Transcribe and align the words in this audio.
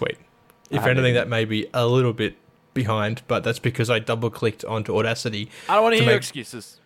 sweet. 0.00 0.18
If 0.70 0.82
I 0.82 0.90
anything, 0.90 1.14
that 1.14 1.28
may 1.28 1.44
be 1.44 1.66
a 1.74 1.86
little 1.86 2.12
bit 2.12 2.36
behind, 2.74 3.22
but 3.28 3.44
that's 3.44 3.58
because 3.58 3.90
I 3.90 3.98
double 3.98 4.30
clicked 4.30 4.64
onto 4.64 4.96
Audacity 4.96 5.50
I 5.68 5.74
don't 5.74 5.82
want 5.82 5.94
to 5.94 5.98
To 5.98 6.04
hear 6.04 6.10
your 6.12 6.16
make- 6.16 6.22
excuses. 6.22 6.80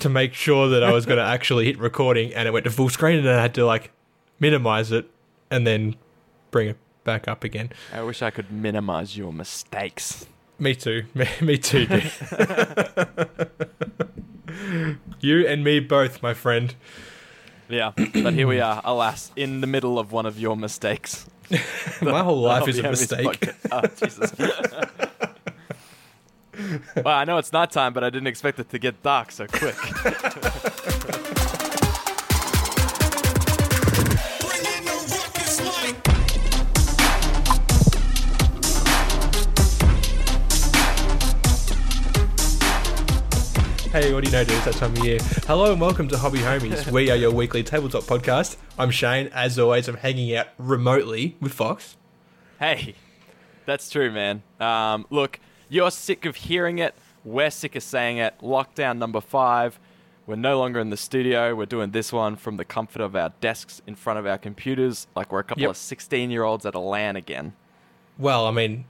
to 0.00 0.08
make 0.08 0.34
sure 0.34 0.68
that 0.68 0.82
I 0.84 0.92
was 0.92 1.06
going 1.06 1.18
to 1.18 1.24
actually 1.24 1.64
hit 1.66 1.78
recording, 1.78 2.34
and 2.34 2.46
it 2.46 2.52
went 2.52 2.64
to 2.64 2.70
full 2.70 2.88
screen, 2.90 3.18
and 3.18 3.28
I 3.28 3.40
had 3.40 3.54
to 3.54 3.64
like 3.64 3.90
minimize 4.38 4.92
it 4.92 5.08
and 5.50 5.66
then 5.66 5.96
bring 6.50 6.68
it 6.68 6.76
back 7.04 7.26
up 7.28 7.44
again. 7.44 7.70
I 7.92 8.02
wish 8.02 8.20
I 8.22 8.30
could 8.30 8.50
minimize 8.52 9.16
your 9.16 9.32
mistakes. 9.32 10.26
Me 10.58 10.74
too. 10.74 11.04
Me, 11.14 11.26
me 11.40 11.56
too, 11.58 11.86
you 15.20 15.46
and 15.46 15.64
me 15.64 15.80
both, 15.80 16.22
my 16.22 16.34
friend. 16.34 16.74
Yeah, 17.68 17.92
but 17.96 18.34
here 18.34 18.46
we 18.46 18.60
are, 18.60 18.80
alas, 18.84 19.32
in 19.36 19.60
the 19.60 19.66
middle 19.66 19.98
of 19.98 20.12
one 20.12 20.26
of 20.26 20.38
your 20.38 20.56
mistakes. 20.56 21.26
My 22.02 22.22
whole 22.22 22.40
life 22.42 22.68
is 22.68 22.78
a 22.78 22.82
mistake. 22.82 23.48
Oh, 23.72 23.80
Jesus. 23.96 24.32
well, 26.96 27.06
I 27.06 27.24
know 27.24 27.38
it's 27.38 27.52
not 27.52 27.74
nighttime, 27.74 27.92
but 27.92 28.04
I 28.04 28.10
didn't 28.10 28.28
expect 28.28 28.58
it 28.60 28.70
to 28.70 28.78
get 28.78 29.02
dark 29.02 29.32
so 29.32 29.46
quick. 29.46 29.74
Hey, 43.94 44.12
what 44.12 44.24
do 44.24 44.28
you 44.28 44.32
know, 44.36 44.42
dude? 44.42 44.56
It's 44.56 44.64
that 44.64 44.74
time 44.74 44.90
of 44.90 45.04
year. 45.04 45.18
Hello 45.46 45.70
and 45.70 45.80
welcome 45.80 46.08
to 46.08 46.18
Hobby 46.18 46.40
Homies. 46.40 46.90
we 46.90 47.12
are 47.12 47.16
your 47.16 47.30
weekly 47.30 47.62
tabletop 47.62 48.02
podcast. 48.02 48.56
I'm 48.76 48.90
Shane. 48.90 49.28
As 49.32 49.56
always, 49.56 49.86
I'm 49.86 49.98
hanging 49.98 50.34
out 50.34 50.48
remotely 50.58 51.36
with 51.40 51.52
Fox. 51.52 51.96
hey, 52.58 52.96
that's 53.66 53.88
true, 53.88 54.10
man. 54.10 54.42
Um, 54.58 55.06
look, 55.10 55.38
you're 55.68 55.92
sick 55.92 56.24
of 56.26 56.34
hearing 56.34 56.80
it. 56.80 56.96
We're 57.24 57.50
sick 57.50 57.76
of 57.76 57.84
saying 57.84 58.16
it. 58.16 58.34
Lockdown 58.40 58.98
number 58.98 59.20
five. 59.20 59.78
We're 60.26 60.34
no 60.34 60.58
longer 60.58 60.80
in 60.80 60.90
the 60.90 60.96
studio. 60.96 61.54
We're 61.54 61.64
doing 61.66 61.92
this 61.92 62.12
one 62.12 62.34
from 62.34 62.56
the 62.56 62.64
comfort 62.64 63.00
of 63.00 63.14
our 63.14 63.32
desks 63.40 63.80
in 63.86 63.94
front 63.94 64.18
of 64.18 64.26
our 64.26 64.38
computers, 64.38 65.06
like 65.14 65.30
we're 65.30 65.38
a 65.38 65.44
couple 65.44 65.62
Yep. 65.62 65.70
of 65.70 65.76
16 65.76 66.32
year 66.32 66.42
olds 66.42 66.66
at 66.66 66.74
a 66.74 66.80
LAN 66.80 67.14
again. 67.14 67.52
Well, 68.18 68.44
I 68.48 68.50
mean, 68.50 68.86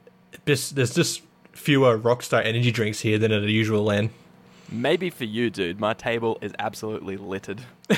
there's 0.46 0.72
just 0.72 1.20
fewer 1.52 1.98
Rockstar 1.98 2.42
energy 2.42 2.70
drinks 2.70 3.00
here 3.00 3.18
than 3.18 3.32
at 3.32 3.42
a 3.42 3.50
usual 3.50 3.84
LAN. 3.84 4.08
Maybe 4.70 5.10
for 5.10 5.24
you, 5.24 5.50
dude. 5.50 5.78
My 5.78 5.94
table 5.94 6.38
is 6.40 6.52
absolutely 6.58 7.16
littered. 7.16 7.60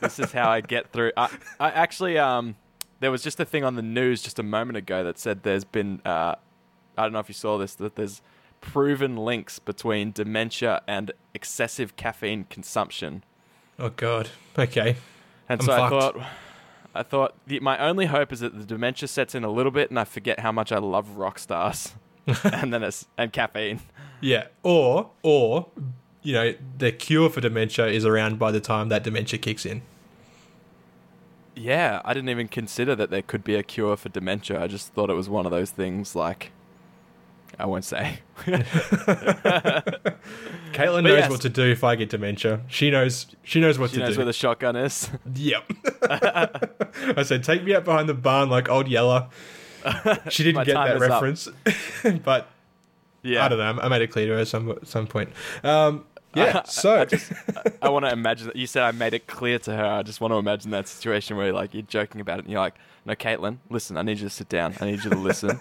this 0.00 0.18
is 0.18 0.32
how 0.32 0.50
I 0.50 0.60
get 0.60 0.90
through. 0.92 1.12
I, 1.16 1.30
I 1.58 1.70
actually, 1.70 2.18
um, 2.18 2.56
there 3.00 3.10
was 3.10 3.22
just 3.22 3.38
a 3.40 3.44
thing 3.44 3.64
on 3.64 3.76
the 3.76 3.82
news 3.82 4.22
just 4.22 4.38
a 4.38 4.42
moment 4.42 4.76
ago 4.78 5.04
that 5.04 5.18
said 5.18 5.42
there's 5.42 5.64
been, 5.64 6.00
uh, 6.04 6.34
I 6.96 7.02
don't 7.02 7.12
know 7.12 7.18
if 7.18 7.28
you 7.28 7.34
saw 7.34 7.58
this, 7.58 7.74
that 7.74 7.96
there's 7.96 8.22
proven 8.60 9.16
links 9.16 9.58
between 9.58 10.12
dementia 10.12 10.82
and 10.86 11.12
excessive 11.34 11.96
caffeine 11.96 12.44
consumption. 12.44 13.24
Oh, 13.78 13.90
God. 13.90 14.30
Okay. 14.58 14.96
And 15.48 15.60
I'm 15.60 15.66
so 15.66 15.72
I 15.72 15.88
thought, 15.88 16.16
I 16.94 17.02
thought 17.02 17.34
the, 17.46 17.60
my 17.60 17.78
only 17.78 18.06
hope 18.06 18.32
is 18.32 18.40
that 18.40 18.58
the 18.58 18.64
dementia 18.64 19.08
sets 19.08 19.34
in 19.34 19.44
a 19.44 19.50
little 19.50 19.72
bit 19.72 19.90
and 19.90 19.98
I 19.98 20.04
forget 20.04 20.40
how 20.40 20.52
much 20.52 20.72
I 20.72 20.78
love 20.78 21.16
rock 21.16 21.38
stars, 21.38 21.94
and 22.44 22.72
then 22.72 22.82
it's 22.82 23.06
and 23.16 23.32
caffeine. 23.32 23.80
Yeah. 24.20 24.46
Or, 24.62 25.10
or, 25.22 25.66
you 26.22 26.32
know, 26.32 26.54
the 26.78 26.92
cure 26.92 27.30
for 27.30 27.40
dementia 27.40 27.86
is 27.86 28.04
around 28.04 28.38
by 28.38 28.50
the 28.50 28.60
time 28.60 28.88
that 28.90 29.02
dementia 29.02 29.38
kicks 29.38 29.64
in. 29.64 29.82
Yeah, 31.56 32.00
I 32.04 32.14
didn't 32.14 32.30
even 32.30 32.48
consider 32.48 32.94
that 32.96 33.10
there 33.10 33.22
could 33.22 33.44
be 33.44 33.54
a 33.54 33.62
cure 33.62 33.96
for 33.96 34.08
dementia. 34.08 34.62
I 34.62 34.66
just 34.66 34.92
thought 34.94 35.10
it 35.10 35.14
was 35.14 35.28
one 35.28 35.46
of 35.46 35.52
those 35.52 35.70
things 35.70 36.14
like 36.14 36.52
I 37.58 37.66
won't 37.66 37.84
say. 37.84 38.20
Caitlin 38.38 38.62
But 40.72 41.00
knows 41.02 41.18
yes. 41.18 41.30
what 41.30 41.42
to 41.42 41.50
do 41.50 41.64
if 41.64 41.84
I 41.84 41.96
get 41.96 42.08
dementia. 42.08 42.62
She 42.68 42.90
knows. 42.90 43.26
She 43.42 43.60
knows 43.60 43.78
what 43.78 43.90
to 43.90 43.96
do. 43.96 43.98
She 43.98 44.00
to 44.00 44.06
knows 44.06 44.14
do. 44.14 44.18
where 44.20 44.26
the 44.26 44.32
shotgun 44.32 44.76
is. 44.76 45.10
Yep. 45.34 45.70
I 47.18 47.22
said, 47.22 47.44
take 47.44 47.62
me 47.64 47.74
out 47.74 47.84
behind 47.84 48.08
the 48.08 48.14
barn 48.14 48.48
like 48.48 48.70
old 48.70 48.88
Yeller. 48.88 49.28
She 50.30 50.44
didn't 50.44 50.64
get 50.64 50.74
that 50.74 51.00
reference, 51.00 51.48
but 52.24 52.48
Yeah. 53.22 53.44
I 53.44 53.48
don't 53.48 53.58
know. 53.58 53.82
I 53.82 53.88
made 53.88 54.02
it 54.02 54.08
clear 54.08 54.26
to 54.26 54.32
her 54.34 54.38
at 54.40 54.48
some 54.48 54.78
some 54.84 55.06
point. 55.06 55.30
Um, 55.62 56.04
yeah. 56.34 56.62
So 56.62 57.06
I 57.82 57.88
want 57.88 58.04
to 58.04 58.12
imagine 58.12 58.46
that 58.48 58.56
you 58.56 58.66
said 58.66 58.82
I 58.84 58.92
made 58.92 59.14
it 59.14 59.26
clear 59.26 59.58
to 59.60 59.74
her. 59.74 59.84
I 59.84 60.02
just 60.02 60.20
want 60.20 60.32
to 60.32 60.38
imagine 60.38 60.70
that 60.70 60.86
situation 60.88 61.36
where 61.36 61.52
like 61.52 61.74
you're 61.74 61.82
joking 61.82 62.20
about 62.20 62.38
it 62.38 62.44
and 62.44 62.52
you're 62.52 62.60
like, 62.60 62.76
"No, 63.04 63.14
Caitlin, 63.14 63.58
listen. 63.68 63.96
I 63.96 64.02
need 64.02 64.18
you 64.18 64.28
to 64.28 64.34
sit 64.34 64.48
down. 64.48 64.74
I 64.80 64.84
need 64.86 65.02
you 65.02 65.10
to 65.10 65.16
listen. 65.16 65.60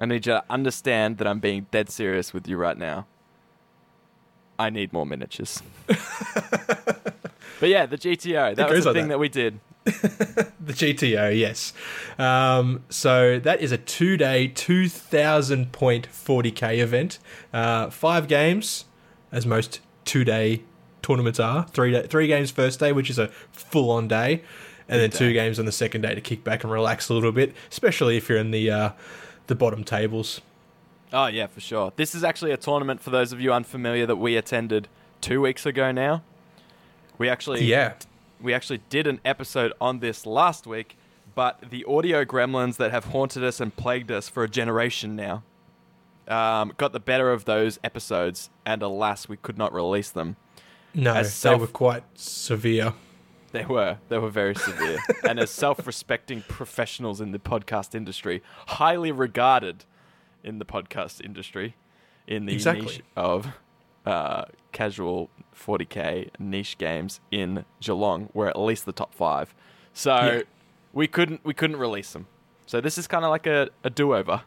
I 0.00 0.06
need 0.06 0.26
you 0.26 0.32
to 0.32 0.44
understand 0.50 1.18
that 1.18 1.26
I'm 1.28 1.38
being 1.38 1.66
dead 1.70 1.88
serious 1.88 2.34
with 2.34 2.48
you 2.48 2.56
right 2.56 2.76
now. 2.76 3.06
I 4.58 4.70
need 4.70 4.92
more 4.92 5.06
miniatures." 5.06 5.62
but 5.86 7.68
yeah, 7.68 7.86
the 7.86 7.96
GTO. 7.98 8.56
That 8.56 8.70
was 8.70 8.84
the 8.84 8.90
like 8.90 8.94
thing 8.96 9.04
that. 9.04 9.14
that 9.14 9.18
we 9.18 9.28
did. 9.28 9.60
the 9.84 10.72
GTO, 10.72 11.36
yes. 11.36 11.72
Um, 12.18 12.84
so 12.88 13.38
that 13.40 13.60
is 13.60 13.72
a 13.72 13.78
two-day, 13.78 14.48
two 14.48 14.88
thousand 14.88 15.72
point 15.72 16.06
forty 16.06 16.52
k 16.52 16.78
event. 16.78 17.18
Uh, 17.52 17.90
five 17.90 18.28
games, 18.28 18.84
as 19.32 19.44
most 19.44 19.80
two-day 20.04 20.62
tournaments 21.02 21.40
are. 21.40 21.66
Three 21.68 21.90
day, 21.90 22.06
three 22.06 22.26
games 22.28 22.50
first 22.50 22.78
day, 22.78 22.92
which 22.92 23.10
is 23.10 23.18
a 23.18 23.28
full-on 23.50 24.06
day, 24.06 24.42
and 24.88 25.00
then 25.00 25.10
two 25.10 25.28
day. 25.28 25.34
games 25.34 25.58
on 25.58 25.64
the 25.66 25.72
second 25.72 26.02
day 26.02 26.14
to 26.14 26.20
kick 26.20 26.44
back 26.44 26.62
and 26.62 26.72
relax 26.72 27.08
a 27.08 27.14
little 27.14 27.32
bit, 27.32 27.52
especially 27.70 28.16
if 28.16 28.28
you're 28.28 28.38
in 28.38 28.52
the 28.52 28.70
uh, 28.70 28.90
the 29.48 29.54
bottom 29.56 29.82
tables. 29.82 30.40
Oh 31.12 31.26
yeah, 31.26 31.46
for 31.48 31.60
sure. 31.60 31.92
This 31.96 32.14
is 32.14 32.22
actually 32.24 32.52
a 32.52 32.56
tournament 32.56 33.00
for 33.00 33.10
those 33.10 33.32
of 33.32 33.40
you 33.40 33.52
unfamiliar 33.52 34.06
that 34.06 34.16
we 34.16 34.36
attended 34.36 34.88
two 35.20 35.40
weeks 35.40 35.66
ago 35.66 35.92
now. 35.92 36.22
We 37.18 37.28
actually 37.28 37.64
Yeah. 37.64 37.94
We 38.42 38.52
actually 38.54 38.80
did 38.88 39.06
an 39.06 39.20
episode 39.24 39.72
on 39.80 40.00
this 40.00 40.26
last 40.26 40.66
week, 40.66 40.96
but 41.34 41.70
the 41.70 41.84
audio 41.84 42.24
gremlins 42.24 42.76
that 42.76 42.90
have 42.90 43.06
haunted 43.06 43.44
us 43.44 43.60
and 43.60 43.74
plagued 43.74 44.10
us 44.10 44.28
for 44.28 44.42
a 44.44 44.48
generation 44.48 45.16
now 45.16 45.42
um, 46.28 46.72
got 46.76 46.92
the 46.92 47.00
better 47.00 47.32
of 47.32 47.44
those 47.44 47.78
episodes, 47.82 48.50
and 48.64 48.82
alas, 48.82 49.28
we 49.28 49.36
could 49.36 49.58
not 49.58 49.72
release 49.72 50.10
them. 50.10 50.36
No, 50.94 51.14
As 51.14 51.40
they 51.40 51.54
were 51.54 51.66
quite 51.66 52.04
severe. 52.14 52.94
They 53.52 53.66
were 53.66 53.98
they 54.08 54.16
were 54.16 54.30
very 54.30 54.54
severe, 54.54 54.98
and 55.28 55.38
as 55.38 55.50
self-respecting 55.50 56.44
professionals 56.48 57.20
in 57.20 57.32
the 57.32 57.38
podcast 57.38 57.94
industry, 57.94 58.42
highly 58.66 59.12
regarded 59.12 59.84
in 60.42 60.58
the 60.58 60.64
podcast 60.64 61.22
industry, 61.22 61.76
in 62.26 62.46
the 62.46 62.54
Exactly. 62.54 62.86
niche 62.86 63.02
of 63.14 63.48
uh, 64.06 64.44
casual 64.72 65.30
40k 65.54 66.30
niche 66.38 66.78
games 66.78 67.20
in 67.30 67.64
Geelong, 67.80 68.28
we're 68.34 68.48
at 68.48 68.58
least 68.58 68.86
the 68.86 68.92
top 68.92 69.14
five. 69.14 69.54
So 69.92 70.14
Yeah. 70.16 70.42
we 70.92 71.06
couldn't 71.06 71.44
we 71.44 71.54
couldn't 71.54 71.76
release 71.76 72.12
them. 72.12 72.26
So 72.66 72.80
this 72.80 72.96
is 72.98 73.06
kind 73.06 73.24
of 73.24 73.30
like 73.30 73.46
a, 73.46 73.68
a 73.84 73.90
do-over, 73.90 74.42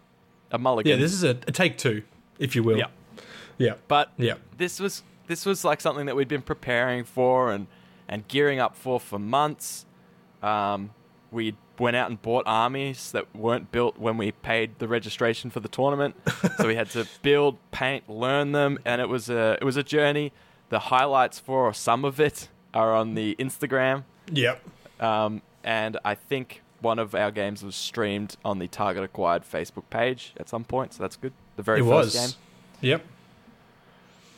a 0.51 0.57
mulligan. 0.57 0.89
Yeah, 0.91 0.97
this 0.97 1.13
is 1.13 1.23
a, 1.23 1.31
a 1.31 1.51
take 1.51 1.77
two, 1.77 2.03
if 2.39 2.55
you 2.55 2.63
will. 2.63 2.77
Yeah. 2.77 2.87
Yeah. 3.57 3.75
But 3.87 4.11
Yeah. 4.17 4.35
this 4.57 4.79
was 4.79 5.03
this 5.27 5.45
was 5.45 5.63
like 5.63 5.81
something 5.81 6.05
that 6.07 6.15
we'd 6.15 6.27
been 6.27 6.41
preparing 6.41 7.03
for 7.03 7.51
and 7.51 7.67
and 8.07 8.27
gearing 8.27 8.59
up 8.59 8.75
for 8.75 8.99
for 8.99 9.19
months. 9.19 9.85
Um, 10.43 10.91
we 11.35 11.55
went 11.77 11.95
out 11.95 12.09
and 12.09 12.19
bought 12.21 12.43
armies 12.47 13.11
that 13.11 13.25
weren't 13.35 13.71
built 13.71 13.97
when 13.99 14.17
we 14.17 14.31
paid 14.31 14.79
the 14.79 14.87
registration 14.87 15.49
for 15.51 15.59
the 15.59 15.67
tournament, 15.67 16.15
so 16.57 16.65
we 16.67 16.75
had 16.75 16.89
to 16.91 17.05
build, 17.21 17.57
paint, 17.71 18.09
learn 18.09 18.53
them, 18.53 18.79
and 18.85 19.01
it 19.01 19.09
was 19.09 19.29
a 19.29 19.57
it 19.61 19.63
was 19.63 19.77
a 19.77 19.83
journey. 19.83 20.31
The 20.69 20.79
highlights 20.79 21.37
for 21.39 21.71
some 21.73 22.03
of 22.05 22.19
it 22.19 22.49
are 22.73 22.95
on 22.95 23.13
the 23.13 23.35
Instagram, 23.37 24.03
Yep. 24.31 24.61
um, 24.99 25.41
and 25.63 25.97
I 26.03 26.15
think 26.15 26.61
one 26.81 26.97
of 26.99 27.13
our 27.13 27.31
games 27.31 27.63
was 27.63 27.75
streamed 27.75 28.35
on 28.43 28.59
the 28.59 28.67
Target 28.67 29.03
Acquired 29.03 29.43
Facebook 29.43 29.83
page 29.89 30.33
at 30.39 30.49
some 30.49 30.63
point, 30.63 30.93
so 30.93 31.03
that's 31.03 31.15
good. 31.17 31.33
The 31.55 31.63
very 31.63 31.81
It 31.81 31.83
first 31.83 32.15
was. 32.15 32.15
game, 32.15 32.39
Yep. 32.81 33.01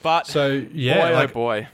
but 0.01 0.27
So 0.27 0.65
yeah, 0.73 1.07
boy, 1.09 1.13
like 1.13 1.29
oh 1.29 1.33
boy. 1.33 1.67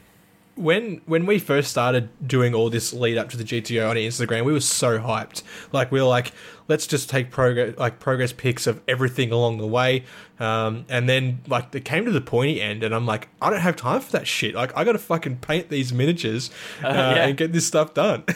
When 0.56 1.02
when 1.06 1.26
we 1.26 1.40
first 1.40 1.72
started 1.72 2.10
doing 2.26 2.54
all 2.54 2.70
this 2.70 2.94
lead 2.94 3.18
up 3.18 3.30
to 3.30 3.38
the 3.38 3.44
GTO 3.44 3.90
on 3.90 3.96
Instagram, 3.96 4.46
we 4.46 4.54
were 4.54 4.60
so 4.60 5.00
hyped. 5.00 5.44
Like 5.72 5.92
we 5.92 6.00
were 6.00 6.08
like, 6.08 6.32
let's 6.68 6.86
just 6.88 7.10
take 7.10 7.32
progress 7.32 7.78
like 7.78 8.00
progress 8.00 8.34
pics 8.34 8.68
of 8.68 8.82
everything 8.88 9.32
along 9.32 9.58
the 9.58 9.68
way. 9.68 10.04
Um, 10.40 10.86
and 10.90 11.10
then 11.10 11.42
like 11.48 11.74
it 11.74 11.86
came 11.86 12.06
to 12.06 12.12
the 12.12 12.22
pointy 12.22 12.62
end, 12.62 12.84
and 12.84 12.94
I'm 12.94 13.06
like, 13.06 13.30
I 13.42 13.50
don't 13.50 13.62
have 13.62 13.76
time 13.76 14.02
for 14.02 14.12
that 14.14 14.28
shit. 14.28 14.56
Like 14.56 14.76
I 14.78 14.84
got 14.84 14.94
to 14.94 15.00
fucking 15.00 15.38
paint 15.38 15.70
these 15.70 15.92
miniatures 15.92 16.52
uh, 16.84 16.88
yeah. 16.88 17.26
and 17.26 17.38
get 17.38 17.54
this 17.54 17.68
stuff 17.68 17.94
done. 17.94 18.24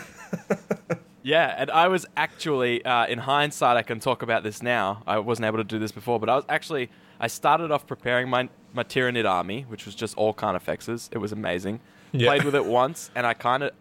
Yeah, 1.28 1.54
and 1.58 1.70
I 1.72 1.90
was 1.90 2.06
actually, 2.16 2.86
uh, 2.86 3.06
in 3.06 3.20
hindsight, 3.20 3.76
I 3.76 3.82
can 3.82 4.00
talk 4.00 4.22
about 4.22 4.44
this 4.44 4.64
now. 4.64 5.04
I 5.06 5.20
wasn't 5.20 5.46
able 5.46 5.58
to 5.58 5.66
do 5.66 5.78
this 5.78 5.92
before, 5.92 6.22
but 6.22 6.30
I 6.30 6.38
was 6.38 6.46
actually, 6.48 6.90
I 7.20 7.28
started 7.28 7.70
off 7.70 7.86
preparing 7.86 8.30
my 8.30 8.48
my 8.74 8.86
Tyranid 8.86 9.30
army, 9.30 9.66
which 9.68 9.86
was 9.86 9.94
just 9.94 10.16
all 10.16 10.34
Carnifexes. 10.34 11.10
It 11.12 11.18
was 11.18 11.34
amazing. 11.34 11.82
Yeah. 12.12 12.28
Played 12.30 12.44
with 12.46 12.56
it 12.56 12.66
once, 12.66 13.12
and 13.16 13.26
I 13.28 13.34
kind 13.34 13.64
of, 13.64 13.72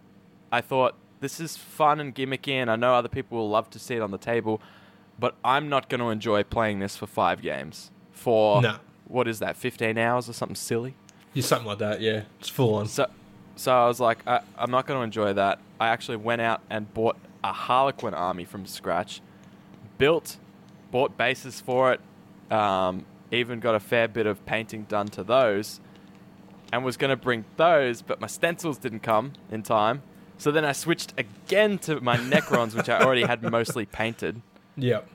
I 0.51 0.61
thought 0.61 0.95
this 1.21 1.39
is 1.41 1.57
fun 1.57 2.01
and 2.01 2.15
gimmicky, 2.15 2.53
and 2.55 2.71
I 2.71 2.77
know 2.77 2.95
other 2.95 3.09
people 3.09 3.39
will 3.39 3.49
love 3.51 3.71
to 3.71 3.79
see 3.79 3.95
it 3.95 4.03
on 4.03 4.11
the 4.11 4.19
table. 4.19 4.61
but 5.19 5.35
I'm 5.43 5.71
not 5.71 5.89
going 5.89 6.01
to 6.01 6.09
enjoy 6.11 6.43
playing 6.43 6.81
this 6.81 6.95
for 6.97 7.07
five 7.07 7.41
games. 7.41 7.91
For 8.13 8.61
No. 8.61 8.77
what 9.09 9.27
is 9.27 9.39
that, 9.39 9.57
15 9.57 9.97
hours 9.97 10.29
or 10.29 10.35
something 10.35 10.55
silly? 10.57 10.95
Yeah, 11.33 11.43
something 11.43 11.67
like 11.67 11.79
that. 11.79 12.03
Yeah, 12.03 12.25
it's 12.39 12.51
full 12.51 12.75
on. 12.75 12.87
So, 12.87 13.07
so 13.57 13.73
I 13.73 13.87
was 13.87 13.99
like, 13.99 14.19
I, 14.27 14.41
I'm 14.59 14.71
not 14.71 14.87
going 14.87 14.99
to 15.01 15.05
enjoy 15.05 15.33
that. 15.33 15.59
I 15.81 15.89
actually 15.89 16.19
went 16.19 16.43
out 16.43 16.61
and 16.69 16.93
bought 16.93 17.17
a 17.43 17.51
Harlequin 17.53 18.13
army 18.13 18.45
from 18.45 18.67
scratch, 18.67 19.23
built, 19.97 20.37
bought 20.91 21.17
bases 21.17 21.61
for 21.63 21.93
it, 21.95 22.01
um, 22.53 23.07
even 23.31 23.59
got 23.61 23.75
a 23.75 23.81
fair 23.81 24.09
bit 24.09 24.27
of 24.27 24.45
painting 24.47 24.83
done 24.85 25.09
to 25.09 25.23
those, 25.25 25.81
and 26.73 26.85
was 26.85 26.97
going 26.97 27.11
to 27.11 27.17
bring 27.17 27.45
those, 27.57 28.03
but 28.03 28.21
my 28.21 28.27
stencils 28.27 28.79
didn't 28.79 29.01
come 29.01 29.33
in 29.51 29.63
time. 29.63 30.03
So 30.39 30.51
then 30.51 30.65
I 30.65 30.73
switched 30.73 31.15
again 31.19 31.79
to 31.81 32.01
my 32.01 32.17
Necrons, 32.17 32.75
which 32.75 32.89
I 32.89 33.01
already 33.01 33.23
had 33.23 33.43
mostly 33.43 33.87
painted. 33.87 34.43
Yep. 34.77 35.09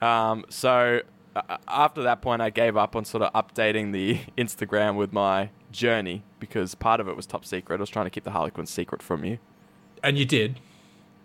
Um, 0.00 0.44
so 0.48 1.00
uh, 1.36 1.56
after 1.68 2.02
that 2.02 2.22
point, 2.22 2.40
I 2.40 2.50
gave 2.50 2.76
up 2.76 2.96
on 2.96 3.04
sort 3.04 3.22
of 3.22 3.32
updating 3.34 3.92
the 3.92 4.20
Instagram 4.38 4.96
with 4.96 5.12
my 5.12 5.50
journey 5.72 6.22
because 6.40 6.74
part 6.74 7.00
of 7.00 7.08
it 7.08 7.16
was 7.16 7.26
top 7.26 7.44
secret. 7.44 7.76
I 7.76 7.80
was 7.80 7.90
trying 7.90 8.06
to 8.06 8.10
keep 8.10 8.24
the 8.24 8.30
Harlequin 8.30 8.66
secret 8.66 9.02
from 9.02 9.24
you. 9.24 9.38
And 10.02 10.16
you 10.18 10.24
did. 10.24 10.60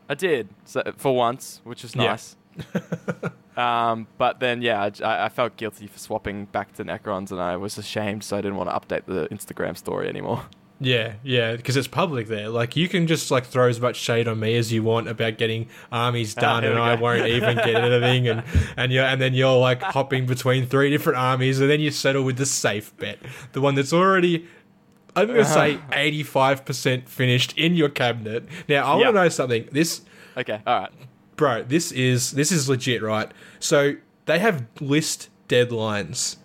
I 0.10 0.16
did 0.16 0.50
so, 0.66 0.81
for 0.98 1.16
once, 1.16 1.62
which 1.63 1.83
is 1.83 1.95
Yeah. 1.95 2.07
nice. 2.07 2.36
um, 3.57 4.07
but 4.17 4.39
then, 4.39 4.61
yeah, 4.61 4.89
I, 5.03 5.25
I 5.25 5.29
felt 5.29 5.57
guilty 5.57 5.87
for 5.87 5.99
swapping 5.99 6.45
back 6.45 6.73
to 6.73 6.85
Necrons, 6.85 7.31
and 7.31 7.41
I 7.41 7.57
was 7.57 7.77
ashamed, 7.77 8.23
so 8.23 8.37
I 8.37 8.41
didn't 8.41 8.57
want 8.57 8.69
to 8.69 8.75
update 8.75 9.05
the 9.05 9.27
Instagram 9.33 9.77
story 9.77 10.07
anymore. 10.07 10.45
Yeah, 10.81 11.15
yeah, 11.23 11.57
because 11.57 11.75
it's 11.75 11.89
public 11.89 12.27
there. 12.29 12.47
Like 12.47 12.77
you 12.77 12.87
can 12.87 13.05
just 13.05 13.29
like 13.31 13.45
throw 13.45 13.67
as 13.67 13.81
much 13.81 13.97
shade 13.97 14.29
on 14.29 14.39
me 14.39 14.55
as 14.55 14.71
you 14.71 14.81
want 14.81 15.09
about 15.09 15.37
getting 15.37 15.67
armies 15.91 16.35
Ah, 16.37 16.41
done, 16.41 16.63
and 16.63 16.79
I 16.79 16.95
won't 16.95 17.27
even 17.27 17.57
get 17.57 17.75
anything. 17.75 18.29
And 18.29 18.43
and 18.77 18.89
you 18.89 19.01
and 19.01 19.19
then 19.19 19.33
you're 19.33 19.57
like 19.59 19.81
hopping 19.81 20.25
between 20.25 20.65
three 20.67 20.89
different 20.89 21.19
armies, 21.19 21.59
and 21.59 21.69
then 21.69 21.81
you 21.81 21.91
settle 21.91 22.23
with 22.23 22.37
the 22.37 22.45
safe 22.45 22.95
bet, 22.95 23.19
the 23.51 23.59
one 23.59 23.75
that's 23.75 23.91
already. 23.91 24.47
I'm 25.17 25.27
gonna 25.27 25.43
say 25.43 25.79
85% 25.91 27.09
finished 27.09 27.57
in 27.57 27.75
your 27.75 27.89
cabinet. 27.89 28.45
Now 28.69 28.85
I 28.85 28.95
want 28.95 29.07
to 29.07 29.11
know 29.11 29.27
something. 29.27 29.67
This 29.73 29.99
Okay, 30.37 30.61
all 30.65 30.79
right. 30.79 30.91
Bro, 31.39 31.63
this 31.63 31.94
is 31.94 32.31
this 32.31 32.51
is 32.51 32.68
legit, 32.68 33.01
right? 33.01 33.31
So 33.59 33.95
they 34.25 34.39
have 34.39 34.68
list 34.81 35.30
deadlines. 35.47 36.36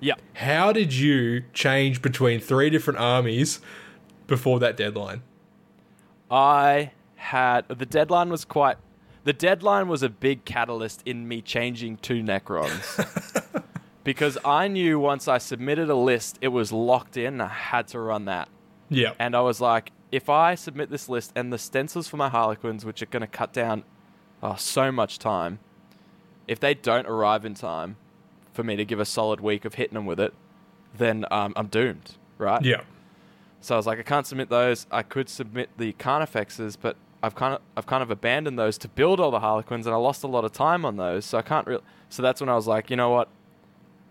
Yeah. 0.00 0.14
How 0.34 0.72
did 0.72 0.92
you 0.92 1.44
change 1.54 2.02
between 2.02 2.40
three 2.40 2.68
different 2.68 2.98
armies 2.98 3.60
before 4.26 4.58
that 4.58 4.76
deadline? 4.76 5.22
I 6.28 6.90
had 7.14 7.68
the 7.68 7.86
deadline 7.86 8.30
was 8.30 8.44
quite. 8.44 8.78
The 9.22 9.32
deadline 9.32 9.86
was 9.86 10.02
a 10.02 10.08
big 10.08 10.44
catalyst 10.44 11.02
in 11.06 11.28
me 11.28 11.40
changing 11.40 11.98
to 11.98 12.14
Necrons. 12.14 13.62
because 14.04 14.36
I 14.44 14.66
knew 14.66 14.98
once 14.98 15.28
I 15.28 15.38
submitted 15.38 15.88
a 15.88 15.94
list, 15.94 16.38
it 16.40 16.48
was 16.48 16.72
locked 16.72 17.16
in. 17.16 17.40
I 17.40 17.46
had 17.46 17.86
to 17.88 18.00
run 18.00 18.24
that. 18.24 18.48
Yeah. 18.88 19.12
And 19.20 19.36
I 19.36 19.40
was 19.42 19.60
like, 19.60 19.92
if 20.10 20.28
I 20.28 20.56
submit 20.56 20.90
this 20.90 21.08
list 21.08 21.30
and 21.36 21.52
the 21.52 21.58
stencils 21.58 22.08
for 22.08 22.16
my 22.16 22.28
Harlequins, 22.28 22.84
which 22.84 23.00
are 23.00 23.06
going 23.06 23.20
to 23.20 23.28
cut 23.28 23.52
down 23.52 23.84
oh, 24.42 24.56
so 24.56 24.90
much 24.92 25.18
time, 25.18 25.58
if 26.48 26.58
they 26.60 26.74
don't 26.74 27.06
arrive 27.06 27.44
in 27.44 27.54
time 27.54 27.96
for 28.52 28.62
me 28.64 28.76
to 28.76 28.84
give 28.84 29.00
a 29.00 29.04
solid 29.04 29.40
week 29.40 29.64
of 29.64 29.74
hitting 29.74 29.94
them 29.94 30.06
with 30.06 30.20
it, 30.20 30.34
then 30.96 31.24
um, 31.30 31.52
I'm 31.56 31.68
doomed, 31.68 32.16
right? 32.38 32.62
yeah. 32.62 32.82
So 33.60 33.76
I 33.76 33.78
was 33.78 33.86
like, 33.86 34.00
I 34.00 34.02
can't 34.02 34.26
submit 34.26 34.48
those. 34.48 34.86
I 34.90 35.02
could 35.02 35.28
submit 35.28 35.70
the 35.78 35.92
Carnifexes, 35.92 36.76
but 36.80 36.96
I've 37.22 37.36
kind 37.36 37.54
of 37.54 37.60
I've 37.76 37.86
kind 37.86 38.02
of 38.02 38.10
abandoned 38.10 38.58
those 38.58 38.76
to 38.78 38.88
build 38.88 39.20
all 39.20 39.30
the 39.30 39.38
Harlequins, 39.38 39.86
and 39.86 39.94
I 39.94 39.98
lost 39.98 40.24
a 40.24 40.26
lot 40.26 40.44
of 40.44 40.52
time 40.52 40.84
on 40.84 40.96
those. 40.96 41.24
So 41.24 41.38
I 41.38 41.42
can't 41.42 41.66
really. 41.66 41.82
So 42.08 42.22
that's 42.22 42.40
when 42.40 42.50
I 42.50 42.56
was 42.56 42.66
like, 42.66 42.90
you 42.90 42.96
know 42.96 43.10
what, 43.10 43.28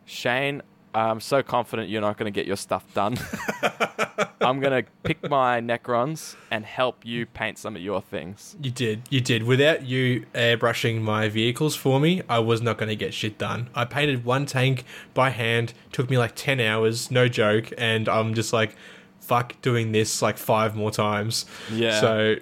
Shane, 0.06 0.62
I'm 0.96 1.20
so 1.20 1.44
confident 1.44 1.90
you're 1.90 2.02
not 2.02 2.18
going 2.18 2.32
to 2.32 2.36
get 2.36 2.48
your 2.48 2.56
stuff 2.56 2.86
done. 2.94 3.18
I'm 4.42 4.60
going 4.60 4.84
to 4.84 4.90
pick 5.04 5.30
my 5.30 5.62
Necrons 5.62 6.36
and 6.50 6.66
help 6.66 7.06
you 7.06 7.26
paint 7.26 7.58
some 7.58 7.76
of 7.76 7.82
your 7.82 8.02
things. 8.02 8.56
You 8.62 8.72
did. 8.72 9.04
You 9.10 9.22
did. 9.22 9.44
Without 9.44 9.84
you 9.86 10.26
airbrushing 10.34 11.02
my 11.02 11.30
vehicles 11.30 11.76
for 11.76 12.00
me, 12.00 12.22
I 12.28 12.40
was 12.40 12.62
not 12.62 12.78
going 12.78 12.90
to 12.90 12.96
get 12.96 13.14
shit 13.14 13.38
done. 13.38 13.70
I 13.76 13.86
painted 13.86 14.26
one 14.26 14.46
tank 14.46 14.84
by 15.14 15.30
hand. 15.30 15.74
Took 15.92 16.10
me 16.10 16.18
like 16.18 16.34
10 16.36 16.60
hours, 16.60 17.12
no 17.12 17.28
joke. 17.28 17.72
And 17.78 18.10
I'm 18.10 18.34
just 18.34 18.52
like, 18.54 18.76
fuck 19.20 19.62
doing 19.62 19.92
this 19.92 20.22
like 20.22 20.38
five 20.38 20.76
more 20.76 20.92
times. 20.92 21.46
Yeah. 21.72 22.00
So 22.02 22.36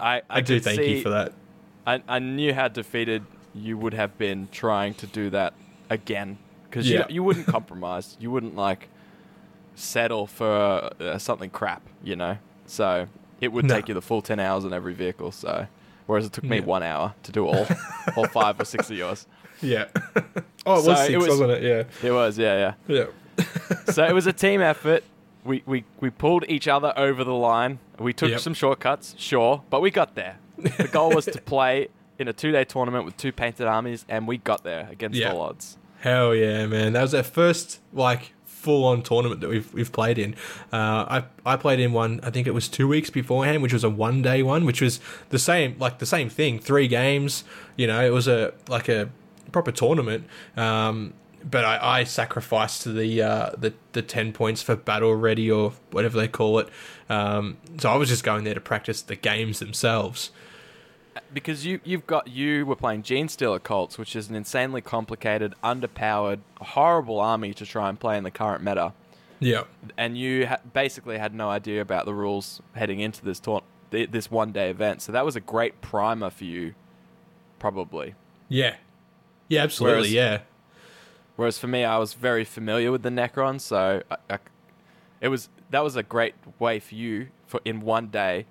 I, 0.00 0.22
I 0.30 0.40
do 0.40 0.60
thank 0.60 0.80
see- 0.80 0.96
you 0.96 1.02
for 1.02 1.10
that. 1.10 1.32
I, 1.86 2.02
I 2.08 2.18
knew 2.18 2.52
how 2.54 2.68
defeated 2.68 3.24
you 3.54 3.78
would 3.78 3.94
have 3.94 4.18
been 4.18 4.48
trying 4.52 4.94
to 4.94 5.06
do 5.06 5.30
that 5.30 5.54
again 5.88 6.38
because 6.68 6.88
Yeah. 6.90 7.06
you, 7.08 7.16
you 7.16 7.22
wouldn't 7.22 7.46
compromise. 7.46 8.16
You 8.20 8.30
wouldn't 8.30 8.56
like 8.56 8.88
settle 9.76 10.26
for 10.26 10.90
uh, 11.00 11.18
something 11.18 11.50
crap, 11.50 11.82
you 12.02 12.16
know. 12.16 12.38
So 12.66 13.06
it 13.40 13.52
would 13.52 13.66
No. 13.66 13.74
take 13.76 13.86
you 13.88 13.94
the 13.94 14.02
full 14.02 14.22
ten 14.22 14.40
hours 14.40 14.64
on 14.64 14.72
every 14.72 14.94
vehicle. 14.94 15.30
So 15.30 15.68
whereas 16.06 16.26
it 16.26 16.32
took 16.32 16.44
me 16.44 16.56
Yeah. 16.58 16.64
one 16.64 16.82
hour 16.82 17.14
to 17.22 17.30
do 17.32 17.46
all 17.46 17.66
all 18.16 18.26
five 18.26 18.58
or 18.60 18.64
six 18.64 18.90
of 18.90 18.96
yours. 18.96 19.26
Yeah. 19.62 19.84
oh, 20.66 20.80
it 20.80 20.82
So 20.82 20.90
was 20.90 21.00
it 21.02 21.06
six, 21.06 21.18
was- 21.18 21.28
was, 21.28 21.40
not 21.40 21.50
it? 21.50 21.62
Yeah. 21.62 22.08
It 22.08 22.12
was 22.12 22.36
yeah 22.38 22.74
yeah. 22.88 23.06
Yeah. 23.38 23.44
so 23.92 24.04
it 24.04 24.14
was 24.14 24.26
a 24.26 24.32
team 24.32 24.60
effort. 24.60 25.04
We, 25.44 25.62
we, 25.64 25.84
we 26.00 26.10
pulled 26.10 26.44
each 26.48 26.66
other 26.66 26.92
over 26.96 27.22
the 27.22 27.32
line. 27.34 27.78
We 28.00 28.12
took 28.12 28.30
Yep. 28.30 28.40
some 28.40 28.54
shortcuts, 28.54 29.14
sure, 29.16 29.62
but 29.70 29.80
we 29.80 29.92
got 29.92 30.16
there. 30.16 30.38
The 30.58 30.88
goal 30.90 31.10
was 31.14 31.26
to 31.26 31.40
play 31.54 31.86
in 32.18 32.26
a 32.26 32.32
two 32.32 32.50
day 32.50 32.64
tournament 32.64 33.04
with 33.04 33.16
two 33.16 33.30
painted 33.30 33.68
armies, 33.68 34.04
and 34.08 34.26
we 34.26 34.38
got 34.38 34.64
there 34.64 34.88
against 34.90 35.16
Yeah. 35.16 35.30
all 35.32 35.42
odds. 35.42 35.78
Hell 36.00 36.34
yeah, 36.34 36.66
man! 36.66 36.94
That 36.94 37.02
was 37.02 37.14
our 37.14 37.22
first 37.22 37.80
like 37.92 38.32
full-on 38.66 39.02
tournament 39.02 39.40
that 39.42 39.48
we've 39.48 39.72
we've 39.72 39.92
played 39.92 40.18
in. 40.18 40.34
Uh, 40.72 41.02
I 41.16 41.24
I 41.52 41.56
played 41.56 41.78
in 41.78 41.92
one. 41.92 42.18
I 42.24 42.30
think 42.30 42.48
it 42.48 42.54
was 42.60 42.68
two 42.68 42.88
weeks 42.88 43.10
beforehand, 43.10 43.62
which 43.62 43.72
was 43.72 43.84
a 43.84 43.90
one-day 44.06 44.42
one, 44.42 44.64
which 44.66 44.80
was 44.82 44.98
the 45.28 45.38
same 45.38 45.76
like 45.78 45.98
the 45.98 46.06
same 46.06 46.28
thing. 46.28 46.58
Three 46.58 46.88
games. 46.88 47.44
You 47.76 47.86
know, 47.86 48.04
it 48.04 48.10
was 48.10 48.26
a 48.26 48.52
like 48.68 48.88
a 48.88 49.08
proper 49.52 49.72
tournament. 49.72 50.26
Um, 50.56 51.14
but 51.48 51.64
I, 51.64 52.00
I 52.00 52.04
sacrificed 52.04 52.84
the 52.84 53.22
uh, 53.22 53.50
the 53.56 53.72
the 53.92 54.02
ten 54.02 54.32
points 54.32 54.62
for 54.62 54.74
battle 54.74 55.14
ready 55.14 55.48
or 55.50 55.72
whatever 55.92 56.18
they 56.18 56.28
call 56.28 56.58
it. 56.58 56.68
Um, 57.08 57.58
so 57.78 57.90
I 57.90 57.96
was 57.96 58.08
just 58.08 58.24
going 58.24 58.42
there 58.44 58.54
to 58.54 58.60
practice 58.60 59.00
the 59.00 59.16
games 59.16 59.60
themselves. 59.60 60.30
Because 61.32 61.64
you, 61.66 61.80
you've 61.84 62.06
got, 62.06 62.28
you 62.28 62.66
were 62.66 62.76
playing 62.76 63.02
Genestealer 63.02 63.62
Cults, 63.62 63.98
which 63.98 64.14
is 64.16 64.28
an 64.28 64.34
insanely 64.34 64.80
complicated, 64.80 65.54
underpowered, 65.62 66.40
horrible 66.60 67.20
army 67.20 67.52
to 67.54 67.64
try 67.66 67.88
and 67.88 67.98
play 67.98 68.16
in 68.18 68.24
the 68.24 68.30
current 68.30 68.62
meta. 68.62 68.92
Yeah. 69.38 69.64
and 69.98 70.16
you 70.16 70.46
ha- 70.46 70.60
basically 70.72 71.18
had 71.18 71.34
no 71.34 71.50
idea 71.50 71.82
about 71.82 72.06
the 72.06 72.14
rules 72.14 72.62
heading 72.74 73.00
into 73.00 73.22
this 73.22 73.40
this 73.90 74.30
one 74.30 74.50
day 74.52 74.70
event. 74.70 75.02
So 75.02 75.12
that 75.12 75.24
was 75.26 75.36
a 75.36 75.40
great 75.40 75.80
primer 75.82 76.30
for 76.30 76.44
you, 76.44 76.74
probably. 77.58 78.14
Yeah. 78.48 78.76
Yeah. 79.48 79.62
Absolutely. 79.62 79.98
Whereas- 80.00 80.12
yeah. 80.12 80.38
Whereas 81.36 81.58
for 81.58 81.66
me, 81.66 81.84
I 81.84 81.98
was 81.98 82.14
very 82.14 82.44
familiar 82.44 82.90
with 82.90 83.02
the 83.02 83.10
Necron, 83.10 83.60
so 83.60 84.02
I, 84.10 84.16
I- 84.30 84.38
it 85.20 85.28
was 85.28 85.48
that 85.70 85.84
was 85.84 85.96
a 85.96 86.02
great 86.02 86.34
way 86.58 86.78
for 86.78 86.94
you 86.94 87.28
for 87.46 87.60
in 87.64 87.80
one 87.80 88.06
day 88.08 88.46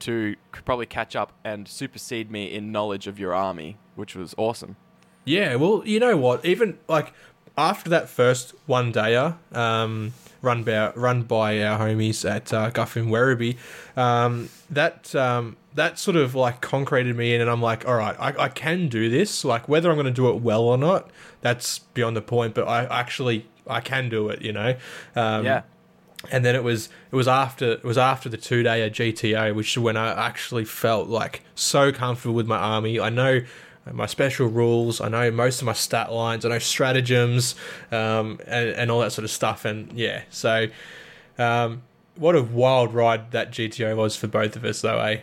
to 0.00 0.36
probably 0.52 0.86
catch 0.86 1.14
up 1.14 1.32
and 1.44 1.68
supersede 1.68 2.30
me 2.30 2.52
in 2.52 2.72
knowledge 2.72 3.06
of 3.06 3.18
your 3.18 3.34
army, 3.34 3.76
which 3.94 4.14
was 4.14 4.34
awesome. 4.36 4.76
Yeah, 5.24 5.56
well, 5.56 5.82
you 5.84 6.00
know 6.00 6.16
what? 6.16 6.44
Even 6.44 6.78
like 6.88 7.12
after 7.56 7.90
that 7.90 8.08
first 8.08 8.54
one 8.66 8.92
dayer, 8.92 9.36
um, 9.54 10.12
run 10.42 10.64
by 10.64 10.92
run 10.92 11.22
by 11.22 11.62
our 11.62 11.78
homies 11.78 12.28
at 12.28 12.52
uh, 12.52 12.70
Guff 12.70 12.96
and 12.96 13.08
Werribee, 13.08 13.56
um, 13.96 14.48
that 14.70 15.14
um, 15.14 15.56
that 15.74 15.98
sort 15.98 16.16
of 16.16 16.34
like 16.34 16.60
concreted 16.60 17.16
me 17.16 17.34
in, 17.34 17.40
and 17.40 17.50
I'm 17.50 17.62
like, 17.62 17.86
all 17.86 17.96
right, 17.96 18.16
I, 18.18 18.44
I 18.44 18.48
can 18.48 18.88
do 18.88 19.08
this. 19.08 19.44
Like 19.44 19.68
whether 19.68 19.90
I'm 19.90 19.96
going 19.96 20.06
to 20.06 20.12
do 20.12 20.28
it 20.30 20.36
well 20.36 20.62
or 20.62 20.78
not, 20.78 21.10
that's 21.40 21.80
beyond 21.80 22.16
the 22.16 22.22
point. 22.22 22.54
But 22.54 22.66
I 22.66 22.84
actually 22.86 23.46
I 23.66 23.80
can 23.80 24.08
do 24.08 24.28
it. 24.30 24.42
You 24.42 24.52
know. 24.52 24.76
Um, 25.14 25.44
yeah, 25.44 25.62
and 26.30 26.44
then 26.44 26.54
it 26.54 26.62
was 26.62 26.88
it 27.10 27.16
was 27.16 27.28
after 27.28 27.72
it 27.72 27.84
was 27.84 27.98
after 27.98 28.28
the 28.28 28.36
two 28.36 28.62
day 28.62 28.82
at 28.82 28.92
GTO, 28.92 29.54
which 29.54 29.76
is 29.76 29.78
when 29.78 29.96
I 29.96 30.26
actually 30.26 30.64
felt 30.64 31.08
like 31.08 31.42
so 31.54 31.92
comfortable 31.92 32.34
with 32.34 32.46
my 32.46 32.58
army. 32.58 33.00
I 33.00 33.08
know 33.08 33.40
my 33.90 34.06
special 34.06 34.46
rules. 34.46 35.00
I 35.00 35.08
know 35.08 35.30
most 35.30 35.62
of 35.62 35.66
my 35.66 35.72
stat 35.72 36.12
lines. 36.12 36.44
I 36.44 36.50
know 36.50 36.58
stratagems 36.58 37.54
um, 37.90 38.38
and 38.46 38.70
and 38.70 38.90
all 38.90 39.00
that 39.00 39.12
sort 39.12 39.24
of 39.24 39.30
stuff. 39.30 39.64
And 39.64 39.92
yeah, 39.92 40.22
so 40.30 40.66
um, 41.38 41.82
what 42.16 42.36
a 42.36 42.42
wild 42.42 42.92
ride 42.92 43.30
that 43.30 43.50
GTO 43.50 43.96
was 43.96 44.16
for 44.16 44.26
both 44.26 44.56
of 44.56 44.64
us, 44.64 44.82
though, 44.82 44.98
eh? 44.98 45.20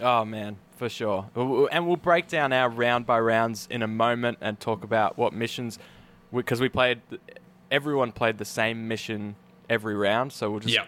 Oh 0.00 0.24
man, 0.24 0.56
for 0.76 0.88
sure. 0.88 1.28
And 1.36 1.86
we'll 1.86 1.96
break 1.96 2.28
down 2.28 2.54
our 2.54 2.70
round 2.70 3.04
by 3.04 3.20
rounds 3.20 3.68
in 3.70 3.82
a 3.82 3.88
moment 3.88 4.38
and 4.40 4.58
talk 4.58 4.82
about 4.82 5.18
what 5.18 5.34
missions, 5.34 5.78
because 6.34 6.60
we 6.60 6.70
played. 6.70 7.02
Everyone 7.70 8.10
played 8.10 8.38
the 8.38 8.44
same 8.44 8.88
mission 8.88 9.36
every 9.70 9.94
round, 9.94 10.32
so 10.34 10.50
we'll 10.50 10.60
just 10.60 10.74
Yeah. 10.74 10.84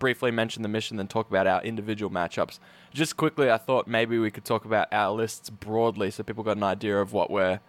briefly 0.00 0.32
mention 0.32 0.62
the 0.64 0.68
mission, 0.68 0.96
then 0.96 1.06
talk 1.06 1.28
about 1.30 1.46
our 1.46 1.62
individual 1.62 2.10
matchups. 2.10 2.58
Just 2.92 3.16
quickly, 3.16 3.48
I 3.50 3.58
thought 3.58 3.86
maybe 3.86 4.18
we 4.18 4.32
could 4.32 4.44
talk 4.44 4.64
about 4.64 4.88
our 4.92 5.12
lists 5.12 5.48
broadly, 5.50 6.10
so 6.10 6.24
people 6.24 6.42
got 6.42 6.56
an 6.56 6.64
idea 6.64 7.00
of 7.00 7.12
what 7.12 7.30
we're 7.30 7.60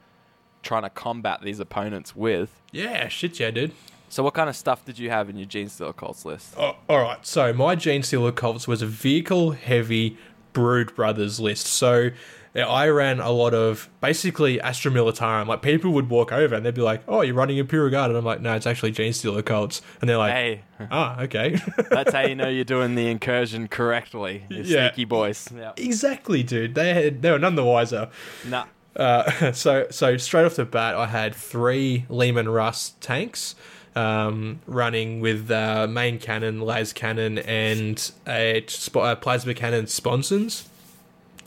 trying 0.64 0.82
to 0.84 0.90
combat 0.90 1.42
these 1.44 1.60
opponents 1.60 2.16
with. 2.16 2.50
Yeah, 2.72 3.08
shit, 3.10 3.40
yeah, 3.40 3.52
dude. 3.52 3.74
So, 4.10 4.24
what 4.24 4.34
kind 4.34 4.48
of 4.50 4.56
stuff 4.56 4.86
did 4.86 4.98
you 5.00 5.10
have 5.10 5.30
in 5.30 5.38
your 5.38 5.48
Genestealer 5.48 5.96
Cults 5.96 6.24
list? 6.26 6.54
Oh, 6.58 6.76
all 6.88 7.00
right. 7.02 7.26
So 7.26 7.52
my 7.54 7.76
Genestealer 7.76 8.34
Cults 8.34 8.68
was 8.68 8.82
a 8.82 8.86
vehicle 8.88 9.52
heavy 9.52 10.18
Brood 10.54 10.96
Brothers 10.96 11.40
list. 11.40 11.66
So 11.68 12.10
I 12.56 12.88
ran 12.90 13.20
a 13.20 13.32
lot 13.32 13.54
of 13.56 13.90
basically 14.00 14.62
Astra 14.62 14.92
Militarum. 14.92 15.48
Like 15.48 15.62
people 15.64 15.92
would 15.94 16.10
walk 16.10 16.32
over 16.32 16.54
and 16.54 16.64
they'd 16.66 16.74
be 16.76 16.82
like, 16.82 17.02
"Oh, 17.08 17.22
you're 17.22 17.34
running 17.34 17.58
Imperial 17.58 17.90
Guard," 17.90 18.10
and 18.12 18.18
I'm 18.18 18.24
like, 18.26 18.42
"No, 18.42 18.54
it's 18.56 18.68
actually 18.68 18.92
Genestealer 18.92 19.44
Cults." 19.44 19.82
And 20.02 20.10
they're 20.10 20.18
like, 20.18 20.34
Hey, 20.34 20.62
"Ah, 20.92 21.20
okay." 21.22 21.60
that's 21.90 22.14
how 22.14 22.22
you 22.22 22.36
know 22.36 22.48
you're 22.50 22.64
doing 22.64 22.94
the 22.96 23.08
incursion 23.10 23.68
correctly. 23.68 24.44
You 24.50 24.64
Yeah. 24.64 24.90
sneaky 24.90 25.06
boys. 25.06 25.50
Yeah. 25.56 25.72
exactly, 25.78 26.44
dude. 26.44 26.76
They 26.76 26.94
had, 26.94 27.22
they 27.24 27.32
were 27.32 27.40
none 27.40 27.56
the 27.56 27.64
wiser. 27.66 28.10
Nah. 28.48 28.66
Uh, 28.96 29.52
so 29.54 29.88
so 29.90 30.18
straight 30.18 30.46
off 30.46 30.56
the 30.56 30.66
bat, 30.66 30.94
I 30.96 31.08
had 31.08 31.34
three 31.34 32.06
Leman 32.10 32.48
Russ 32.50 32.94
tanks 33.02 33.56
um, 33.96 34.60
running 34.68 35.20
with 35.22 35.50
uh, 35.50 35.88
main 35.88 36.20
cannon, 36.20 36.62
las 36.62 36.94
cannon, 36.94 37.40
and 37.40 38.12
a 38.28 38.64
sp- 38.70 38.98
uh, 38.98 39.16
plasma 39.16 39.56
cannon 39.56 39.86
sponsons. 39.88 40.68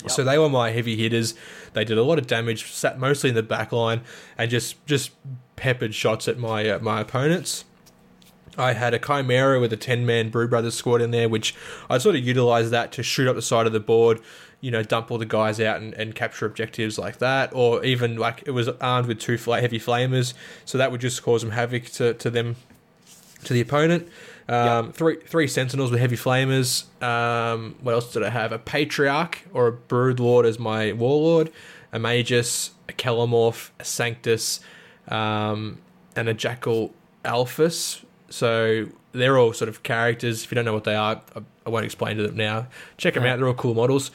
So 0.06 0.22
they 0.22 0.38
were 0.38 0.48
my 0.48 0.70
heavy 0.70 0.96
hitters. 0.96 1.34
They 1.72 1.84
did 1.84 1.98
a 1.98 2.02
lot 2.02 2.18
of 2.18 2.26
damage, 2.26 2.70
sat 2.72 2.98
mostly 2.98 3.30
in 3.30 3.34
the 3.34 3.42
back 3.42 3.72
line, 3.72 4.02
and 4.38 4.50
just 4.50 4.84
just 4.86 5.10
peppered 5.56 5.94
shots 5.94 6.28
at 6.28 6.38
my 6.38 6.68
uh, 6.68 6.78
my 6.78 7.00
opponents. 7.00 7.64
I 8.58 8.72
had 8.72 8.94
a 8.94 8.98
Chimera 8.98 9.60
with 9.60 9.72
a 9.72 9.76
10 9.76 10.06
man 10.06 10.30
Brood 10.30 10.50
Brothers 10.50 10.74
squad 10.74 11.02
in 11.02 11.10
there, 11.10 11.28
which 11.28 11.54
I 11.90 11.98
sort 11.98 12.16
of 12.16 12.24
utilized 12.24 12.70
that 12.70 12.92
to 12.92 13.02
shoot 13.02 13.28
up 13.28 13.36
the 13.36 13.42
side 13.42 13.66
of 13.66 13.72
the 13.72 13.80
board, 13.80 14.20
you 14.60 14.70
know, 14.70 14.82
dump 14.82 15.10
all 15.10 15.18
the 15.18 15.26
guys 15.26 15.60
out 15.60 15.80
and, 15.80 15.92
and 15.94 16.14
capture 16.14 16.46
objectives 16.46 16.98
like 16.98 17.18
that. 17.18 17.50
Or 17.54 17.84
even 17.84 18.16
like 18.16 18.42
it 18.46 18.52
was 18.52 18.68
armed 18.68 19.08
with 19.08 19.18
two 19.18 19.36
heavy 19.36 19.78
flamers, 19.78 20.32
so 20.64 20.78
that 20.78 20.90
would 20.90 21.00
just 21.00 21.22
cause 21.22 21.42
some 21.42 21.50
havoc 21.50 21.84
to, 21.84 22.14
to 22.14 22.30
them, 22.30 22.56
to 23.44 23.52
the 23.52 23.60
opponent. 23.60 24.08
Um, 24.48 24.92
Three 24.92 25.16
three 25.16 25.48
sentinels 25.48 25.90
with 25.90 26.00
heavy 26.00 26.16
flamers. 26.16 26.84
Um, 27.02 27.76
what 27.80 27.92
else 27.92 28.12
did 28.12 28.22
I 28.22 28.30
have? 28.30 28.52
A 28.52 28.58
patriarch 28.58 29.42
or 29.52 29.66
a 29.66 29.72
brood 29.72 30.20
lord 30.20 30.46
as 30.46 30.58
my 30.58 30.92
warlord, 30.92 31.50
a 31.92 31.98
magus, 31.98 32.70
a 32.88 32.92
kelermorph, 32.92 33.70
a 33.80 33.84
sanctus, 33.84 34.60
um, 35.08 35.78
and 36.14 36.28
a 36.28 36.34
jackal 36.34 36.94
alphus. 37.24 38.04
So 38.30 38.86
they're 39.12 39.36
all 39.36 39.52
sort 39.52 39.68
of 39.68 39.82
characters. 39.82 40.44
If 40.44 40.52
you 40.52 40.54
don't 40.54 40.64
know 40.64 40.74
what 40.74 40.84
they 40.84 40.94
are, 40.94 41.20
I, 41.34 41.40
I 41.64 41.70
won't 41.70 41.84
explain 41.84 42.16
to 42.18 42.22
them 42.22 42.36
now. 42.36 42.68
Check 42.98 43.14
them 43.14 43.24
out; 43.24 43.38
they're 43.38 43.48
all 43.48 43.54
cool 43.54 43.74
models. 43.74 44.10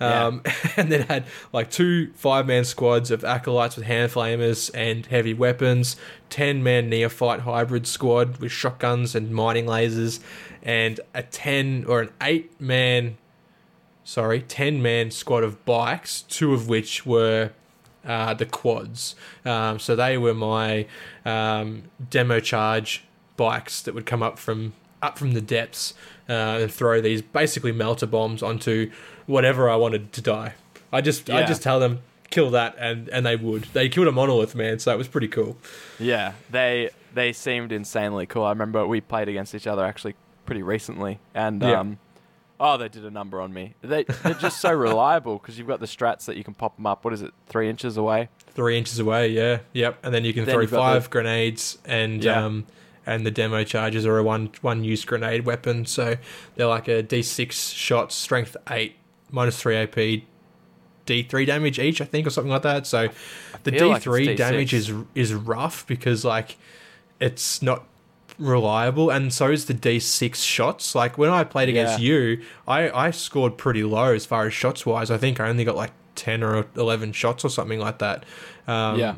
Um, 0.00 0.42
and 0.76 0.90
then 0.90 1.02
had 1.02 1.24
like 1.52 1.70
two 1.70 2.12
five 2.12 2.46
man 2.46 2.64
squads 2.64 3.10
of 3.10 3.24
acolytes 3.24 3.76
with 3.76 3.86
hand 3.86 4.12
flamers 4.12 4.70
and 4.74 5.06
heavy 5.06 5.34
weapons, 5.34 5.96
ten 6.30 6.62
man 6.62 6.88
neophyte 6.88 7.40
hybrid 7.40 7.86
squad 7.86 8.38
with 8.38 8.52
shotguns 8.52 9.14
and 9.14 9.30
mining 9.30 9.66
lasers, 9.66 10.20
and 10.62 11.00
a 11.14 11.22
ten 11.22 11.84
or 11.88 12.02
an 12.02 12.10
eight 12.20 12.60
man, 12.60 13.16
sorry, 14.04 14.42
ten 14.42 14.82
man 14.82 15.10
squad 15.10 15.42
of 15.42 15.64
bikes, 15.64 16.22
two 16.22 16.52
of 16.52 16.68
which 16.68 17.06
were 17.06 17.52
uh, 18.04 18.34
the 18.34 18.46
quads. 18.46 19.14
Um, 19.44 19.78
so 19.78 19.96
they 19.96 20.16
were 20.16 20.34
my 20.34 20.86
um, 21.24 21.84
demo 22.10 22.40
charge 22.40 23.04
bikes 23.36 23.82
that 23.82 23.94
would 23.94 24.06
come 24.06 24.22
up 24.22 24.38
from 24.38 24.72
up 25.02 25.18
from 25.18 25.32
the 25.32 25.40
depths 25.40 25.94
uh, 26.28 26.32
and 26.62 26.72
throw 26.72 27.00
these 27.00 27.22
basically 27.22 27.72
melter 27.72 28.06
bombs 28.06 28.42
onto 28.42 28.90
whatever 29.26 29.68
I 29.70 29.76
wanted 29.76 30.12
to 30.14 30.20
die. 30.22 30.54
I 30.92 31.00
just 31.00 31.28
I 31.30 31.44
just 31.46 31.62
tell 31.62 31.78
them 31.80 32.00
kill 32.30 32.50
that 32.50 32.74
and 32.78 33.08
and 33.10 33.24
they 33.26 33.36
would. 33.36 33.64
They 33.72 33.88
killed 33.88 34.08
a 34.08 34.12
monolith 34.12 34.54
man, 34.54 34.78
so 34.78 34.92
it 34.92 34.98
was 34.98 35.08
pretty 35.08 35.28
cool. 35.28 35.56
Yeah, 35.98 36.32
they 36.50 36.90
they 37.14 37.32
seemed 37.32 37.72
insanely 37.72 38.26
cool. 38.26 38.44
I 38.44 38.50
remember 38.50 38.86
we 38.86 39.00
played 39.00 39.28
against 39.28 39.54
each 39.54 39.66
other 39.66 39.84
actually 39.84 40.14
pretty 40.44 40.62
recently, 40.62 41.18
and 41.34 41.60
Yeah. 41.62 41.80
um, 41.80 41.98
oh, 42.60 42.76
they 42.76 42.88
did 42.88 43.04
a 43.04 43.10
number 43.10 43.40
on 43.40 43.52
me. 43.52 43.74
They 43.82 44.04
they're 44.04 44.34
just 44.34 44.60
so 44.60 44.72
reliable 44.88 45.38
because 45.38 45.58
you've 45.58 45.66
got 45.68 45.80
the 45.80 45.86
strats 45.86 46.24
that 46.26 46.36
you 46.36 46.44
can 46.44 46.54
pop 46.54 46.76
them 46.76 46.86
up. 46.86 47.04
What 47.04 47.12
is 47.14 47.22
it, 47.22 47.32
three 47.48 47.68
inches 47.68 47.96
away? 47.96 48.28
Three 48.48 48.78
inches 48.78 48.98
away, 48.98 49.28
yeah, 49.28 49.58
yep. 49.72 49.98
And 50.02 50.14
then 50.14 50.24
you 50.24 50.32
can 50.32 50.44
Then 50.46 50.54
throw 50.54 50.66
five 50.66 51.04
the- 51.04 51.10
grenades 51.10 51.78
and 51.84 52.22
Yeah. 52.24 52.44
um 52.44 52.66
and 53.06 53.24
the 53.24 53.30
demo 53.30 53.62
charges 53.64 54.04
are 54.04 54.18
a 54.18 54.22
one 54.22 54.50
one 54.62 54.82
use 54.84 55.04
grenade 55.04 55.44
weapon, 55.46 55.86
so 55.86 56.16
they're 56.56 56.66
like 56.66 56.88
a 56.88 57.02
D 57.02 57.22
six 57.22 57.70
shots, 57.70 58.14
strength 58.14 58.56
eight, 58.70 58.96
minus 59.30 59.60
three 59.60 59.76
AP, 59.76 59.94
D 61.06 61.22
three 61.22 61.44
damage 61.44 61.78
each, 61.78 62.00
I 62.00 62.04
think, 62.04 62.26
or 62.26 62.30
something 62.30 62.50
like 62.50 62.62
that. 62.62 62.86
So 62.86 63.08
the 63.62 63.70
feel 63.70 63.78
D 63.80 63.84
like 63.86 63.96
it's 63.98 64.04
three 64.04 64.26
D6. 64.28 64.36
damage 64.36 64.74
is 64.74 64.92
is 65.14 65.32
rough 65.34 65.86
because 65.86 66.24
like 66.24 66.56
it's 67.20 67.62
not 67.62 67.86
reliable 68.38 69.08
and 69.08 69.32
so 69.32 69.50
is 69.50 69.64
the 69.66 69.72
D6 69.74 70.34
shots. 70.44 70.94
Like 70.94 71.16
when 71.16 71.30
I 71.30 71.44
played 71.44 71.68
against 71.70 71.98
Yeah. 72.00 72.12
you, 72.12 72.42
I, 72.68 72.90
I 73.06 73.10
scored 73.10 73.56
pretty 73.56 73.82
low 73.82 74.12
as 74.12 74.26
far 74.26 74.46
as 74.46 74.52
shots 74.52 74.84
wise. 74.84 75.10
I 75.10 75.16
think 75.16 75.40
I 75.40 75.48
only 75.48 75.64
got 75.64 75.74
like 75.76 75.92
10 76.16 76.42
or 76.42 76.66
11 76.76 77.12
shots 77.12 77.44
or 77.46 77.48
something 77.50 77.78
like 77.78 77.98
that. 78.00 78.24
Um, 78.66 78.98
Yeah. 78.98 79.14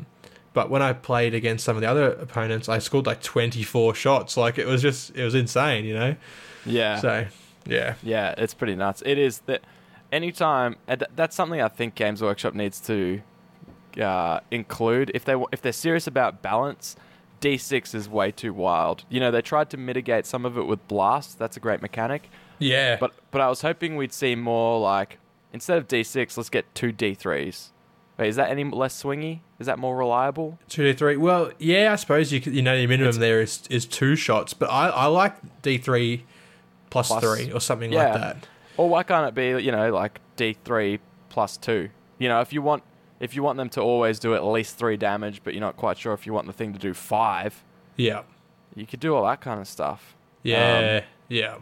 But 0.59 0.69
when 0.69 0.81
I 0.81 0.91
played 0.91 1.33
against 1.33 1.63
some 1.63 1.77
of 1.77 1.81
the 1.81 1.89
other 1.89 2.11
opponents, 2.11 2.67
I 2.67 2.79
scored 2.79 3.05
like 3.05 3.21
24 3.23 3.95
shots. 3.95 4.35
Like 4.35 4.57
it 4.57 4.67
was 4.67 4.81
just, 4.81 5.15
it 5.15 5.23
was 5.23 5.33
insane, 5.33 5.85
you 5.85 5.93
know? 5.93 6.17
Yeah, 6.65 6.99
So, 6.99 7.27
yeah. 7.65 7.95
yeah, 8.03 8.35
it's 8.37 8.53
pretty 8.53 8.75
nuts. 8.75 9.01
It 9.05 9.17
is 9.17 9.39
that 9.45 9.61
anytime 10.11 10.75
that's 11.15 11.33
something 11.33 11.61
I 11.61 11.69
think 11.69 11.95
Games 11.95 12.21
Workshop 12.21 12.55
needs 12.55 12.81
to 12.81 13.21
uh, 14.01 14.41
include 14.51 15.11
if 15.13 15.23
they 15.23 15.41
if 15.53 15.61
they're 15.61 15.71
serious 15.71 16.07
about 16.07 16.41
balance. 16.41 16.97
D6 17.39 17.95
is 17.95 18.09
way 18.09 18.31
too 18.31 18.53
wild. 18.53 19.05
You 19.07 19.21
know, 19.21 19.31
they 19.31 19.41
tried 19.41 19.69
to 19.69 19.77
mitigate 19.77 20.25
some 20.25 20.43
of 20.45 20.57
it 20.57 20.63
with 20.63 20.85
blast. 20.89 21.39
That's 21.39 21.55
a 21.55 21.61
great 21.61 21.81
mechanic. 21.81 22.29
Yeah. 22.57 22.97
But 22.99 23.13
but 23.31 23.39
I 23.39 23.47
was 23.47 23.61
hoping 23.61 23.95
we'd 23.95 24.11
see 24.11 24.35
more 24.35 24.77
like 24.81 25.19
instead 25.53 25.77
of 25.77 25.87
D6, 25.87 26.35
let's 26.35 26.49
get 26.49 26.65
two 26.75 26.91
D3s. 26.91 27.69
Wait, 28.19 28.27
is 28.27 28.35
that 28.35 28.49
any 28.51 28.65
less 28.65 29.01
swingy? 29.01 29.39
Is 29.59 29.65
that 29.67 29.79
more 29.79 29.95
reliable? 29.97 30.59
Two 30.67 30.83
to 30.83 30.93
three. 30.93 31.15
Well, 31.17 31.51
yeah, 31.57 31.93
I 31.93 31.95
suppose 31.95 32.31
you 32.33 32.39
you 32.39 32.61
know 32.61 32.75
the 32.77 32.85
minimum 32.85 33.09
It's- 33.09 33.17
there 33.19 33.41
is 33.41 33.63
is 33.69 33.85
two 33.85 34.15
shots, 34.15 34.53
but 34.53 34.69
I, 34.69 34.89
I 34.89 35.05
like 35.05 35.35
D 35.61 35.77
three 35.77 36.25
plus, 36.89 37.07
Plus- 37.07 37.23
three 37.23 37.51
or 37.51 37.61
something 37.61 37.91
yeah. 37.93 38.11
like 38.11 38.13
that. 38.21 38.47
Or 38.77 38.89
why 38.89 39.03
can't 39.03 39.27
it 39.27 39.33
be 39.35 39.63
you 39.63 39.71
know 39.71 39.91
like 39.93 40.19
D3 40.37 40.99
plus 41.29 41.57
two? 41.57 41.89
You 42.17 42.27
know, 42.29 42.39
if 42.41 42.51
you 42.53 42.61
want 42.61 42.83
if 43.19 43.35
you 43.35 43.43
want 43.43 43.57
them 43.57 43.69
to 43.69 43.81
always 43.81 44.19
do 44.19 44.33
at 44.35 44.43
least 44.45 44.77
three 44.77 44.95
damage, 44.97 45.41
but 45.43 45.53
you're 45.53 45.61
not 45.61 45.75
quite 45.77 45.97
sure 45.97 46.13
if 46.13 46.25
you 46.25 46.33
want 46.33 46.47
the 46.47 46.53
thing 46.53 46.71
to 46.73 46.79
do 46.79 46.93
five, 46.93 47.63
Yeah, 47.97 48.21
you 48.75 48.85
could 48.85 48.99
do 49.01 49.15
all 49.15 49.25
that 49.25 49.41
kind 49.41 49.59
of 49.59 49.67
stuff. 49.67 50.15
yeah, 50.43 51.01
Um, 51.01 51.07
yeah. 51.27 51.55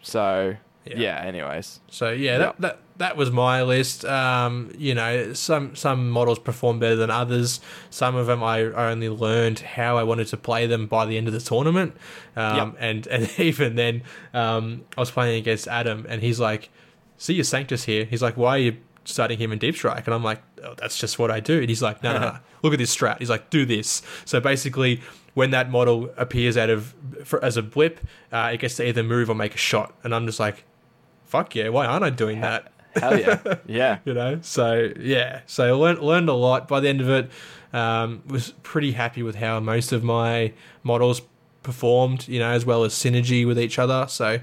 So 0.00 0.56
Yeah. 0.84 0.98
yeah. 0.98 1.22
anyways, 1.22 1.80
So 1.88 2.10
yeah. 2.10 2.38
That, 2.38 2.60
that 2.60 2.78
that 3.02 3.16
was 3.16 3.30
my 3.30 3.62
list. 3.62 4.04
Um, 4.04 4.70
you 4.78 4.94
know, 4.94 5.32
some 5.32 5.74
some 5.74 6.08
models 6.10 6.38
perform 6.38 6.78
better 6.78 6.96
than 6.96 7.10
others. 7.10 7.60
Some 7.90 8.14
of 8.14 8.26
them 8.26 8.42
I, 8.42 8.58
I 8.58 8.90
only 8.90 9.08
learned 9.08 9.58
how 9.60 9.98
I 9.98 10.04
wanted 10.04 10.28
to 10.28 10.36
play 10.36 10.66
them 10.66 10.86
by 10.86 11.06
the 11.06 11.18
end 11.18 11.26
of 11.26 11.34
the 11.34 11.40
tournament. 11.40 11.96
Um, 12.36 12.76
and 12.78 13.06
and 13.14 13.28
even 13.38 13.74
then, 13.74 14.02
um, 14.32 14.84
I 14.96 15.00
was 15.00 15.10
playing 15.10 15.38
against 15.38 15.68
Adam, 15.68 16.06
and 16.08 16.22
he's 16.22 16.38
like, 16.40 16.70
"See 17.18 17.34
your 17.34 17.44
Sanctus 17.44 17.84
here." 17.84 18.04
He's 18.04 18.22
like, 18.22 18.36
"Why 18.36 18.50
are 18.50 18.58
you 18.58 18.76
starting 19.04 19.38
him 19.38 19.52
in 19.52 19.58
Deep 19.58 19.74
Strike?" 19.74 20.06
And 20.06 20.14
I'm 20.14 20.24
like, 20.24 20.42
oh, 20.62 20.74
"That's 20.76 20.96
just 20.98 21.18
what 21.18 21.30
I 21.30 21.40
do." 21.40 21.58
And 21.60 21.68
he's 21.68 21.82
like, 21.82 22.02
"No, 22.02 22.12
no, 22.12 22.20
no. 22.20 22.36
Look 22.62 22.72
at 22.72 22.78
this 22.78 22.94
strat." 22.94 23.18
He's 23.18 23.30
like, 23.30 23.50
"Do 23.50 23.66
this." 23.66 24.02
So 24.24 24.40
basically. 24.40 25.00
When 25.34 25.52
that 25.52 25.70
model 25.70 26.12
appears 26.18 26.58
out 26.58 26.68
of 26.68 26.94
for, 27.24 27.42
as 27.42 27.56
a 27.56 27.62
blip, 27.62 28.00
uh, 28.32 28.50
it 28.52 28.58
gets 28.58 28.76
to 28.76 28.86
either 28.86 29.02
move 29.02 29.30
or 29.30 29.34
make 29.34 29.54
a 29.54 29.56
shot, 29.56 29.94
and 30.04 30.14
I'm 30.14 30.26
just 30.26 30.38
like, 30.38 30.64
fuck 31.32 31.54
yeah, 31.54 31.70
why 31.70 31.86
aren't 31.86 32.04
I 32.04 32.10
doing 32.10 32.42
that? 32.42 32.70
hell 32.94 33.18
yeah, 33.18 33.40
yeah. 33.66 33.98
You 34.04 34.12
know, 34.12 34.38
so 34.42 34.90
yeah, 35.00 35.40
so 35.46 35.64
I 35.64 35.70
learned 35.72 36.00
learned 36.00 36.28
a 36.28 36.34
lot 36.34 36.68
by 36.68 36.78
the 36.80 36.88
end 36.88 37.00
of 37.00 37.08
it. 37.08 37.30
Um, 37.72 38.22
was 38.26 38.52
pretty 38.62 38.92
happy 38.92 39.22
with 39.22 39.36
how 39.36 39.58
most 39.58 39.92
of 39.92 40.04
my 40.04 40.52
models 40.82 41.22
performed, 41.62 42.28
you 42.28 42.38
know, 42.38 42.50
as 42.50 42.66
well 42.66 42.84
as 42.84 42.92
synergy 42.92 43.46
with 43.46 43.58
each 43.58 43.78
other. 43.78 44.06
So 44.08 44.40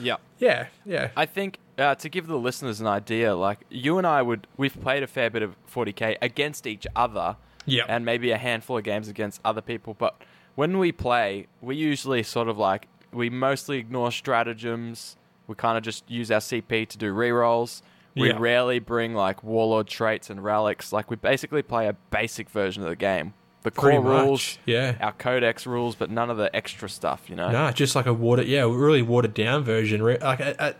Yeah. 0.00 0.16
yeah, 0.40 0.66
yeah, 0.84 1.10
I 1.16 1.26
think 1.26 1.58
uh, 1.78 1.94
to 1.94 2.08
give 2.08 2.26
the 2.26 2.38
listeners 2.38 2.80
an 2.80 2.88
idea, 2.88 3.36
like 3.36 3.60
you 3.70 3.98
and 3.98 4.06
I 4.06 4.20
would, 4.22 4.48
we've 4.56 4.78
played 4.80 5.04
a 5.04 5.06
fair 5.06 5.30
bit 5.30 5.42
of 5.42 5.54
40k 5.72 6.16
against 6.20 6.66
each 6.66 6.86
other, 6.96 7.36
yeah, 7.66 7.84
and 7.88 8.04
maybe 8.04 8.32
a 8.32 8.38
handful 8.38 8.78
of 8.78 8.82
games 8.84 9.06
against 9.08 9.40
other 9.44 9.60
people. 9.60 9.94
But 9.94 10.20
when 10.56 10.78
we 10.80 10.90
play, 10.90 11.46
we 11.60 11.76
usually 11.76 12.24
sort 12.24 12.48
of 12.48 12.58
like 12.58 12.88
we 13.12 13.30
mostly 13.30 13.78
ignore 13.78 14.10
stratagems. 14.10 15.16
We 15.46 15.54
kind 15.54 15.76
of 15.78 15.84
just 15.84 16.10
use 16.10 16.30
our 16.30 16.40
CP 16.40 16.88
to 16.88 16.98
do 16.98 17.12
rerolls. 17.12 17.82
We 18.14 18.28
Yeah. 18.28 18.36
rarely 18.38 18.78
bring 18.78 19.14
like 19.14 19.42
warlord 19.44 19.86
traits 19.86 20.30
and 20.30 20.42
relics. 20.42 20.92
Like 20.92 21.10
we 21.10 21.16
basically 21.16 21.62
play 21.62 21.86
a 21.86 21.94
basic 22.10 22.48
version 22.50 22.82
of 22.82 22.88
the 22.88 22.96
game. 22.96 23.34
The 23.62 23.70
core 23.72 23.90
pretty 23.90 24.04
much. 24.04 24.22
rules, 24.26 24.58
Yeah, 24.64 24.94
our 25.00 25.12
codex 25.12 25.66
rules, 25.66 25.96
but 25.96 26.08
none 26.08 26.30
of 26.30 26.36
the 26.36 26.54
extra 26.54 26.88
stuff. 26.88 27.24
You 27.28 27.34
know. 27.36 27.50
no, 27.50 27.70
just 27.72 27.96
like 27.96 28.06
a 28.06 28.12
watered, 28.14 28.46
yeah, 28.46 28.60
really 28.62 29.02
watered 29.02 29.34
down 29.34 29.64
version. 29.64 30.00
Like 30.02 30.40
at, 30.40 30.58
at, 30.60 30.76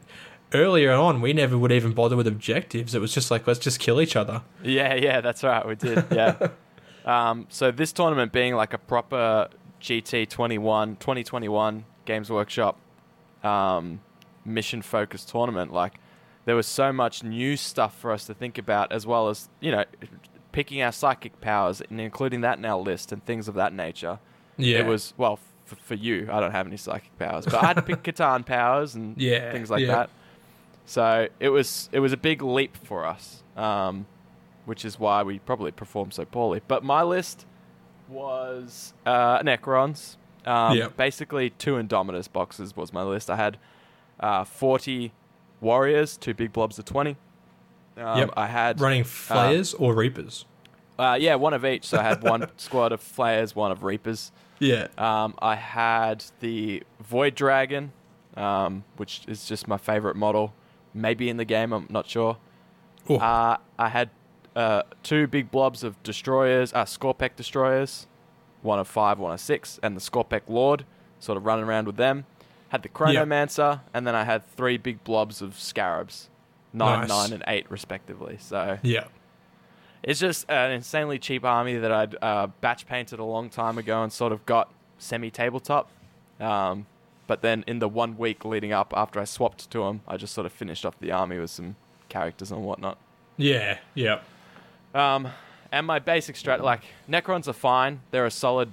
earlier 0.55 0.93
on, 0.93 1.21
we 1.21 1.33
never 1.33 1.59
would 1.59 1.73
even 1.73 1.93
bother 1.93 2.17
with 2.17 2.29
objectives. 2.29 2.95
It 2.95 3.01
was 3.01 3.13
just 3.13 3.31
like 3.31 3.47
let's 3.47 3.59
just 3.59 3.81
kill 3.81 4.01
each 4.01 4.15
other. 4.15 4.43
Yeah, 4.63 4.95
yeah, 4.95 5.21
that's 5.21 5.43
right. 5.43 5.67
We 5.67 5.75
did. 5.75 6.05
Yeah. 6.13 6.49
Um, 7.05 7.47
so 7.51 7.71
this 7.71 7.93
tournament 7.93 8.33
being 8.33 8.57
like 8.57 8.73
a 8.73 8.79
proper 8.79 9.49
GT 9.81 10.29
21, 10.29 10.97
2021 10.97 11.85
Games 12.05 12.31
Workshop 12.31 12.81
um, 13.45 14.01
mission 14.47 14.81
focused 14.83 15.29
tournament, 15.29 15.73
like 15.73 15.95
there 16.45 16.55
was 16.57 16.67
so 16.67 16.93
much 16.93 17.23
new 17.25 17.57
stuff 17.57 17.99
for 17.99 18.12
us 18.12 18.25
to 18.26 18.35
think 18.35 18.57
about, 18.59 18.93
as 18.93 19.07
well 19.07 19.29
as 19.29 19.49
you 19.61 19.71
know 19.73 19.85
picking 20.53 20.81
our 20.81 20.93
psychic 20.93 21.38
powers 21.41 21.83
and 21.91 22.00
including 22.00 22.41
that 22.41 22.57
in 22.59 22.65
our 22.65 22.79
list 22.79 23.12
and 23.12 23.25
things 23.26 23.47
of 23.49 23.55
that 23.55 23.73
nature. 23.75 24.19
Yeah. 24.57 24.79
It 24.79 24.87
was 24.87 25.12
well 25.19 25.38
f- 25.71 25.79
for 25.79 25.95
you. 25.95 26.29
I 26.33 26.41
don't 26.41 26.53
have 26.53 26.67
any 26.67 26.79
psychic 26.79 27.19
powers, 27.19 27.45
but 27.45 27.57
I 27.57 27.67
had 27.67 27.75
to 27.76 27.83
pick 27.83 28.03
C'tan 28.05 28.47
powers 28.47 28.95
and 28.95 29.21
Yeah, 29.21 29.53
things 29.53 29.69
like 29.71 29.83
yeah. 29.83 29.88
that. 29.88 30.11
So 30.87 31.29
it 31.41 31.49
was 31.50 31.91
it 31.93 32.00
was 32.00 32.12
a 32.12 32.17
big 32.17 32.41
leap 32.43 32.76
for 32.76 33.05
us, 33.05 33.43
um, 33.57 34.07
which 34.65 34.85
is 34.85 34.99
why 34.99 35.23
we 35.25 35.41
probably 35.41 35.73
performed 35.73 36.15
so 36.15 36.25
poorly. 36.25 36.62
But 36.67 36.83
my 36.85 37.03
list 37.03 37.45
was 38.09 38.95
uh, 39.05 39.41
Necrons. 39.41 40.17
Um, 40.47 40.76
Yep. 40.76 40.97
Basically, 40.97 41.50
two 41.50 41.73
Indomitus 41.75 42.33
boxes 42.33 42.76
was 42.76 42.93
my 42.93 43.03
list. 43.03 43.29
I 43.31 43.37
had 43.37 43.59
uh, 44.21 44.45
40 44.45 45.13
warriors, 45.61 46.17
two 46.17 46.35
big 46.35 46.53
blobs 46.53 46.79
of 46.79 46.85
20. 46.85 47.17
Um, 47.99 48.19
Yep. 48.19 48.31
I 48.37 48.47
had 48.47 48.81
Running 48.81 49.05
flayers 49.05 49.73
or 49.75 49.95
reapers. 49.95 50.45
uh, 50.99 51.17
yeah, 51.21 51.35
one 51.35 51.55
of 51.55 51.65
each. 51.65 51.87
So 51.87 51.99
I 51.99 52.03
had 52.03 52.23
one 52.23 52.49
squad 52.57 52.93
of 52.93 53.01
flayers, 53.01 53.57
one 53.57 53.73
of 53.73 53.83
reapers. 53.83 54.33
Yeah. 54.59 54.89
Um, 54.99 55.35
I 55.39 55.55
had 55.57 56.25
the 56.41 56.83
Void 57.01 57.35
Dragon, 57.35 57.93
um, 58.37 58.85
which 58.97 59.23
is 59.29 59.47
just 59.47 59.67
my 59.69 59.77
favorite 59.79 60.17
model. 60.17 60.53
Maybe 60.95 61.29
in 61.29 61.37
the 61.37 61.45
game, 61.45 61.73
I'm 61.73 61.87
not 61.91 62.07
sure. 62.07 62.39
Uh, 63.09 63.57
I 63.79 63.89
had 63.89 64.11
uh, 64.57 64.83
two 65.03 65.27
big 65.27 65.51
blobs 65.51 65.85
of 65.85 66.03
destroyers, 66.03 66.73
uh, 66.73 66.85
Skorpekh 66.85 67.37
destroyers, 67.37 68.07
one 68.63 68.79
of 68.79 68.89
five, 68.89 69.19
one 69.19 69.33
of 69.33 69.41
six, 69.41 69.79
and 69.83 69.97
the 69.97 70.01
Skorpekh 70.01 70.43
Lord, 70.49 70.85
sort 71.21 71.37
of 71.39 71.45
running 71.47 71.65
around 71.67 71.87
with 71.87 71.97
them. 71.97 72.25
Had 72.71 72.83
the 72.83 72.89
Chronomancer, 72.89 73.81
and 73.95 74.07
then 74.07 74.15
I 74.15 74.25
had 74.25 74.47
three 74.57 74.77
big 74.77 75.05
blobs 75.05 75.41
of 75.41 75.59
Scarabs, 75.59 76.29
nine, 76.73 77.01
Nice. 77.01 77.09
nine, 77.09 77.33
and 77.33 77.45
eight, 77.47 77.71
respectively. 77.71 78.39
So 78.41 78.79
yeah. 78.83 79.05
it's 80.03 80.19
just 80.19 80.51
an 80.51 80.73
insanely 80.73 81.19
cheap 81.19 81.45
army 81.45 81.77
that 81.77 81.93
I'd 81.93 82.17
uh, 82.21 82.49
batch 82.61 82.87
painted 82.87 83.21
a 83.21 83.25
long 83.25 83.51
time 83.51 83.79
ago 83.79 84.03
and 84.03 84.13
sort 84.13 84.33
of 84.33 84.45
got 84.47 84.73
semi 84.99 85.31
tabletop. 85.31 85.89
Um, 86.41 86.87
but 87.29 87.41
then 87.43 87.65
in 87.67 87.79
the 87.79 87.89
one 87.89 88.17
week 88.19 88.45
leading 88.45 88.73
up 88.73 88.93
after 88.97 89.21
I 89.21 89.25
swapped 89.25 89.71
to 89.71 89.79
them, 89.85 90.01
I 90.07 90.17
just 90.17 90.35
sort 90.35 90.47
of 90.47 90.53
finished 90.53 90.85
off 90.85 90.99
the 91.01 91.13
army 91.13 91.39
with 91.39 91.51
some 91.51 91.77
characters 92.09 92.51
and 92.51 92.63
whatnot. 92.65 92.99
Yeah. 93.37 93.79
Yeah. 93.95 94.21
Um, 94.95 95.29
and 95.71 95.87
my 95.87 95.99
basic 95.99 96.37
strat, 96.37 96.61
like 96.63 96.83
Necrons 97.09 97.47
are 97.49 97.53
fine. 97.53 98.01
They're 98.11 98.27
a 98.27 98.31
solid 98.31 98.73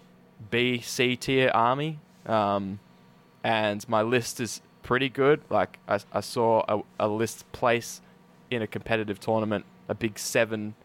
B, 0.50 0.80
C 0.82 1.16
tier 1.16 1.52
army. 1.54 2.00
Um, 2.26 2.80
and 3.44 3.88
my 3.90 4.02
list 4.02 4.40
is 4.40 4.62
pretty 4.84 5.10
good. 5.10 5.42
Like 5.50 5.80
I, 5.88 6.00
I 6.12 6.22
saw 6.22 6.64
a, 6.68 7.06
a 7.06 7.08
list 7.08 7.52
place 7.52 8.02
in 8.50 8.62
a 8.62 8.68
competitive 8.68 9.20
tournament, 9.20 9.66
a 9.90 9.96
big 9.96 10.20
seven 10.20 10.76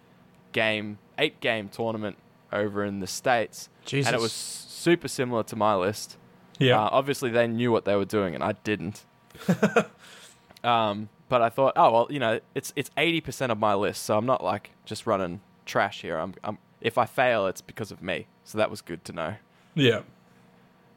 game, 0.53 0.99
eight 1.19 1.41
game 1.41 1.69
tournament 1.69 2.17
over 2.53 2.85
in 2.85 3.00
the 3.00 3.07
states, 3.07 3.69
Jesus. 3.85 4.09
and 4.09 4.19
it 4.19 4.23
was 4.23 4.33
super 4.33 5.09
similar 5.09 5.43
to 5.45 5.57
my 5.57 5.75
list. 5.75 6.17
Yeah. 6.59 6.83
Uh, 6.83 6.88
obviously, 6.93 7.31
they 7.31 7.47
knew 7.47 7.71
what 7.71 7.85
they 7.85 7.95
were 7.95 8.05
doing, 8.05 8.35
and 8.35 8.43
I 8.43 8.53
didn't. 8.53 9.05
um, 10.65 11.09
but 11.29 11.43
I 11.43 11.50
thought, 11.50 11.75
oh 11.77 11.93
well, 11.93 12.07
you 12.11 12.19
know, 12.19 12.41
it's 12.55 12.73
it's 12.75 12.91
eighty 12.97 13.21
percent 13.21 13.53
of 13.53 13.59
my 13.59 13.75
list, 13.75 14.03
so 14.05 14.17
I'm 14.17 14.27
not 14.27 14.43
like 14.43 14.71
just 14.85 15.07
running 15.07 15.41
trash 15.67 16.03
here. 16.03 16.19
I'm, 16.19 16.35
I'm 16.43 16.59
if 16.81 16.99
I 16.99 17.05
fail, 17.07 17.47
it's 17.47 17.61
because 17.61 17.91
of 17.91 18.03
me. 18.03 18.27
So 18.45 18.59
that 18.59 18.71
was 18.71 18.81
good 18.81 19.05
to 19.05 19.12
know. 19.12 19.35
yeah. 19.75 20.00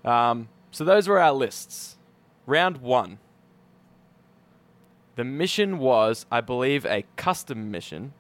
Um, 0.04 0.48
so 0.72 0.84
those 0.84 1.08
were 1.08 1.20
our 1.20 1.34
lists. 1.34 1.98
Round 2.46 2.78
one. 2.78 3.20
The 5.16 5.24
mission 5.24 5.78
was, 5.78 6.26
I 6.32 6.42
believe, 6.42 6.86
a 6.86 7.04
custom 7.16 7.70
mission 7.70 8.14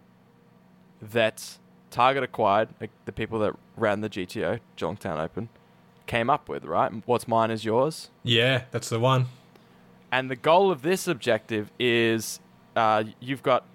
that 1.02 1.58
Target 1.90 2.24
acquired, 2.24 2.70
like 2.80 2.92
the 3.06 3.12
people 3.12 3.40
that 3.40 3.54
ran 3.76 4.02
the 4.02 4.10
GTO, 4.10 4.60
Geelongtown 4.78 5.20
Open, 5.20 5.50
came 6.06 6.30
up 6.30 6.50
with, 6.50 6.66
right? 6.66 6.92
What's 7.06 7.28
mine 7.28 7.52
is 7.52 7.66
yours. 7.66 8.10
Yeah. 8.24 8.64
That's 8.72 8.90
the 8.90 9.00
one. 9.00 9.28
And 10.12 10.30
the 10.30 10.36
goal 10.36 10.72
of 10.72 10.82
this 10.82 11.08
objective 11.08 11.72
is 11.80 12.40
uh, 12.76 13.06
you've 13.20 13.44
got 13.44 13.66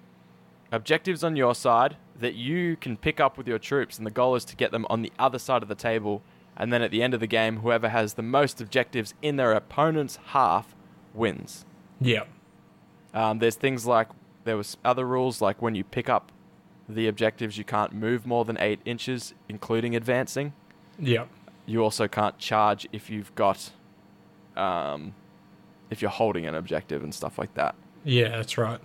objectives 0.71 1.23
on 1.23 1.35
your 1.35 1.55
side 1.55 1.97
that 2.19 2.35
you 2.35 2.75
can 2.77 2.97
pick 2.97 3.19
up 3.19 3.37
with 3.37 3.47
your 3.47 3.59
troops, 3.59 3.97
and 3.97 4.05
the 4.05 4.11
goal 4.11 4.35
is 4.35 4.45
to 4.45 4.55
get 4.55 4.71
them 4.71 4.85
on 4.89 5.01
the 5.01 5.11
other 5.17 5.39
side 5.39 5.61
of 5.61 5.69
the 5.69 5.75
table. 5.75 6.21
And 6.57 6.73
then 6.73 6.81
at 6.81 6.91
the 6.91 7.03
end 7.03 7.13
of 7.13 7.19
the 7.19 7.27
game, 7.27 7.57
whoever 7.57 7.89
has 7.89 8.15
the 8.15 8.23
most 8.23 8.59
objectives 8.59 9.13
in 9.21 9.35
their 9.35 9.53
opponent's 9.53 10.17
half 10.27 10.75
wins. 11.13 11.65
Yeah. 12.01 12.23
Um, 13.13 13.39
there's 13.39 13.55
things 13.55 13.85
like 13.85 14.07
there 14.43 14.57
was 14.57 14.77
other 14.83 15.05
rules 15.05 15.39
like 15.39 15.61
when 15.61 15.75
you 15.75 15.83
pick 15.83 16.09
up 16.09 16.31
the 16.89 17.07
objectives, 17.07 17.57
you 17.57 17.63
can't 17.63 17.93
move 17.93 18.25
more 18.25 18.45
than 18.45 18.57
eight 18.59 18.79
inches, 18.85 19.33
including 19.47 19.95
advancing. 19.95 20.53
Yeah. 20.97 21.25
You 21.65 21.83
also 21.83 22.07
can't 22.07 22.37
charge 22.37 22.87
if 22.91 23.09
you've 23.09 23.33
got, 23.35 23.71
um, 24.55 25.13
if 25.89 26.01
you're 26.01 26.11
holding 26.11 26.45
an 26.45 26.55
objective 26.55 27.03
and 27.03 27.13
stuff 27.13 27.37
like 27.37 27.53
that. 27.55 27.75
Yeah. 28.03 28.29
That's 28.29 28.57
right. 28.57 28.79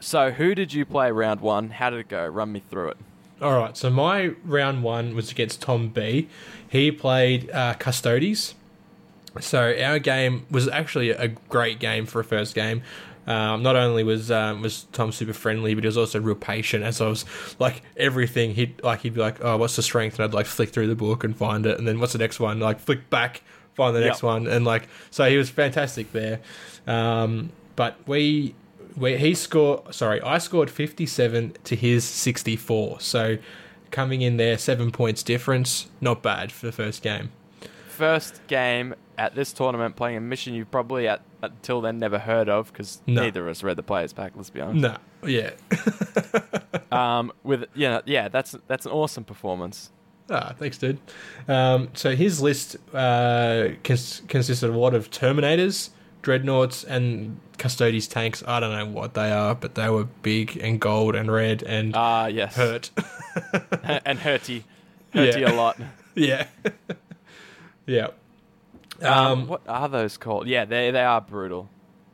So, 0.00 0.32
who 0.32 0.54
did 0.54 0.74
you 0.74 0.84
play 0.84 1.10
round 1.10 1.40
one? 1.40 1.70
How 1.70 1.88
did 1.88 2.00
it 2.00 2.08
go? 2.08 2.26
Run 2.26 2.52
me 2.52 2.60
through 2.68 2.88
it. 2.90 2.96
All 3.40 3.56
right. 3.58 3.76
So 3.76 3.90
my 3.90 4.28
round 4.44 4.82
one 4.82 5.14
was 5.14 5.30
against 5.30 5.60
Tom 5.60 5.88
B. 5.88 6.28
He 6.68 6.90
played 6.90 7.50
uh, 7.50 7.74
Custodes. 7.74 8.54
So 9.40 9.74
our 9.82 9.98
game 9.98 10.46
was 10.50 10.68
actually 10.68 11.10
a 11.10 11.28
great 11.28 11.80
game 11.80 12.06
for 12.06 12.20
a 12.20 12.24
first 12.24 12.54
game. 12.54 12.82
Um, 13.26 13.62
not 13.62 13.74
only 13.74 14.04
was 14.04 14.30
um, 14.30 14.60
was 14.60 14.84
Tom 14.92 15.10
super 15.10 15.32
friendly, 15.32 15.74
but 15.74 15.82
he 15.82 15.88
was 15.88 15.96
also 15.96 16.20
real 16.20 16.34
patient. 16.34 16.84
As 16.84 17.00
I 17.00 17.08
was 17.08 17.24
like 17.58 17.82
everything, 17.96 18.54
he'd 18.54 18.82
like 18.82 19.00
he'd 19.00 19.14
be 19.14 19.20
like, 19.20 19.42
"Oh, 19.42 19.56
what's 19.56 19.76
the 19.76 19.82
strength?" 19.82 20.18
And 20.18 20.24
I'd 20.24 20.34
like 20.34 20.46
flick 20.46 20.70
through 20.70 20.88
the 20.88 20.94
book 20.94 21.24
and 21.24 21.36
find 21.36 21.64
it, 21.64 21.78
and 21.78 21.88
then 21.88 22.00
what's 22.00 22.12
the 22.12 22.18
next 22.18 22.38
one? 22.38 22.60
Like 22.60 22.80
flick 22.80 23.08
back, 23.08 23.42
find 23.74 23.96
the 23.96 24.00
next 24.00 24.22
one, 24.22 24.46
and 24.46 24.64
like 24.64 24.88
so 25.10 25.28
he 25.28 25.38
was 25.38 25.48
fantastic 25.48 26.12
there. 26.12 26.40
Um, 26.86 27.50
but 27.76 27.96
we 28.06 28.54
we 28.96 29.16
he 29.16 29.34
scored. 29.34 29.94
Sorry, 29.94 30.20
I 30.22 30.38
scored 30.38 30.70
fifty 30.70 31.06
seven 31.06 31.54
to 31.64 31.76
his 31.76 32.04
sixty 32.04 32.56
four. 32.56 33.00
So 33.00 33.38
coming 33.90 34.22
in 34.22 34.36
there, 34.36 34.58
seven 34.58 34.90
points 34.90 35.22
difference. 35.22 35.88
Not 36.00 36.22
bad 36.22 36.50
for 36.52 36.66
the 36.66 36.72
first 36.72 37.02
game. 37.02 37.30
First 37.88 38.44
game 38.48 38.94
at 39.16 39.36
this 39.36 39.52
tournament, 39.52 39.94
playing 39.94 40.16
a 40.16 40.20
mission 40.20 40.54
you've 40.54 40.70
probably 40.72 41.06
at, 41.06 41.20
until 41.42 41.80
then 41.80 42.00
never 42.00 42.18
heard 42.18 42.48
of 42.48 42.72
because 42.72 43.00
No. 43.06 43.22
neither 43.22 43.42
of 43.42 43.48
us 43.48 43.62
read 43.62 43.76
the 43.76 43.84
players 43.84 44.12
pack. 44.12 44.32
Let's 44.34 44.50
be 44.50 44.60
honest. 44.60 44.80
No, 44.80 45.28
yeah. 45.28 45.50
Um, 46.92 47.32
with 47.42 47.64
yeah, 47.74 48.00
yeah, 48.04 48.28
that's 48.28 48.54
that's 48.68 48.86
an 48.86 48.92
awesome 48.92 49.24
performance. 49.24 49.90
Ah, 50.30 50.54
thanks, 50.56 50.78
dude. 50.78 50.98
Um, 51.48 51.88
so 51.94 52.14
his 52.14 52.40
list 52.40 52.76
uh, 52.94 53.70
cons- 53.82 54.22
consisted 54.28 54.68
of 54.68 54.74
a 54.76 54.78
lot 54.78 54.94
of 54.94 55.10
Terminators, 55.10 55.90
Dreadnoughts, 56.24 56.82
and 56.84 57.38
Custodes 57.58 58.08
tanks. 58.08 58.42
I 58.46 58.58
don't 58.58 58.72
know 58.72 58.86
what 58.86 59.14
they 59.14 59.30
are, 59.30 59.54
but 59.54 59.74
they 59.76 59.88
were 59.90 60.04
big 60.22 60.56
and 60.56 60.80
gold 60.80 61.14
and 61.14 61.30
red 61.30 61.62
and 61.62 61.94
Ah, 61.94 62.26
yes, 62.26 62.56
hurt. 62.56 62.90
and 64.04 64.18
hurty, 64.18 64.64
hurty 65.14 65.40
Yeah. 65.42 65.52
a 65.52 65.54
lot. 65.54 65.78
yeah. 66.14 66.46
yeah. 67.86 68.08
Um, 69.02 69.12
Um, 69.42 69.46
what 69.48 69.60
are 69.68 69.88
those 69.88 70.16
called? 70.16 70.48
Yeah, 70.48 70.64
they 70.64 70.90
they 70.90 71.02
are 71.04 71.20
brutal. 71.20 71.68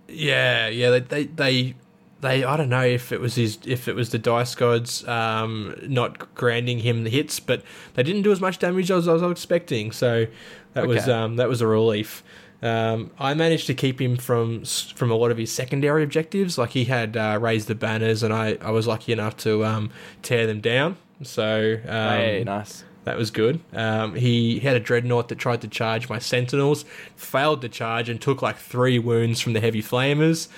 Yeah, 0.09 0.67
yeah, 0.69 0.91
they, 0.91 1.01
they, 1.01 1.25
they, 1.25 1.75
they. 2.21 2.43
I 2.45 2.57
don't 2.57 2.69
know 2.69 2.85
if 2.85 3.13
it 3.13 3.21
was 3.21 3.37
his, 3.37 3.59
if 3.65 3.87
it 3.87 3.95
was 3.95 4.11
the 4.11 4.19
dice 4.19 4.55
gods 4.57 5.07
um, 5.07 5.77
not 5.85 6.35
granting 6.35 6.81
him 6.81 7.05
the 7.05 7.11
hits, 7.11 7.39
but 7.39 7.63
they 7.95 8.03
didn't 8.03 8.23
do 8.23 8.33
as 8.33 8.41
much 8.41 8.59
damage 8.59 8.91
as 8.91 9.07
I 9.07 9.13
was 9.13 9.23
expecting. 9.23 9.93
So 9.93 10.27
that 10.73 10.87
was 10.89 11.09
um, 11.09 11.37
that 11.37 11.49
was 11.49 11.61
a 11.61 11.67
relief. 11.69 12.25
Um, 12.63 13.11
I 13.19 13.35
managed 13.35 13.67
to 13.69 13.75
keep 13.75 14.01
him 14.01 14.17
from 14.17 14.65
from 14.65 15.11
a 15.11 15.15
lot 15.15 15.31
of 15.31 15.39
his 15.39 15.51
secondary 15.51 16.03
objectives. 16.03 16.59
Like 16.59 16.71
he 16.71 16.85
had 16.85 17.17
uh, 17.17 17.39
raised 17.41 17.69
the 17.69 17.75
banners, 17.75 18.23
and 18.23 18.33
I, 18.33 18.59
I 18.61 18.71
was 18.71 18.87
lucky 18.87 19.13
enough 19.13 19.37
to 19.39 19.65
um, 19.65 19.91
tear 20.23 20.47
them 20.47 20.61
down. 20.61 20.97
So 21.23 21.75
um, 21.87 22.19
hey, 22.19 22.43
nice. 22.45 22.85
that 23.05 23.17
was 23.17 23.31
good. 23.31 23.61
Um, 23.73 24.15
he 24.15 24.59
had 24.59 24.77
a 24.77 24.81
dreadnought 24.81 25.29
that 25.29 25.39
tried 25.39 25.63
to 25.63 25.69
charge 25.69 26.09
my 26.09 26.19
sentinels, 26.19 26.85
failed 27.17 27.63
to 27.63 27.69
charge, 27.69 28.09
and 28.09 28.21
took 28.21 28.43
like 28.43 28.57
three 28.57 28.99
wounds 28.99 29.41
from 29.41 29.55
the 29.55 29.61
heavy 29.61 29.83
flamers. 29.83 30.49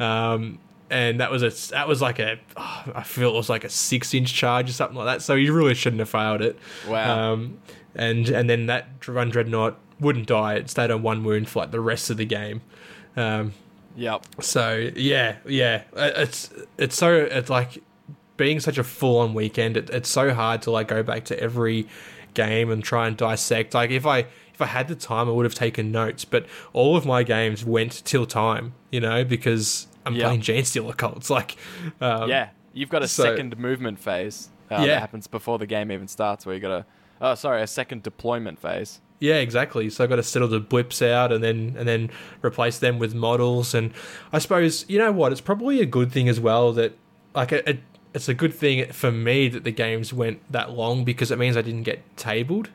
Um, 0.00 0.58
and 0.90 1.20
that 1.20 1.30
was 1.30 1.42
a 1.42 1.72
that 1.72 1.88
was 1.88 2.02
like 2.02 2.18
a 2.18 2.38
oh, 2.56 2.84
I 2.94 3.02
feel 3.02 3.30
it 3.30 3.36
was 3.36 3.48
like 3.48 3.64
a 3.64 3.70
six 3.70 4.12
inch 4.14 4.34
charge 4.34 4.68
or 4.68 4.72
something 4.72 4.96
like 4.96 5.06
that. 5.06 5.22
So 5.22 5.34
you 5.34 5.52
really 5.52 5.74
shouldn't 5.74 6.00
have 6.00 6.10
failed 6.10 6.42
it. 6.42 6.58
Wow. 6.88 7.32
Um, 7.32 7.58
and 7.94 8.28
and 8.28 8.50
then 8.50 8.66
that 8.66 8.88
one 9.08 9.30
dreadnought 9.30 9.78
wouldn't 10.02 10.26
die. 10.26 10.54
It 10.54 10.68
stayed 10.70 10.90
on 10.90 11.02
one 11.02 11.24
wound 11.24 11.48
for 11.48 11.60
like 11.60 11.70
the 11.70 11.80
rest 11.80 12.10
of 12.10 12.16
the 12.18 12.26
game. 12.26 12.60
Um, 13.16 13.52
Yep. 13.96 14.24
so 14.40 14.90
yeah, 14.96 15.36
yeah, 15.46 15.82
it's 15.96 16.50
it's 16.78 16.96
so 16.96 17.14
it's 17.14 17.50
like 17.50 17.82
being 18.38 18.58
such 18.60 18.78
a 18.78 18.84
full 18.84 19.18
on 19.18 19.34
weekend, 19.34 19.76
it, 19.76 19.90
it's 19.90 20.08
so 20.08 20.32
hard 20.32 20.62
to 20.62 20.70
like 20.70 20.88
go 20.88 21.02
back 21.02 21.24
to 21.26 21.38
every 21.38 21.86
game 22.34 22.70
and 22.70 22.82
try 22.82 23.06
and 23.06 23.16
dissect. 23.16 23.74
Like 23.74 23.90
if 23.90 24.06
I 24.06 24.26
if 24.54 24.60
I 24.60 24.66
had 24.66 24.88
the 24.88 24.94
time, 24.94 25.28
I 25.28 25.32
would 25.32 25.44
have 25.44 25.54
taken 25.54 25.92
notes. 25.92 26.24
But 26.24 26.46
all 26.72 26.96
of 26.96 27.04
my 27.04 27.22
games 27.22 27.64
went 27.66 28.02
till 28.06 28.24
time, 28.26 28.72
you 28.90 29.00
know, 29.00 29.24
because 29.24 29.86
I'm 30.06 30.14
Yeah. 30.14 30.24
playing 30.28 30.40
Genestealer 30.40 30.96
Cults. 30.96 31.28
Like, 31.38 31.56
um, 32.00 32.28
yeah, 32.30 32.48
you've 32.72 32.88
got 32.90 33.02
a 33.02 33.08
so- 33.08 33.24
second 33.24 33.58
movement 33.58 33.98
phase 33.98 34.48
uh, 34.70 34.76
Yeah. 34.80 34.86
that 34.86 35.00
happens 35.00 35.26
before 35.26 35.58
the 35.58 35.66
game 35.66 35.92
even 35.92 36.08
starts, 36.08 36.46
where 36.46 36.54
you 36.54 36.60
got 36.62 36.72
a 36.72 36.86
oh 37.20 37.34
sorry, 37.34 37.60
a 37.60 37.66
second 37.66 38.02
deployment 38.02 38.58
phase. 38.58 39.00
Yeah, 39.22 39.36
exactly. 39.36 39.88
So 39.88 40.02
I've 40.02 40.10
got 40.10 40.16
to 40.16 40.22
settle 40.24 40.48
the 40.48 40.58
blips 40.58 41.00
out 41.00 41.30
and 41.30 41.44
then 41.44 41.76
and 41.78 41.86
then 41.86 42.10
replace 42.44 42.78
them 42.80 42.98
with 42.98 43.14
models. 43.14 43.72
And 43.72 43.92
I 44.32 44.40
suppose 44.40 44.84
you 44.88 44.98
know 44.98 45.12
what? 45.12 45.30
It's 45.30 45.40
probably 45.40 45.80
a 45.80 45.86
good 45.86 46.10
thing 46.10 46.28
as 46.28 46.40
well 46.40 46.72
that 46.72 46.96
like 47.32 47.52
it, 47.52 47.66
it, 47.68 47.80
it's 48.14 48.28
a 48.28 48.34
good 48.34 48.52
thing 48.52 48.90
for 48.92 49.12
me 49.12 49.46
that 49.48 49.62
the 49.62 49.70
games 49.70 50.12
went 50.12 50.40
that 50.50 50.72
long 50.72 51.04
because 51.04 51.30
it 51.30 51.38
means 51.38 51.56
I 51.56 51.62
didn't 51.62 51.84
get 51.84 52.00
tabled. 52.16 52.70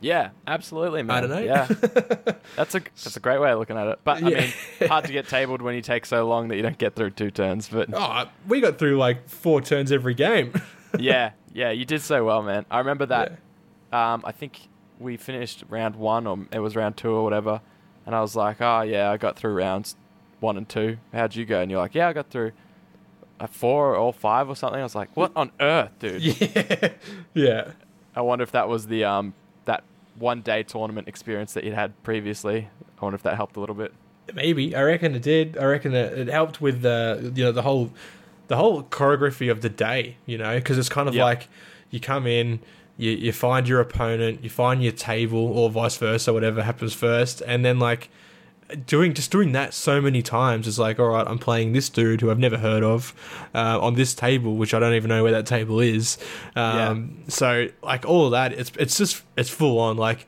Yeah, 0.00 0.30
absolutely, 0.46 1.02
man. 1.02 1.16
I 1.16 1.20
don't 1.22 1.30
know. 1.30 1.38
Yeah, 1.38 1.66
that's 2.56 2.74
a 2.74 2.80
that's 2.80 3.16
a 3.16 3.20
great 3.20 3.40
way 3.40 3.50
of 3.50 3.58
looking 3.58 3.76
at 3.76 3.88
it. 3.88 3.98
But 4.04 4.22
I 4.22 4.28
Yeah. 4.28 4.40
mean, 4.42 4.88
hard 4.88 5.06
to 5.06 5.12
get 5.12 5.26
tabled 5.28 5.60
when 5.60 5.74
you 5.74 5.80
take 5.82 6.06
so 6.06 6.28
long 6.28 6.48
that 6.48 6.56
you 6.56 6.62
don't 6.62 6.78
get 6.78 6.94
through 6.94 7.10
two 7.10 7.30
turns. 7.32 7.68
But 7.68 7.88
Oh, 7.92 8.26
we 8.46 8.60
got 8.60 8.78
through 8.78 8.96
like 8.98 9.28
four 9.28 9.60
turns 9.60 9.90
every 9.90 10.14
game. 10.14 10.52
yeah, 11.00 11.32
yeah, 11.52 11.70
you 11.72 11.84
did 11.84 12.00
so 12.00 12.24
well, 12.24 12.42
man. 12.42 12.64
I 12.70 12.78
remember 12.78 13.06
that. 13.06 13.38
Um, 13.92 14.22
I 14.24 14.32
think 14.32 14.68
we 14.98 15.16
finished 15.16 15.64
round 15.68 15.96
one, 15.96 16.26
or 16.26 16.38
it 16.52 16.60
was 16.60 16.76
round 16.76 16.96
two, 16.96 17.10
or 17.10 17.22
whatever. 17.24 17.60
And 18.06 18.14
I 18.14 18.20
was 18.20 18.36
like, 18.36 18.60
"Oh 18.60 18.82
yeah, 18.82 19.10
I 19.10 19.16
got 19.16 19.36
through 19.36 19.54
rounds 19.54 19.96
one 20.40 20.56
and 20.56 20.68
two. 20.68 20.98
How'd 21.12 21.34
you 21.34 21.44
go?" 21.44 21.60
And 21.60 21.70
you're 21.70 21.80
like, 21.80 21.94
"Yeah, 21.94 22.08
I 22.08 22.12
got 22.12 22.30
through 22.30 22.52
a 23.40 23.48
four 23.48 23.96
or 23.96 24.12
five 24.12 24.48
or 24.48 24.56
something." 24.56 24.80
I 24.80 24.82
was 24.84 24.94
like, 24.94 25.08
"What 25.16 25.32
on 25.34 25.50
earth, 25.60 25.90
dude?" 25.98 26.22
yeah, 26.40 26.88
yeah. 27.34 27.70
I 28.14 28.20
wonder 28.20 28.42
if 28.42 28.52
that 28.52 28.68
was 28.68 28.86
the 28.86 29.04
um 29.04 29.34
that 29.64 29.82
one 30.18 30.42
day 30.42 30.62
tournament 30.62 31.08
experience 31.08 31.54
that 31.54 31.64
you'd 31.64 31.74
had 31.74 32.00
previously. 32.04 32.68
I 33.00 33.04
wonder 33.04 33.16
if 33.16 33.22
that 33.22 33.36
helped 33.36 33.56
a 33.56 33.60
little 33.60 33.74
bit. 33.74 33.92
Maybe 34.32 34.74
I 34.76 34.82
reckon 34.82 35.14
it 35.14 35.22
did. 35.22 35.58
I 35.58 35.64
reckon 35.64 35.92
it, 35.94 36.16
it 36.18 36.28
helped 36.28 36.60
with 36.60 36.82
the 36.82 37.32
you 37.34 37.44
know 37.44 37.52
the 37.52 37.62
whole 37.62 37.90
the 38.48 38.56
whole 38.56 38.82
choreography 38.82 39.50
of 39.50 39.62
the 39.62 39.68
day. 39.70 40.16
You 40.26 40.38
know, 40.38 40.54
because 40.56 40.78
it's 40.78 40.88
kind 40.88 41.08
of 41.08 41.14
Yeah. 41.14 41.24
like 41.24 41.48
you 41.90 42.00
come 42.00 42.26
in, 42.26 42.60
you 42.96 43.10
you 43.12 43.32
find 43.32 43.68
your 43.68 43.80
opponent, 43.80 44.42
you 44.42 44.50
find 44.50 44.82
your 44.82 44.92
table, 44.92 45.46
or 45.58 45.70
vice 45.70 45.96
versa, 45.96 46.32
whatever 46.32 46.62
happens 46.62 46.92
first, 46.94 47.40
and 47.46 47.64
then 47.64 47.78
like 47.78 48.08
doing 48.86 49.12
just 49.12 49.30
doing 49.30 49.52
that 49.52 49.74
so 49.74 50.00
many 50.00 50.22
times 50.22 50.66
is 50.66 50.78
like 50.78 50.98
all 50.98 51.08
right 51.08 51.26
i'm 51.28 51.38
playing 51.38 51.74
this 51.74 51.90
dude 51.90 52.22
who 52.22 52.30
i've 52.30 52.38
never 52.38 52.56
heard 52.56 52.82
of 52.82 53.12
uh, 53.54 53.78
on 53.78 53.92
this 53.94 54.14
table 54.14 54.56
which 54.56 54.72
i 54.72 54.78
don't 54.78 54.94
even 54.94 55.10
know 55.10 55.22
where 55.22 55.32
that 55.32 55.44
table 55.44 55.80
is 55.80 56.16
um, 56.56 57.22
so 57.28 57.68
like 57.82 58.06
all 58.06 58.24
of 58.24 58.30
that 58.30 58.54
it's 58.54 58.72
it's 58.78 58.96
just 58.96 59.22
it's 59.36 59.50
full 59.50 59.78
on 59.78 59.98
like 59.98 60.26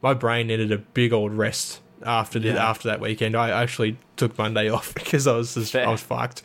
my 0.00 0.14
brain 0.14 0.46
needed 0.46 0.72
a 0.72 0.78
big 0.78 1.12
old 1.12 1.32
rest 1.34 1.80
after 2.06 2.38
the, 2.38 2.48
Yeah. 2.48 2.70
after 2.70 2.88
that 2.88 3.00
weekend 3.00 3.36
i 3.36 3.50
actually 3.50 3.98
took 4.16 4.36
monday 4.38 4.68
off 4.70 4.94
because 4.94 5.26
i 5.26 5.36
was 5.36 5.52
just 5.54 5.72
Fair. 5.72 5.86
i 5.86 5.90
was 5.90 6.00
fucked 6.00 6.42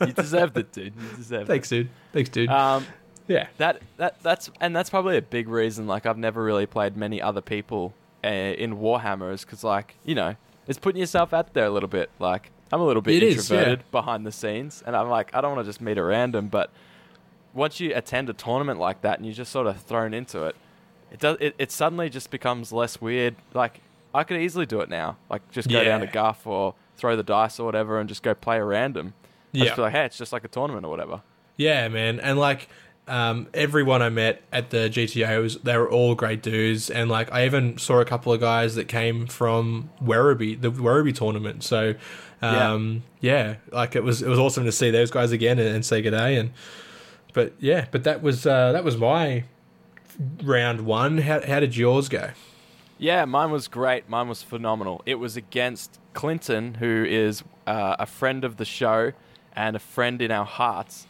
You 0.00 0.12
deserved 0.12 0.58
it, 0.58 0.72
dude. 0.72 0.92
You 1.00 1.16
deserved 1.16 1.42
it. 1.44 1.46
thanks 1.46 1.68
dude 1.68 1.88
thanks 2.12 2.30
dude. 2.30 2.48
Um, 2.50 2.84
yeah 3.30 3.46
that 3.58 3.80
that 3.96 4.22
that's 4.22 4.50
and 4.60 4.74
that's 4.76 4.90
probably 4.90 5.16
a 5.16 5.22
big 5.22 5.48
reason. 5.48 5.86
Like 5.86 6.04
I've 6.04 6.18
never 6.18 6.42
really 6.44 6.66
played 6.66 6.96
many 6.96 7.22
other 7.22 7.40
people 7.40 7.94
uh, 8.24 8.28
in 8.28 8.76
Warhammer, 8.76 9.32
is 9.32 9.44
because 9.44 9.64
like 9.64 9.94
you 10.04 10.14
know 10.14 10.34
it's 10.66 10.78
putting 10.78 11.00
yourself 11.00 11.32
out 11.32 11.54
there 11.54 11.64
a 11.64 11.70
little 11.70 11.88
bit. 11.88 12.10
Like 12.18 12.50
I'm 12.72 12.80
a 12.80 12.84
little 12.86 13.02
bit 13.02 13.14
It 13.16 13.22
is, 13.22 13.50
introverted 13.50 13.78
yeah. 13.80 13.90
behind 13.90 14.26
the 14.26 14.32
scenes, 14.32 14.82
and 14.86 14.94
I'm 14.94 15.08
like 15.08 15.34
I 15.34 15.40
don't 15.40 15.54
want 15.54 15.64
to 15.64 15.68
just 15.70 15.80
meet 15.80 15.96
a 15.96 16.02
random, 16.04 16.48
but 16.48 16.70
once 17.54 17.80
you 17.80 17.92
attend 17.94 18.28
a 18.30 18.32
tournament 18.32 18.78
like 18.78 19.00
that 19.02 19.18
and 19.18 19.26
you're 19.26 19.34
just 19.34 19.50
sort 19.52 19.66
of 19.66 19.80
thrown 19.82 20.12
into 20.14 20.44
it, 20.44 20.54
it 21.12 21.18
does 21.20 21.36
it, 21.40 21.54
it 21.58 21.72
suddenly 21.72 22.08
just 22.10 22.30
becomes 22.30 22.72
less 22.72 23.00
weird. 23.00 23.36
Like 23.54 23.80
I 24.14 24.24
could 24.24 24.40
easily 24.40 24.66
do 24.66 24.80
it 24.80 24.88
now. 24.88 25.16
Like 25.28 25.48
just 25.50 25.68
go 25.68 25.82
down 25.84 26.00
to 26.00 26.06
Yeah. 26.06 26.12
Guff 26.12 26.46
or 26.46 26.74
throw 26.96 27.16
the 27.16 27.22
dice 27.22 27.58
or 27.58 27.64
whatever 27.64 27.98
and 27.98 28.08
just 28.08 28.22
go 28.22 28.34
play 28.34 28.58
a 28.58 28.64
random. 28.64 29.14
I 29.54 29.56
just 29.58 29.68
Yeah. 29.70 29.74
feel 29.74 29.84
like, 29.84 29.92
hey, 29.94 30.04
it's 30.04 30.18
just 30.18 30.32
like 30.32 30.44
a 30.44 30.48
tournament 30.48 30.84
or 30.84 30.90
whatever. 30.90 31.22
Yeah, 31.56 31.88
man, 31.88 32.20
and 32.20 32.38
like 32.38 32.68
um, 33.10 33.48
everyone 33.52 34.02
I 34.02 34.08
met 34.08 34.42
at 34.52 34.70
the 34.70 34.88
GTO 34.88 35.42
was 35.42 35.56
they 35.56 35.76
were 35.76 35.90
all 35.90 36.14
great 36.14 36.42
dudes, 36.42 36.88
and 36.90 37.10
like 37.10 37.32
I 37.32 37.44
even 37.44 37.76
saw 37.76 38.00
a 38.00 38.04
couple 38.04 38.32
of 38.32 38.40
guys 38.40 38.76
that 38.76 38.86
came 38.86 39.26
from 39.26 39.90
Werribee, 40.02 40.60
the 40.60 40.70
Werribee 40.70 41.14
tournament. 41.14 41.64
So, 41.64 41.94
um, 42.40 43.02
yeah. 43.20 43.56
like 43.72 43.96
it 43.96 44.04
was 44.04 44.22
it 44.22 44.28
was 44.28 44.38
awesome 44.38 44.64
to 44.64 44.72
see 44.72 44.90
those 44.90 45.10
guys 45.10 45.32
again 45.32 45.58
and, 45.58 45.68
and 45.68 45.84
say 45.84 46.00
good 46.00 46.12
day. 46.12 46.36
And 46.36 46.52
but 47.34 47.52
yeah, 47.58 47.86
but 47.90 48.04
that 48.04 48.22
was 48.22 48.46
uh, 48.46 48.72
that 48.72 48.84
was 48.84 48.96
my 48.96 49.44
round 50.44 50.82
one. 50.82 51.18
How 51.18 51.44
how 51.44 51.58
did 51.58 51.76
yours 51.76 52.08
go? 52.08 52.30
Yeah, 52.96 53.24
mine 53.24 53.50
was 53.50 53.66
great. 53.66 54.08
Mine 54.08 54.28
was 54.28 54.42
phenomenal. 54.42 55.02
It 55.04 55.16
was 55.16 55.36
against 55.36 55.98
Clinton, 56.12 56.74
who 56.74 57.04
is 57.08 57.42
uh, 57.66 57.96
a 57.98 58.06
friend 58.06 58.44
of 58.44 58.56
the 58.56 58.64
show 58.64 59.12
and 59.54 59.74
a 59.74 59.78
friend 59.78 60.22
in 60.22 60.30
our 60.30 60.44
hearts. 60.44 61.06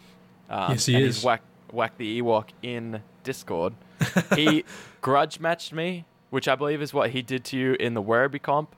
Um, 0.49 0.73
Yes, 0.73 0.87
he 0.87 0.95
is. 0.97 1.17
He's 1.17 1.25
whack, 1.25 1.43
whack 1.73 1.97
the 1.99 2.21
Ewok 2.21 2.49
in 2.63 3.03
Discord. 3.25 3.75
he 4.35 4.65
grudge 5.01 5.41
matched 5.41 5.73
me, 5.73 6.05
which 6.31 6.49
I 6.49 6.55
believe 6.55 6.83
is 6.83 6.95
what 6.95 7.11
he 7.11 7.23
did 7.23 7.45
to 7.47 7.57
you 7.59 7.75
in 7.75 7.95
the 7.95 8.03
Werribee 8.03 8.43
comp. 8.43 8.75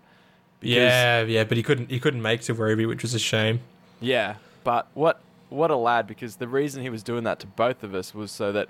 yeah, 0.60 1.22
yeah, 1.22 1.44
but 1.44 1.56
he 1.56 1.62
couldn't 1.62 1.90
he 1.90 2.00
couldn't 2.00 2.22
make 2.22 2.40
to 2.42 2.54
Werribee, 2.54 2.86
which 2.86 3.02
was 3.02 3.14
a 3.14 3.18
shame. 3.18 3.60
Yeah, 4.00 4.36
but 4.64 4.88
what 4.94 5.20
what 5.48 5.70
a 5.70 5.76
lad! 5.76 6.06
Because 6.06 6.36
the 6.36 6.48
reason 6.48 6.82
he 6.82 6.90
was 6.90 7.02
doing 7.02 7.24
that 7.24 7.38
to 7.40 7.46
both 7.46 7.82
of 7.82 7.94
us 7.94 8.14
was 8.14 8.30
so 8.30 8.52
that 8.52 8.68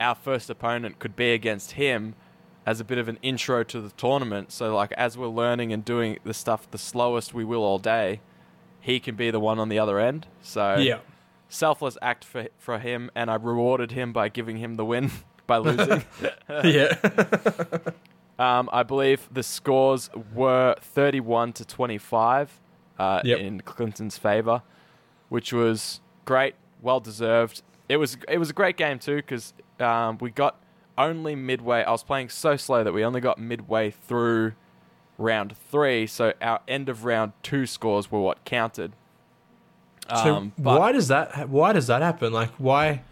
our 0.00 0.14
first 0.14 0.50
opponent 0.50 0.98
could 0.98 1.16
be 1.16 1.32
against 1.32 1.72
him 1.72 2.14
as 2.66 2.80
a 2.80 2.84
bit 2.84 2.98
of 2.98 3.08
an 3.08 3.18
intro 3.22 3.62
to 3.62 3.80
the 3.80 3.90
tournament. 3.90 4.50
So 4.52 4.74
like 4.74 4.92
as 4.92 5.16
we're 5.16 5.28
learning 5.28 5.72
and 5.72 5.84
doing 5.84 6.18
the 6.24 6.34
stuff 6.34 6.68
the 6.70 6.78
slowest 6.78 7.32
we 7.32 7.44
will 7.44 7.62
all 7.62 7.78
day, 7.78 8.20
he 8.80 8.98
can 9.00 9.14
be 9.14 9.30
the 9.30 9.40
one 9.40 9.58
on 9.58 9.68
the 9.68 9.78
other 9.78 9.98
end. 10.00 10.26
So 10.42 10.76
Yeah, 10.76 10.98
selfless 11.48 11.96
act 12.02 12.24
for 12.24 12.48
for 12.58 12.78
him, 12.78 13.10
and 13.14 13.30
I 13.30 13.34
rewarded 13.34 13.92
him 13.92 14.12
by 14.12 14.28
giving 14.28 14.56
him 14.58 14.74
the 14.74 14.84
win 14.84 15.10
by 15.46 15.58
losing. 15.58 16.04
yeah, 16.64 16.94
Um, 18.38 18.68
I 18.70 18.82
believe 18.82 19.28
the 19.32 19.42
scores 19.42 20.10
were 20.34 20.74
31 20.80 21.54
to 21.54 21.64
25 21.64 22.60
uh, 22.98 23.20
Yep. 23.24 23.38
in 23.38 23.60
Clinton's 23.62 24.18
favor, 24.18 24.60
which 25.30 25.54
was 25.54 26.02
great, 26.26 26.54
well 26.82 27.00
deserved. 27.00 27.62
It 27.88 27.96
was 27.96 28.18
it 28.28 28.36
was 28.36 28.50
a 28.50 28.52
great 28.52 28.76
game 28.76 28.98
too 28.98 29.16
because 29.16 29.54
um, 29.80 30.18
we 30.20 30.30
got 30.30 30.60
only 30.98 31.34
midway. 31.34 31.82
I 31.82 31.90
was 31.92 32.02
playing 32.02 32.28
so 32.28 32.56
slow 32.56 32.84
that 32.84 32.92
we 32.92 33.04
only 33.04 33.20
got 33.22 33.38
midway 33.38 33.90
through 33.90 34.52
round 35.16 35.56
three, 35.56 36.06
so 36.06 36.34
our 36.42 36.60
end 36.68 36.90
of 36.90 37.06
round 37.06 37.32
two 37.42 37.64
scores 37.64 38.10
were 38.10 38.20
what 38.20 38.44
counted. 38.44 38.92
So 40.08 40.34
Um, 40.36 40.52
but- 40.58 40.78
why 40.78 40.92
does 40.92 41.08
that 41.08 41.48
why 41.48 41.72
does 41.72 41.86
that 41.88 42.02
happen? 42.02 42.32
Like 42.32 42.50
why 42.58 43.02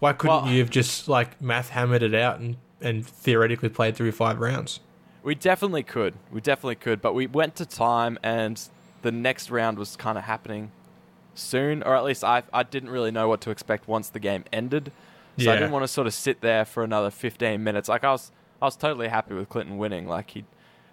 why 0.00 0.12
couldn't 0.12 0.44
Well- 0.44 0.48
you 0.52 0.60
have 0.60 0.70
just 0.70 1.08
like 1.08 1.40
math 1.40 1.70
hammered 1.70 2.02
it 2.02 2.14
out 2.14 2.38
and 2.40 2.56
and 2.80 3.06
theoretically 3.06 3.68
played 3.68 3.94
through 3.96 4.12
five 4.12 4.40
rounds? 4.40 4.80
We 5.22 5.34
definitely 5.34 5.82
could. 5.82 6.14
We 6.32 6.40
definitely 6.40 6.76
could. 6.76 7.02
But 7.02 7.12
we 7.14 7.26
went 7.26 7.54
to 7.56 7.66
time, 7.66 8.18
and 8.22 8.58
the 9.02 9.12
next 9.12 9.50
round 9.50 9.78
was 9.78 9.94
kind 9.96 10.16
of 10.16 10.24
happening 10.24 10.70
soon, 11.34 11.82
or 11.82 11.94
at 11.94 12.04
least 12.04 12.24
I 12.24 12.42
I 12.52 12.62
didn't 12.62 12.90
really 12.90 13.10
know 13.10 13.28
what 13.28 13.40
to 13.42 13.50
expect 13.50 13.86
once 13.86 14.08
the 14.08 14.18
game 14.20 14.44
ended. 14.52 14.92
So 15.38 15.50
I 15.50 15.54
didn't 15.54 15.70
want 15.72 15.84
to 15.84 15.88
sort 15.88 16.06
of 16.06 16.12
sit 16.12 16.42
there 16.42 16.66
for 16.66 16.82
another 16.84 17.10
15 17.10 17.62
minutes. 17.64 17.88
Like 17.88 18.04
I 18.04 18.10
was 18.12 18.30
I 18.60 18.66
was 18.66 18.76
totally 18.76 19.08
happy 19.08 19.34
with 19.34 19.48
Clinton 19.48 19.78
winning. 19.78 20.06
Like 20.06 20.30
he 20.30 20.44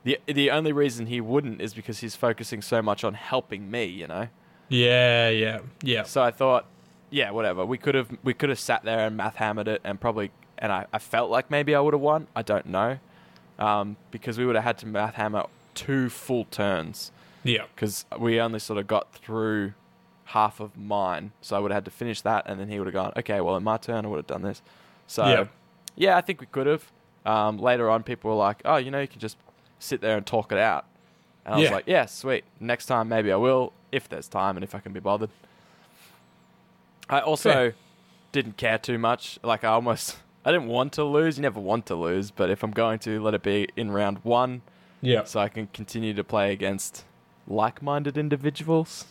the 0.04 0.20
the 0.28 0.52
only 0.52 0.72
reason 0.72 1.08
he 1.08 1.20
wouldn't 1.20 1.62
is 1.62 1.74
because 1.74 2.00
he's 2.00 2.16
focusing 2.16 2.62
so 2.62 2.82
much 2.82 3.04
on 3.04 3.14
helping 3.16 3.70
me, 3.72 3.86
you 3.86 4.08
know. 4.08 4.28
Yeah, 4.70 5.30
yeah, 5.30 5.60
yeah. 5.82 6.04
So 6.04 6.22
I 6.22 6.32
thought, 6.32 6.66
yeah, 7.10 7.32
whatever. 7.32 7.66
We 7.66 7.78
could 7.78 7.96
have 7.96 8.10
we 8.24 8.34
could 8.34 8.50
have 8.50 8.60
sat 8.60 8.84
there 8.84 9.08
and 9.08 9.16
math 9.18 9.36
hammered 9.36 9.68
it 9.68 9.82
and 9.84 10.00
probably 10.00 10.32
and 10.58 10.72
I, 10.72 10.86
I 10.92 11.00
felt 11.00 11.30
like 11.30 11.50
maybe 11.52 11.74
I 11.76 11.80
would 11.80 11.94
have 11.94 12.02
won. 12.02 12.28
I 12.36 12.42
don't 12.42 12.66
know. 12.66 13.00
Um, 13.60 13.98
because 14.12 14.38
we 14.38 14.46
would 14.46 14.56
have 14.56 14.64
had 14.64 14.78
to 14.80 14.88
math 14.88 15.16
hammer 15.16 15.46
two 15.74 16.10
full 16.10 16.46
turns 16.46 17.12
Yeah. 17.44 17.64
because 17.74 18.06
we 18.20 18.40
only 18.40 18.60
sort 18.60 18.78
of 18.80 18.86
got 18.88 19.14
through 19.14 19.74
half 20.26 20.60
of 20.60 20.76
mine. 20.78 21.32
So 21.42 21.56
I 21.56 21.60
would 21.60 21.72
have 21.72 21.78
had 21.78 21.86
to 21.86 21.92
finish 21.92 22.22
that 22.22 22.44
and 22.48 22.60
then 22.60 22.70
he 22.70 22.78
would 22.80 22.86
have 22.88 22.94
gone, 22.94 23.14
okay, 23.18 23.40
well, 23.42 23.56
in 23.56 23.64
my 23.64 23.78
turn, 23.78 24.06
I 24.06 24.10
would 24.10 24.18
have 24.18 24.28
done 24.28 24.42
this. 24.44 24.62
So, 25.08 25.26
Yeah. 25.26 25.46
yeah, 25.96 26.18
I 26.18 26.22
think 26.22 26.40
we 26.42 26.48
could 26.48 26.68
have. 26.68 26.92
Um, 27.26 27.58
later 27.58 27.90
on, 27.90 28.04
people 28.04 28.30
were 28.32 28.38
like, 28.38 28.62
oh, 28.66 28.78
you 28.78 28.92
know, 28.92 29.00
you 29.00 29.08
can 29.08 29.20
just 29.20 29.38
sit 29.80 30.02
there 30.02 30.18
and 30.18 30.26
talk 30.26 30.52
it 30.52 30.58
out. 30.58 30.86
And 31.46 31.56
I 31.56 31.58
was 31.60 31.72
like, 31.72 31.84
yeah, 31.88 32.06
sweet. 32.06 32.44
Next 32.60 32.86
time, 32.88 33.08
maybe 33.10 33.32
I 33.32 33.38
will, 33.38 33.74
if 33.92 34.08
there's 34.10 34.28
time 34.28 34.58
and 34.58 34.64
if 34.64 34.74
I 34.76 34.80
can 34.80 34.94
be 34.94 35.00
bothered. 35.00 35.30
I 37.10 37.20
also 37.22 37.74
didn't 38.32 38.58
care 38.58 38.78
too 38.78 38.98
much. 38.98 39.40
Like, 39.44 39.64
I 39.64 39.70
almost, 39.70 40.18
I 40.44 40.52
didn't 40.52 40.68
want 40.68 40.94
to 40.94 41.04
lose. 41.04 41.38
You 41.38 41.42
never 41.44 41.60
want 41.60 41.86
to 41.88 41.96
lose, 41.96 42.32
but 42.32 42.50
if 42.50 42.64
I'm 42.64 42.72
going 42.72 43.00
to, 43.00 43.22
let 43.22 43.34
it 43.34 43.44
be 43.44 43.68
in 43.78 43.92
round 43.92 44.20
one 44.24 44.62
Yeah. 45.02 45.24
so 45.24 45.40
I 45.40 45.48
can 45.50 45.68
continue 45.68 46.14
to 46.14 46.24
play 46.24 46.52
against 46.52 47.06
like 47.48 47.82
minded 47.82 48.18
individuals. 48.18 49.06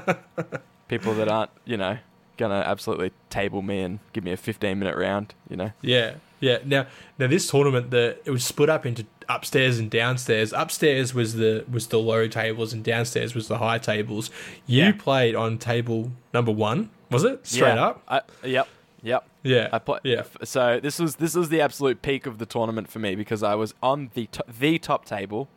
People 0.88 1.14
that 1.14 1.28
aren't, 1.28 1.50
you 1.64 1.76
know, 1.76 1.98
gonna 2.36 2.62
absolutely 2.64 3.10
table 3.28 3.60
me 3.62 3.80
and 3.80 3.98
give 4.12 4.22
me 4.22 4.30
a 4.30 4.36
15 4.36 4.78
minute 4.78 4.96
round. 4.96 5.34
You 5.50 5.56
know. 5.56 5.72
Yeah, 5.82 6.14
yeah. 6.40 6.58
Now, 6.64 6.86
now 7.18 7.26
this 7.26 7.48
tournament, 7.50 7.90
the 7.90 8.18
it 8.24 8.30
was 8.30 8.44
split 8.44 8.68
up 8.68 8.84
into 8.86 9.06
upstairs 9.28 9.78
and 9.78 9.90
downstairs. 9.90 10.52
Upstairs 10.52 11.14
was 11.14 11.34
the 11.34 11.64
was 11.70 11.88
the 11.88 11.98
low 11.98 12.28
tables, 12.28 12.72
and 12.72 12.82
downstairs 12.84 13.34
was 13.34 13.48
the 13.48 13.58
high 13.58 13.78
tables. 13.78 14.30
You 14.66 14.84
Yeah. 14.84 14.92
played 14.92 15.34
on 15.34 15.58
table 15.58 16.12
number 16.32 16.52
one, 16.52 16.90
was 17.10 17.24
it? 17.24 17.46
Straight 17.46 17.74
Yeah. 17.74 17.84
up. 17.86 18.02
I, 18.08 18.20
yep. 18.44 18.68
Yep. 19.02 19.28
Yeah. 19.44 19.68
I 19.72 19.78
play, 19.78 19.98
Yeah. 20.02 20.22
So 20.44 20.80
this 20.82 20.98
was 20.98 21.16
this 21.16 21.34
was 21.34 21.48
the 21.48 21.60
absolute 21.60 22.02
peak 22.02 22.26
of 22.26 22.38
the 22.38 22.46
tournament 22.46 22.88
for 22.88 22.98
me 22.98 23.14
because 23.14 23.42
I 23.42 23.54
was 23.54 23.74
on 23.82 24.10
the 24.14 24.26
to- 24.26 24.44
the 24.60 24.78
top 24.78 25.04
table, 25.04 25.48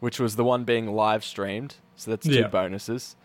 which 0.00 0.18
was 0.18 0.36
the 0.36 0.44
one 0.44 0.64
being 0.64 0.86
live 0.94 1.24
streamed. 1.24 1.76
So 1.96 2.10
that's 2.12 2.26
two 2.26 2.32
Yeah. 2.32 2.46
bonuses. 2.48 3.16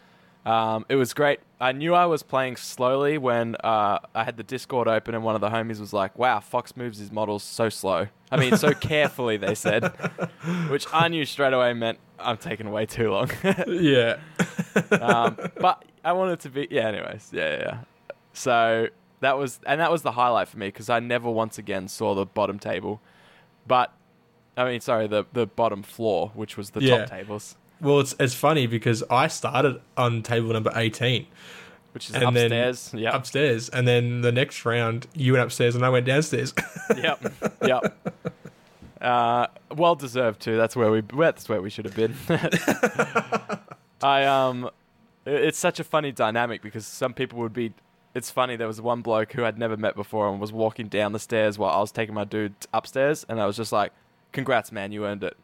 Um, 0.46 0.86
it 0.90 0.96
was 0.96 1.14
great. 1.14 1.40
I 1.62 1.72
knew 1.72 1.94
I 1.94 2.06
was 2.06 2.22
playing 2.22 2.58
slowly 2.58 3.18
when 3.18 3.56
uh, 3.64 4.00
I 4.14 4.24
had 4.26 4.36
the 4.36 4.44
Discord 4.44 4.90
open 4.90 5.16
and 5.16 5.24
one 5.24 5.36
of 5.36 5.42
the 5.42 5.50
homies 5.50 5.80
was 5.80 5.94
like, 5.94 6.18
"Wow, 6.20 6.42
Fox 6.42 6.76
moves 6.76 6.98
his 7.00 7.12
models 7.12 7.44
so 7.44 7.70
slow. 7.70 8.08
I 8.30 8.38
mean, 8.38 8.58
so 8.58 8.72
carefully." 8.74 9.38
They 9.38 9.56
said, 9.56 9.88
which 10.70 10.86
I 10.92 11.08
knew 11.08 11.24
straight 11.24 11.54
away 11.54 11.74
meant 11.74 11.98
I'm 12.20 12.38
taking 12.38 12.70
way 12.72 12.86
too 12.86 13.12
long. 13.12 13.30
Yeah. 13.68 14.18
um, 15.00 15.38
but 15.60 15.86
I 16.04 16.12
wanted 16.12 16.42
to 16.42 16.50
be 16.50 16.68
yeah. 16.70 16.88
Anyways, 16.90 17.30
yeah, 17.32 17.50
yeah. 17.52 17.60
yeah. 17.60 17.78
So 18.34 18.88
that 19.22 19.38
was 19.38 19.62
and 19.66 19.80
that 19.80 19.92
was 19.92 20.02
the 20.02 20.12
highlight 20.12 20.50
for 20.50 20.58
me 20.58 20.68
because 20.68 20.90
I 20.90 21.00
never 21.00 21.30
once 21.30 21.58
again 21.58 21.88
saw 21.88 22.14
the 22.16 22.26
bottom 22.26 22.60
table, 22.60 23.00
but 23.66 23.94
I 24.58 24.66
mean, 24.66 24.82
sorry, 24.82 25.08
the 25.08 25.24
the 25.32 25.46
bottom 25.48 25.84
floor, 25.84 26.32
which 26.34 26.58
was 26.58 26.72
the 26.72 26.82
Yeah. 26.82 26.98
top 27.06 27.10
tables, 27.10 27.56
Well, 27.84 28.00
it's 28.00 28.15
it's 28.19 28.34
funny 28.34 28.65
because 28.65 29.04
I 29.10 29.28
started 29.28 29.82
on 29.98 30.24
table 30.24 30.54
number 30.54 30.72
eighteen 30.76 31.28
which 31.93 32.10
is 32.10 32.15
And 32.15 32.36
then 32.36 32.46
upstairs. 32.46 32.91
Yep, 32.96 33.13
upstairs, 33.13 33.69
and 33.69 33.88
then 33.88 34.22
the 34.22 34.32
next 34.32 34.65
round 34.65 35.08
you 35.13 35.34
went 35.34 35.43
upstairs 35.43 35.76
and 35.76 35.86
I 35.86 35.89
went 35.89 36.06
downstairs. 36.06 36.54
yep, 36.98 37.24
yep. 37.63 38.13
Uh, 39.00 39.48
well 39.76 39.96
deserved 39.96 40.41
too. 40.41 40.58
That's 40.58 40.76
where 40.76 40.91
we. 40.91 41.02
That's 41.02 41.48
where 41.48 41.62
we 41.62 41.69
should 41.69 41.86
have 41.86 41.96
been. 41.96 42.15
I 44.02 44.26
um, 44.26 44.69
it's 45.26 45.60
such 45.60 45.80
a 45.80 45.84
funny 45.84 46.12
dynamic 46.12 46.62
because 46.62 46.88
some 46.88 47.13
people 47.13 47.39
would 47.39 47.54
be. 47.54 47.74
It's 48.15 48.30
funny. 48.30 48.56
There 48.56 48.67
was 48.67 48.82
one 48.82 49.02
bloke 49.02 49.34
who 49.34 49.46
I'd 49.46 49.58
never 49.58 49.78
met 49.78 49.96
before 49.96 50.30
and 50.30 50.39
was 50.39 50.52
walking 50.52 50.88
down 50.88 51.13
the 51.13 51.19
stairs 51.19 51.58
while 51.58 51.72
I 51.72 51.80
was 51.80 51.91
taking 51.91 52.15
my 52.15 52.24
dude 52.24 52.56
upstairs, 52.74 53.26
and 53.30 53.39
I 53.39 53.46
was 53.46 53.56
just 53.56 53.72
like, 53.72 53.91
"Congrats, 54.32 54.72
man, 54.72 54.91
you 54.91 55.06
earned 55.06 55.24
it." 55.24 55.38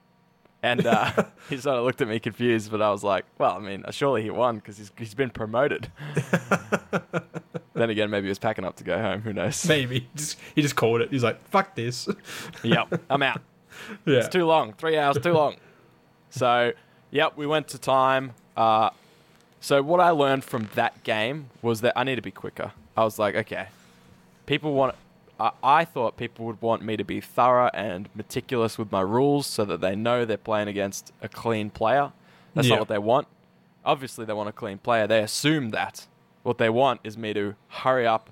And 0.62 0.86
uh, 0.86 1.12
he 1.50 1.58
sort 1.58 1.78
of 1.78 1.86
looked 1.86 2.02
at 2.02 2.08
me 2.08 2.19
confused, 2.19 2.69
but 2.72 2.82
I 2.82 2.91
was 2.91 3.04
like, 3.04 3.26
"Well, 3.38 3.56
I 3.56 3.60
mean, 3.60 3.86
surely 3.91 4.24
he 4.24 4.30
won 4.30 4.58
because 4.58 4.78
he's 4.78 4.91
he's 4.98 5.13
been 5.13 5.30
promoted." 5.30 5.91
then 7.74 7.89
again, 7.89 8.10
maybe 8.10 8.26
he 8.26 8.30
was 8.30 8.39
packing 8.39 8.65
up 8.65 8.76
to 8.78 8.84
go 8.84 9.00
home. 9.00 9.22
Who 9.22 9.32
knows? 9.34 9.65
Maybe 9.67 10.08
just 10.15 10.38
he 10.56 10.62
just 10.62 10.76
called 10.76 11.02
it. 11.02 11.12
He's 11.12 11.24
like, 11.24 11.41
"Fuck 11.50 11.76
this." 11.76 12.10
yep, 12.63 13.02
I'm 13.10 13.24
out. 13.24 13.41
yeah. 14.06 14.19
It's 14.19 14.28
too 14.28 14.45
long. 14.45 14.74
Three 14.74 14.98
hours 14.98 15.17
too 15.17 15.34
long. 15.34 15.56
So, 16.30 16.74
yep, 17.12 17.38
we 17.38 17.48
went 17.48 17.67
to 17.69 17.78
time. 17.78 18.34
Uh, 18.56 18.89
so 19.62 19.82
what 19.82 20.00
I 20.00 20.12
learned 20.12 20.43
from 20.43 20.69
that 20.76 21.04
game 21.04 21.50
was 21.62 21.82
that 21.82 21.93
I 21.95 22.04
need 22.04 22.15
to 22.15 22.22
be 22.22 22.32
quicker. 22.32 22.72
I 22.95 23.04
was 23.04 23.19
like, 23.19 23.36
okay, 23.36 23.67
people 24.45 24.74
want. 24.74 24.95
I 25.39 25.52
I 25.63 25.86
thought 25.86 26.17
people 26.17 26.45
would 26.45 26.62
want 26.62 26.82
me 26.84 26.97
to 26.97 27.04
be 27.04 27.21
thorough 27.21 27.69
and 27.73 28.10
meticulous 28.15 28.78
with 28.78 28.91
my 28.91 29.02
rules 29.02 29.47
so 29.47 29.65
that 29.65 29.82
they 29.82 29.95
know 29.95 30.25
they're 30.25 30.38
playing 30.38 30.67
against 30.67 31.12
a 31.21 31.30
clean 31.30 31.69
player. 31.69 32.12
That's 32.54 32.67
Yeah. 32.67 32.75
not 32.75 32.80
what 32.82 32.88
they 32.89 32.97
want. 32.97 33.28
Obviously, 33.86 34.25
they 34.25 34.34
want 34.34 34.49
a 34.49 34.54
clean 34.54 34.78
player. 34.78 35.08
They 35.08 35.19
assume 35.21 35.69
that. 35.69 36.08
What 36.43 36.58
they 36.58 36.69
want 36.69 37.02
is 37.04 37.17
me 37.17 37.34
to 37.34 37.56
hurry 37.69 38.06
up 38.08 38.30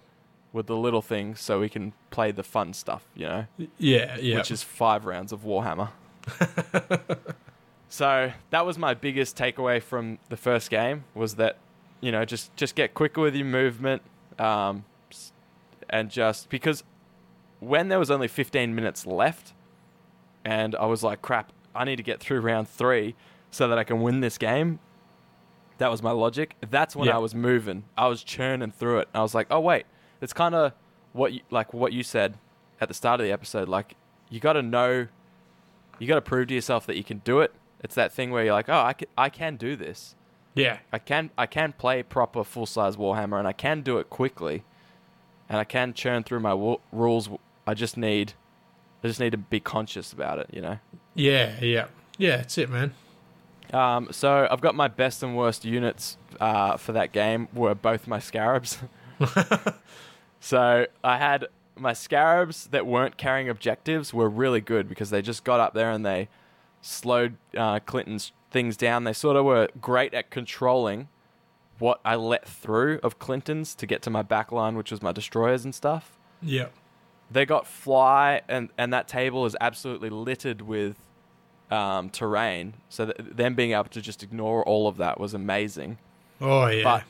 with 0.54 0.68
the 0.68 0.76
little 0.76 1.02
things 1.02 1.40
so 1.40 1.60
we 1.60 1.70
can 1.70 1.94
play 2.10 2.32
the 2.32 2.44
fun 2.44 2.74
stuff, 2.74 3.04
you 3.16 3.26
know? 3.28 3.46
yeah, 3.78 4.18
yeah. 4.18 4.38
which 4.38 4.50
is 4.50 4.64
five 4.64 5.06
rounds 5.06 5.32
of 5.32 5.42
Warhammer. 5.44 5.90
so 7.90 8.32
that 8.50 8.66
was 8.66 8.78
my 8.78 8.94
biggest 8.94 9.38
takeaway 9.38 9.82
from 9.82 10.20
the 10.30 10.38
first 10.38 10.70
game 10.70 11.04
was 11.14 11.36
that 11.36 11.58
you 12.02 12.12
know 12.12 12.26
just 12.26 12.56
just 12.56 12.76
get 12.76 12.94
quicker 12.94 13.22
with 13.22 13.36
your 13.36 13.46
movement, 13.46 14.02
um, 14.40 14.84
and 15.90 16.10
just 16.10 16.50
because 16.50 16.84
when 17.60 17.88
there 17.90 18.00
was 18.00 18.12
only 18.12 18.28
15 18.28 18.74
minutes 18.76 19.06
left, 19.06 19.54
and 20.46 20.76
I 20.76 20.86
was 20.86 21.04
like, 21.04 21.22
crap, 21.22 21.52
I 21.76 21.84
need 21.86 21.98
to 21.98 22.04
get 22.04 22.20
through 22.20 22.40
round 22.42 22.68
three 22.70 23.16
so 23.52 23.68
that 23.68 23.78
I 23.78 23.84
can 23.84 24.02
win 24.02 24.20
this 24.22 24.38
game. 24.38 24.80
That 25.78 25.92
was 25.92 26.02
my 26.02 26.12
logic. 26.12 26.56
That's 26.70 26.96
when 26.96 27.08
Yeah. 27.08 27.16
I 27.16 27.20
was 27.20 27.36
moving. 27.36 27.84
I 27.98 28.08
was 28.08 28.24
churning 28.24 28.72
through 28.72 29.00
it. 29.00 29.10
I 29.14 29.22
was 29.22 29.36
like, 29.36 29.48
oh 29.52 29.60
wait, 29.60 29.86
it's 30.22 30.34
kind 30.34 30.56
of 30.56 30.74
what 31.14 31.34
you, 31.34 31.42
like 31.52 31.74
what 31.74 31.94
you 31.94 32.04
said 32.04 32.38
at 32.82 32.88
the 32.88 32.94
start 32.94 33.20
of 33.20 33.26
the 33.26 33.32
episode. 33.32 33.68
Like 33.70 33.96
you 34.30 34.40
got 34.40 34.54
to 34.54 34.62
know, 34.64 35.08
you 36.00 36.08
got 36.08 36.16
to 36.16 36.22
prove 36.22 36.48
to 36.48 36.54
yourself 36.56 36.86
that 36.88 36.96
you 36.98 37.04
can 37.04 37.20
do 37.20 37.40
it. 37.42 37.54
It's 37.84 37.94
that 37.96 38.12
thing 38.12 38.32
where 38.32 38.44
you're 38.44 38.54
like, 38.54 38.70
oh, 38.70 38.82
I 38.82 38.94
can, 38.94 39.08
I 39.18 39.30
can 39.30 39.56
do 39.56 39.76
this. 39.76 40.16
yeah, 40.56 40.80
I 40.92 40.98
can, 40.98 41.30
I 41.38 41.46
can 41.46 41.74
play 41.74 42.02
proper 42.02 42.44
full 42.44 42.66
size 42.66 42.96
Warhammer, 42.98 43.38
and 43.38 43.48
I 43.48 43.54
can 43.54 43.82
do 43.82 44.00
it 44.00 44.10
quickly, 44.10 44.64
and 45.48 45.60
I 45.60 45.64
can 45.64 45.94
churn 45.94 46.24
through 46.24 46.40
my 46.40 46.50
w- 46.52 46.80
rules. 46.92 47.30
I 47.68 47.74
just 47.74 47.98
need, 47.98 48.34
I 49.04 49.08
just 49.08 49.20
need 49.20 49.32
to 49.32 49.38
be 49.38 49.60
conscious 49.60 50.14
about 50.14 50.40
it. 50.40 50.50
You 50.52 50.62
know. 50.62 50.80
yeah, 51.14 51.60
yeah, 51.62 51.88
yeah. 52.18 52.38
That's 52.38 52.58
it, 52.58 52.70
man. 52.70 52.94
Um, 53.74 54.08
so 54.12 54.48
I've 54.50 54.62
got 54.62 54.76
my 54.76 54.88
best 54.88 55.22
and 55.24 55.36
worst 55.36 55.66
units 55.66 56.18
uh, 56.40 56.78
for 56.78 56.94
that 56.94 57.12
game 57.12 57.50
were 57.54 57.76
both 57.76 58.08
my 58.08 58.20
scarabs. 58.20 58.78
so 60.40 60.88
I 61.04 61.18
had 61.18 61.48
my 61.76 61.94
scarabs 61.94 62.68
that 62.68 62.88
weren't 62.88 63.18
carrying 63.18 63.50
objectives 63.50 64.14
were 64.14 64.30
really 64.30 64.62
good 64.62 64.88
because 64.88 65.10
they 65.10 65.22
just 65.22 65.44
got 65.44 65.60
up 65.60 65.74
there 65.74 65.92
and 65.92 66.06
they 66.06 66.30
slowed 66.82 67.36
uh, 67.58 67.80
Clinton's 67.80 68.32
things 68.52 68.78
down. 68.78 69.04
They 69.04 69.14
sort 69.14 69.36
of 69.36 69.44
were 69.44 69.68
great 69.82 70.14
at 70.14 70.30
controlling 70.30 71.10
what 71.78 72.00
I 72.06 72.16
let 72.16 72.48
through 72.48 73.00
of 73.04 73.20
Clinton's 73.20 73.76
to 73.76 73.86
get 73.86 74.02
to 74.04 74.10
my 74.10 74.22
back 74.22 74.52
line, 74.52 74.78
which 74.78 74.92
was 74.92 75.02
my 75.02 75.12
destroyers 75.12 75.64
and 75.66 75.76
stuff 75.76 76.18
Yeah, 76.42 76.68
they 77.30 77.46
got 77.46 77.68
fly 77.68 78.42
and 78.48 78.70
and 78.78 78.94
that 78.94 79.08
table 79.08 79.46
is 79.46 79.56
absolutely 79.60 80.10
littered 80.10 80.62
with 80.62 80.96
um, 81.70 82.10
terrain. 82.10 82.74
So 82.90 83.14
them 83.18 83.56
being 83.56 83.72
able 83.72 83.86
to 83.86 84.02
just 84.02 84.24
ignore 84.24 84.64
all 84.64 84.88
of 84.88 84.98
that 84.98 85.20
was 85.20 85.34
amazing. 85.34 85.98
Oh 86.40 86.68
yeah, 86.68 86.84
but 86.84 87.04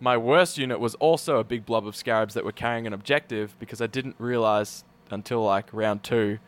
my 0.00 0.16
worst 0.16 0.58
unit 0.58 0.80
was 0.80 0.94
also 0.96 1.38
a 1.38 1.44
big 1.44 1.64
blob 1.64 1.86
of 1.86 1.94
scarabs 1.94 2.34
that 2.34 2.44
were 2.44 2.52
carrying 2.52 2.86
an 2.86 2.92
objective 2.92 3.54
because 3.58 3.80
i 3.80 3.86
didn't 3.86 4.16
realize 4.18 4.84
until 5.10 5.44
like 5.44 5.66
round 5.72 6.02
two 6.02 6.38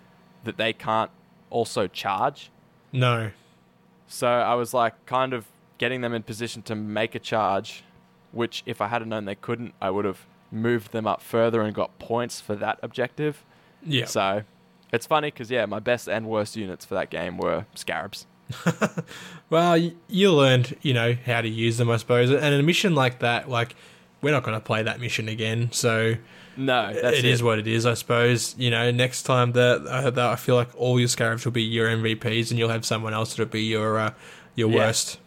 that 0.45 0.57
they 0.57 0.73
can't 0.73 1.11
also 1.51 1.87
charge. 1.87 2.51
No, 2.93 3.31
so 4.07 4.27
i 4.27 4.55
was 4.55 4.73
like 4.75 4.95
kind 5.07 5.33
of 5.33 5.47
getting 5.79 6.01
them 6.01 6.13
in 6.15 6.23
position 6.23 6.63
to 6.63 6.75
make 6.75 7.15
a 7.15 7.19
charge 7.19 7.85
which 8.33 8.63
if 8.67 8.81
i 8.81 8.89
hadn't 8.89 9.09
known 9.09 9.25
they 9.25 9.35
couldn't 9.35 9.75
i 9.81 9.91
would 9.91 10.05
have 10.05 10.27
moved 10.51 10.93
them 10.93 11.07
up 11.07 11.21
further 11.21 11.63
and 11.63 11.75
got 11.75 11.99
points 11.99 12.41
for 12.41 12.55
that 12.55 12.79
objective 12.83 13.45
yeah. 13.85 14.05
so 14.05 14.43
it's 14.93 15.07
funny 15.07 15.31
because 15.31 15.51
yeah, 15.51 15.67
my 15.67 15.81
best 15.81 16.09
and 16.09 16.27
worst 16.27 16.57
units 16.57 16.85
for 16.85 16.95
that 16.95 17.11
game 17.11 17.37
were 17.39 17.67
scarabs. 17.75 18.27
Well, 19.51 19.77
you 20.09 20.33
learned, 20.33 20.77
you 20.83 20.93
know, 20.93 21.17
how 21.25 21.41
to 21.41 21.49
use 21.49 21.77
them, 21.79 21.89
I 21.91 21.99
suppose. 21.99 22.31
And 22.31 22.45
in 22.55 22.61
a 22.61 22.63
mission 22.63 22.95
like 22.97 23.21
that, 23.21 23.49
like 23.49 23.77
we're 24.23 24.33
not 24.33 24.43
going 24.43 24.57
to 24.59 24.65
play 24.65 24.83
that 24.83 25.01
mission 25.01 25.29
again, 25.29 25.71
so 25.71 26.15
No, 26.57 26.93
that's 26.93 27.19
it 27.19 27.25
is 27.25 27.43
what 27.45 27.59
it 27.61 27.69
is, 27.69 27.87
I 27.87 27.95
suppose. 27.95 28.57
You 28.59 28.71
know, 28.71 28.91
next 28.91 29.23
time 29.23 29.53
that, 29.53 29.87
uh, 29.87 30.11
that 30.11 30.27
I 30.27 30.35
feel 30.37 30.57
like 30.57 30.69
all 30.77 30.99
your 30.99 31.09
scarabs 31.09 31.45
will 31.45 31.53
be 31.53 31.63
your 31.63 31.89
MVPs, 31.89 32.51
and 32.51 32.59
you'll 32.59 32.71
have 32.71 32.85
someone 32.85 33.15
else 33.15 33.31
that'll 33.31 33.47
be 33.47 33.63
your 33.63 33.99
uh, 33.99 34.13
your 34.57 34.69
Yeah. 34.71 34.77
worst. 34.77 35.19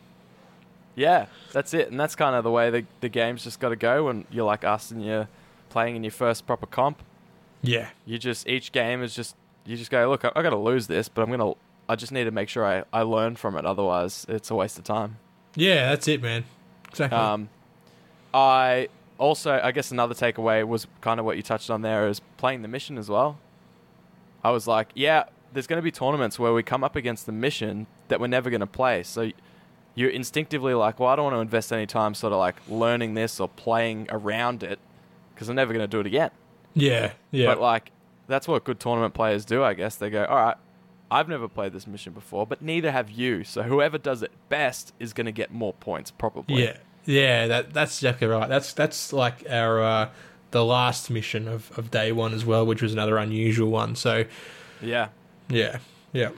Yeah, 0.99 1.27
that's 1.53 1.73
it, 1.73 1.89
and 1.89 1.97
that's 1.99 2.15
kind 2.15 2.35
of 2.35 2.43
the 2.43 2.51
way 2.51 2.69
the 2.69 2.85
the 2.99 3.07
game's 3.09 3.43
just 3.43 3.59
got 3.59 3.69
to 3.69 3.75
go 3.77 4.05
when 4.05 4.25
you're 4.29 4.45
like 4.45 4.63
us 4.65 4.91
and 4.91 5.03
you're 5.03 5.29
playing 5.69 5.95
in 5.95 6.03
your 6.03 6.11
first 6.11 6.45
proper 6.45 6.65
comp. 6.65 7.01
Yeah, 7.61 7.89
You 8.05 8.17
just 8.17 8.47
each 8.47 8.71
game 8.71 9.01
is 9.01 9.15
just 9.15 9.35
you 9.65 9.77
just 9.77 9.91
go 9.91 10.09
look. 10.09 10.25
I, 10.25 10.31
I 10.35 10.41
got 10.41 10.49
to 10.49 10.57
lose 10.57 10.87
this, 10.87 11.07
but 11.09 11.21
I'm 11.21 11.29
gonna. 11.31 11.53
I 11.87 11.95
just 11.95 12.11
need 12.11 12.25
to 12.25 12.31
make 12.31 12.49
sure 12.49 12.65
I 12.65 12.83
I 12.91 13.03
learn 13.03 13.35
from 13.37 13.55
it. 13.57 13.65
Otherwise, 13.65 14.25
it's 14.27 14.51
a 14.51 14.55
waste 14.55 14.77
of 14.77 14.83
time. 14.83 15.17
yeah, 15.55 15.89
that's 15.89 16.07
it, 16.07 16.21
man. 16.21 16.43
Exactly. 16.89 17.17
Um, 17.17 17.49
I 18.33 18.89
also, 19.17 19.59
I 19.63 19.71
guess 19.71 19.91
another 19.91 20.13
takeaway 20.13 20.67
was 20.67 20.87
kind 21.01 21.19
of 21.19 21.25
what 21.25 21.37
you 21.37 21.43
touched 21.43 21.69
on 21.69 21.81
there 21.81 22.07
is 22.07 22.19
playing 22.37 22.61
the 22.61 22.67
mission 22.67 22.97
as 22.97 23.09
well. 23.09 23.37
I 24.43 24.51
was 24.51 24.67
like, 24.67 24.89
yeah, 24.95 25.23
there's 25.53 25.67
going 25.67 25.77
to 25.77 25.83
be 25.83 25.91
tournaments 25.91 26.39
where 26.39 26.53
we 26.53 26.63
come 26.63 26.83
up 26.83 26.95
against 26.95 27.25
the 27.25 27.31
mission 27.31 27.87
that 28.07 28.19
we're 28.19 28.27
never 28.27 28.49
going 28.49 28.61
to 28.61 28.67
play. 28.67 29.03
So 29.03 29.31
you're 29.99 30.09
instinctively 30.09 30.73
like, 30.73 30.99
well, 30.99 31.09
I 31.09 31.15
don't 31.17 31.25
want 31.25 31.35
to 31.35 31.41
invest 31.41 31.73
any 31.73 31.85
time 31.85 32.13
sort 32.13 32.31
of 32.31 32.39
like 32.39 32.55
learning 32.69 33.15
this 33.15 33.39
or 33.39 33.49
playing 33.49 34.07
around 34.09 34.63
it 34.63 34.79
because 35.33 35.49
I'm 35.49 35.55
never 35.57 35.73
going 35.73 35.83
to 35.83 35.87
do 35.87 35.99
it 35.99 36.05
again. 36.07 36.31
yeah, 36.73 37.11
yeah, 37.31 37.47
But 37.47 37.59
like, 37.59 37.91
that's 38.27 38.47
what 38.47 38.63
good 38.63 38.79
tournament 38.79 39.13
players 39.13 39.43
do, 39.43 39.63
I 39.63 39.73
guess. 39.73 39.95
They 39.97 40.09
go, 40.09 40.23
all 40.25 40.35
right, 40.37 40.55
I've 41.11 41.27
never 41.27 41.47
played 41.49 41.73
this 41.73 41.85
mission 41.85 42.13
before, 42.13 42.47
but 42.47 42.61
neither 42.61 42.91
have 42.91 43.09
you. 43.11 43.43
So 43.43 43.63
whoever 43.63 43.97
does 43.97 44.21
it 44.23 44.31
best 44.47 44.93
is 44.99 45.11
going 45.11 45.25
to 45.25 45.31
get 45.33 45.51
more 45.51 45.73
points, 45.73 46.11
probably. 46.11 46.63
yeah, 46.63 46.77
Yeah, 47.05 47.47
that 47.47 47.73
that's 47.73 47.97
exactly 47.97 48.27
right. 48.27 48.47
That's 48.47 48.71
that's 48.73 49.11
like 49.11 49.45
our 49.49 49.81
uh, 49.83 50.09
the 50.51 50.63
last 50.63 51.09
mission 51.09 51.47
of, 51.47 51.77
of 51.77 51.91
day 51.91 52.11
one 52.13 52.33
as 52.33 52.45
well, 52.45 52.65
which 52.65 52.81
was 52.81 52.93
another 52.93 53.17
unusual 53.17 53.69
one. 53.69 53.95
So 53.95 54.25
Yeah. 54.81 55.09
yeah, 55.49 55.79
yeah. 56.13 56.29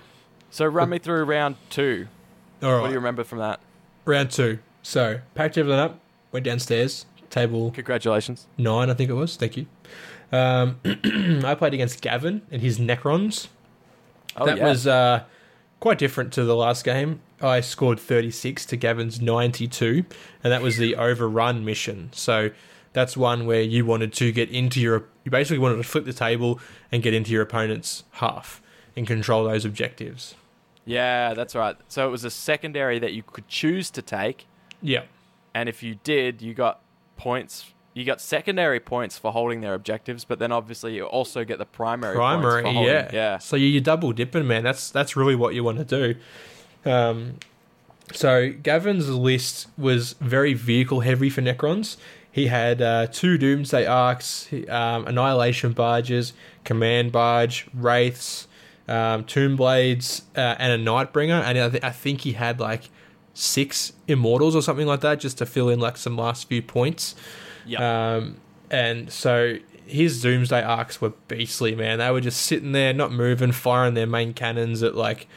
So 0.49 0.65
run 0.65 0.89
me 0.89 0.97
through 0.99 1.25
round 1.25 1.57
two. 1.69 2.07
All 2.61 2.71
right, 2.73 2.81
What 2.81 2.87
do 2.87 2.93
you 2.93 2.99
remember 2.99 3.23
from 3.23 3.39
that? 3.39 3.59
round 4.05 4.31
two. 4.31 4.59
So 4.83 5.19
packed 5.35 5.57
everything 5.57 5.79
up, 5.79 5.99
went 6.31 6.45
downstairs, 6.45 7.05
table 7.29 7.71
Congratulations. 7.71 8.47
nine, 8.57 8.89
I 8.89 8.93
think 8.93 9.09
it 9.09 9.13
was. 9.13 9.35
Thank 9.35 9.57
you. 9.57 9.65
Um, 10.31 10.79
I 11.45 11.55
played 11.55 11.73
against 11.73 12.01
Gavin 12.01 12.41
and 12.51 12.61
his 12.61 12.79
Necrons. 12.79 13.47
Oh, 14.37 14.45
that 14.45 14.57
yeah. 14.57 14.67
was 14.67 14.87
uh, 14.87 15.23
quite 15.79 15.97
different 15.97 16.31
to 16.33 16.43
the 16.43 16.55
last 16.55 16.83
game. 16.83 17.19
I 17.41 17.61
scored 17.61 17.99
36 17.99 18.65
to 18.67 18.77
Gavin's 18.77 19.19
92, 19.21 20.05
and 20.43 20.53
that 20.53 20.61
was 20.61 20.77
the 20.77 20.95
overrun 20.95 21.65
mission. 21.65 22.09
So 22.13 22.51
that's 22.93 23.17
one 23.17 23.45
where 23.45 23.61
you 23.61 23.85
wanted 23.85 24.13
to 24.13 24.31
get 24.31 24.49
into 24.49 24.79
your. 24.79 25.05
You 25.25 25.31
basically 25.31 25.59
wanted 25.59 25.77
to 25.77 25.83
flip 25.83 26.05
the 26.05 26.13
table 26.13 26.59
and 26.91 27.03
get 27.03 27.13
into 27.13 27.31
your 27.31 27.41
opponent's 27.41 28.03
half 28.13 28.61
and 28.95 29.05
control 29.05 29.43
those 29.45 29.65
objectives. 29.65 30.35
Yeah, 30.85 31.33
that's 31.33 31.55
right. 31.55 31.75
So 31.87 32.07
it 32.07 32.11
was 32.11 32.23
a 32.23 32.29
secondary 32.31 32.99
that 32.99 33.13
you 33.13 33.23
could 33.23 33.47
choose 33.47 33.89
to 33.91 34.01
take, 34.01 34.47
Yeah. 34.81 35.03
and 35.53 35.69
if 35.69 35.83
you 35.83 35.95
did, 36.03 36.41
you 36.41 36.53
got 36.53 36.81
points. 37.17 37.71
You 37.93 38.05
got 38.05 38.21
secondary 38.21 38.79
points 38.79 39.17
for 39.17 39.31
holding 39.33 39.59
their 39.61 39.73
objectives, 39.73 40.23
but 40.25 40.39
then 40.39 40.51
obviously 40.51 40.95
you 40.95 41.05
also 41.05 41.43
get 41.43 41.57
the 41.59 41.65
primary. 41.65 42.15
primary, 42.15 42.63
points 42.63 42.69
for 42.69 42.73
holding, 42.73 42.93
yeah, 42.93 43.09
yeah. 43.13 43.37
So 43.37 43.55
you- 43.57 43.67
you're 43.67 43.81
double 43.81 44.11
dipping, 44.13 44.47
man. 44.47 44.63
That's 44.63 44.89
that's 44.89 45.15
really 45.15 45.35
what 45.35 45.53
you 45.53 45.63
want 45.63 45.77
to 45.77 45.83
do. 45.83 46.89
Um, 46.89 47.35
so 48.13 48.51
Gavin's 48.51 49.09
list 49.09 49.67
was 49.77 50.13
very 50.19 50.53
vehicle 50.53 51.01
heavy 51.01 51.29
for 51.29 51.41
Necrons. 51.41 51.97
He 52.31 52.47
had 52.47 52.81
uh, 52.81 53.07
two 53.07 53.37
Doomsday 53.37 53.85
Arks, 53.85 54.47
um, 54.69 55.05
Annihilation 55.05 55.73
Barges, 55.73 56.31
Command 56.63 57.11
Barge, 57.11 57.67
Wraiths, 57.73 58.47
um, 58.87 59.23
Tomb 59.25 59.55
Blades, 59.55 60.23
uh, 60.35 60.55
and 60.59 60.81
a 60.81 60.91
Nightbringer. 60.91 61.41
And 61.43 61.57
I, 61.57 61.69
th- 61.69 61.83
I 61.83 61.91
think 61.91 62.21
he 62.21 62.33
had 62.33 62.59
like 62.59 62.89
six 63.33 63.93
Immortals 64.07 64.55
or 64.55 64.61
something 64.61 64.87
like 64.87 65.01
that, 65.01 65.19
just 65.19 65.37
to 65.39 65.45
fill 65.45 65.69
in 65.69 65.79
like 65.79 65.97
some 65.97 66.17
last 66.17 66.47
few 66.47 66.61
points. 66.61 67.15
Yeah. 67.65 68.15
Um, 68.15 68.37
and 68.69 69.11
so 69.11 69.57
his 69.85 70.21
Doomsday 70.21 70.63
arks 70.63 71.01
were 71.01 71.11
beastly, 71.27 71.75
man. 71.75 71.99
They 71.99 72.09
were 72.11 72.21
just 72.21 72.41
sitting 72.41 72.71
there, 72.71 72.93
not 72.93 73.11
moving, 73.11 73.51
firing 73.51 73.93
their 73.93 74.07
main 74.07 74.33
cannons 74.33 74.81
at 74.83 74.95
like 74.95 75.27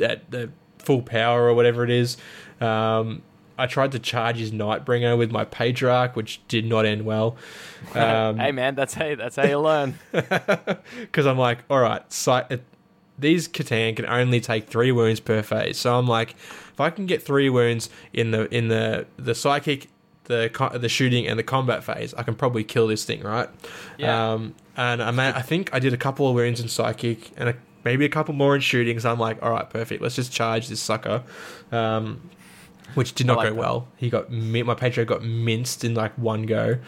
at 0.00 0.30
the 0.30 0.50
full 0.78 1.02
power 1.02 1.44
or 1.44 1.54
whatever 1.54 1.84
it 1.84 1.90
is. 1.90 2.16
Um, 2.60 3.22
I 3.56 3.66
tried 3.66 3.92
to 3.92 3.98
charge 3.98 4.38
his 4.38 4.52
Nightbringer 4.52 5.18
with 5.18 5.30
my 5.30 5.44
Patriarch, 5.44 6.16
which 6.16 6.40
did 6.48 6.64
not 6.64 6.86
end 6.86 7.04
well. 7.04 7.36
Um, 7.94 8.36
hey 8.36 8.52
man, 8.52 8.74
that's 8.74 8.92
how 8.92 9.14
that's 9.14 9.36
how 9.36 9.46
you 9.46 9.58
learn. 9.58 9.98
because 10.12 11.26
I'm 11.26 11.38
like, 11.38 11.60
all 11.70 11.80
right, 11.80 12.02
si- 12.12 12.42
it, 12.50 12.62
these 13.20 13.48
C'tan 13.48 13.96
can 13.96 14.06
only 14.06 14.40
take 14.40 14.68
three 14.68 14.92
wounds 14.92 15.20
per 15.20 15.42
phase. 15.42 15.78
So 15.78 15.98
I'm 15.98 16.06
like, 16.06 16.30
if 16.72 16.80
I 16.80 16.90
can 16.90 17.06
get 17.06 17.22
three 17.22 17.48
wounds 17.48 17.90
in 18.12 18.30
the 18.30 18.52
in 18.54 18.68
the 18.68 19.06
the 19.16 19.34
psychic, 19.34 19.88
the 20.24 20.50
co- 20.52 20.76
the 20.76 20.88
shooting, 20.88 21.26
and 21.26 21.38
the 21.38 21.42
combat 21.42 21.84
phase, 21.84 22.14
I 22.14 22.22
can 22.22 22.34
probably 22.34 22.64
kill 22.64 22.86
this 22.86 23.04
thing, 23.04 23.22
right? 23.22 23.48
Yeah. 23.98 24.32
Um, 24.32 24.54
and 24.76 25.02
I 25.02 25.38
I 25.38 25.42
think 25.42 25.70
I 25.72 25.78
did 25.78 25.92
a 25.92 25.98
couple 25.98 26.28
of 26.28 26.34
wounds 26.34 26.60
in 26.60 26.68
psychic 26.68 27.30
and 27.36 27.50
a, 27.50 27.54
maybe 27.84 28.04
a 28.04 28.08
couple 28.08 28.34
more 28.34 28.54
in 28.54 28.60
shooting. 28.60 28.98
So 29.00 29.10
I'm 29.12 29.18
like, 29.18 29.42
all 29.42 29.50
right, 29.50 29.68
perfect. 29.68 30.02
Let's 30.02 30.16
just 30.16 30.32
charge 30.32 30.68
this 30.68 30.80
sucker. 30.80 31.22
Um, 31.70 32.30
which 32.94 33.14
did 33.14 33.26
not 33.26 33.36
like 33.36 33.48
go 33.48 33.54
that. 33.54 33.60
well. 33.60 33.88
He 33.96 34.10
got 34.10 34.32
my 34.32 34.74
Patriot 34.74 35.06
got 35.06 35.22
minced 35.22 35.84
in 35.84 35.94
like 35.94 36.12
one 36.18 36.42
go. 36.42 36.78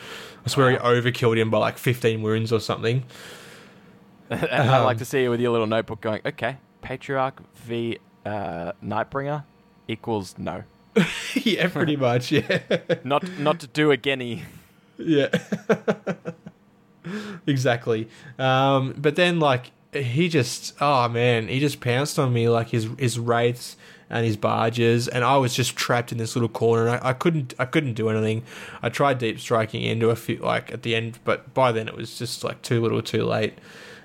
I 0.45 0.49
swear 0.49 0.71
he 0.73 0.77
overkilled 0.79 1.39
him 1.39 1.51
by 1.51 1.59
like 1.59 1.79
15 1.79 2.23
wounds 2.23 2.53
or 2.53 2.61
something. 2.61 3.05
And 4.33 4.71
I 4.71 4.83
like 4.85 4.95
Um, 4.95 4.99
to 4.99 5.05
see 5.05 5.23
you 5.23 5.31
with 5.31 5.41
your 5.41 5.51
little 5.53 5.67
notebook 5.67 6.01
going, 6.01 6.21
okay, 6.27 6.57
Patriarch 6.81 7.41
v 7.55 7.99
uh, 8.27 8.73
Nightbringer 8.85 9.45
equals 9.89 10.35
no. 10.39 10.65
yeah, 11.35 11.69
pretty 11.69 11.97
much. 11.97 12.31
Yeah, 12.33 12.59
Not 13.05 13.27
not 13.39 13.61
to 13.61 13.67
do 13.67 13.91
again. 13.91 14.43
yeah, 14.99 15.29
exactly. 17.47 18.09
Um, 18.39 18.95
but 18.99 19.17
then, 19.17 19.41
like, 19.41 19.73
he 19.93 20.29
just, 20.29 20.75
oh 20.81 21.09
man, 21.09 21.49
he 21.49 21.61
just 21.61 21.81
pounced 21.81 22.19
on 22.19 22.33
me 22.33 22.49
like 22.49 22.69
his 22.71 22.89
his 22.99 23.19
wraiths 23.19 23.77
and 24.11 24.27
his 24.27 24.37
barges, 24.37 25.09
and 25.09 25.25
I 25.25 25.37
was 25.39 25.55
just 25.55 25.77
trapped 25.77 26.13
in 26.13 26.19
this 26.19 26.37
little 26.37 26.49
corner. 26.49 26.89
And 26.89 27.03
I, 27.03 27.11
I 27.11 27.13
couldn't, 27.15 27.55
I 27.59 27.65
couldn't 27.65 27.95
do 27.95 28.09
anything. 28.11 28.45
I 28.83 28.89
tried 28.91 29.19
deep 29.19 29.41
striking 29.41 29.83
into 29.83 30.11
a 30.11 30.17
few, 30.17 30.37
like 30.37 30.71
at 30.73 30.83
the 30.83 30.95
end, 30.95 31.19
but 31.25 31.55
by 31.55 31.73
then 31.73 31.89
it 31.89 31.97
was 31.97 32.19
just 32.19 32.45
like 32.45 32.61
too 32.63 32.81
little, 32.83 33.03
too 33.03 33.25
late. 33.25 33.55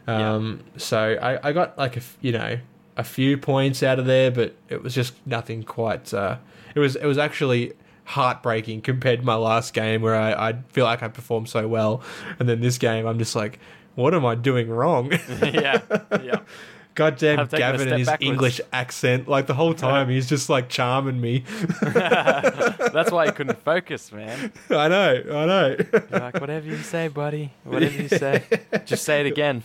Um, 0.07 0.63
so 0.77 1.17
I, 1.21 1.49
I 1.49 1.51
got 1.51 1.77
like 1.77 1.97
a, 1.97 2.01
you 2.21 2.31
know, 2.31 2.59
a 2.95 3.03
few 3.03 3.37
points 3.37 3.83
out 3.83 3.99
of 3.99 4.05
there, 4.05 4.31
but 4.31 4.55
it 4.69 4.81
was 4.81 4.95
just 4.95 5.13
nothing 5.25 5.63
quite. 5.63 6.13
Uh, 6.13 6.37
it 6.75 6.79
was, 6.79 6.95
it 6.95 7.05
was 7.05 7.17
actually 7.17 7.73
heartbreaking 8.05 8.81
compared 8.81 9.19
to 9.19 9.25
my 9.25 9.35
last 9.35 9.73
game 9.73 10.01
where 10.01 10.15
I, 10.15 10.49
I 10.49 10.53
feel 10.69 10.85
like 10.85 11.03
I 11.03 11.09
performed 11.09 11.49
so 11.49 11.67
well, 11.67 12.01
and 12.39 12.47
then 12.47 12.61
this 12.61 12.77
game 12.77 13.05
I'm 13.05 13.19
just 13.19 13.35
like, 13.35 13.59
what 13.95 14.13
am 14.13 14.25
I 14.25 14.35
doing 14.35 14.69
wrong? 14.69 15.11
yeah, 15.41 15.81
yeah. 16.23 16.39
Goddamn 16.95 17.39
I've 17.39 17.49
taken 17.49 17.67
a 17.67 17.71
Gavin 17.71 17.87
and 17.89 17.97
his 17.99 18.07
backwards. 18.07 18.27
English 18.27 18.61
accent, 18.73 19.27
like 19.27 19.45
the 19.45 19.53
whole 19.53 19.75
time 19.75 20.09
he's 20.09 20.27
just 20.27 20.49
like 20.49 20.67
charming 20.67 21.21
me. 21.21 21.43
That's 21.81 23.11
why 23.11 23.25
you 23.25 23.33
couldn't 23.33 23.61
focus, 23.63 24.11
man. 24.11 24.51
I 24.71 24.87
know, 24.87 25.23
I 25.29 25.45
know. 25.45 25.75
You're 25.93 26.19
like, 26.19 26.41
whatever 26.41 26.65
you 26.65 26.77
say, 26.77 27.07
buddy. 27.09 27.53
Whatever 27.65 28.01
you 28.01 28.07
say. 28.07 28.43
Just 28.85 29.03
say 29.03 29.19
it 29.21 29.27
again. 29.27 29.61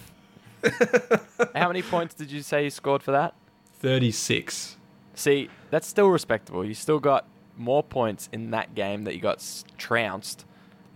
How 1.55 1.69
many 1.69 1.83
points 1.83 2.15
did 2.15 2.31
you 2.31 2.43
say 2.43 2.65
you 2.65 2.71
scored 2.71 3.03
for 3.03 3.13
that? 3.13 3.35
Thirty 3.75 4.11
six. 4.13 4.77
See, 5.15 5.49
that's 5.71 5.87
still 5.87 6.09
respectable. 6.09 6.65
You 6.65 6.75
still 6.75 6.99
got 7.01 7.27
more 7.57 7.83
points 7.83 8.29
in 8.33 8.51
that 8.53 8.75
game 8.75 9.05
that 9.05 9.15
you 9.15 9.21
got 9.21 9.45
trounced 9.77 10.45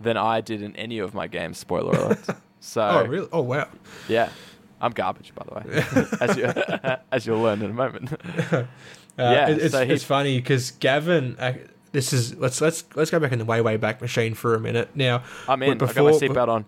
than 0.01 0.17
I 0.17 0.41
did 0.41 0.61
in 0.61 0.75
any 0.75 0.99
of 0.99 1.13
my 1.13 1.27
games. 1.27 1.57
Spoiler 1.57 1.91
alert. 1.97 2.19
So, 2.59 2.81
Oh 2.81 3.05
really? 3.05 3.27
Oh 3.31 3.41
wow. 3.41 3.67
yeah, 4.09 4.29
I'm 4.81 4.91
garbage, 4.91 5.31
by 5.35 5.45
the 5.47 5.53
way, 5.53 6.07
as 6.27 6.35
you 6.35 6.45
as 7.11 7.25
you'll 7.25 7.39
learn 7.41 7.61
in 7.61 7.69
a 7.69 7.73
moment. 7.73 8.11
Uh, 8.51 8.63
Yeah, 9.17 9.49
it's, 9.49 9.71
so 9.73 9.85
he- 9.85 9.93
it's 9.93 10.03
funny 10.03 10.39
because 10.39 10.71
Gavin. 10.71 11.35
Uh, 11.39 11.53
this 11.91 12.11
is 12.13 12.35
let's 12.35 12.59
let's 12.59 12.83
let's 12.95 13.11
go 13.11 13.19
back 13.19 13.31
in 13.31 13.37
the 13.39 13.45
way 13.45 13.61
way 13.61 13.77
back 13.77 14.01
machine 14.01 14.33
for 14.33 14.55
a 14.55 14.59
minute. 14.59 14.89
Now 14.95 15.23
I'm 15.47 15.61
in. 15.63 15.69
I 15.71 15.75
got 15.75 15.87
before- 15.89 16.11
my 16.11 16.17
seatbelt 16.17 16.47
on. 16.49 16.65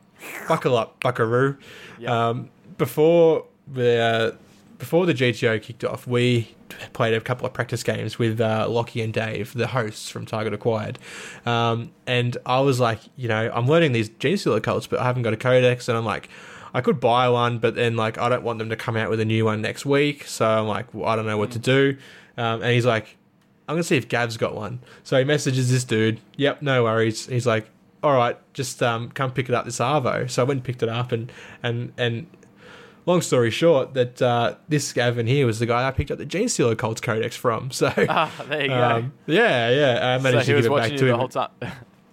buckle 0.48 0.78
up, 0.78 1.00
Buckaroo. 1.02 1.58
Yeah. 1.98 2.30
Um, 2.30 2.50
before 2.80 3.46
the 3.72 3.98
uh, 3.98 4.32
before 4.80 5.06
the 5.06 5.14
GTO 5.14 5.62
kicked 5.62 5.84
off, 5.84 6.08
we 6.08 6.56
played 6.94 7.14
a 7.14 7.22
couple 7.22 7.46
of 7.46 7.54
practice 7.54 7.84
games 7.84 8.18
with 8.18 8.42
uh, 8.42 8.68
Lockie 8.68 9.02
and 9.02 9.14
Dave, 9.14 9.54
the 9.54 9.68
hosts 9.68 10.10
from 10.10 10.26
Target 10.26 10.54
Acquired. 10.54 10.98
Um, 11.46 11.92
and 12.08 12.38
I 12.46 12.62
was 12.62 12.80
like, 12.80 13.02
you 13.16 13.28
know, 13.28 13.52
I'm 13.54 13.68
learning 13.68 13.92
these 13.92 14.10
Genestealer 14.10 14.64
cults, 14.64 14.88
but 14.88 15.00
I 15.00 15.04
haven't 15.04 15.22
got 15.22 15.34
a 15.34 15.38
codex, 15.38 15.88
and 15.88 15.96
I'm 15.96 16.06
like. 16.06 16.30
I 16.72 16.82
could 16.82 17.00
buy 17.00 17.28
one, 17.30 17.58
but 17.58 17.74
then 17.74 17.96
like 17.96 18.20
I 18.20 18.30
don't 18.30 18.44
want 18.44 18.60
them 18.60 18.70
to 18.70 18.76
come 18.76 18.96
out 18.96 19.10
with 19.10 19.20
a 19.20 19.26
new 19.26 19.44
one 19.44 19.60
next 19.60 19.88
week, 19.88 20.26
so 20.26 20.48
I'm 20.48 20.68
like, 20.68 20.94
well, 20.94 21.10
I 21.10 21.16
don't 21.16 21.26
know 21.26 21.36
what 21.36 21.50
to 21.54 21.58
do. 21.58 21.98
Um, 22.38 22.62
and 22.62 22.72
he's 22.72 22.86
like, 22.86 23.18
I'm 23.68 23.74
gonna 23.74 23.82
see 23.82 23.98
if 23.98 24.08
Gav's 24.08 24.38
got 24.38 24.54
one. 24.54 24.80
So 25.04 25.18
he 25.18 25.24
messages 25.24 25.72
this 25.72 25.84
dude. 25.84 26.22
Yep, 26.38 26.62
no 26.62 26.84
worries. 26.84 27.26
He's 27.26 27.48
like, 27.48 27.68
all 28.04 28.14
right, 28.14 28.38
just 28.54 28.82
um, 28.84 29.10
come 29.10 29.32
pick 29.32 29.50
it 29.50 29.56
up 29.56 29.66
this 29.66 29.80
Arvo. 29.80 30.30
So 30.30 30.44
I 30.44 30.46
went 30.46 30.60
and 30.60 30.64
picked 30.64 30.84
it 30.84 30.90
up, 30.90 31.12
and 31.12 31.32
and 31.64 31.92
and 31.98 32.28
long 33.10 33.22
story 33.22 33.50
short, 33.52 33.94
that 33.96 34.22
uh, 34.22 34.56
this 34.68 34.94
Gavin 34.94 35.26
here 35.28 35.46
was 35.46 35.60
the 35.60 35.66
guy 35.66 35.88
I 35.88 35.92
picked 35.92 36.12
up 36.12 36.18
the 36.18 36.26
Genestealer 36.26 36.78
Cults 36.78 37.02
Codex 37.02 37.36
from. 37.36 37.70
So 37.74 37.92
Ah, 38.08 38.32
there 38.48 38.62
you 38.62 38.68
go. 38.68 38.84
um, 38.84 39.14
yeah, 39.26 39.70
yeah, 39.70 40.16
I 40.16 40.18
managed 40.22 40.48
he 40.48 40.54
to 40.54 40.62
give 40.62 40.72
it 40.72 40.76
back 40.76 40.92
to 40.92 40.98
the 41.06 41.12
him. 41.12 41.18
whole 41.18 41.28
time. 41.30 41.50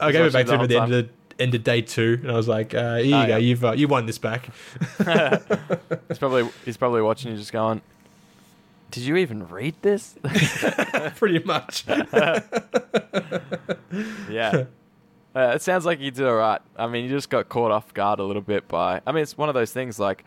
I 0.01 0.13
gave 0.13 0.25
it 0.25 0.33
back 0.33 0.47
to 0.47 0.55
him 0.55 0.61
at 0.63 0.69
the 0.69 0.75
the 0.77 0.83
end 0.83 0.93
of 0.95 1.09
end 1.39 1.55
of 1.55 1.63
day 1.65 1.83
two, 1.83 2.19
and 2.23 2.31
I 2.31 2.35
was 2.35 2.49
like, 2.49 2.73
uh, 2.75 2.97
here 2.97 3.05
you 3.05 3.15
Oh, 3.15 3.23
go, 3.27 3.29
yeah. 3.29 3.37
you've 3.37 3.65
uh, 3.65 3.73
you 3.73 3.89
won 3.89 4.07
this 4.07 4.17
back. 4.19 4.49
He's 6.09 6.19
probably 6.19 6.49
he's 6.65 6.77
probably 6.79 7.03
watching 7.03 7.31
you, 7.33 7.37
just 7.37 7.53
going, 7.53 7.83
"Did 8.91 9.03
you 9.05 9.17
even 9.17 9.47
read 9.49 9.75
this?" 9.83 10.15
Pretty 11.17 11.41
much. 11.41 11.85
yeah. 14.31 14.65
Uh, 15.35 15.53
it 15.55 15.61
sounds 15.63 15.85
like 15.85 16.01
you 16.01 16.11
did 16.11 16.27
all 16.27 16.35
right. 16.37 16.61
I 16.77 16.87
mean, 16.87 17.05
you 17.05 17.11
just 17.11 17.29
got 17.29 17.49
caught 17.51 17.71
off 17.71 17.93
guard 17.93 18.19
a 18.21 18.25
little 18.25 18.41
bit 18.43 18.67
by. 18.69 19.03
I 19.07 19.13
mean, 19.13 19.23
it's 19.23 19.37
one 19.37 19.51
of 19.51 19.55
those 19.55 19.71
things 19.73 19.99
like 19.99 20.25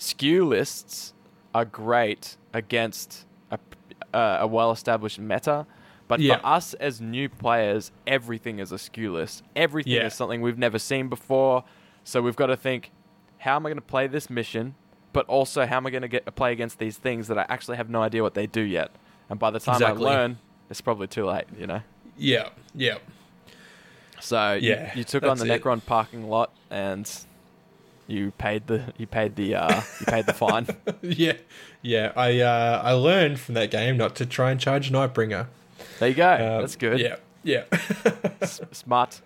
skew 0.00 0.46
lists 0.46 1.12
are 1.54 1.64
great 1.64 2.36
against 2.54 3.26
a, 3.50 3.58
uh, 4.16 4.38
a 4.40 4.46
well-established 4.46 5.18
meta, 5.18 5.66
but 6.08 6.20
Yeah. 6.20 6.38
for 6.38 6.46
us 6.46 6.74
as 6.74 7.00
new 7.00 7.28
players, 7.28 7.92
everything 8.06 8.58
is 8.58 8.72
a 8.72 8.78
skew 8.78 9.12
list. 9.12 9.42
Everything 9.54 9.92
Yeah. 9.92 10.06
is 10.06 10.14
something 10.14 10.40
we've 10.40 10.58
never 10.58 10.78
seen 10.78 11.08
before. 11.08 11.64
So 12.02 12.22
we've 12.22 12.34
got 12.36 12.46
to 12.46 12.56
think, 12.56 12.90
how 13.38 13.56
am 13.56 13.66
I 13.66 13.68
going 13.68 13.76
to 13.76 13.82
play 13.82 14.06
this 14.06 14.30
mission? 14.30 14.74
But 15.12 15.26
also, 15.26 15.66
how 15.66 15.76
am 15.76 15.86
I 15.86 15.90
going 15.90 16.02
to 16.02 16.08
get 16.08 16.24
play 16.34 16.52
against 16.52 16.78
these 16.78 16.96
things 16.96 17.28
that 17.28 17.36
I 17.38 17.44
actually 17.48 17.76
have 17.76 17.90
no 17.90 18.00
idea 18.00 18.22
what 18.22 18.34
they 18.34 18.46
do 18.46 18.62
yet? 18.62 18.90
And 19.28 19.38
by 19.38 19.50
the 19.50 19.60
time 19.60 19.74
Exactly. 19.74 20.06
I 20.06 20.10
learn, 20.10 20.38
it's 20.70 20.80
probably 20.80 21.08
too 21.08 21.26
late. 21.26 21.44
You 21.58 21.66
know. 21.66 21.82
Yeah, 22.16 22.48
yeah. 22.74 22.98
So 24.20 24.54
you- 24.54 24.70
Yeah, 24.70 24.94
you, 24.94 25.04
took 25.04 25.24
on 25.24 25.36
the 25.38 25.52
it. 25.52 25.62
Necron 25.62 25.84
parking 25.84 26.28
lot 26.28 26.50
and 26.70 27.10
you 28.10 28.32
paid 28.32 28.66
the 28.66 28.92
you 28.98 29.06
paid 29.06 29.36
the 29.36 29.54
uh, 29.54 29.82
you 30.00 30.06
paid 30.06 30.26
the 30.26 30.34
fine. 30.34 30.66
yeah, 31.02 31.34
yeah. 31.82 32.12
I 32.16 32.40
uh, 32.40 32.80
I 32.84 32.92
learned 32.92 33.38
from 33.40 33.54
that 33.54 33.70
game 33.70 33.96
not 33.96 34.16
to 34.16 34.26
try 34.26 34.50
and 34.50 34.60
charge 34.60 34.90
Nightbringer. 34.90 35.46
There 35.98 36.08
you 36.08 36.14
go. 36.14 36.32
Um, 36.32 36.60
That's 36.62 36.76
good. 36.76 36.98
Yeah, 36.98 37.16
yeah. 37.42 37.64
S- 38.40 38.60
smart. 38.72 39.20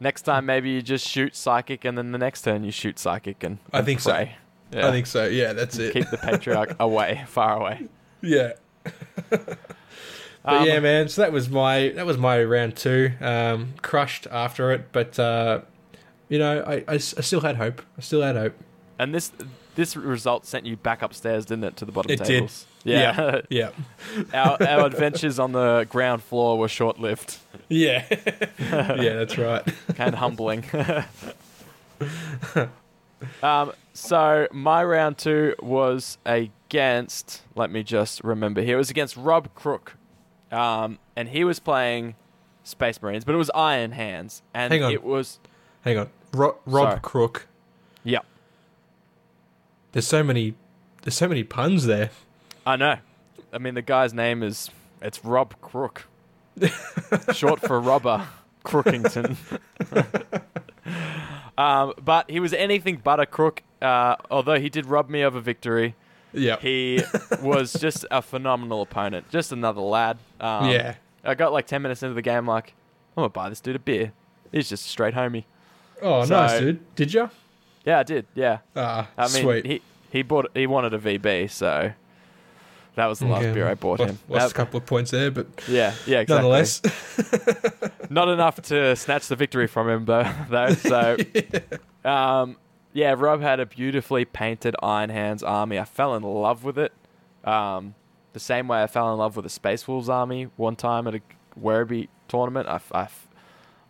Next 0.00 0.22
time, 0.22 0.44
maybe 0.46 0.70
you 0.70 0.82
just 0.82 1.06
shoot 1.08 1.34
psychic, 1.36 1.84
and 1.84 1.96
then 1.96 2.12
the 2.12 2.18
next 2.18 2.42
turn 2.42 2.64
you 2.64 2.70
shoot 2.72 2.98
psychic, 2.98 3.42
and, 3.44 3.58
I 3.72 3.78
and 3.78 3.86
think 3.86 4.00
so. 4.00 4.26
Yeah. 4.72 4.88
I 4.88 4.90
think 4.90 5.06
so. 5.06 5.26
Yeah, 5.26 5.52
that's 5.52 5.78
it. 5.78 5.92
keep 5.92 6.10
the 6.10 6.18
patriarch 6.18 6.76
away, 6.80 7.24
far 7.28 7.56
away. 7.60 7.86
yeah. 8.20 8.52
But 9.30 9.58
Um, 10.44 10.66
yeah, 10.66 10.78
man. 10.80 11.08
So 11.08 11.22
that 11.22 11.32
was 11.32 11.48
my 11.48 11.88
that 11.96 12.04
was 12.04 12.18
my 12.18 12.42
round 12.42 12.76
two. 12.76 13.12
Um, 13.20 13.74
crushed 13.80 14.26
after 14.30 14.72
it, 14.72 14.88
but 14.92 15.18
uh, 15.18 15.62
you 16.34 16.40
know, 16.40 16.64
I 16.66 16.84
I 16.88 16.96
still 16.98 17.42
had 17.42 17.54
hope. 17.54 17.80
I 17.96 18.00
still 18.00 18.22
had 18.22 18.34
hope. 18.34 18.54
And 18.98 19.14
this 19.14 19.30
this 19.76 19.96
result 19.96 20.46
sent 20.46 20.66
you 20.66 20.76
back 20.76 21.00
upstairs, 21.00 21.44
didn't 21.46 21.62
it, 21.64 21.76
to 21.76 21.84
the 21.84 21.92
bottom 21.92 22.10
It 22.10 22.18
did. 22.18 22.26
tables? 22.26 22.66
Yeah. 22.82 23.40
Yeah, 23.48 23.70
our 24.34 24.60
our 24.60 24.86
adventures 24.86 25.38
on 25.38 25.52
the 25.52 25.86
ground 25.88 26.24
floor 26.24 26.58
were 26.58 26.68
short 26.68 26.98
lived 26.98 27.38
yeah, 27.68 28.04
yeah. 28.58 29.14
That's 29.14 29.38
right. 29.38 29.62
and 29.96 30.16
humbling. 30.16 30.64
um, 33.42 33.72
so 33.92 34.48
my 34.52 34.84
round 34.84 35.18
two 35.18 35.54
was 35.60 36.18
against. 36.26 37.42
Let 37.54 37.70
me 37.70 37.82
just 37.82 38.22
remember 38.24 38.60
here. 38.62 38.74
It 38.74 38.78
was 38.78 38.90
against 38.90 39.16
Rob 39.16 39.54
Crook, 39.54 39.96
um, 40.50 40.98
and 41.16 41.28
he 41.28 41.44
was 41.44 41.58
playing 41.60 42.16
Space 42.64 43.00
Marines, 43.00 43.24
but 43.24 43.34
it 43.34 43.38
was 43.38 43.50
Iron 43.54 43.92
Hands, 43.92 44.42
and 44.52 44.72
Hang 44.72 44.82
on. 44.82 44.92
it 44.92 45.02
was 45.02 45.38
Hang 45.82 45.98
on, 45.98 46.08
Ro- 46.34 46.58
Rob 46.66 46.88
Sorry. 46.88 47.00
Crook. 47.00 47.46
yeah. 48.02 48.20
There's 49.92 50.06
so 50.06 50.22
many. 50.24 50.54
There's 51.02 51.14
so 51.14 51.28
many 51.28 51.44
puns 51.44 51.86
there. 51.86 52.10
I 52.66 52.76
know. 52.76 52.96
I 53.52 53.58
mean, 53.58 53.74
the 53.74 53.82
guy's 53.82 54.12
name 54.12 54.42
is 54.42 54.70
it's 55.00 55.24
Rob 55.24 55.54
Crook, 55.60 56.06
short 57.32 57.60
for 57.60 57.78
Robber 57.80 58.26
Crookington. 58.64 59.36
um, 61.58 61.92
but 62.02 62.28
he 62.30 62.40
was 62.40 62.52
anything 62.52 63.00
but 63.02 63.20
a 63.20 63.26
crook. 63.26 63.62
Uh, 63.80 64.16
although 64.30 64.58
he 64.58 64.68
did 64.68 64.86
rob 64.86 65.08
me 65.08 65.20
of 65.20 65.34
a 65.36 65.40
victory, 65.40 65.94
Yeah, 66.32 66.56
he 66.58 67.02
was 67.42 67.72
just 67.80 68.06
a 68.10 68.22
phenomenal 68.22 68.82
opponent. 68.82 69.30
Just 69.30 69.52
another 69.52 69.82
lad. 69.82 70.18
Um, 70.40 70.70
yeah. 70.70 70.94
I 71.22 71.34
got 71.34 71.52
like 71.52 71.66
ten 71.66 71.82
minutes 71.82 72.02
into 72.02 72.14
the 72.14 72.22
game, 72.22 72.46
like 72.46 72.74
I'm 73.16 73.22
gonna 73.22 73.28
buy 73.28 73.48
this 73.48 73.60
dude 73.60 73.76
a 73.76 73.78
beer. 73.78 74.12
He's 74.50 74.68
just 74.68 74.86
a 74.86 74.88
straight 74.88 75.14
homie. 75.14 75.44
Oh, 76.02 76.24
so- 76.24 76.34
nice, 76.34 76.60
dude. 76.60 76.94
Did 76.96 77.14
you? 77.14 77.30
Yeah, 77.84 77.98
I 77.98 78.02
did. 78.02 78.26
Yeah. 78.34 78.58
Ah, 78.74 79.08
I 79.16 79.28
mean, 79.28 79.42
sweet. 79.42 79.66
he 79.66 79.82
he 80.10 80.22
bought 80.22 80.50
he 80.54 80.66
wanted 80.66 80.94
a 80.94 80.98
VB, 80.98 81.50
so 81.50 81.92
that 82.94 83.06
was 83.06 83.18
the 83.18 83.26
last 83.26 83.42
Okay, 83.42 83.52
beer 83.52 83.68
I 83.68 83.74
bought 83.74 84.00
him. 84.00 84.18
Lost 84.28 84.46
That- 84.46 84.50
a 84.52 84.54
couple 84.54 84.78
of 84.78 84.86
points 84.86 85.10
there, 85.10 85.30
but 85.30 85.46
Yeah, 85.68 85.92
yeah, 86.06 86.20
exactly. 86.20 86.34
nonetheless. 86.48 86.80
Not 88.10 88.28
enough 88.28 88.60
to 88.62 88.94
snatch 88.96 89.28
the 89.28 89.36
victory 89.36 89.66
from 89.66 89.88
him, 89.88 90.04
though. 90.06 90.30
though. 90.48 90.70
So, 90.74 91.16
um, 92.08 92.56
yeah, 92.92 93.14
Rob 93.18 93.40
had 93.42 93.60
a 93.60 93.66
beautifully 93.66 94.24
painted 94.24 94.76
Iron 94.82 95.10
Hands 95.10 95.42
army. 95.42 95.78
I 95.78 95.84
fell 95.84 96.14
in 96.14 96.22
love 96.22 96.64
with 96.64 96.78
it. 96.78 96.92
Um, 97.44 97.94
the 98.32 98.40
same 98.40 98.68
way 98.68 98.82
I 98.82 98.86
fell 98.86 99.12
in 99.12 99.18
love 99.18 99.36
with 99.36 99.44
a 99.46 99.50
Space 99.50 99.86
Wolves 99.88 100.08
army 100.08 100.48
one 100.56 100.76
time 100.76 101.06
at 101.06 101.14
a 101.16 101.20
Werribee 101.60 102.08
tournament. 102.28 102.68
I, 102.68 102.80
I, 102.92 103.08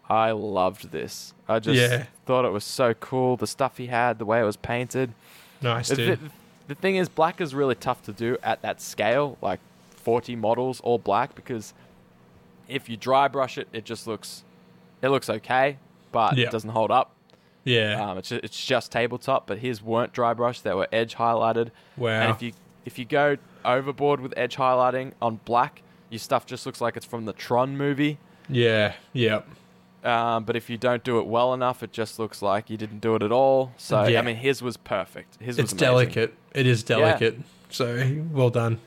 I 0.08 0.32
loved 0.32 0.90
this. 0.90 1.32
I 1.48 1.58
just 1.60 1.78
Yeah. 1.80 2.04
thought 2.26 2.44
it 2.44 2.50
was 2.52 2.64
so 2.64 2.94
cool. 2.94 3.36
The 3.36 3.46
stuff 3.46 3.78
he 3.78 3.86
had, 3.86 4.18
the 4.18 4.24
way 4.24 4.40
it 4.40 4.44
was 4.44 4.56
painted. 4.56 5.12
nice, 5.62 5.88
dude. 5.88 6.20
the, 6.20 6.30
the 6.68 6.74
thing 6.74 6.96
is, 6.96 7.08
black 7.08 7.40
is 7.40 7.54
really 7.54 7.74
tough 7.74 8.02
to 8.04 8.12
do 8.12 8.36
at 8.42 8.60
that 8.62 8.80
scale, 8.82 9.38
like 9.40 9.60
40 9.96 10.36
models 10.36 10.80
all 10.80 10.98
black, 10.98 11.34
because 11.34 11.72
if 12.68 12.88
you 12.88 12.96
dry 12.96 13.28
brush 13.28 13.56
it, 13.58 13.68
it 13.72 13.84
just 13.84 14.06
looks, 14.06 14.44
it 15.02 15.08
looks 15.08 15.30
okay, 15.30 15.78
but 16.12 16.36
Yeah. 16.36 16.46
it 16.48 16.50
doesn't 16.50 16.70
hold 16.70 16.90
up. 16.90 17.12
Yeah. 17.64 18.10
Um, 18.10 18.18
it's 18.18 18.28
just, 18.28 18.44
it's 18.44 18.66
just 18.66 18.92
tabletop, 18.92 19.46
but 19.46 19.58
his 19.58 19.82
weren't 19.82 20.12
dry 20.12 20.34
brush; 20.34 20.60
they 20.60 20.74
were 20.74 20.86
edge 20.92 21.14
highlighted. 21.14 21.70
wow. 21.96 22.10
And 22.10 22.30
if 22.30 22.42
you 22.42 22.52
if 22.84 22.98
you 22.98 23.06
go 23.06 23.38
overboard 23.64 24.20
with 24.20 24.34
edge 24.36 24.56
highlighting 24.56 25.12
on 25.22 25.40
black, 25.46 25.80
your 26.10 26.18
stuff 26.18 26.44
just 26.44 26.66
looks 26.66 26.82
like 26.82 26.94
it's 26.98 27.06
from 27.06 27.24
the 27.24 27.32
Tron 27.32 27.78
movie. 27.78 28.18
yeah. 28.50 28.92
Yeah. 29.14 29.40
Um, 30.04 30.44
but 30.44 30.54
if 30.54 30.68
you 30.68 30.76
don't 30.76 31.02
do 31.02 31.18
it 31.18 31.26
well 31.26 31.54
enough, 31.54 31.82
it 31.82 31.92
just 31.92 32.18
looks 32.18 32.42
like 32.42 32.68
you 32.68 32.76
didn't 32.76 33.00
do 33.00 33.14
it 33.14 33.22
at 33.22 33.32
all. 33.32 33.72
So 33.78 34.04
Yeah. 34.04 34.18
I 34.18 34.22
mean, 34.22 34.36
his 34.36 34.60
was 34.62 34.76
perfect. 34.76 35.36
His 35.40 35.56
was 35.56 35.58
It's 35.64 35.72
amazing. 35.72 35.78
delicate. 35.86 36.34
It 36.54 36.66
is 36.66 36.82
delicate. 36.82 37.38
So 37.70 38.20
well 38.30 38.50
done. 38.50 38.80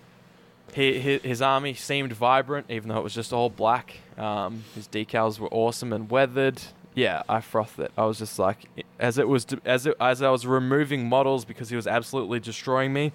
He, 0.74 1.00
his, 1.00 1.22
his 1.24 1.42
army 1.42 1.74
seemed 1.74 2.14
vibrant, 2.14 2.68
even 2.70 2.90
though 2.90 2.98
it 2.98 3.04
was 3.04 3.16
just 3.16 3.34
all 3.34 3.50
black. 3.50 3.98
Um, 4.18 4.64
his 4.76 4.88
decals 4.88 5.40
were 5.40 5.48
awesome 5.50 5.92
and 5.92 6.10
weathered. 6.10 6.62
Yeah, 6.94 7.24
I 7.28 7.42
frothed 7.42 7.80
it. 7.80 7.92
I 7.98 8.06
was 8.06 8.20
just 8.20 8.38
like, 8.38 8.66
as 9.00 9.18
it 9.18 9.28
was, 9.28 9.46
as 9.66 9.86
it, 9.88 9.96
as 10.00 10.22
I 10.22 10.30
was 10.30 10.46
removing 10.46 11.08
models 11.10 11.46
because 11.46 11.70
he 11.70 11.76
was 11.76 11.88
absolutely 11.88 12.40
destroying 12.40 12.94
me. 12.94 13.12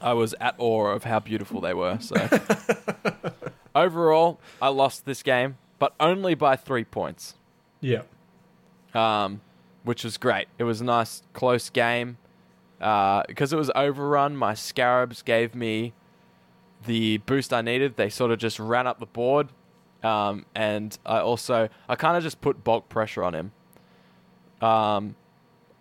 I 0.00 0.12
was 0.12 0.34
at 0.40 0.54
awe 0.58 0.88
of 0.88 1.04
how 1.04 1.20
beautiful 1.20 1.60
they 1.60 1.74
were. 1.74 1.98
So 2.00 2.14
overall, 3.74 4.38
I 4.60 4.68
lost 4.68 5.04
this 5.04 5.22
game, 5.22 5.56
but 5.78 5.94
only 6.00 6.34
by 6.34 6.56
three 6.56 6.84
points, 6.84 7.34
Yeah. 7.80 8.02
um, 8.94 9.40
which 9.84 10.04
was 10.04 10.16
great. 10.16 10.48
It 10.58 10.64
was 10.64 10.80
a 10.80 10.84
nice 10.84 11.22
close 11.32 11.70
game 11.70 12.18
uh, 12.80 13.22
because 13.28 13.52
it 13.52 13.56
was 13.56 13.70
overrun. 13.74 14.36
My 14.36 14.54
scarabs 14.54 15.22
gave 15.22 15.54
me 15.54 15.92
the 16.84 17.18
boost 17.18 17.52
I 17.52 17.62
needed. 17.62 17.96
They 17.96 18.08
sort 18.08 18.30
of 18.30 18.38
just 18.38 18.58
ran 18.58 18.86
up 18.86 18.98
the 19.00 19.06
board, 19.06 19.48
um, 20.02 20.44
and 20.54 20.96
I 21.06 21.18
also 21.20 21.68
I 21.88 21.94
kind 21.96 22.16
of 22.16 22.22
just 22.22 22.40
put 22.40 22.62
bulk 22.64 22.88
pressure 22.88 23.22
on 23.24 23.34
him. 23.34 23.52
Um, 24.60 25.16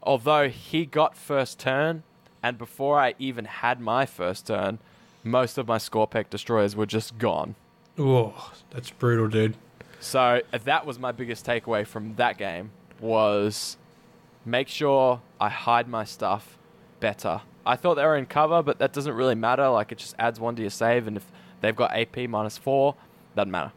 although 0.04 0.50
he 0.50 0.86
got 0.86 1.16
first 1.18 1.60
turn, 1.60 2.04
and 2.44 2.58
before 2.58 3.00
I 3.00 3.16
even 3.20 3.46
had 3.46 3.80
my 3.80 4.06
first 4.06 4.48
turn, 4.48 4.80
most 5.24 5.58
of 5.58 5.68
my 5.68 5.78
Skorpekh 5.78 6.30
destroyers 6.30 6.76
were 6.76 6.86
just 6.86 7.18
gone. 7.18 7.56
Oh, 7.98 8.52
that's 8.72 8.92
brutal, 8.92 9.28
dude. 9.28 9.56
So 10.06 10.42
that 10.52 10.86
was 10.86 11.00
my 11.00 11.12
biggest 11.12 11.46
takeaway 11.46 11.86
from 11.86 12.14
that 12.16 12.38
game 12.38 12.70
was 13.00 13.76
make 14.46 14.68
sure 14.68 15.20
I 15.42 15.50
hide 15.50 15.88
my 15.88 16.04
stuff 16.04 16.58
better. 17.00 17.42
I 17.66 17.76
thought 17.76 17.96
they 17.96 18.04
were 18.04 18.16
in 18.16 18.28
cover, 18.28 18.62
but 18.62 18.78
that 18.78 18.94
doesn't 18.94 19.14
really 19.14 19.34
matter. 19.34 19.68
Like 19.70 19.92
it 19.92 19.98
just 19.98 20.14
adds 20.20 20.40
one 20.40 20.56
to 20.58 20.62
your 20.62 20.70
save, 20.70 21.08
and 21.08 21.18
if 21.18 21.26
they've 21.62 21.76
got 21.76 21.92
AP 21.96 22.30
minus 22.30 22.56
four, 22.58 22.94
doesn't 23.36 23.50
matter. 23.50 23.72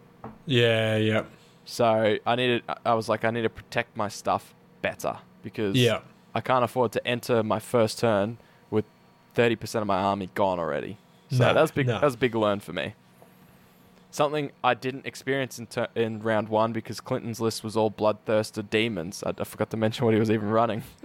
Yeah. 0.45 0.97
Yeah. 0.99 1.25
So 1.65 2.19
I 2.27 2.37
needed. 2.37 2.63
I 2.85 2.93
was 2.93 3.09
like, 3.09 3.25
I 3.25 3.31
need 3.31 3.43
to 3.43 3.49
protect 3.51 3.97
my 3.97 4.09
stuff 4.09 4.55
better 4.83 5.17
because 5.43 5.77
Yeah. 5.77 6.01
I 6.35 6.43
can't 6.43 6.63
afford 6.65 6.93
to 6.93 7.07
enter 7.07 7.43
my 7.43 7.59
first 7.59 7.99
turn 7.99 8.37
with 8.71 8.85
thirty 9.35 9.57
percent 9.57 9.81
of 9.81 9.87
my 9.87 9.97
army 9.99 10.29
gone 10.35 10.59
already. 10.59 10.99
So 11.31 11.39
No, 11.39 11.55
that 11.55 11.61
was 11.63 11.71
big. 11.71 11.87
no. 11.87 11.95
That 11.95 12.03
was 12.05 12.15
a 12.15 12.19
big 12.19 12.35
learn 12.35 12.61
for 12.61 12.75
me. 12.75 12.95
Something 14.11 14.53
I 14.65 14.73
didn't 14.75 15.05
experience 15.07 15.59
in 15.59 15.67
tur 15.67 15.89
in 15.95 16.21
round 16.23 16.49
one 16.49 16.73
because 16.73 16.99
Clinton's 17.01 17.41
list 17.41 17.63
was 17.63 17.77
all 17.77 17.91
bloodthirsted 17.91 18.71
demons. 18.71 19.23
I, 19.25 19.35
I 19.39 19.45
forgot 19.45 19.71
to 19.71 19.77
mention 19.77 20.05
what 20.07 20.15
he 20.15 20.21
was 20.21 20.31
even 20.31 20.49
running. 20.49 20.83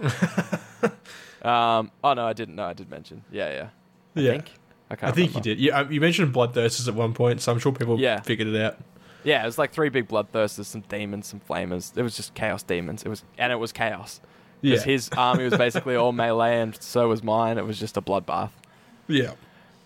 um, 1.42 1.90
oh 2.02 2.14
no, 2.14 2.26
I 2.26 2.32
didn't. 2.32 2.56
No, 2.56 2.64
I 2.64 2.72
did 2.72 2.90
mention. 2.90 3.22
Yeah, 3.30 3.50
yeah. 3.52 3.68
I 4.16 4.20
Yeah. 4.20 4.30
think. 4.32 4.52
I 4.90 5.08
I 5.08 5.10
think 5.12 5.34
you 5.34 5.40
did. 5.40 5.58
Yeah, 5.60 5.80
uh, 5.80 5.88
you 5.88 6.00
mentioned 6.00 6.32
bloodthirsters 6.34 6.88
at 6.88 6.94
one 6.94 7.14
point, 7.14 7.40
so 7.40 7.52
I'm 7.52 7.58
sure 7.58 7.72
people 7.72 7.98
Yeah. 7.98 8.20
figured 8.20 8.48
it 8.48 8.60
out. 8.60 8.76
Yeah, 9.24 9.42
it 9.42 9.46
was 9.46 9.58
like 9.58 9.72
three 9.72 9.88
big 9.88 10.06
bloodthirsters, 10.08 10.66
some 10.66 10.82
demons, 10.82 11.26
some 11.26 11.40
flamers. 11.40 11.96
It 11.96 12.02
was 12.02 12.14
just 12.16 12.34
chaos 12.34 12.62
demons. 12.62 13.02
It 13.02 13.08
was, 13.08 13.24
and 13.38 13.50
it 13.52 13.56
was 13.56 13.72
chaos. 13.72 14.20
Yeah. 14.60 14.72
Because 14.72 14.84
his 14.84 15.10
army 15.16 15.44
was 15.44 15.56
basically 15.56 15.96
all 15.96 16.12
melee, 16.22 16.60
and 16.60 16.80
so 16.82 17.08
was 17.08 17.22
mine. 17.22 17.58
It 17.58 17.64
was 17.66 17.78
just 17.78 17.96
a 17.96 18.02
bloodbath. 18.02 18.50
Yeah. 19.08 19.32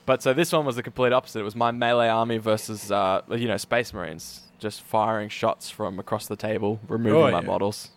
But 0.09 0.23
so 0.23 0.33
this 0.33 0.53
one 0.53 0.65
was 0.65 0.77
the 0.77 0.83
complete 0.83 1.13
opposite. 1.13 1.41
It 1.41 1.43
was 1.43 1.55
my 1.55 1.71
melee 1.71 2.09
army 2.09 2.39
versus, 2.39 2.91
uh, 2.91 3.21
you 3.31 3.47
know, 3.47 3.59
Space 3.59 3.93
Marines, 3.93 4.41
just 4.59 4.81
firing 4.81 5.29
shots 5.29 5.69
from 5.69 5.99
across 5.99 6.27
the 6.27 6.35
table, 6.35 6.81
removing 6.89 7.21
Oh, 7.21 7.31
my 7.31 7.41
yeah. 7.43 7.47
models. 7.47 7.91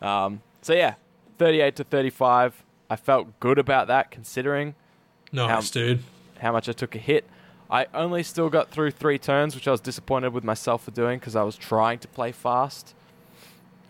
Um, 0.00 0.40
so 0.62 0.72
yeah, 0.72 0.94
38 1.36 1.76
to 1.76 1.84
35. 1.84 2.64
I 2.88 2.96
felt 2.96 3.38
good 3.38 3.58
about 3.58 3.86
that, 3.88 4.10
considering 4.10 4.74
Nice, 5.30 5.70
dude. 5.70 6.02
how 6.40 6.52
much 6.52 6.70
I 6.70 6.72
took 6.72 6.94
a 6.94 6.98
hit. 6.98 7.26
I 7.70 7.86
only 7.92 8.22
still 8.22 8.48
got 8.48 8.70
through 8.70 8.92
three 8.92 9.18
turns, 9.18 9.54
which 9.54 9.68
I 9.68 9.72
was 9.72 9.80
disappointed 9.82 10.32
with 10.32 10.42
myself 10.42 10.84
for 10.84 10.90
doing 10.90 11.18
because 11.18 11.36
I 11.36 11.42
was 11.42 11.54
trying 11.54 11.98
to 11.98 12.08
play 12.08 12.32
fast. 12.32 12.94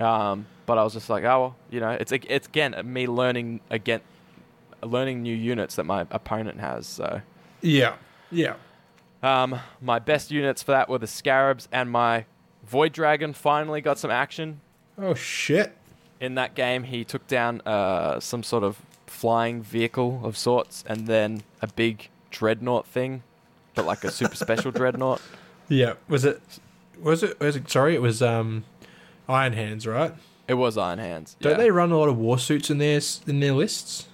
Um, 0.01 0.47
but 0.67 0.79
I 0.79 0.83
was 0.83 0.95
just 0.95 1.09
like, 1.09 1.23
oh, 1.23 1.41
well, 1.41 1.57
you 1.71 1.79
know, 1.79 1.91
it's 1.91 2.11
it's 2.11 2.49
again 2.49 2.75
me 2.85 3.07
learning 3.07 3.61
again, 3.71 4.01
learning 4.83 5.23
new 5.23 5.35
units 5.35 5.77
that 5.77 5.85
my 5.85 6.03
opponent 6.11 6.61
has. 6.61 6.87
So 6.87 7.21
Yeah. 7.61 7.95
Yeah. 8.31 8.55
um, 9.23 9.59
my 9.81 9.99
best 9.99 10.31
units 10.31 10.63
for 10.63 10.73
that 10.73 10.89
were 10.89 10.99
the 10.99 11.07
scarabs 11.07 11.69
and 11.73 11.91
my 11.91 12.25
Void 12.67 12.93
Dragon 12.93 13.33
finally 13.33 13.81
got 13.81 13.99
some 13.99 14.11
action 14.11 14.61
Oh 14.97 15.15
shit! 15.15 15.77
in 16.21 16.35
that 16.37 16.55
game. 16.55 16.85
He 16.85 17.05
took 17.05 17.27
down 17.27 17.61
uh, 17.67 18.21
some 18.21 18.43
sort 18.43 18.63
of 18.63 18.79
flying 19.07 19.61
vehicle 19.63 20.21
of 20.23 20.37
sorts, 20.37 20.85
and 20.87 21.07
then 21.09 21.43
a 21.63 21.67
big 21.67 22.09
dreadnought 22.31 22.87
thing, 22.87 23.23
but 23.75 23.87
like 23.87 24.05
a 24.05 24.11
super 24.11 24.37
special 24.47 24.71
dreadnought. 24.71 25.21
Yeah, 25.69 25.95
was 26.07 26.25
it? 26.25 26.41
Was 27.03 27.23
it? 27.25 27.41
Was 27.41 27.57
it? 27.57 27.69
Sorry, 27.71 27.95
it 27.97 28.03
was 28.03 28.23
um, 28.23 28.65
Iron 29.29 29.55
Hands, 29.55 29.85
right? 29.87 30.15
It 30.47 30.55
was 30.55 30.77
Iron 30.79 30.99
Hands. 31.01 31.35
Don't 31.41 31.53
yeah. 31.53 31.57
they 31.59 31.71
run 31.71 31.91
a 31.91 31.97
lot 31.99 32.09
of 32.09 32.19
war 32.19 32.39
suits 32.39 32.71
in 32.71 32.79
their 32.79 33.01
in 33.27 33.41
their 33.41 33.53
lists? 33.55 34.07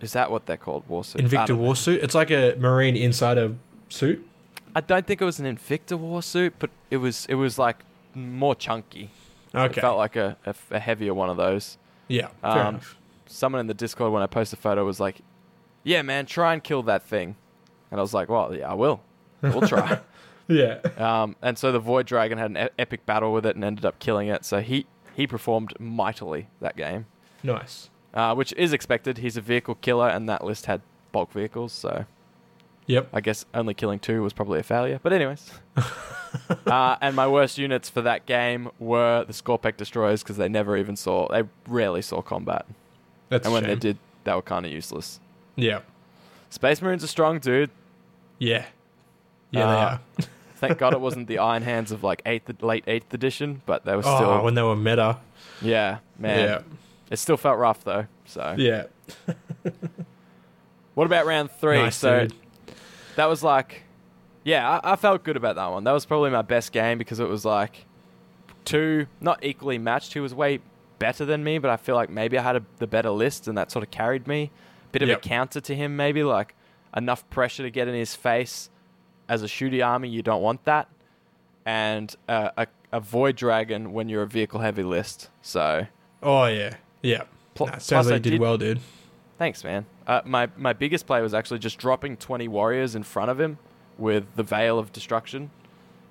Is 0.00 0.12
that 0.12 0.30
what 0.30 0.46
they're 0.46 0.56
called? 0.56 0.88
Warsuit. 0.88 1.16
Invicta 1.22 1.46
don't 1.46 1.58
know. 1.58 1.64
war 1.64 1.76
suit. 1.76 2.02
It's 2.02 2.14
like 2.14 2.30
a 2.30 2.54
Marine 2.58 2.96
insider 2.96 3.54
suit. 3.88 4.26
I 4.74 4.80
don't 4.82 5.06
think 5.06 5.22
it 5.22 5.24
was 5.24 5.40
an 5.40 5.46
Invicta 5.46 5.98
Warsuit, 5.98 6.52
but 6.58 6.70
it 6.90 6.98
was 6.98 7.26
it 7.30 7.34
was 7.36 7.58
like 7.58 7.78
more 8.14 8.54
chunky. 8.54 9.10
Okay. 9.54 9.78
It 9.78 9.80
felt 9.80 9.96
like 9.96 10.16
a, 10.16 10.36
a, 10.44 10.54
a 10.72 10.78
heavier 10.78 11.14
one 11.14 11.30
of 11.30 11.36
those. 11.38 11.78
yeah. 12.08 12.28
Fair 12.42 12.50
Um, 12.50 12.66
enough. 12.74 12.96
Someone 13.26 13.60
in 13.60 13.66
the 13.66 13.74
Discord 13.74 14.12
when 14.12 14.22
I 14.22 14.26
posted 14.26 14.58
a 14.58 14.62
photo 14.62 14.84
was 14.84 15.00
like, 15.00 15.20
"Yeah, 15.82 16.02
man, 16.02 16.26
try 16.26 16.52
and 16.52 16.62
kill 16.62 16.82
that 16.84 17.02
thing," 17.02 17.36
and 17.90 17.98
I 17.98 18.02
was 18.02 18.12
like, 18.14 18.28
"Well, 18.28 18.54
yeah, 18.54 18.70
I 18.70 18.74
will. 18.74 19.00
We'll 19.42 19.62
try." 19.62 20.00
Yeah. 20.48 20.78
um, 20.96 21.34
and 21.42 21.58
so 21.58 21.72
the 21.72 21.80
Void 21.80 22.06
Dragon 22.06 22.38
had 22.38 22.50
an 22.52 22.56
e- 22.56 22.68
epic 22.78 23.04
battle 23.04 23.32
with 23.32 23.44
it 23.46 23.56
and 23.56 23.64
ended 23.64 23.84
up 23.84 23.98
killing 23.98 24.28
it. 24.28 24.44
So 24.44 24.60
he 24.60 24.86
he 25.16 25.26
performed 25.26 25.72
mightily 25.80 26.46
that 26.60 26.76
game, 26.76 27.06
Nice. 27.42 27.90
Uh, 28.16 28.34
which 28.34 28.52
is 28.56 28.72
expected. 28.72 29.18
He's 29.18 29.36
a 29.36 29.40
vehicle 29.42 29.76
killer, 29.76 30.08
and 30.08 30.28
that 30.28 30.42
list 30.42 30.66
had 30.66 30.80
bulk 31.12 31.30
vehicles, 31.32 31.72
so 31.72 32.06
Yep. 32.86 33.08
I 33.12 33.20
guess 33.20 33.44
only 33.52 33.74
killing 33.74 33.98
two 33.98 34.22
was 34.22 34.32
probably 34.32 34.58
a 34.58 34.62
failure. 34.62 34.98
But 35.02 35.12
anyways. 35.12 35.50
uh, 36.66 36.96
and 37.00 37.14
my 37.16 37.26
worst 37.26 37.58
units 37.58 37.88
for 37.90 38.00
that 38.02 38.26
game 38.26 38.70
were 38.78 39.24
the 39.24 39.32
Skorpekh 39.32 39.76
destroyers 39.76 40.22
because 40.22 40.36
they 40.36 40.48
never 40.48 40.76
even 40.76 40.96
saw, 40.96 41.28
they 41.28 41.42
rarely 41.68 42.00
saw 42.02 42.22
combat. 42.22 42.64
That's 43.28 43.44
and 43.44 43.52
when 43.52 43.64
they 43.64 43.74
did, 43.74 43.98
they 44.24 44.32
were 44.32 44.42
kind 44.42 44.64
of 44.64 44.72
useless. 44.72 45.20
Yeah. 45.56 45.80
Space 46.50 46.80
Marines 46.80 47.02
are 47.02 47.08
strong, 47.08 47.38
dude. 47.40 47.70
Yeah. 48.38 48.66
Yeah, 49.50 49.66
Uh, 49.66 49.70
they 50.16 50.24
are. 50.24 50.28
Thank 50.56 50.78
God 50.78 50.94
it 50.94 51.00
wasn't 51.08 51.26
the 51.26 51.38
Iron 51.38 51.62
Hands 51.64 51.90
of 51.92 52.02
like 52.04 52.22
eighth, 52.24 52.62
late 52.62 52.84
eighth 52.86 53.12
edition, 53.12 53.62
but 53.66 53.84
they 53.84 53.94
were 53.96 54.02
still. 54.02 54.14
Oh, 54.14 54.16
still. 54.18 54.44
when 54.44 54.54
they 54.54 54.62
were 54.62 54.76
meta. 54.76 55.18
yeah, 55.60 55.98
man. 56.18 56.38
Yeah. 56.48 56.62
It 57.10 57.16
still 57.18 57.36
felt 57.36 57.58
rough 57.58 57.84
though. 57.84 58.06
So, 58.24 58.54
Yeah. 58.58 58.84
what 60.94 61.04
about 61.06 61.26
round 61.26 61.50
three? 61.50 61.78
Nice, 61.78 61.96
so 61.96 62.20
dude. 62.22 62.34
that 63.16 63.26
was 63.26 63.42
like, 63.42 63.82
yeah, 64.44 64.80
I, 64.82 64.92
I 64.92 64.96
felt 64.96 65.22
good 65.24 65.36
about 65.36 65.56
that 65.56 65.66
one. 65.70 65.84
That 65.84 65.92
was 65.92 66.06
probably 66.06 66.30
my 66.30 66.42
best 66.42 66.72
game 66.72 66.98
because 66.98 67.20
it 67.20 67.28
was 67.28 67.44
like 67.44 67.84
two, 68.64 69.06
not 69.20 69.44
equally 69.44 69.78
matched. 69.78 70.12
He 70.14 70.20
was 70.20 70.34
way 70.34 70.60
better 70.98 71.24
than 71.24 71.44
me, 71.44 71.58
but 71.58 71.70
I 71.70 71.76
feel 71.76 71.94
like 71.94 72.10
maybe 72.10 72.38
I 72.38 72.42
had 72.42 72.56
a, 72.56 72.62
the 72.78 72.86
better 72.86 73.10
list 73.10 73.48
and 73.48 73.56
that 73.58 73.70
sort 73.70 73.82
of 73.84 73.90
carried 73.90 74.26
me. 74.26 74.50
Bit 74.92 75.02
of 75.02 75.08
Yep. 75.08 75.18
a 75.18 75.28
counter 75.28 75.60
to 75.60 75.74
him, 75.74 75.96
maybe 75.96 76.22
like 76.22 76.54
enough 76.96 77.28
pressure 77.28 77.62
to 77.62 77.70
get 77.70 77.86
in 77.88 77.94
his 77.94 78.14
face. 78.14 78.70
As 79.28 79.42
a 79.42 79.46
shooty 79.46 79.84
army, 79.84 80.08
you 80.08 80.22
don't 80.22 80.40
want 80.40 80.64
that, 80.66 80.86
and 81.64 82.14
uh, 82.28 82.50
a, 82.56 82.68
a 82.92 83.00
void 83.00 83.34
dragon 83.34 83.92
when 83.92 84.08
you're 84.08 84.22
a 84.22 84.26
vehicle 84.26 84.60
heavy 84.60 84.84
list. 84.84 85.30
So 85.42 85.88
Oh, 86.22 86.46
yeah. 86.46 86.74
Yeah. 87.02 87.24
Pl- 87.54 87.66
Nah, 87.66 87.72
plus 87.72 87.84
sounds 87.84 88.06
like 88.06 88.12
I 88.12 88.16
you 88.16 88.20
did, 88.22 88.30
did- 88.30 88.40
well, 88.40 88.58
dude. 88.58 88.80
Thanks, 89.38 89.62
man. 89.64 89.84
Uh, 90.06 90.20
my 90.24 90.48
my 90.56 90.72
biggest 90.72 91.06
play 91.06 91.20
was 91.20 91.34
actually 91.34 91.58
just 91.58 91.78
dropping 91.78 92.16
twenty 92.16 92.48
warriors 92.48 92.94
in 92.94 93.02
front 93.02 93.30
of 93.30 93.38
him 93.40 93.58
with 93.98 94.24
the 94.36 94.42
veil 94.42 94.78
of 94.78 94.92
destruction, 94.92 95.50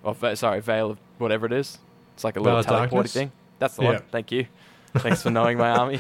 or 0.04 0.14
ve- 0.14 0.36
sorry, 0.36 0.62
veil 0.62 0.92
of 0.92 0.98
whatever 1.18 1.46
it 1.46 1.52
is. 1.54 1.80
It's 2.14 2.24
like 2.24 2.36
a 2.36 2.40
Veil 2.40 2.56
little 2.56 2.60
of 2.60 2.66
teleporty 2.66 2.92
darkness? 2.92 3.14
thing. 3.14 3.32
That's 3.60 3.76
the 3.76 3.84
Yeah. 3.84 3.90
one. 3.94 4.02
Thank 4.12 4.32
you. 4.32 4.46
Thanks 4.98 5.22
for 5.24 5.30
knowing 5.30 5.58
my 5.58 5.70
army. 5.72 6.00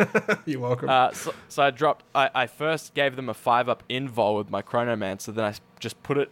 You're 0.46 0.60
welcome. 0.60 0.88
Uh, 0.88 1.12
so, 1.12 1.32
so 1.48 1.62
I 1.62 1.70
dropped. 1.70 2.04
I, 2.14 2.30
I 2.34 2.46
first 2.46 2.94
gave 2.94 3.14
them 3.16 3.28
a 3.28 3.34
five 3.34 3.68
up 3.68 3.82
invol 3.88 4.36
with 4.38 4.50
my 4.50 4.62
chronomancer. 4.62 5.34
Then 5.34 5.44
I 5.44 5.54
just 5.78 6.02
put 6.02 6.18
it 6.18 6.30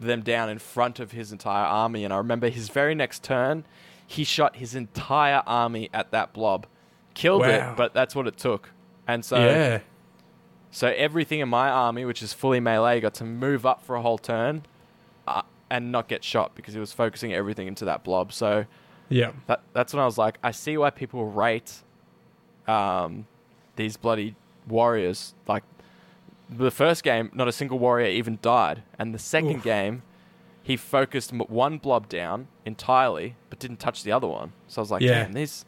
them 0.00 0.22
down 0.22 0.48
in 0.48 0.58
front 0.58 0.98
of 1.00 1.12
his 1.12 1.30
entire 1.32 1.64
army. 1.66 2.04
And 2.04 2.12
I 2.12 2.16
remember 2.16 2.48
his 2.48 2.68
very 2.68 2.94
next 2.94 3.22
turn, 3.22 3.64
he 4.06 4.24
shot 4.24 4.56
his 4.56 4.74
entire 4.74 5.42
army 5.46 5.88
at 5.94 6.10
that 6.10 6.32
blob, 6.32 6.66
killed 7.14 7.42
Wow. 7.42 7.48
it. 7.72 7.76
But 7.76 7.94
that's 7.94 8.14
what 8.14 8.26
it 8.26 8.36
took. 8.36 8.70
And 9.06 9.24
so 9.24 9.36
yeah. 9.38 9.80
so 10.70 10.88
everything 10.88 11.40
in 11.40 11.48
my 11.48 11.68
army, 11.68 12.04
which 12.04 12.22
is 12.22 12.32
fully 12.32 12.60
melee, 12.60 13.00
got 13.00 13.14
to 13.14 13.24
move 13.24 13.66
up 13.66 13.82
for 13.82 13.96
a 13.96 14.02
whole 14.02 14.18
turn, 14.18 14.62
uh, 15.26 15.42
and 15.70 15.90
not 15.92 16.08
get 16.08 16.22
shot 16.24 16.54
because 16.54 16.74
he 16.74 16.80
was 16.80 16.92
focusing 16.92 17.32
everything 17.32 17.66
into 17.66 17.84
that 17.84 18.04
blob. 18.04 18.32
So 18.32 18.66
Yeah. 19.08 19.32
that 19.46 19.60
that's 19.72 19.92
when 19.92 20.00
I 20.02 20.06
was 20.06 20.18
like, 20.18 20.38
I 20.42 20.50
see 20.52 20.76
why 20.76 20.90
people 20.90 21.26
rate 21.26 21.82
um, 22.68 23.26
these 23.76 23.96
bloody 23.96 24.34
warriors. 24.68 25.34
Like 25.48 25.64
the 26.48 26.70
first 26.70 27.02
game, 27.02 27.30
not 27.34 27.48
a 27.48 27.52
single 27.52 27.78
warrior 27.78 28.06
even 28.06 28.38
died, 28.42 28.82
and 28.98 29.14
the 29.14 29.18
second 29.18 29.56
Oof. 29.56 29.64
game, 29.64 30.02
he 30.62 30.76
focused 30.76 31.32
one 31.32 31.78
blob 31.78 32.08
down 32.08 32.46
entirely, 32.64 33.34
but 33.50 33.58
didn't 33.58 33.78
touch 33.80 34.04
the 34.04 34.12
other 34.12 34.28
one. 34.28 34.52
So 34.68 34.80
I 34.80 34.82
was 34.82 34.90
like, 34.90 35.02
Yeah. 35.02 35.24
damn, 35.24 35.32
these 35.32 35.64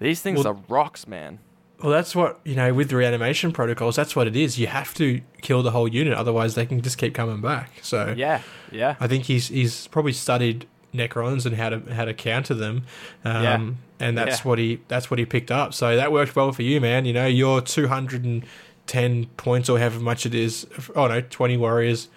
these 0.00 0.20
things 0.20 0.38
Well- 0.44 0.48
are 0.48 0.58
rocks, 0.68 1.06
man. 1.06 1.38
Well, 1.82 1.92
that's 1.92 2.14
what, 2.14 2.40
you 2.44 2.54
know, 2.56 2.74
with 2.74 2.90
the 2.90 2.96
reanimation 2.96 3.52
protocols, 3.52 3.96
that's 3.96 4.14
what 4.14 4.26
it 4.26 4.36
is. 4.36 4.58
You 4.58 4.66
have 4.66 4.92
to 4.94 5.22
kill 5.40 5.62
the 5.62 5.70
whole 5.70 5.88
unit, 5.88 6.12
otherwise 6.12 6.54
they 6.54 6.66
can 6.66 6.82
just 6.82 6.98
keep 6.98 7.14
coming 7.14 7.40
back. 7.40 7.70
So 7.80 8.12
Yeah, 8.14 8.42
yeah. 8.70 8.96
I 9.00 9.06
think 9.08 9.24
he's 9.24 9.48
he's 9.48 9.86
probably 9.86 10.12
studied 10.12 10.66
Necrons 10.94 11.46
and 11.46 11.56
how 11.56 11.70
to 11.70 11.80
how 11.94 12.04
to 12.04 12.12
counter 12.12 12.52
them. 12.52 12.82
Um, 13.24 13.42
Yeah. 13.42 13.60
and 14.08 14.18
that's 14.18 14.40
Yeah. 14.40 14.48
what 14.48 14.58
he 14.58 14.80
that's 14.88 15.10
what 15.10 15.18
he 15.18 15.24
picked 15.24 15.50
up. 15.50 15.72
So 15.72 15.96
that 15.96 16.12
worked 16.12 16.36
well 16.36 16.52
for 16.52 16.62
you, 16.62 16.82
man. 16.82 17.06
You 17.06 17.14
know, 17.14 17.26
your 17.26 17.62
two 17.62 17.88
hundred 17.88 18.24
and 18.26 18.44
ten 18.86 19.26
points 19.38 19.70
or 19.70 19.78
however 19.78 20.00
much 20.00 20.26
it 20.26 20.34
is. 20.34 20.66
Oh 20.94 21.06
no, 21.06 21.22
twenty 21.22 21.56
warriors. 21.56 22.08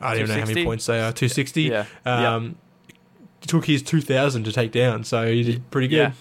I 0.00 0.14
don't 0.14 0.22
even 0.24 0.34
know 0.36 0.40
how 0.42 0.46
many 0.48 0.64
points 0.64 0.86
they 0.86 1.00
are. 1.00 1.12
Two 1.12 1.28
sixty. 1.28 1.62
Yeah. 1.64 1.84
Yeah. 2.04 2.34
Um, 2.34 2.56
took 3.46 3.66
his 3.66 3.82
two 3.84 4.00
thousand 4.00 4.42
to 4.44 4.52
take 4.52 4.72
down, 4.72 5.04
so 5.04 5.30
he 5.30 5.44
did 5.44 5.70
pretty 5.70 5.86
good. 5.86 6.12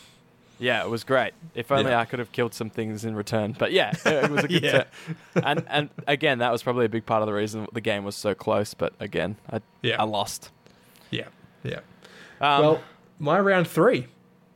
Yeah. 0.64 0.84
It 0.84 0.90
was 0.90 1.04
great. 1.04 1.34
If 1.56 1.72
only 1.72 1.92
Yeah. 1.92 2.00
I 2.00 2.06
could 2.06 2.20
have 2.20 2.32
killed 2.32 2.54
some 2.54 2.70
things 2.70 3.04
in 3.06 3.16
return. 3.16 3.56
But 3.58 3.72
yeah, 3.72 3.94
it 4.06 4.32
was 4.32 4.44
a 4.44 4.48
good 4.48 4.64
Yeah. 4.70 4.72
turn. 4.72 5.44
And 5.44 5.66
and 5.70 5.90
again, 6.08 6.40
that 6.40 6.52
was 6.52 6.64
probably 6.64 6.86
a 6.86 6.90
big 6.90 7.06
part 7.06 7.22
of 7.22 7.28
the 7.28 7.34
reason 7.34 7.68
the 7.74 7.82
game 7.82 8.04
was 8.04 8.16
so 8.16 8.34
close. 8.34 8.74
But 8.74 8.94
again, 9.00 9.36
I 9.52 9.60
Yeah. 9.82 10.02
I 10.02 10.06
lost. 10.06 10.52
Yeah. 11.12 11.28
Yeah. 11.64 11.80
Um, 12.42 12.62
well, 12.64 12.82
my 13.20 13.40
round 13.40 13.68
three. 13.68 14.08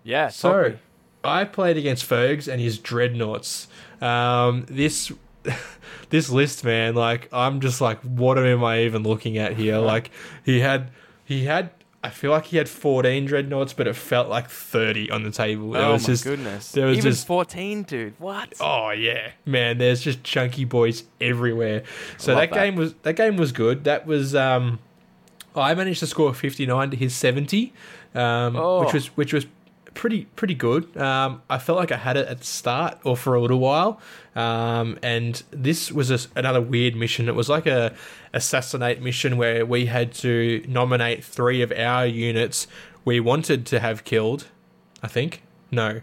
yeah. 0.04 0.30
So. 0.30 0.76
I 1.24 1.44
played 1.44 1.76
against 1.78 2.06
Fergs 2.06 2.48
and 2.48 2.62
his 2.62 2.78
dreadnoughts. 2.78 3.68
Um, 4.02 4.66
this 4.70 5.12
this 6.10 6.30
list, 6.30 6.64
man, 6.64 6.96
like 6.96 7.28
I'm 7.34 7.60
just 7.60 7.82
like, 7.82 8.00
what 8.02 8.38
am 8.38 8.64
I 8.64 8.84
even 8.84 9.04
looking 9.04 9.38
at 9.38 9.54
here? 9.58 9.78
Like 9.94 10.12
he 10.46 10.60
had 10.62 10.92
he 11.26 11.46
had. 11.46 11.72
I 12.04 12.10
feel 12.12 12.32
like 12.32 12.46
he 12.46 12.58
had 12.58 12.70
14 12.70 13.26
dreadnoughts, 13.26 13.74
but 13.74 13.88
it 13.88 13.96
felt 13.96 14.30
like 14.30 14.50
30 14.50 15.10
on 15.10 15.24
the 15.24 15.32
table. 15.32 15.76
It 15.76 15.80
oh 15.80 15.94
was 15.94 16.04
my 16.04 16.08
just, 16.14 16.24
goodness, 16.24 16.72
there 16.72 16.86
was 16.86 17.00
even 17.00 17.12
just- 17.12 17.26
fourteen, 17.28 17.84
dude. 17.84 18.14
What? 18.20 18.54
Oh 18.62 18.92
yeah, 18.92 19.32
man. 19.46 19.78
There's 19.80 20.02
just 20.02 20.24
chunky 20.24 20.64
boys 20.64 21.04
everywhere. 21.20 21.84
So 22.18 22.36
that, 22.36 22.52
that. 22.52 22.56
game 22.56 22.76
was 22.76 22.94
that 23.02 23.16
game 23.16 23.36
was 23.36 23.52
good. 23.52 23.84
That 23.86 24.06
was 24.06 24.36
um, 24.36 24.80
I 25.56 25.74
managed 25.74 26.00
to 26.02 26.08
score 26.08 26.34
59 26.34 26.92
to 26.92 26.98
his 26.98 27.16
70, 27.16 27.74
um, 28.14 28.56
Oh. 28.56 28.84
which 28.84 28.94
was 28.94 29.08
which 29.18 29.34
was 29.34 29.48
pretty 29.98 30.26
pretty 30.36 30.54
good. 30.54 30.96
Um, 30.96 31.42
I 31.50 31.58
felt 31.58 31.78
like 31.80 31.92
I 31.92 31.98
had 31.98 32.16
it 32.18 32.28
at 32.28 32.38
the 32.40 32.46
start 32.46 33.00
or 33.04 33.18
for 33.18 33.34
a 33.36 33.42
little 33.42 33.60
while. 33.60 34.00
Um, 34.36 34.98
and 35.02 35.42
this 35.52 35.92
was 35.92 36.12
a, 36.12 36.20
another 36.38 36.62
weird 36.62 36.96
mission. 36.96 37.28
It 37.28 37.36
was 37.36 37.50
like 37.50 37.66
a 37.66 37.94
assassinate 38.34 39.02
mission 39.02 39.38
where 39.38 39.66
we 39.66 39.88
had 39.88 40.14
to 40.14 40.64
nominate 40.68 41.24
three 41.24 41.62
of 41.62 41.72
our 41.72 42.06
units 42.06 42.68
we 43.04 43.20
wanted 43.20 43.66
to 43.68 43.80
have 43.80 44.04
killed. 44.04 44.48
I 45.04 45.08
think 45.08 45.42
no, 45.72 46.02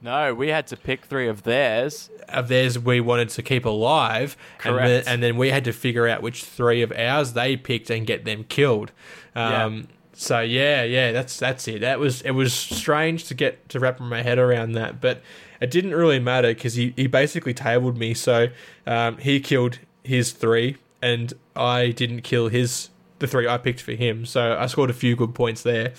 No, 0.00 0.32
we 0.34 0.48
had 0.48 0.66
to 0.68 0.76
pick 0.76 1.04
three 1.04 1.28
of 1.28 1.42
theirs. 1.42 2.10
of 2.28 2.48
theirs 2.48 2.78
we 2.78 3.00
wanted 3.00 3.28
to 3.30 3.42
keep 3.42 3.64
alive, 3.64 4.36
and 4.64 4.76
then, 4.76 4.86
Correct. 4.86 5.08
and 5.08 5.22
then 5.22 5.36
we 5.36 5.50
had 5.50 5.64
to 5.64 5.72
figure 5.72 6.06
out 6.08 6.22
which 6.22 6.44
three 6.44 6.82
of 6.82 6.92
ours 6.92 7.32
they 7.32 7.56
picked 7.56 7.90
and 7.90 8.06
get 8.06 8.24
them 8.24 8.44
killed. 8.44 8.92
Um, 9.34 9.88
So 10.16 10.40
yeah, 10.40 10.82
yeah, 10.84 11.12
that's 11.12 11.38
that's 11.38 11.66
it. 11.68 11.80
That 11.80 11.98
was 11.98 12.22
it 12.22 12.30
was 12.32 12.52
strange 12.52 13.24
to 13.24 13.34
get 13.34 13.68
to 13.70 13.80
wrap 13.80 14.00
my 14.00 14.22
head 14.22 14.38
around 14.38 14.72
that, 14.72 15.00
but 15.00 15.22
it 15.60 15.70
didn't 15.70 15.94
really 15.94 16.18
matter 16.18 16.48
because 16.54 16.74
he, 16.74 16.92
he 16.96 17.06
basically 17.06 17.54
tabled 17.54 17.96
me. 17.98 18.14
So 18.14 18.48
um, 18.86 19.16
he 19.18 19.40
killed 19.40 19.78
his 20.02 20.32
three, 20.32 20.76
and 21.02 21.32
I 21.56 21.90
didn't 21.90 22.22
kill 22.22 22.48
his 22.48 22.90
the 23.18 23.26
three 23.26 23.48
I 23.48 23.58
picked 23.58 23.80
for 23.80 23.92
him. 23.92 24.26
So 24.26 24.56
I 24.58 24.66
scored 24.66 24.90
a 24.90 24.94
few 24.94 25.16
good 25.16 25.34
points 25.34 25.62
there. 25.62 25.92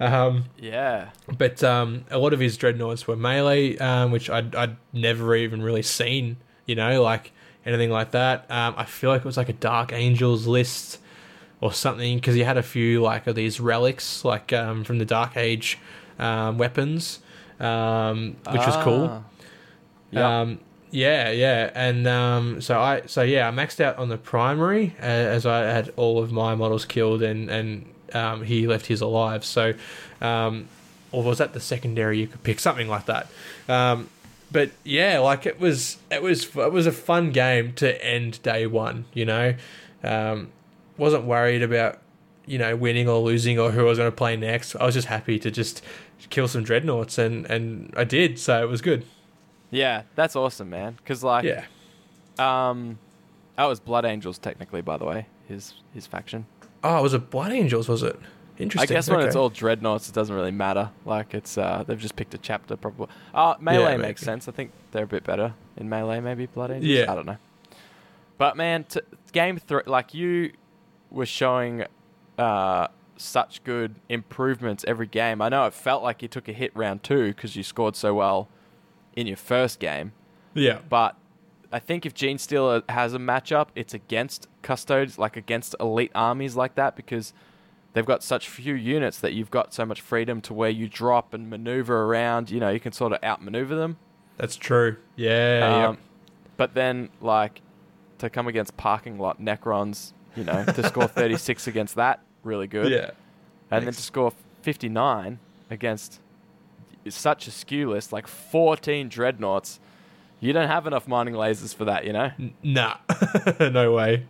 Um, 0.00 0.44
Yeah. 0.56 1.10
but 1.36 1.64
um, 1.64 2.04
a 2.10 2.18
lot 2.18 2.32
of 2.32 2.38
his 2.38 2.56
dreadnoughts 2.56 3.08
were 3.08 3.16
melee, 3.16 3.76
um, 3.78 4.12
which 4.12 4.30
I'd, 4.30 4.54
I'd 4.54 4.76
never 4.92 5.34
even 5.34 5.60
really 5.60 5.82
seen, 5.82 6.36
you 6.66 6.76
know, 6.76 7.02
like 7.02 7.32
anything 7.66 7.90
like 7.90 8.12
that. 8.12 8.48
Um, 8.48 8.74
I 8.76 8.84
feel 8.84 9.10
like 9.10 9.22
it 9.22 9.24
was 9.24 9.36
like 9.36 9.48
a 9.48 9.54
Dark 9.54 9.92
Angels 9.92 10.46
list 10.46 11.00
or 11.60 11.72
something 11.72 12.16
because 12.18 12.34
he 12.34 12.42
had 12.42 12.56
a 12.56 12.62
few 12.62 13.02
like 13.02 13.26
of 13.26 13.34
these 13.34 13.60
relics 13.60 14.24
like 14.24 14.52
um, 14.52 14.84
from 14.84 14.98
the 14.98 15.04
Dark 15.04 15.36
Age 15.36 15.78
um, 16.18 16.58
weapons, 16.58 17.20
um, 17.60 18.36
which 18.50 18.66
was 18.66 18.76
cool. 18.84 19.08
Ah. 19.10 19.22
Yep. 20.10 20.24
Um, 20.24 20.60
yeah, 20.90 21.30
yeah, 21.30 21.70
and 21.74 22.06
um, 22.06 22.60
so 22.62 22.80
I, 22.80 23.02
so 23.06 23.22
yeah, 23.22 23.46
I 23.46 23.50
maxed 23.50 23.78
out 23.80 23.98
on 23.98 24.08
the 24.08 24.16
primary 24.16 24.94
uh, 25.00 25.04
as 25.04 25.44
I 25.44 25.60
had 25.60 25.92
all 25.96 26.22
of 26.22 26.32
my 26.32 26.54
models 26.54 26.86
killed, 26.86 27.22
and 27.22 27.50
and 27.50 27.84
um, 28.14 28.42
he 28.42 28.66
left 28.66 28.86
his 28.86 29.00
alive. 29.00 29.44
So, 29.44 29.74
um, 30.20 30.68
or 31.12 31.22
was 31.22 31.38
that 31.38 31.52
the 31.52 31.60
secondary? 31.60 32.18
You 32.20 32.26
could 32.26 32.42
pick 32.42 32.58
something 32.58 32.88
like 32.88 33.06
that. 33.06 33.26
Um, 33.68 34.08
but 34.50 34.70
yeah, 34.82 35.18
like 35.18 35.44
it 35.44 35.60
was, 35.60 35.98
it 36.10 36.22
was, 36.22 36.56
it 36.56 36.72
was 36.72 36.86
a 36.86 36.92
fun 36.92 37.32
game 37.32 37.74
to 37.74 38.04
end 38.04 38.42
day 38.42 38.66
one. 38.66 39.04
You 39.12 39.26
know, 39.26 39.54
um, 40.02 40.48
wasn't 40.98 41.24
worried 41.24 41.62
about 41.62 42.00
you 42.46 42.58
know 42.58 42.74
winning 42.76 43.08
or 43.08 43.18
losing 43.20 43.58
or 43.58 43.70
who 43.70 43.80
I 43.80 43.84
was 43.84 43.98
going 43.98 44.10
to 44.10 44.16
play 44.16 44.36
next. 44.36 44.74
I 44.76 44.84
was 44.84 44.94
just 44.94 45.08
happy 45.08 45.38
to 45.38 45.50
just 45.50 45.82
kill 46.30 46.48
some 46.48 46.62
dreadnoughts, 46.64 47.18
and 47.18 47.46
and 47.46 47.92
I 47.96 48.04
did. 48.04 48.38
So 48.38 48.62
it 48.62 48.68
was 48.68 48.80
good. 48.82 49.04
yeah, 49.70 50.02
that's 50.14 50.34
awesome, 50.36 50.70
man. 50.70 50.94
Because 50.96 51.22
like, 51.24 51.44
Yeah. 51.44 51.64
um, 52.38 52.98
that 53.56 53.64
was 53.64 53.80
Blood 53.80 54.04
Angels 54.04 54.38
technically, 54.38 54.80
by 54.82 54.96
the 54.96 55.04
way, 55.04 55.26
his 55.48 55.74
his 55.94 56.06
faction. 56.06 56.46
Oh, 56.84 57.02
was 57.02 57.14
it 57.14 57.30
Blood 57.30 57.52
Angels? 57.52 57.88
Was 57.88 58.02
it? 58.02 58.18
Interesting. 58.58 58.90
I 58.92 58.96
guess 58.96 59.08
when 59.08 59.20
it's 59.20 59.36
all 59.36 59.50
dreadnoughts, 59.50 60.08
it 60.08 60.14
doesn't 60.16 60.34
really 60.34 60.50
matter. 60.50 60.90
Like 61.04 61.32
it's 61.34 61.56
uh, 61.58 61.84
they've 61.86 61.98
just 61.98 62.16
picked 62.16 62.34
a 62.34 62.38
chapter, 62.38 62.76
probably. 62.76 63.06
Uh, 63.32 63.54
melee 63.60 63.92
Yeah, 63.92 63.96
makes 63.98 64.20
sense. 64.22 64.48
I 64.48 64.52
think 64.52 64.72
they're 64.90 65.04
a 65.04 65.06
bit 65.06 65.22
better 65.22 65.54
in 65.76 65.88
melee, 65.88 66.18
maybe 66.20 66.46
Blood 66.46 66.72
Angels. 66.72 66.90
Yeah. 66.90 67.12
I 67.12 67.14
don't 67.14 67.26
know. 67.26 67.36
But 68.36 68.56
man, 68.56 68.84
t- 68.84 69.00
game 69.32 69.58
three, 69.58 69.82
like 69.86 70.12
you 70.14 70.52
were 71.10 71.26
showing 71.26 71.84
uh, 72.38 72.88
such 73.16 73.64
good 73.64 73.96
improvements 74.08 74.84
every 74.86 75.06
game. 75.06 75.40
I 75.42 75.48
know 75.48 75.66
it 75.66 75.74
felt 75.74 76.02
like 76.02 76.22
you 76.22 76.28
took 76.28 76.48
a 76.48 76.52
hit 76.52 76.74
round 76.76 77.02
two 77.02 77.28
because 77.28 77.56
you 77.56 77.62
scored 77.62 77.96
so 77.96 78.14
well 78.14 78.48
in 79.16 79.26
your 79.26 79.36
first 79.36 79.80
game. 79.80 80.12
yeah, 80.54 80.78
But 80.88 81.16
I 81.72 81.78
think 81.80 82.06
if 82.06 82.14
Genestealer 82.14 82.88
has 82.88 83.14
a 83.14 83.18
matchup, 83.18 83.68
it's 83.74 83.92
against 83.92 84.46
custodes, 84.62 85.18
like 85.18 85.36
against 85.36 85.74
elite 85.80 86.12
armies 86.14 86.56
like 86.56 86.76
that, 86.76 86.94
because 86.96 87.32
they've 87.92 88.06
got 88.06 88.22
such 88.22 88.48
few 88.48 88.74
units 88.74 89.18
that 89.18 89.32
you've 89.32 89.50
got 89.50 89.74
so 89.74 89.84
much 89.84 90.00
freedom 90.00 90.40
to 90.42 90.54
where 90.54 90.70
you 90.70 90.88
drop 90.88 91.34
and 91.34 91.50
maneuver 91.50 92.04
around. 92.04 92.50
You 92.50 92.60
know, 92.60 92.70
you 92.70 92.80
can 92.80 92.92
sort 92.92 93.12
of 93.12 93.18
outmaneuver 93.24 93.74
them. 93.74 93.96
that's 94.36 94.56
true. 94.56 94.96
Yeah, 95.16 95.88
Um, 95.88 95.98
But 96.56 96.74
then, 96.74 97.08
like, 97.20 97.60
to 98.18 98.30
come 98.30 98.46
against 98.48 98.76
parking 98.76 99.18
lot 99.18 99.40
Necrons, 99.40 100.12
you 100.36 100.44
know, 100.44 100.64
to 100.64 100.82
score 100.88 101.06
36 101.08 101.66
against 101.66 101.94
that, 101.96 102.20
really 102.44 102.66
good. 102.66 102.90
yeah. 102.92 103.10
and 103.70 103.86
then 103.86 103.92
to 103.92 104.02
score 104.02 104.32
59 104.62 105.38
against 105.70 106.20
such 107.08 107.46
a 107.46 107.50
skew 107.50 107.90
list, 107.90 108.12
like 108.12 108.26
14 108.26 109.08
dreadnoughts. 109.08 109.80
You 110.40 110.52
don't 110.52 110.68
have 110.68 110.86
enough 110.86 111.08
mining 111.08 111.34
lasers 111.34 111.74
for 111.74 111.84
that, 111.86 112.04
you 112.04 112.12
know? 112.12 112.30
Nah, 112.62 112.96
no 113.60 113.92
way. 113.92 114.26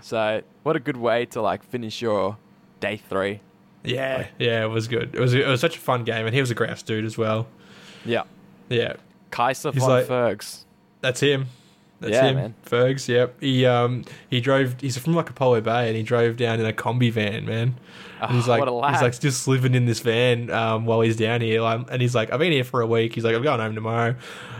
So, 0.00 0.42
what 0.62 0.76
a 0.76 0.80
good 0.80 0.96
way 0.96 1.26
to 1.26 1.40
like 1.42 1.62
finish 1.64 2.00
your 2.02 2.36
day 2.80 2.96
three. 2.98 3.40
Yeah, 3.82 4.26
yeah, 4.38 4.62
it 4.64 4.68
was 4.68 4.86
good. 4.88 5.14
It 5.14 5.20
was 5.20 5.32
it 5.34 5.46
was 5.46 5.60
such 5.60 5.76
a 5.76 5.80
fun 5.80 6.04
game, 6.04 6.26
and 6.26 6.34
he 6.34 6.40
was 6.40 6.50
a 6.50 6.54
grouse 6.54 6.82
dude 6.82 7.04
as 7.04 7.16
well. 7.16 7.46
Yeah. 8.04 8.24
Yeah, 8.68 8.94
Kaiser 9.30 9.72
He's 9.72 9.80
von 9.82 9.90
like- 9.90 10.06
Fergs. 10.06 10.64
that's 11.00 11.20
him. 11.20 11.46
That's 12.00 12.12
Yeah, 12.12 12.28
him, 12.28 12.36
man. 12.36 12.54
Fergs. 12.62 13.08
Yep. 13.08 13.40
He 13.40 13.66
um 13.66 14.04
he 14.28 14.40
drove. 14.40 14.76
He's 14.80 14.96
from 14.98 15.14
like 15.14 15.28
Apollo 15.30 15.60
Bay, 15.62 15.88
and 15.88 15.96
he 15.96 16.02
drove 16.02 16.36
down 16.36 16.58
in 16.60 16.66
a 16.66 16.72
Kombi 16.72 17.12
van, 17.12 17.44
man. 17.44 17.76
And 18.20 18.32
he's 18.32 18.48
Oh, 18.48 18.50
like, 18.50 18.68
lad. 18.68 18.92
he's 18.94 19.02
like 19.02 19.18
just 19.20 19.46
living 19.48 19.74
in 19.74 19.86
this 19.86 20.00
van 20.00 20.50
um, 20.50 20.84
while 20.86 21.00
he's 21.00 21.16
down 21.16 21.40
here. 21.40 21.62
Like, 21.62 21.86
and 21.90 22.02
he's 22.02 22.14
like, 22.14 22.32
I've 22.32 22.38
been 22.38 22.52
here 22.52 22.64
for 22.64 22.80
a 22.82 22.86
week. 22.86 23.14
He's 23.14 23.24
like, 23.24 23.34
I'm 23.34 23.42
going 23.42 23.60
home 23.60 23.74
tomorrow. 23.74 24.14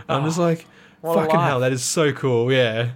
I'm 0.09 0.23
just 0.25 0.39
like, 0.39 0.65
fucking 1.03 1.39
hell, 1.39 1.59
that 1.59 1.71
is 1.71 1.83
so 1.83 2.11
cool. 2.11 2.51
Yeah. 2.51 2.91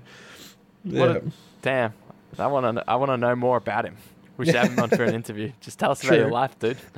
What 0.84 0.93
yeah. 1.10 1.16
a, 1.18 1.22
damn. 1.62 1.93
I 2.38 2.48
want 2.48 2.78
to 2.78 2.84
I 2.89 2.96
want 2.96 3.10
to 3.12 3.18
know 3.18 3.36
more 3.36 3.58
about 3.58 3.86
him. 3.86 3.96
We 4.38 4.46
should 4.46 4.56
have 4.56 4.70
him 4.72 4.80
on 4.80 4.89
for 4.89 5.04
an 5.04 5.16
interview. 5.22 5.52
Just 5.62 5.80
tell 5.80 5.91
us 5.91 6.04
about 6.04 6.18
your 6.18 6.30
life, 6.32 6.58
dude. 6.60 6.78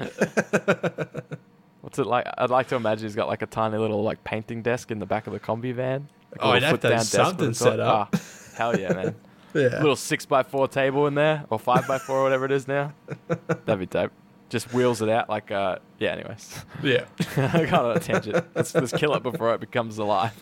What's 1.81 1.99
it 1.99 2.07
like? 2.07 2.25
I'd 2.37 2.49
like 2.49 2.67
to 2.69 2.75
imagine 2.75 3.05
he's 3.05 3.15
got 3.15 3.27
like 3.27 3.41
a 3.41 3.45
tiny 3.45 3.77
little 3.77 4.03
like 4.03 4.23
painting 4.23 4.61
desk 4.61 4.91
in 4.91 4.99
the 4.99 5.05
back 5.05 5.27
of 5.27 5.33
the 5.33 5.39
Kombi 5.39 5.73
van. 5.73 6.07
Like 6.31 6.39
Oh, 6.41 6.53
he'd 6.53 6.63
have 6.63 6.79
to 6.81 6.91
have 6.95 7.03
something 7.03 7.53
set 7.53 7.79
up. 7.79 8.09
Ah, 8.13 8.19
hell 8.57 8.79
yeah, 8.79 8.93
man. 8.93 9.15
yeah. 9.53 9.79
little 9.79 9.95
six 9.95 10.25
by 10.25 10.43
four 10.43 10.67
table 10.67 11.07
in 11.07 11.15
there, 11.15 11.45
or 11.49 11.57
five 11.59 11.87
by 11.87 11.97
four, 11.97 12.17
or 12.17 12.23
whatever 12.23 12.45
it 12.45 12.51
is 12.51 12.67
now. 12.67 12.93
That'd 13.47 13.79
be 13.79 13.85
dope. 13.85 14.11
Just 14.49 14.73
wheels 14.73 15.01
it 15.01 15.09
out 15.09 15.27
like 15.29 15.51
uh 15.51 15.77
yeah. 15.99 16.11
Anyways, 16.13 16.63
yeah. 16.83 17.05
I 17.37 17.65
got 17.65 17.85
on 17.85 17.97
a 17.97 17.99
tangent. 17.99 18.45
Let's, 18.55 18.73
let's 18.75 18.93
kill 18.93 19.13
it 19.15 19.23
before 19.23 19.53
it 19.53 19.59
becomes 19.59 19.97
alive. 19.97 20.33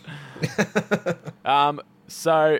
um, 1.44 1.80
so 2.08 2.58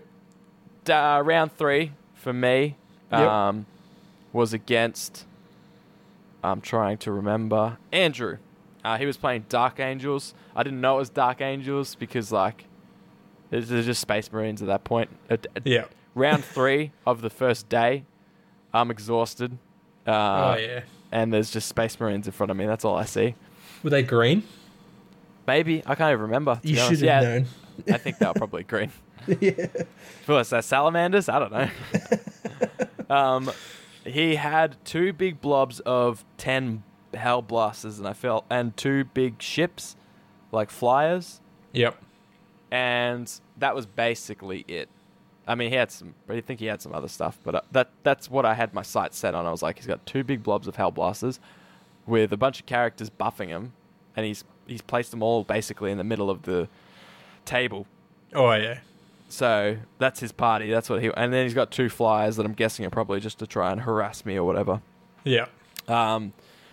uh, 0.88 1.22
round 1.24 1.52
three 1.56 1.92
for 2.14 2.32
me 2.32 2.76
Yep. 3.12 3.20
um, 3.20 3.66
was 4.32 4.52
against. 4.52 5.24
I'm 6.42 6.60
trying 6.60 6.98
to 6.98 7.12
remember 7.12 7.78
Andrew. 7.92 8.38
Uh, 8.84 8.98
he 8.98 9.06
was 9.06 9.16
playing 9.16 9.46
Dark 9.48 9.78
Angels. 9.80 10.34
I 10.54 10.62
didn't 10.62 10.80
know 10.80 10.96
it 10.96 10.98
was 10.98 11.10
Dark 11.10 11.40
Angels 11.40 11.94
because 11.94 12.30
like, 12.32 12.64
it's 13.50 13.68
just 13.68 14.00
Space 14.00 14.32
Marines 14.32 14.62
at 14.62 14.68
that 14.68 14.84
point. 14.84 15.10
Yeah. 15.64 15.86
round 16.14 16.44
three 16.44 16.92
of 17.06 17.20
the 17.20 17.30
first 17.30 17.68
day, 17.68 18.04
I'm 18.72 18.90
exhausted. 18.90 19.58
Uh, 20.06 20.10
oh 20.10 20.56
yeah. 20.58 20.80
And 21.12 21.32
there's 21.32 21.50
just 21.50 21.68
Space 21.68 21.98
Marines 21.98 22.26
in 22.26 22.32
front 22.32 22.50
of 22.50 22.56
me. 22.56 22.66
That's 22.66 22.84
all 22.84 22.96
I 22.96 23.04
see. 23.04 23.34
Were 23.82 23.90
they 23.90 24.02
green? 24.02 24.42
Maybe 25.46 25.82
I 25.86 25.94
can't 25.94 26.12
even 26.12 26.22
remember. 26.22 26.60
You 26.62 26.76
should 26.76 26.90
have 26.90 27.02
yeah, 27.02 27.20
known. 27.20 27.46
I 27.92 27.98
think 27.98 28.18
they 28.18 28.26
were 28.26 28.34
probably 28.34 28.64
green. 28.64 28.90
yeah. 29.40 29.66
Was 30.26 30.50
that 30.50 30.64
salamanders? 30.64 31.28
I 31.28 31.38
don't 31.38 31.52
know. 31.52 31.68
um, 33.14 33.50
he 34.04 34.36
had 34.36 34.76
two 34.84 35.12
big 35.12 35.40
blobs 35.40 35.80
of 35.80 36.24
ten 36.36 36.82
hellblasters, 37.14 37.98
and 37.98 38.06
I 38.06 38.12
felt, 38.12 38.44
and 38.50 38.76
two 38.76 39.04
big 39.04 39.40
ships, 39.40 39.96
like 40.52 40.70
flyers, 40.70 41.40
Yep. 41.72 41.96
And 42.70 43.30
that 43.58 43.74
was 43.74 43.86
basically 43.86 44.64
it. 44.68 44.88
I 45.46 45.54
mean, 45.54 45.70
he 45.70 45.76
had 45.76 45.92
some. 45.92 46.14
I 46.28 46.40
think 46.40 46.58
he 46.58 46.66
had 46.66 46.82
some 46.82 46.92
other 46.92 47.08
stuff, 47.08 47.38
but 47.44 47.54
uh, 47.54 47.60
that 47.72 47.90
that's 48.02 48.28
what 48.28 48.44
I 48.44 48.54
had 48.54 48.74
my 48.74 48.82
sights 48.82 49.16
set 49.16 49.34
on. 49.34 49.46
I 49.46 49.50
was 49.50 49.62
like, 49.62 49.76
he's 49.76 49.86
got 49.86 50.04
two 50.04 50.24
big 50.24 50.42
blobs 50.42 50.66
of 50.66 50.76
hellblasters, 50.76 51.38
with 52.06 52.32
a 52.32 52.36
bunch 52.36 52.60
of 52.60 52.66
characters 52.66 53.10
buffing 53.10 53.48
him, 53.48 53.72
and 54.16 54.26
he's 54.26 54.44
he's 54.66 54.82
placed 54.82 55.12
them 55.12 55.22
all 55.22 55.44
basically 55.44 55.90
in 55.92 55.98
the 55.98 56.04
middle 56.04 56.30
of 56.30 56.42
the 56.42 56.68
table. 57.44 57.86
Oh 58.34 58.52
yeah. 58.54 58.80
So 59.28 59.76
that's 59.98 60.20
his 60.20 60.32
party. 60.32 60.70
That's 60.70 60.88
what 60.88 61.02
he. 61.02 61.10
And 61.16 61.32
then 61.32 61.44
he's 61.44 61.54
got 61.54 61.70
two 61.70 61.88
flyers 61.88 62.36
that 62.36 62.46
I'm 62.46 62.52
guessing 62.52 62.84
are 62.86 62.90
probably 62.90 63.20
just 63.20 63.38
to 63.40 63.46
try 63.46 63.72
and 63.72 63.80
harass 63.80 64.24
me 64.24 64.36
or 64.36 64.44
whatever. 64.44 64.80
Yeah. 65.24 65.46
Um, 65.88 66.32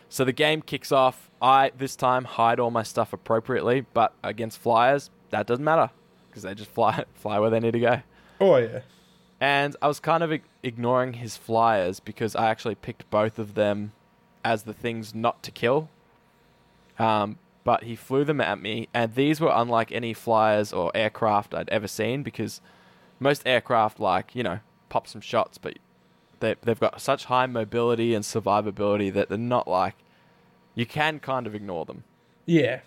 so 0.10 0.24
the 0.24 0.34
game 0.34 0.62
kicks 0.62 0.92
off. 0.92 1.30
I 1.42 1.72
this 1.78 1.96
time 1.96 2.26
hide 2.26 2.60
all 2.60 2.72
my 2.72 2.84
stuff 2.84 3.14
appropriately, 3.14 3.86
but 3.94 4.14
against 4.24 4.60
flyers, 4.60 5.10
that 5.34 5.48
doesn't 5.48 5.66
matter 5.66 5.90
because 6.30 6.44
they 6.44 6.54
just 6.54 6.70
fly 6.72 7.04
fly 7.16 7.40
where 7.40 7.50
they 7.50 7.60
need 7.60 7.74
to 7.74 7.80
go. 7.80 8.02
Oh 8.40 8.58
yeah. 8.58 8.82
And 9.42 9.76
I 9.82 9.88
was 9.88 10.00
kind 10.00 10.24
of 10.24 10.32
ig- 10.32 10.44
ignoring 10.62 11.14
his 11.14 11.36
flyers 11.36 12.00
because 12.00 12.36
I 12.36 12.50
actually 12.50 12.76
picked 12.76 13.10
both 13.10 13.38
of 13.38 13.56
them 13.56 13.92
as 14.46 14.64
the 14.64 14.74
things 14.74 15.14
not 15.14 15.44
to 15.44 15.52
kill. 15.52 15.90
Um, 16.98 17.38
but 17.64 17.84
he 17.84 17.96
flew 17.96 18.24
them 18.24 18.42
at 18.42 18.62
me, 18.62 18.90
and 18.94 19.16
these 19.16 19.40
were 19.40 19.52
unlike 19.54 19.92
any 19.92 20.14
flyers 20.14 20.72
or 20.74 20.92
aircraft 20.94 21.54
I'd 21.54 21.70
ever 21.70 21.88
seen 21.88 22.22
because 22.22 22.62
most 23.20 23.42
aircraft, 23.46 24.00
like, 24.00 24.36
you 24.36 24.44
know, 24.44 24.60
pop 24.90 25.08
some 25.08 25.22
shots, 25.22 25.58
but 25.58 25.78
they, 26.40 26.56
they've 26.62 26.80
got 26.80 27.02
such 27.02 27.26
high 27.26 27.46
mobility 27.46 28.14
and 28.14 28.24
survivability 28.24 29.12
that 29.14 29.30
they're 29.30 29.38
not 29.38 29.68
like. 29.68 29.96
You 30.76 30.86
can 30.86 31.20
kind 31.20 31.48
of 31.48 31.56
ignore 31.56 31.86
them. 31.86 32.04
Yeah. 32.46 32.82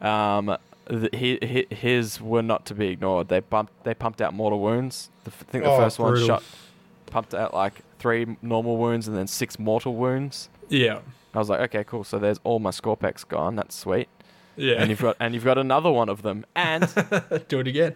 Um, 0.00 0.56
th- 0.88 1.14
he, 1.14 1.66
his 1.74 2.20
were 2.20 2.42
not 2.42 2.64
to 2.66 2.74
be 2.74 2.88
ignored. 2.88 3.28
They 3.28 3.40
pumped 3.40 3.84
they 3.84 3.94
pumped 3.94 4.20
out 4.20 4.34
mortal 4.34 4.60
wounds. 4.60 5.10
The, 5.24 5.30
I 5.30 5.44
think 5.50 5.64
the 5.64 5.70
Oh, 5.70 5.76
first 5.78 5.98
one 5.98 6.24
shot 6.24 6.42
pumped 7.06 7.34
out 7.34 7.54
like 7.54 7.74
three 7.98 8.36
normal 8.42 8.76
wounds 8.76 9.08
and 9.08 9.16
then 9.16 9.26
six 9.26 9.58
mortal 9.58 9.94
wounds. 9.94 10.48
Yeah. 10.68 11.00
I 11.34 11.38
was 11.38 11.48
like, 11.48 11.60
okay, 11.60 11.84
cool. 11.84 12.04
So 12.04 12.18
there's 12.18 12.40
all 12.44 12.58
my 12.58 12.70
Skorpekhs 12.70 13.26
gone. 13.26 13.56
That's 13.56 13.74
sweet. 13.76 14.08
Yeah. 14.56 14.74
And 14.74 14.90
you've 14.90 15.00
got 15.00 15.16
and 15.20 15.34
you've 15.34 15.44
got 15.44 15.58
another 15.58 15.90
one 15.90 16.08
of 16.08 16.22
them. 16.22 16.44
And 16.56 16.82
do 17.48 17.60
it 17.60 17.68
again. 17.68 17.94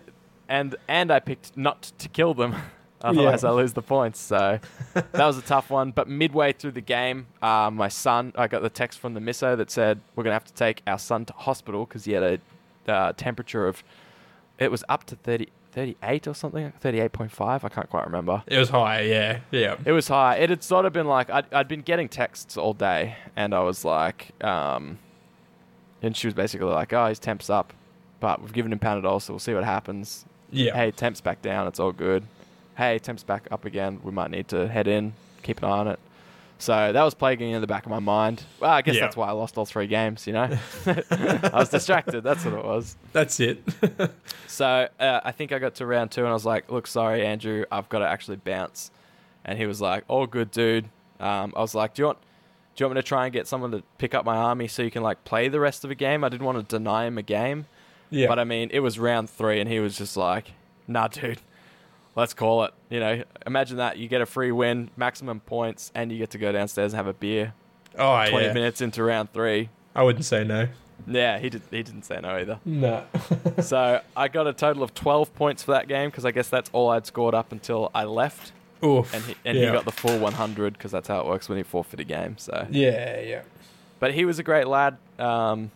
and 0.48 0.76
and 0.88 1.10
I 1.10 1.20
picked 1.20 1.56
not 1.56 1.92
to 1.98 2.08
kill 2.08 2.34
them. 2.34 2.54
Otherwise, 3.02 3.42
Yeah. 3.42 3.48
I 3.48 3.52
lose 3.54 3.72
the 3.72 3.82
points. 3.82 4.20
So 4.20 4.60
that 4.94 5.12
was 5.26 5.36
a 5.36 5.42
tough 5.42 5.70
one. 5.70 5.90
But 5.90 6.08
midway 6.08 6.52
through 6.52 6.70
the 6.72 6.80
game, 6.80 7.26
uh, 7.42 7.68
my 7.72 7.88
son, 7.88 8.32
I 8.36 8.46
got 8.46 8.62
the 8.62 8.70
text 8.70 9.00
from 9.00 9.14
the 9.14 9.20
misso 9.20 9.56
that 9.56 9.72
said 9.72 10.00
we're 10.14 10.22
gonna 10.22 10.34
have 10.34 10.44
to 10.44 10.54
take 10.54 10.82
our 10.86 11.00
son 11.00 11.24
to 11.24 11.32
hospital 11.32 11.84
because 11.84 12.04
he 12.04 12.12
had 12.12 12.22
a 12.22 12.38
uh, 12.88 13.12
temperature 13.12 13.66
of 13.66 13.82
it 14.58 14.70
was 14.70 14.84
up 14.88 15.04
to 15.04 15.16
30, 15.16 15.48
38 15.72 16.28
or 16.28 16.34
something, 16.34 16.72
38.5. 16.82 17.64
I 17.64 17.68
can't 17.68 17.88
quite 17.88 18.04
remember. 18.04 18.42
It 18.46 18.58
was 18.58 18.68
high, 18.68 19.00
yeah, 19.02 19.40
yeah. 19.50 19.76
It 19.84 19.92
was 19.92 20.08
high. 20.08 20.36
It 20.36 20.50
had 20.50 20.62
sort 20.62 20.84
of 20.84 20.92
been 20.92 21.06
like 21.06 21.30
I'd, 21.30 21.52
I'd 21.52 21.68
been 21.68 21.82
getting 21.82 22.08
texts 22.08 22.56
all 22.56 22.74
day, 22.74 23.16
and 23.36 23.54
I 23.54 23.60
was 23.60 23.84
like, 23.84 24.30
um, 24.44 24.98
and 26.02 26.16
she 26.16 26.26
was 26.26 26.34
basically 26.34 26.68
like, 26.68 26.92
"Oh, 26.92 27.06
his 27.06 27.18
temp's 27.18 27.48
up, 27.50 27.72
but 28.20 28.42
we've 28.42 28.52
given 28.52 28.72
him 28.72 28.78
Panadol, 28.78 29.20
so 29.22 29.32
we'll 29.32 29.40
see 29.40 29.54
what 29.54 29.64
happens." 29.64 30.24
Yeah. 30.50 30.74
Hey, 30.74 30.90
temp's 30.90 31.20
back 31.22 31.40
down. 31.40 31.66
It's 31.66 31.80
all 31.80 31.92
good. 31.92 32.24
Hey, 32.76 32.98
temp's 32.98 33.22
back 33.22 33.48
up 33.50 33.64
again. 33.64 34.00
We 34.02 34.12
might 34.12 34.30
need 34.30 34.48
to 34.48 34.68
head 34.68 34.86
in. 34.86 35.14
Keep 35.42 35.58
an 35.58 35.64
eye 35.64 35.78
on 35.78 35.88
it. 35.88 35.98
So 36.62 36.92
that 36.92 37.02
was 37.02 37.12
plaguing 37.14 37.50
in 37.50 37.60
the 37.60 37.66
back 37.66 37.86
of 37.86 37.90
my 37.90 37.98
mind. 37.98 38.44
Well, 38.60 38.70
I 38.70 38.82
guess 38.82 38.94
Yeah. 38.94 39.00
that's 39.00 39.16
why 39.16 39.26
I 39.26 39.32
lost 39.32 39.58
all 39.58 39.66
three 39.66 39.88
games. 39.88 40.28
You 40.28 40.34
know, 40.34 40.58
I 40.86 41.50
was 41.54 41.70
distracted. 41.70 42.20
That's 42.22 42.44
what 42.44 42.54
it 42.54 42.64
was. 42.64 42.96
That's 43.12 43.40
it. 43.40 43.62
So 44.46 44.86
uh, 45.00 45.20
I 45.24 45.32
think 45.32 45.50
I 45.50 45.58
got 45.58 45.74
to 45.76 45.86
round 45.86 46.10
two 46.12 46.20
and 46.20 46.28
I 46.28 46.34
was 46.34 46.44
like, 46.44 46.70
"Look, 46.70 46.86
sorry, 46.86 47.24
Andrew, 47.26 47.64
I've 47.72 47.88
got 47.88 48.00
to 48.00 48.06
actually 48.06 48.36
bounce." 48.36 48.90
And 49.46 49.58
he 49.58 49.64
was 49.66 49.80
like, 49.80 50.04
"All 50.08 50.26
good, 50.26 50.50
dude." 50.50 50.84
Um, 51.18 51.52
I 51.56 51.60
was 51.62 51.74
like, 51.74 51.94
"Do 51.94 52.02
you 52.02 52.06
want, 52.06 52.18
do 52.76 52.84
you 52.84 52.86
want 52.86 52.96
me 52.96 53.02
to 53.02 53.08
try 53.08 53.24
and 53.24 53.32
get 53.32 53.46
someone 53.48 53.70
to 53.72 53.82
pick 53.96 54.14
up 54.14 54.24
my 54.26 54.36
army 54.36 54.68
so 54.68 54.82
you 54.82 54.90
can 54.90 55.02
like 55.02 55.24
play 55.24 55.48
the 55.48 55.58
rest 55.58 55.84
of 55.84 55.88
the 55.88 55.94
game?" 55.94 56.22
I 56.22 56.28
didn't 56.28 56.44
want 56.46 56.58
to 56.58 56.76
deny 56.78 57.06
him 57.06 57.16
a 57.18 57.22
game, 57.22 57.64
yeah. 58.10 58.28
but 58.28 58.38
I 58.38 58.44
mean, 58.44 58.68
it 58.72 58.80
was 58.80 58.98
round 58.98 59.30
three 59.30 59.58
and 59.58 59.68
he 59.70 59.80
was 59.80 59.96
just 59.96 60.16
like, 60.18 60.52
"Nah, 60.86 61.08
dude, 61.08 61.40
let's 62.16 62.34
call 62.34 62.64
it." 62.64 62.72
You 62.90 63.00
know, 63.00 63.22
imagine 63.46 63.76
that 63.78 63.98
you 63.98 64.08
get 64.08 64.20
a 64.20 64.26
free 64.26 64.52
win, 64.52 64.90
maximum 64.96 65.40
points, 65.40 65.90
and 65.94 66.10
you 66.12 66.18
get 66.18 66.30
to 66.30 66.38
go 66.38 66.52
downstairs 66.52 66.92
and 66.92 66.98
have 66.98 67.06
a 67.06 67.12
beer. 67.14 67.54
oh, 67.98 68.26
Twenty 68.28 68.46
yeah. 68.46 68.52
minutes 68.52 68.80
into 68.80 69.02
round 69.02 69.32
three. 69.32 69.68
I 69.94 70.02
wouldn't 70.02 70.24
say 70.24 70.44
no. 70.44 70.68
Yeah, 71.06 71.38
he 71.38 71.50
did. 71.50 71.62
He 71.70 71.82
didn't 71.82 72.04
say 72.04 72.20
no 72.22 72.36
either. 72.36 72.60
No. 72.64 73.04
so 73.60 74.00
I 74.16 74.28
got 74.28 74.46
a 74.46 74.52
total 74.52 74.84
of 74.84 74.94
12 74.94 75.34
points 75.34 75.62
for 75.64 75.72
that 75.72 75.88
game 75.88 76.10
because 76.10 76.24
I 76.24 76.30
guess 76.30 76.48
that's 76.48 76.70
all 76.72 76.90
I'd 76.90 77.06
scored 77.06 77.34
up 77.34 77.50
until 77.50 77.90
I 77.92 78.04
left, 78.04 78.52
Oof. 78.84 79.12
and 79.12 79.24
he, 79.24 79.34
and 79.44 79.58
yeah. 79.58 79.66
he 79.66 79.72
got 79.72 79.84
the 79.84 79.90
full 79.90 80.16
100 80.20 80.74
because 80.74 80.92
that's 80.92 81.08
how 81.08 81.18
it 81.18 81.26
works 81.26 81.48
when 81.48 81.58
you 81.58 81.64
forfeit 81.64 81.98
a 81.98 82.04
game. 82.04 82.38
So, 82.38 82.68
Yeah, 82.70 83.20
yeah. 83.20 83.42
but 83.98 84.14
he 84.14 84.24
was 84.24 84.38
a 84.38 84.44
great 84.44 84.68
lad. 84.68 84.96
Um, 85.18 85.72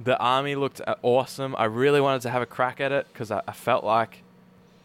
the 0.00 0.18
army 0.18 0.56
looked 0.56 0.80
uh, 0.84 0.96
awesome. 1.02 1.54
I 1.56 1.66
really 1.66 2.00
wanted 2.00 2.22
to 2.22 2.30
have 2.30 2.42
a 2.42 2.46
crack 2.46 2.80
at 2.80 2.90
it 2.90 3.06
because 3.12 3.30
I, 3.30 3.42
I 3.46 3.52
felt 3.52 3.84
like 3.84 4.22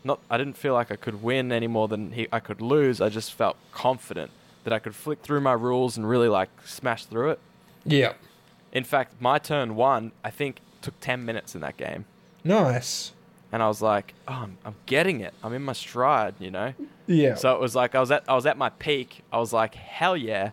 not. 0.06 0.20
I 0.30 0.38
didn't 0.38 0.58
feel 0.58 0.74
like 0.74 0.92
I 0.92 0.96
could 0.96 1.22
win 1.24 1.52
any 1.52 1.68
more 1.68 1.88
than 1.88 2.12
he, 2.12 2.28
I 2.32 2.40
could 2.40 2.62
lose. 2.62 3.02
I 3.02 3.10
just 3.10 3.34
felt 3.34 3.58
confident 3.72 4.32
that 4.64 4.74
I 4.74 4.80
could 4.80 4.96
flick 4.96 5.22
through 5.22 5.42
my 5.42 5.54
rules 5.54 5.98
and 5.98 6.08
really 6.08 6.30
like 6.30 6.50
smash 6.66 7.06
through 7.06 7.32
it. 7.32 7.40
Yeah. 7.86 8.14
In 8.72 8.84
fact, 8.84 9.22
my 9.22 9.38
turn 9.38 9.76
one, 9.76 10.12
I 10.24 10.30
think, 10.32 10.58
took 10.82 11.00
10 11.00 11.24
minutes 11.26 11.54
in 11.56 11.62
that 11.62 11.78
game. 11.78 12.06
Nice. 12.44 13.14
and 13.52 13.62
I 13.62 13.68
was 13.68 13.82
like, 13.82 14.14
"Oh, 14.28 14.34
I'm, 14.34 14.58
I'm 14.66 14.76
getting 14.88 15.22
it. 15.22 15.34
I'm 15.44 15.54
in 15.54 15.62
my 15.62 15.74
stride," 15.74 16.34
you 16.40 16.50
know. 16.52 16.74
Yeah. 17.08 17.36
So 17.36 17.54
it 17.54 17.62
was 17.62 17.76
like 17.76 17.94
I 17.96 18.00
was 18.00 18.10
at 18.12 18.24
I 18.28 18.34
was 18.34 18.46
at 18.46 18.58
my 18.58 18.70
peak. 18.70 19.22
I 19.32 19.38
was 19.38 19.54
like, 19.54 19.76
"Hell 19.76 20.18
yeah, 20.18 20.52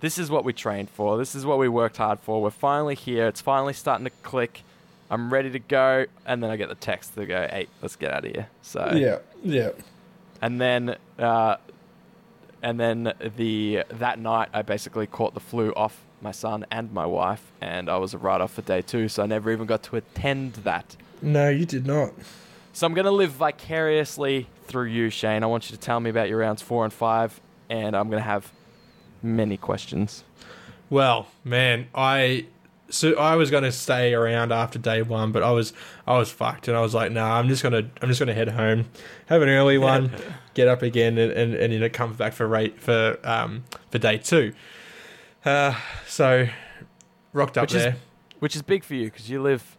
this 0.00 0.18
is 0.18 0.30
what 0.30 0.44
we 0.44 0.52
trained 0.52 0.90
for. 0.90 1.16
This 1.16 1.34
is 1.34 1.46
what 1.46 1.58
we 1.58 1.68
worked 1.68 1.96
hard 1.96 2.20
for. 2.20 2.42
We're 2.42 2.50
finally 2.50 2.94
here. 2.94 3.26
It's 3.28 3.40
finally 3.40 3.72
starting 3.72 4.04
to 4.04 4.12
click. 4.22 4.62
I'm 5.10 5.32
ready 5.32 5.50
to 5.50 5.58
go." 5.58 6.06
And 6.26 6.42
then 6.42 6.50
I 6.50 6.56
get 6.56 6.68
the 6.68 6.74
text 6.74 7.14
to 7.14 7.26
go, 7.26 7.46
"Hey, 7.50 7.68
let's 7.82 7.96
get 7.96 8.12
out 8.12 8.24
of 8.24 8.32
here." 8.32 8.48
So 8.62 8.92
yeah. 8.94 9.18
Yeah. 9.42 9.70
and 10.42 10.60
then 10.60 10.96
uh, 11.18 11.56
and 12.62 12.80
then 12.80 13.12
the 13.36 13.84
that 13.90 14.18
night 14.18 14.48
I 14.52 14.62
basically 14.62 15.06
caught 15.06 15.34
the 15.34 15.40
flu 15.40 15.72
off 15.74 16.00
my 16.20 16.32
son 16.32 16.64
and 16.70 16.92
my 16.92 17.04
wife, 17.04 17.52
and 17.60 17.90
I 17.90 17.98
was 17.98 18.14
a 18.14 18.18
write 18.18 18.40
off 18.40 18.54
for 18.54 18.62
day 18.62 18.80
two, 18.80 19.08
so 19.08 19.22
I 19.22 19.26
never 19.26 19.52
even 19.52 19.66
got 19.66 19.82
to 19.84 19.96
attend 19.96 20.54
that. 20.64 20.96
No, 21.20 21.50
you 21.50 21.66
did 21.66 21.86
not. 21.86 22.12
So 22.72 22.86
I'm 22.86 22.94
going 22.94 23.04
to 23.04 23.10
live 23.10 23.32
vicariously 23.32 24.48
through 24.66 24.86
you, 24.86 25.10
Shane. 25.10 25.42
I 25.42 25.46
want 25.46 25.70
you 25.70 25.76
to 25.76 25.80
tell 25.80 26.00
me 26.00 26.10
about 26.10 26.28
your 26.28 26.38
rounds 26.38 26.62
four 26.62 26.84
and 26.84 26.92
five, 26.92 27.40
and 27.68 27.94
I'm 27.94 28.08
going 28.08 28.20
to 28.22 28.28
have 28.28 28.50
many 29.22 29.56
questions. 29.56 30.24
Well, 30.90 31.28
man, 31.44 31.88
I 31.94 32.46
so 32.90 33.14
I 33.18 33.34
was 33.36 33.50
gonna 33.50 33.72
stay 33.72 34.14
around 34.14 34.52
after 34.52 34.78
day 34.78 35.02
one, 35.02 35.32
but 35.32 35.42
I 35.42 35.50
was 35.50 35.72
I 36.06 36.16
was 36.18 36.30
fucked, 36.30 36.68
and 36.68 36.76
I 36.76 36.80
was 36.80 36.94
like, 36.94 37.10
nah, 37.12 37.38
I'm 37.38 37.48
just 37.48 37.62
gonna 37.62 37.88
I'm 38.02 38.08
just 38.08 38.18
gonna 38.20 38.34
head 38.34 38.48
home, 38.50 38.86
have 39.26 39.42
an 39.42 39.48
early 39.48 39.78
one, 39.78 40.10
get 40.54 40.68
up 40.68 40.82
again, 40.82 41.16
and 41.18 41.32
and, 41.32 41.54
and 41.54 41.72
then 41.72 41.82
it 41.82 41.92
comes 41.92 42.16
back 42.16 42.32
for 42.32 42.46
rate 42.46 42.80
for 42.80 43.18
um 43.24 43.64
for 43.90 43.98
day 43.98 44.18
two. 44.18 44.52
Uh, 45.44 45.74
so 46.06 46.46
rocked 47.32 47.58
up 47.58 47.62
Which 47.64 47.74
is- 47.74 47.82
there. 47.82 47.96
Which 48.40 48.54
is 48.56 48.62
big 48.62 48.84
for 48.84 48.94
you 48.94 49.04
because 49.06 49.30
you 49.30 49.40
live 49.40 49.76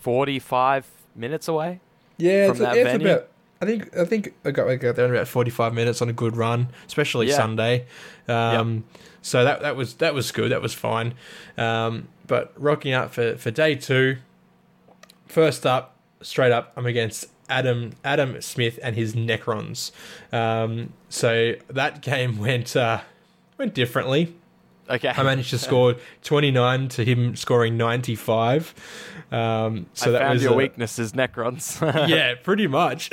45 0.00 0.86
minutes 1.14 1.46
away. 1.48 1.80
yeah, 2.18 2.46
from 2.46 2.50
it's, 2.52 2.60
that 2.60 2.76
it's 2.76 2.90
venue? 2.90 3.08
about. 3.08 3.28
I 3.62 3.66
think 3.66 3.96
I 3.96 4.04
think 4.06 4.34
I 4.44 4.50
got, 4.50 4.68
I 4.68 4.76
got 4.76 4.96
there 4.96 5.04
in 5.04 5.10
about 5.14 5.28
forty 5.28 5.50
five 5.50 5.74
minutes 5.74 6.00
on 6.00 6.08
a 6.08 6.14
good 6.14 6.34
run, 6.34 6.68
especially 6.86 7.28
Yeah. 7.28 7.36
Sunday. 7.36 7.84
Um, 8.26 8.84
So 9.22 9.44
that 9.44 9.60
that 9.60 9.76
was 9.76 9.94
that 9.94 10.14
was 10.14 10.32
good. 10.32 10.50
That 10.50 10.62
was 10.62 10.74
fine. 10.74 11.14
Um, 11.56 12.08
but 12.26 12.52
rocking 12.56 12.92
up 12.92 13.12
for, 13.12 13.36
for 13.36 13.50
day 13.50 13.74
two. 13.74 14.18
First 15.26 15.66
up, 15.66 15.96
straight 16.22 16.52
up, 16.52 16.72
I'm 16.76 16.86
against 16.86 17.26
Adam 17.48 17.92
Adam 18.04 18.40
Smith 18.40 18.78
and 18.82 18.96
his 18.96 19.14
Necrons. 19.14 19.90
Um, 20.32 20.92
so 21.08 21.54
that 21.68 22.02
game 22.02 22.38
went 22.38 22.76
uh, 22.76 23.00
went 23.58 23.74
differently. 23.74 24.34
Okay. 24.90 25.12
I 25.16 25.22
managed 25.22 25.50
to 25.50 25.58
score 25.68 25.96
29 26.22 26.88
to 26.88 27.04
him 27.04 27.36
scoring 27.36 27.76
95. 27.76 28.74
Um, 29.32 29.86
so 29.94 30.08
I 30.08 30.12
that 30.12 30.18
found 30.22 30.34
was 30.34 30.42
your 30.42 30.52
a- 30.54 30.56
weakness 30.56 30.98
is 30.98 31.12
Necrons. 31.12 31.80
yeah, 32.08 32.34
pretty 32.34 32.66
much. 32.66 33.10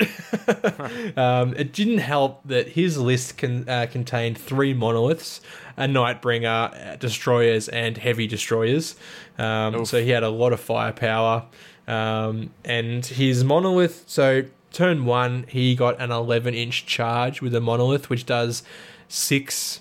um, 1.16 1.54
it 1.54 1.72
didn't 1.72 1.98
help 1.98 2.40
that 2.44 2.70
his 2.70 2.98
list 2.98 3.38
con- 3.38 3.68
uh, 3.68 3.86
contained 3.90 4.36
three 4.36 4.74
monoliths, 4.74 5.40
a 5.76 5.84
Nightbringer, 5.86 6.92
uh, 6.92 6.96
destroyers, 6.96 7.68
and 7.68 7.96
heavy 7.98 8.26
destroyers. 8.26 8.96
Um, 9.38 9.84
so 9.86 10.02
he 10.02 10.10
had 10.10 10.24
a 10.24 10.30
lot 10.30 10.52
of 10.52 10.60
firepower. 10.60 11.46
Um, 11.86 12.50
and 12.64 13.06
his 13.06 13.44
monolith, 13.44 14.04
so 14.06 14.42
turn 14.72 15.04
one, 15.06 15.44
he 15.48 15.74
got 15.74 15.98
an 16.00 16.10
11 16.10 16.52
inch 16.52 16.84
charge 16.84 17.40
with 17.40 17.54
a 17.54 17.60
monolith, 17.60 18.10
which 18.10 18.26
does 18.26 18.62
six 19.08 19.80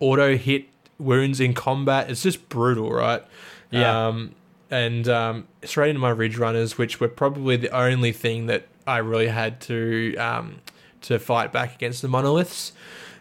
auto 0.00 0.36
hit 0.36 0.66
wounds 1.00 1.40
in 1.40 1.54
combat. 1.54 2.10
It's 2.10 2.22
just 2.22 2.48
brutal, 2.48 2.92
right? 2.92 3.22
Yeah. 3.70 4.08
Um, 4.08 4.34
and 4.70 5.08
um, 5.08 5.48
straight 5.64 5.90
into 5.90 6.00
my 6.00 6.12
Ridgerunners, 6.12 6.78
which 6.78 7.00
were 7.00 7.08
probably 7.08 7.56
the 7.56 7.70
only 7.70 8.12
thing 8.12 8.46
that 8.46 8.68
I 8.86 8.98
really 8.98 9.28
had 9.28 9.60
to 9.62 10.16
um, 10.16 10.60
to 11.02 11.18
fight 11.18 11.52
back 11.52 11.74
against 11.74 12.02
the 12.02 12.08
monoliths. 12.08 12.72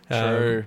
Um, 0.10 0.38
True. 0.38 0.66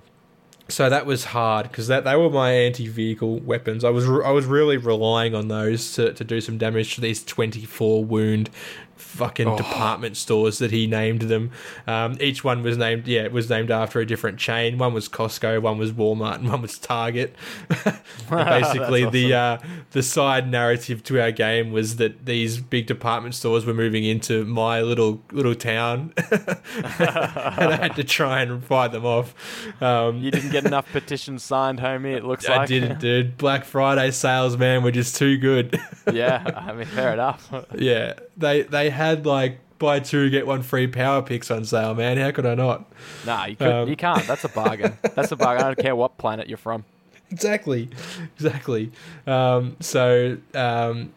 so 0.69 0.89
that 0.89 1.05
was 1.05 1.25
hard 1.25 1.69
because 1.69 1.87
that 1.87 2.03
they 2.05 2.15
were 2.15 2.29
my 2.29 2.51
anti-vehicle 2.51 3.39
weapons. 3.39 3.83
I 3.83 3.89
was 3.89 4.05
I 4.07 4.31
was 4.31 4.45
really 4.45 4.77
relying 4.77 5.35
on 5.35 5.47
those 5.47 5.93
to, 5.93 6.13
to 6.13 6.23
do 6.23 6.41
some 6.41 6.57
damage 6.57 6.95
to 6.95 7.01
these 7.01 7.23
twenty-four 7.23 8.03
wound 8.03 8.49
fucking 8.95 9.47
Oh. 9.47 9.57
department 9.57 10.15
stores 10.17 10.57
that 10.59 10.71
he 10.71 10.87
named 10.87 11.23
them. 11.23 11.51
Um, 11.87 12.17
each 12.21 12.43
one 12.43 12.63
was 12.63 12.77
named 12.77 13.07
yeah, 13.07 13.21
it 13.23 13.31
was 13.31 13.49
named 13.49 13.71
after 13.71 13.99
a 13.99 14.05
different 14.05 14.37
chain. 14.39 14.77
One 14.77 14.93
was 14.93 15.09
Costco, 15.09 15.61
one 15.61 15.77
was 15.77 15.91
Walmart, 15.91 16.35
and 16.35 16.49
one 16.49 16.61
was 16.61 16.77
Target. 16.77 17.35
Basically, 18.29 19.01
That's 19.03 19.13
the 19.13 19.33
uh, 19.33 19.57
the 19.91 20.03
side 20.03 20.49
narrative 20.49 21.03
to 21.03 21.21
our 21.21 21.31
game 21.31 21.71
was 21.71 21.97
that 21.97 22.25
these 22.25 22.57
big 22.59 22.87
department 22.87 23.35
stores 23.35 23.65
were 23.65 23.73
moving 23.73 24.03
into 24.03 24.45
my 24.45 24.81
little 24.81 25.21
little 25.31 25.55
town, 25.55 26.13
and 26.31 26.57
I 26.99 27.77
had 27.81 27.95
to 27.95 28.03
try 28.03 28.41
and 28.41 28.63
fight 28.63 28.91
them 28.91 29.05
off. 29.05 29.33
Um, 29.81 30.17
you 30.17 30.31
didn't 30.31 30.51
get 30.51 30.65
enough 30.65 30.91
petitions 30.91 31.43
signed, 31.43 31.79
homie. 31.79 32.15
It 32.15 32.23
looks 32.23 32.47
I 32.47 32.53
like. 32.53 32.61
I 32.61 32.65
didn't, 32.67 32.99
dude. 33.01 33.37
Black 33.37 33.65
Friday 33.65 34.11
sales, 34.11 34.57
man, 34.57 34.83
were 34.83 34.91
just 34.91 35.15
too 35.15 35.37
good. 35.37 35.79
yeah, 36.11 36.43
I 36.55 36.73
mean, 36.73 36.85
fair 36.85 37.13
enough. 37.13 37.51
yeah, 37.75 38.13
they 38.37 38.61
they 38.63 38.82
had 38.89 39.25
like 39.25 39.59
buy 39.79 39.99
two 39.99 40.29
get 40.29 40.47
one 40.47 40.61
free 40.61 40.87
power 40.87 41.21
picks 41.21 41.51
on 41.51 41.65
sale, 41.65 41.93
man. 41.93 42.17
How 42.17 42.31
could 42.31 42.45
I 42.45 42.55
not? 42.55 42.85
Nah, 43.25 43.45
you 43.45 43.55
could, 43.55 43.67
Um, 43.67 43.89
you 43.89 43.95
can't. 43.95 44.25
That's 44.25 44.43
a 44.43 44.49
bargain. 44.49 44.97
That's 45.15 45.31
a 45.31 45.35
bargain. 45.35 45.65
I 45.65 45.67
don't 45.73 45.79
care 45.79 45.95
what 45.95 46.17
planet 46.17 46.47
you're 46.47 46.57
from. 46.57 46.85
Exactly, 47.31 47.89
exactly. 48.35 48.91
Um, 49.25 49.75
so, 49.79 50.37
um, 50.53 51.13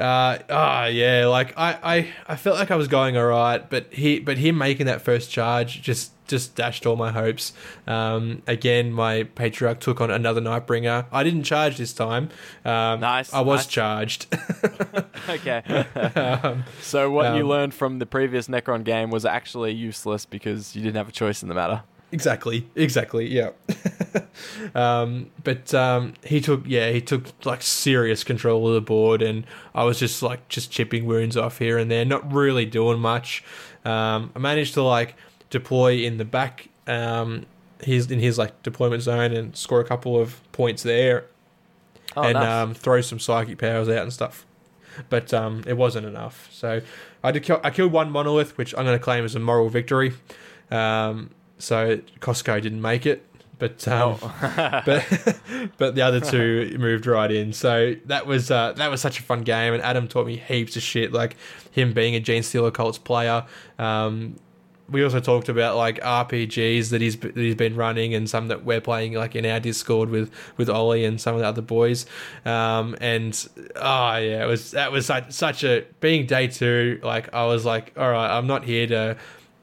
uh, 0.00 0.38
ah, 0.48 0.86
yeah, 0.86 1.26
like 1.26 1.52
I, 1.58 1.78
I, 1.82 2.08
I 2.28 2.36
felt 2.36 2.56
like 2.56 2.70
I 2.70 2.76
was 2.76 2.88
going 2.88 3.16
all 3.16 3.26
right, 3.26 3.68
but 3.68 3.92
he, 3.92 4.20
but 4.20 4.38
him 4.38 4.56
making 4.56 4.86
that 4.86 5.02
first 5.02 5.30
charge 5.30 5.82
just, 5.82 6.12
just 6.28 6.54
dashed 6.54 6.86
all 6.86 6.96
my 6.96 7.10
hopes. 7.10 7.52
Um, 7.86 8.42
again, 8.46 8.92
my 8.92 9.24
patriarch 9.24 9.80
took 9.80 10.00
on 10.00 10.10
another 10.10 10.40
Nightbringer. 10.40 11.06
I 11.10 11.24
didn't 11.24 11.44
charge 11.44 11.76
this 11.78 11.92
time. 11.92 12.30
Um, 12.64 13.00
Nice, 13.00 13.32
I 13.32 13.40
was 13.40 13.60
nice. 13.60 13.66
charged. 13.66 14.26
Okay. 15.28 15.62
so 16.80 17.10
what 17.10 17.36
you 17.36 17.42
um, 17.42 17.48
learned 17.48 17.74
from 17.74 17.98
the 17.98 18.06
previous 18.06 18.48
Necron 18.48 18.82
game 18.82 19.10
was 19.10 19.26
actually 19.26 19.72
useless 19.72 20.24
because 20.24 20.74
you 20.74 20.82
didn't 20.82 20.96
have 20.96 21.08
a 21.08 21.12
choice 21.12 21.42
in 21.42 21.48
the 21.48 21.54
matter. 21.54 21.82
Exactly, 22.10 22.66
exactly, 22.74 23.26
yeah. 23.28 23.50
um, 24.74 25.30
but 25.44 25.74
um, 25.74 26.14
he 26.24 26.40
took, 26.40 26.62
yeah, 26.66 26.90
he 26.90 27.02
took 27.02 27.26
like 27.44 27.60
serious 27.60 28.24
control 28.24 28.66
of 28.68 28.74
the 28.74 28.80
board, 28.80 29.20
and 29.20 29.46
I 29.74 29.84
was 29.84 29.98
just 29.98 30.22
like 30.22 30.48
just 30.48 30.70
chipping 30.70 31.04
wounds 31.04 31.36
off 31.36 31.58
here 31.58 31.76
and 31.76 31.90
there, 31.90 32.06
not 32.06 32.32
really 32.32 32.64
doing 32.64 32.98
much. 32.98 33.44
Um, 33.84 34.32
I 34.34 34.38
managed 34.38 34.74
to 34.74 34.82
like 34.82 35.16
deploy 35.50 35.94
in 35.98 36.16
the 36.18 36.24
back, 36.24 36.68
um, 36.86 37.46
his 37.82 38.10
in 38.10 38.18
his 38.20 38.38
like 38.38 38.62
deployment 38.62 39.02
zone, 39.02 39.32
and 39.32 39.56
score 39.56 39.80
a 39.80 39.84
couple 39.84 40.18
of 40.20 40.40
points 40.52 40.82
there, 40.82 41.26
Oh, 42.16 42.22
and 42.22 42.34
nice. 42.34 42.46
um, 42.48 42.74
throw 42.74 43.00
some 43.00 43.18
psychic 43.18 43.58
powers 43.58 43.88
out 43.88 44.02
and 44.02 44.12
stuff. 44.12 44.44
But 45.10 45.32
um, 45.32 45.62
it 45.66 45.76
wasn't 45.76 46.06
enough. 46.06 46.48
So 46.52 46.80
I 47.22 47.30
did. 47.30 47.42
Kill, 47.44 47.60
I 47.62 47.70
killed 47.70 47.92
one 47.92 48.10
monolith, 48.10 48.58
which 48.58 48.74
I'm 48.76 48.84
going 48.84 48.98
to 48.98 49.02
claim 49.02 49.24
as 49.24 49.34
a 49.36 49.38
moral 49.38 49.68
victory. 49.68 50.12
Um, 50.70 51.30
so 51.58 51.98
Costco 52.20 52.60
didn't 52.62 52.82
make 52.82 53.06
it, 53.06 53.24
but 53.60 53.86
um, 53.86 54.18
Oh. 54.20 54.82
but 54.86 55.38
but 55.78 55.94
the 55.94 56.02
other 56.02 56.20
two 56.20 56.76
moved 56.80 57.06
right 57.06 57.30
in. 57.30 57.52
So 57.52 57.94
that 58.06 58.26
was 58.26 58.50
uh, 58.50 58.72
that 58.72 58.90
was 58.90 59.00
such 59.00 59.20
a 59.20 59.22
fun 59.22 59.42
game, 59.42 59.72
and 59.72 59.82
Adam 59.84 60.08
taught 60.08 60.26
me 60.26 60.36
heaps 60.36 60.74
of 60.76 60.82
shit, 60.82 61.12
like 61.12 61.36
him 61.70 61.92
being 61.92 62.16
a 62.16 62.20
Genestealer 62.20 62.72
Cults 62.74 62.98
player. 62.98 63.46
Um, 63.78 64.36
we 64.90 65.04
also 65.04 65.20
talked 65.20 65.48
about 65.48 65.76
like 65.76 66.00
RPGs 66.00 66.90
that 66.90 67.00
he's 67.00 67.16
that 67.18 67.36
he's 67.36 67.54
been 67.54 67.76
running, 67.76 68.14
and 68.14 68.28
some 68.28 68.48
that 68.48 68.64
we're 68.64 68.80
playing 68.80 69.14
like 69.14 69.36
in 69.36 69.44
our 69.46 69.60
Discord 69.60 70.08
with 70.10 70.30
with 70.56 70.68
Ollie 70.70 71.04
and 71.04 71.20
some 71.20 71.34
of 71.34 71.40
the 71.40 71.46
other 71.46 71.62
boys. 71.62 72.06
Um, 72.44 72.96
and 73.00 73.48
oh 73.76 74.16
yeah, 74.16 74.42
it 74.44 74.46
was 74.46 74.70
that 74.72 74.90
was 74.92 75.06
such, 75.06 75.30
such 75.32 75.64
a 75.64 75.84
being 76.00 76.26
day 76.26 76.48
two. 76.48 77.00
Like 77.02 77.32
I 77.34 77.44
was 77.46 77.64
like, 77.64 77.92
all 77.96 78.10
right, 78.10 78.36
I'm 78.36 78.46
not 78.46 78.64
here 78.64 78.86
to 78.86 79.16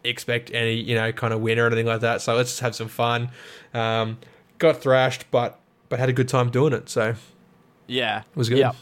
expect 0.04 0.52
any 0.54 0.74
you 0.76 0.94
know 0.96 1.12
kind 1.12 1.34
of 1.34 1.42
win 1.42 1.58
or 1.60 1.66
anything 1.68 1.88
like 1.88 2.02
that. 2.02 2.22
So 2.22 2.36
let's 2.36 2.52
just 2.52 2.62
have 2.62 2.76
some 2.76 2.88
fun. 2.88 3.30
Um, 3.74 4.20
got 4.60 4.82
thrashed, 4.82 5.30
but 5.32 5.60
but 5.90 6.00
had 6.00 6.10
a 6.10 6.14
good 6.14 6.28
time 6.30 6.50
doing 6.52 6.74
it. 6.74 6.88
So 6.90 7.16
yeah, 7.88 8.20
it 8.20 8.36
was 8.36 8.50
good. 8.50 8.60
Yep. 8.60 8.76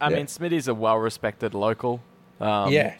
I 0.00 0.10
Yeah. 0.10 0.16
mean, 0.16 0.26
Smitty's 0.26 0.66
a 0.68 0.74
well-respected 0.74 1.54
local. 1.54 2.00
Um, 2.40 2.72
yeah. 2.72 2.96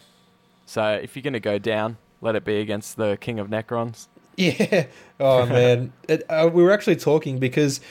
So 0.65 0.83
if 1.01 1.15
you're 1.15 1.23
gonna 1.23 1.39
go 1.39 1.57
down, 1.57 1.97
let 2.21 2.35
it 2.35 2.43
be 2.43 2.59
against 2.59 2.97
the 2.97 3.17
King 3.19 3.39
of 3.39 3.47
Necrons. 3.47 4.07
Yeah. 4.39 4.85
Oh 5.19 5.45
man, 5.45 5.91
it, 6.07 6.23
uh, 6.29 6.49
we 6.53 6.63
were 6.63 6.71
actually 6.71 6.95
talking 6.95 7.39
because 7.39 7.81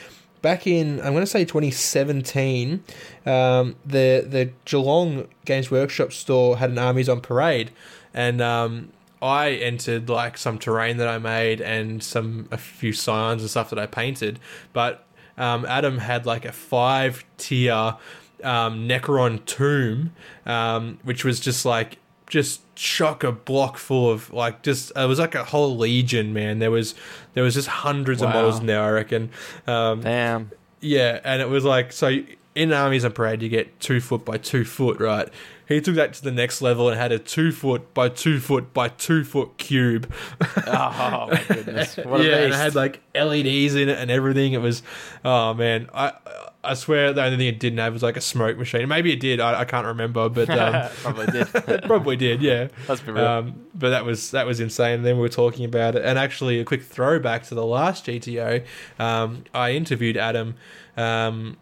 back 0.41 0.65
in 0.65 0.99
I'm 1.01 1.13
going 1.13 1.21
to 1.21 1.27
say 1.27 1.45
2017, 1.45 2.83
um, 3.27 3.75
the 3.85 4.25
the 4.27 4.51
Geelong 4.65 5.27
Games 5.45 5.69
Workshop 5.69 6.11
store 6.11 6.57
had 6.57 6.71
an 6.71 6.79
Armies 6.79 7.07
on 7.07 7.21
Parade, 7.21 7.69
and 8.15 8.41
um, 8.41 8.91
I 9.21 9.51
entered 9.51 10.09
like 10.09 10.39
some 10.39 10.57
terrain 10.57 10.97
that 10.97 11.07
I 11.07 11.19
made 11.19 11.61
and 11.61 12.01
some 12.01 12.47
a 12.49 12.57
few 12.57 12.93
signs 12.93 13.43
and 13.43 13.51
stuff 13.51 13.69
that 13.69 13.77
I 13.77 13.85
painted, 13.85 14.39
but 14.73 15.05
um, 15.37 15.65
Adam 15.65 15.99
had 15.99 16.25
like 16.25 16.45
a 16.45 16.51
five 16.51 17.23
tier 17.37 17.95
um, 18.43 18.87
Necron 18.87 19.45
tomb, 19.45 20.13
um, 20.45 20.99
which 21.03 21.23
was 21.23 21.39
just 21.39 21.65
like 21.65 21.97
just 22.29 22.61
chock 22.75 23.23
a 23.23 23.31
block 23.31 23.77
full 23.77 24.09
of 24.09 24.31
like 24.31 24.61
just 24.63 24.91
it 24.95 25.07
was 25.07 25.19
like 25.19 25.35
a 25.35 25.43
whole 25.43 25.75
legion, 25.75 26.31
man. 26.33 26.59
There 26.59 26.71
was 26.71 26.95
there 27.33 27.43
was 27.43 27.55
just 27.55 27.67
hundreds 27.67 28.21
of 28.21 28.29
models 28.29 28.59
in 28.59 28.67
there, 28.67 28.81
I 28.81 28.91
reckon. 28.91 29.31
Um, 29.67 30.01
Damn. 30.01 30.51
yeah, 30.79 31.19
and 31.23 31.41
it 31.41 31.49
was 31.49 31.65
like 31.65 31.91
so 31.91 32.19
in 32.55 32.73
armies 32.73 33.03
and 33.03 33.13
parade 33.13 33.41
you 33.41 33.49
get 33.49 33.79
two 33.79 33.99
foot 33.99 34.23
by 34.23 34.37
two 34.37 34.63
foot, 34.63 34.99
right? 34.99 35.29
He 35.67 35.79
took 35.81 35.95
that 35.95 36.13
to 36.15 36.23
the 36.23 36.31
next 36.31 36.63
level 36.63 36.89
and 36.89 36.99
had 36.99 37.11
a 37.11 37.19
two 37.19 37.51
foot 37.51 37.93
by 37.93 38.09
two 38.09 38.39
foot 38.39 38.73
by 38.73 38.89
two 38.89 39.23
foot 39.23 39.57
cube. 39.57 40.11
Oh 40.67 41.29
my 41.31 41.43
goodness. 41.47 41.97
What 42.03 42.21
a 42.21 42.23
yeah, 42.23 42.37
and 42.37 42.53
it 42.53 42.57
had 42.57 42.75
like 42.75 43.01
LEDs 43.13 43.75
in 43.75 43.89
it 43.89 43.97
and 43.97 44.09
everything. 44.09 44.53
It 44.53 44.61
was, 44.61 44.81
oh 45.23 45.53
man, 45.53 45.89
I 45.93 46.13
I 46.61 46.73
swear 46.73 47.13
the 47.13 47.23
only 47.23 47.37
thing 47.37 47.47
it 47.47 47.59
didn't 47.59 47.79
have 47.79 47.93
was 47.93 48.03
like 48.03 48.17
a 48.17 48.21
smoke 48.21 48.57
machine. 48.57 48.87
Maybe 48.89 49.13
it 49.13 49.19
did. 49.21 49.39
I, 49.39 49.61
I 49.61 49.65
can't 49.65 49.87
remember, 49.87 50.27
but 50.27 50.49
um, 50.59 50.89
Probably 51.01 51.25
did. 51.27 51.47
it 51.55 51.83
probably 51.83 52.15
did. 52.17 52.41
Yeah. 52.41 52.67
Let's 52.89 52.99
be 53.01 53.13
real. 53.13 53.25
Um, 53.25 53.65
but 53.73 53.91
that 53.91 54.03
was 54.03 54.31
that 54.31 54.45
was 54.45 54.59
insane. 54.59 54.95
And 54.95 55.05
then 55.05 55.15
we 55.15 55.21
were 55.21 55.29
talking 55.29 55.63
about 55.63 55.95
it, 55.95 56.03
and 56.03 56.19
actually 56.19 56.59
a 56.59 56.65
quick 56.65 56.83
throwback 56.83 57.43
to 57.43 57.55
the 57.55 57.65
last 57.65 58.05
GTO. 58.05 58.65
Um, 58.99 59.45
I 59.53 59.71
interviewed 59.71 60.17
Adam 60.17 60.55
um, 60.97 61.55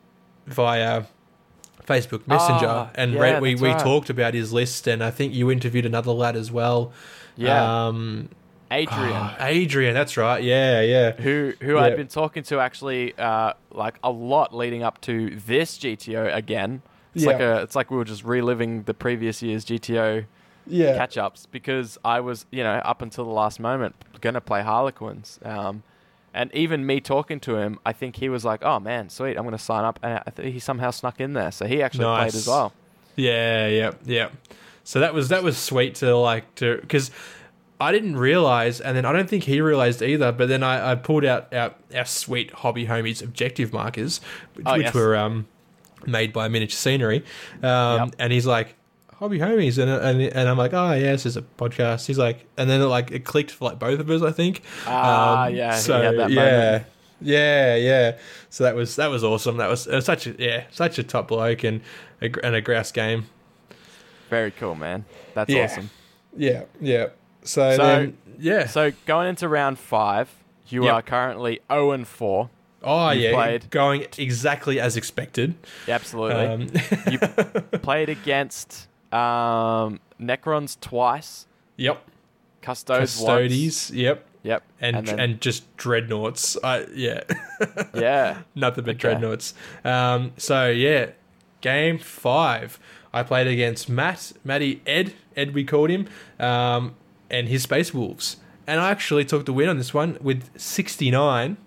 via 0.47 1.03
Facebook 1.85 2.27
Messenger, 2.27 2.67
Ah, 2.67 2.89
and 2.95 3.13
yeah, 3.13 3.39
we 3.39 3.53
we 3.55 3.69
right. 3.69 3.79
talked 3.79 4.09
about 4.09 4.33
his 4.33 4.51
list, 4.51 4.87
and 4.87 5.03
I 5.03 5.11
think 5.11 5.33
you 5.33 5.51
interviewed 5.51 5.85
another 5.85 6.11
lad 6.11 6.35
as 6.35 6.51
well. 6.51 6.91
yeah. 7.35 7.85
Um, 7.87 8.29
Adrian. 8.71 9.11
ah, 9.13 9.35
Adrian, 9.39 9.93
that's 9.93 10.17
right. 10.17 10.43
Yeah, 10.43 10.81
yeah. 10.81 11.11
who 11.13 11.53
who 11.61 11.75
Yeah. 11.75 11.81
I'd 11.81 11.95
been 11.95 12.07
talking 12.07 12.43
to 12.43 12.59
actually 12.59 13.13
uh, 13.17 13.53
like 13.71 13.97
a 14.03 14.11
lot 14.11 14.55
leading 14.55 14.83
up 14.83 14.99
to 15.01 15.37
this 15.45 15.77
GTO 15.77 16.33
again. 16.35 16.81
It's 17.15 17.25
like 17.25 17.39
Yeah. 17.39 17.59
a 17.59 17.63
it's 17.63 17.75
like 17.75 17.89
we 17.91 17.97
were 17.97 18.05
just 18.05 18.23
reliving 18.23 18.83
the 18.83 18.93
previous 18.93 19.41
year's 19.41 19.63
GTO 19.65 20.25
Yeah. 20.67 20.97
catch 20.97 21.17
ups 21.17 21.47
because 21.49 21.97
I 22.03 22.19
was 22.19 22.45
you 22.51 22.63
know 22.63 22.75
up 22.83 23.01
until 23.01 23.23
the 23.25 23.31
last 23.31 23.59
moment 23.59 23.95
gonna 24.21 24.41
play 24.41 24.61
Harlequins. 24.63 25.39
Um, 25.43 25.83
and 26.33 26.53
even 26.53 26.85
me 26.85 26.99
talking 26.99 27.39
to 27.41 27.55
him, 27.55 27.79
I 27.85 27.93
think 27.93 28.17
he 28.17 28.29
was 28.29 28.45
like, 28.45 28.63
"Oh 28.63 28.79
man, 28.79 29.09
sweet, 29.09 29.37
I'm 29.37 29.43
gonna 29.45 29.57
sign 29.57 29.85
up." 29.85 29.97
And 30.03 30.21
th- 30.35 30.53
he 30.53 30.59
somehow 30.59 30.91
snuck 30.91 31.19
in 31.19 31.33
there, 31.33 31.51
so 31.51 31.65
he 31.65 31.81
actually 31.81 32.05
played 32.05 32.35
as 32.35 32.47
well. 32.47 32.73
Yeah, 33.15 33.67
yeah, 33.67 33.91
yeah. 34.05 34.29
So 34.83 34.99
that 34.99 35.13
was 35.15 35.29
that 35.29 35.41
was 35.41 35.57
sweet 35.57 35.95
to 35.95 36.15
like 36.15 36.53
to 36.55 36.77
because 36.81 37.09
I 37.79 37.91
didn't 37.91 38.17
realize, 38.17 38.81
and 38.81 38.97
then 38.97 39.05
I 39.05 39.11
don't 39.13 39.29
think 39.29 39.43
he 39.43 39.61
realized 39.61 40.01
either. 40.01 40.31
But 40.31 40.49
then 40.49 40.63
I, 40.63 40.91
I 40.91 40.95
pulled 40.95 41.25
out 41.25 41.53
our, 41.53 41.73
our 41.95 42.05
sweet 42.05 42.51
hobby 42.51 42.87
homies 42.87 43.23
objective 43.23 43.71
markers, 43.73 44.19
which, 44.55 44.65
Oh, 44.67 44.73
which 44.73 44.83
yes. 44.85 44.93
were 44.95 45.15
um, 45.15 45.47
made 46.05 46.33
by 46.33 46.47
Miniature 46.47 46.75
Scenery, 46.75 47.23
um, 47.63 47.99
Yep. 48.09 48.15
and 48.19 48.33
he's 48.33 48.45
like. 48.47 48.75
Hobby 49.19 49.39
homies, 49.39 49.79
and, 49.79 49.89
and 49.89 50.21
and 50.21 50.47
I'm 50.47 50.59
like, 50.59 50.75
oh 50.75 50.93
yeah, 50.93 51.11
this 51.13 51.25
is 51.25 51.35
a 51.37 51.41
podcast. 51.41 52.05
He's 52.05 52.19
like, 52.19 52.45
and 52.55 52.69
then 52.69 52.81
it 52.81 52.85
like 52.85 53.09
it 53.09 53.25
clicked 53.25 53.49
for 53.49 53.65
like 53.65 53.79
both 53.79 53.99
of 53.99 54.07
us, 54.11 54.21
I 54.21 54.31
think. 54.31 54.61
Ah, 54.85 55.45
Um, 55.47 55.55
yeah, 55.55 55.73
So 55.75 55.99
yeah, 56.03 56.11
moment. 56.11 56.85
yeah, 57.19 57.75
yeah. 57.77 58.17
So 58.51 58.63
that 58.65 58.75
was 58.75 58.95
that 58.97 59.07
was 59.07 59.23
awesome. 59.23 59.57
That 59.57 59.71
was, 59.71 59.87
it 59.87 59.95
was 59.95 60.05
such 60.05 60.27
a 60.27 60.35
yeah, 60.37 60.65
such 60.69 60.99
a 60.99 61.03
top 61.03 61.29
bloke 61.29 61.63
and 61.63 61.81
a, 62.21 62.29
and 62.45 62.53
a 62.53 62.61
grouse 62.61 62.91
game. 62.91 63.25
Very 64.29 64.51
cool, 64.51 64.75
man. 64.75 65.05
That's 65.33 65.49
Yeah. 65.49 65.63
awesome. 65.63 65.89
Yeah, 66.37 66.65
yeah. 66.79 67.07
So, 67.47 67.75
So- 67.75 67.83
then, 67.83 68.17
yeah. 68.39 68.67
So 68.67 68.91
going 69.05 69.27
into 69.27 69.47
round 69.47 69.79
five, 69.79 70.29
you 70.67 70.85
Yep. 70.85 70.93
are 70.93 71.01
currently 71.01 71.59
zero 71.71 71.91
and 71.91 72.07
four. 72.07 72.49
oh, 72.83 73.09
you've 73.11 73.23
yeah. 73.23 73.33
played- 73.33 73.69
Going 73.71 74.05
exactly 74.17 74.79
as 74.79 74.95
expected. 74.95 75.55
Absolutely. 75.87 76.45
Um, 76.45 76.67
you 77.11 77.19
played 77.79 78.09
against 78.09 78.87
um, 79.11 79.99
Necrons 80.21 80.79
twice, 80.79 81.47
yep. 81.77 82.03
Custodes, 82.61 83.19
once. 83.19 83.51
Custodies. 83.53 83.91
Yep. 83.95 84.25
Yep. 84.43 84.63
And 84.81 84.95
and, 84.97 85.07
then- 85.07 85.37
just 85.39 85.75
dreadnoughts. 85.77 86.57
I 86.63 86.85
yeah. 86.93 87.21
yeah. 87.95 88.39
Nothing 88.55 88.83
but 88.83 88.91
Okay. 88.91 88.99
dreadnoughts. 88.99 89.53
Um, 89.83 90.31
so 90.37 90.69
yeah, 90.69 91.11
game 91.61 91.97
five. 91.97 92.79
I 93.13 93.23
played 93.23 93.47
against 93.47 93.89
Matt, 93.89 94.33
Matty 94.43 94.81
Ed, 94.85 95.13
Ed 95.35 95.53
we 95.53 95.63
called 95.63 95.89
him, 95.89 96.07
um, 96.39 96.95
and 97.29 97.47
his 97.47 97.63
Space 97.63 97.93
Wolves. 97.93 98.37
And 98.65 98.81
I 98.81 98.91
actually 98.91 99.25
took 99.25 99.45
the 99.45 99.53
win 99.53 99.69
on 99.69 99.77
this 99.77 99.93
one 99.93 100.17
with 100.21 100.49
69. 100.59 101.57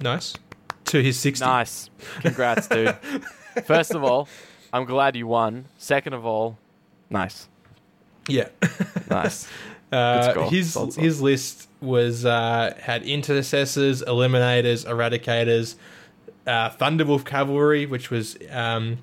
Nice. 0.00 0.34
To 0.86 1.02
his 1.02 1.18
60. 1.18 1.44
Nice. 1.44 1.90
Congrats, 2.20 2.68
dude. 2.68 2.96
First 3.64 3.94
of 3.94 4.04
all, 4.04 4.28
I'm 4.72 4.84
glad 4.84 5.16
you 5.16 5.26
won. 5.26 5.66
Second 5.76 6.12
of 6.12 6.24
all, 6.24 6.58
nice. 7.10 7.48
Yeah. 8.28 8.48
Nice. 9.10 9.48
Uh, 9.90 10.50
his 10.50 10.76
his 10.96 11.22
list 11.22 11.66
was 11.80 12.26
uh, 12.26 12.74
had 12.78 13.02
intercessors, 13.04 14.02
eliminators, 14.02 14.84
eradicators, 14.84 15.76
uh, 16.46 16.68
Thunderwolf 16.68 17.24
cavalry, 17.24 17.86
which 17.86 18.10
was 18.10 18.36
um, 18.50 18.98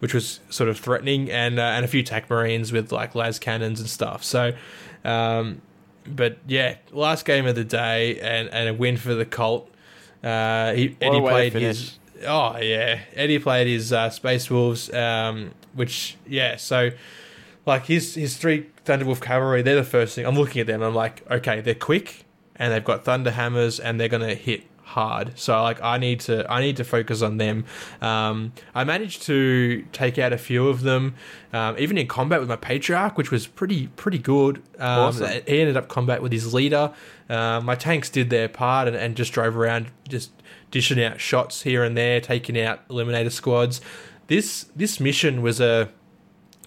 which 0.00 0.14
was 0.14 0.40
sort 0.50 0.68
of 0.68 0.78
threatening, 0.78 1.30
and 1.30 1.58
uh, 1.58 1.62
and 1.62 1.84
a 1.84 1.88
few 1.88 2.02
tac 2.02 2.28
marines 2.28 2.72
with 2.72 2.92
like 2.92 3.14
lascannons 3.14 3.78
and 3.78 3.88
stuff. 3.88 4.24
So, 4.24 4.52
um, 5.04 5.60
but 6.06 6.38
yeah, 6.46 6.76
last 6.92 7.24
game 7.24 7.46
of 7.46 7.54
the 7.54 7.64
day 7.64 8.20
and, 8.20 8.48
and 8.50 8.68
a 8.68 8.74
win 8.74 8.96
for 8.96 9.14
the 9.14 9.24
Colt. 9.24 9.70
Uh, 10.22 10.72
he, 10.72 10.96
Eddie 11.00 11.20
played 11.20 11.52
his. 11.52 11.98
Oh 12.26 12.56
yeah, 12.58 13.00
Eddie 13.14 13.38
played 13.38 13.66
his 13.66 13.92
uh, 13.92 14.10
Space 14.10 14.50
Wolves, 14.50 14.92
um, 14.92 15.52
which 15.74 16.16
yeah, 16.26 16.56
so 16.56 16.90
like 17.66 17.86
his 17.86 18.14
his 18.14 18.36
three 18.36 18.66
Thunderwolf 18.84 19.20
cavalry, 19.20 19.62
they're 19.62 19.76
the 19.76 19.84
first 19.84 20.14
thing 20.14 20.26
I'm 20.26 20.36
looking 20.36 20.60
at 20.60 20.66
them. 20.66 20.82
I'm 20.82 20.94
like, 20.94 21.28
okay, 21.30 21.60
they're 21.60 21.74
quick 21.74 22.24
and 22.56 22.72
they've 22.72 22.84
got 22.84 23.04
thunder 23.04 23.30
hammers 23.30 23.80
and 23.80 23.98
they're 23.98 24.08
gonna 24.08 24.34
hit 24.34 24.64
hard. 24.84 25.38
So 25.38 25.60
like 25.62 25.82
I 25.82 25.98
need 25.98 26.20
to 26.20 26.50
I 26.50 26.60
need 26.60 26.76
to 26.76 26.84
focus 26.84 27.22
on 27.22 27.38
them. 27.38 27.64
Um, 28.00 28.52
I 28.74 28.84
managed 28.84 29.22
to 29.22 29.84
take 29.92 30.18
out 30.18 30.32
a 30.32 30.38
few 30.38 30.68
of 30.68 30.82
them, 30.82 31.14
um, 31.52 31.76
even 31.78 31.98
in 31.98 32.06
combat 32.06 32.40
with 32.40 32.48
my 32.48 32.56
patriarch, 32.56 33.16
which 33.18 33.30
was 33.30 33.46
pretty 33.46 33.88
pretty 33.88 34.18
good. 34.18 34.58
Um, 34.78 35.00
Awesome. 35.00 35.30
He 35.46 35.60
ended 35.60 35.76
up 35.76 35.88
combat 35.88 36.22
with 36.22 36.32
his 36.32 36.54
leader. 36.54 36.92
Uh, 37.28 37.60
my 37.62 37.74
tanks 37.74 38.10
did 38.10 38.30
their 38.30 38.48
part 38.48 38.86
and, 38.86 38.96
and 38.96 39.16
just 39.16 39.32
drove 39.32 39.56
around, 39.56 39.86
just 40.08 40.30
dishing 40.70 41.02
out 41.02 41.20
shots 41.20 41.62
here 41.62 41.82
and 41.82 41.96
there, 41.96 42.20
taking 42.20 42.60
out 42.60 42.86
eliminator 42.88 43.32
squads. 43.32 43.80
This 44.26 44.66
this 44.76 45.00
mission 45.00 45.42
was 45.42 45.60
a 45.60 45.90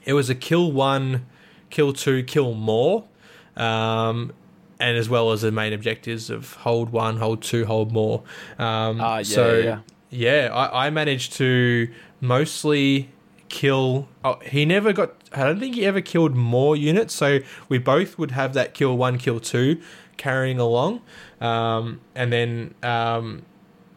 it 0.05 0.13
was 0.13 0.29
a 0.29 0.35
kill 0.35 0.71
one, 0.71 1.25
kill 1.69 1.93
two, 1.93 2.23
kill 2.23 2.53
more, 2.53 3.05
um, 3.55 4.33
and 4.79 4.97
as 4.97 5.09
well 5.09 5.31
as 5.31 5.41
the 5.41 5.51
main 5.51 5.73
objectives 5.73 6.29
of 6.29 6.53
hold 6.55 6.89
one, 6.91 7.17
hold 7.17 7.41
two, 7.41 7.65
hold 7.65 7.91
more. 7.91 8.23
Um, 8.57 9.01
Ah, 9.01 9.17
yeah, 9.17 9.23
so 9.23 9.57
yeah, 9.57 9.79
yeah, 10.09 10.49
I, 10.53 10.87
I 10.87 10.89
managed 10.89 11.33
to 11.33 11.89
mostly 12.21 13.09
kill. 13.49 14.07
Oh, 14.23 14.39
he 14.43 14.65
never 14.65 14.93
got. 14.93 15.13
I 15.33 15.43
don't 15.43 15.59
think 15.59 15.75
he 15.75 15.85
ever 15.85 16.01
killed 16.01 16.35
more 16.35 16.75
units. 16.75 17.13
So 17.13 17.39
we 17.69 17.77
both 17.77 18.17
would 18.17 18.31
have 18.31 18.53
that 18.53 18.73
kill 18.73 18.97
one, 18.97 19.17
kill 19.17 19.39
two, 19.39 19.81
carrying 20.17 20.59
along, 20.59 21.01
um, 21.41 22.01
and 22.15 22.31
then. 22.31 22.73
Um, 22.83 23.43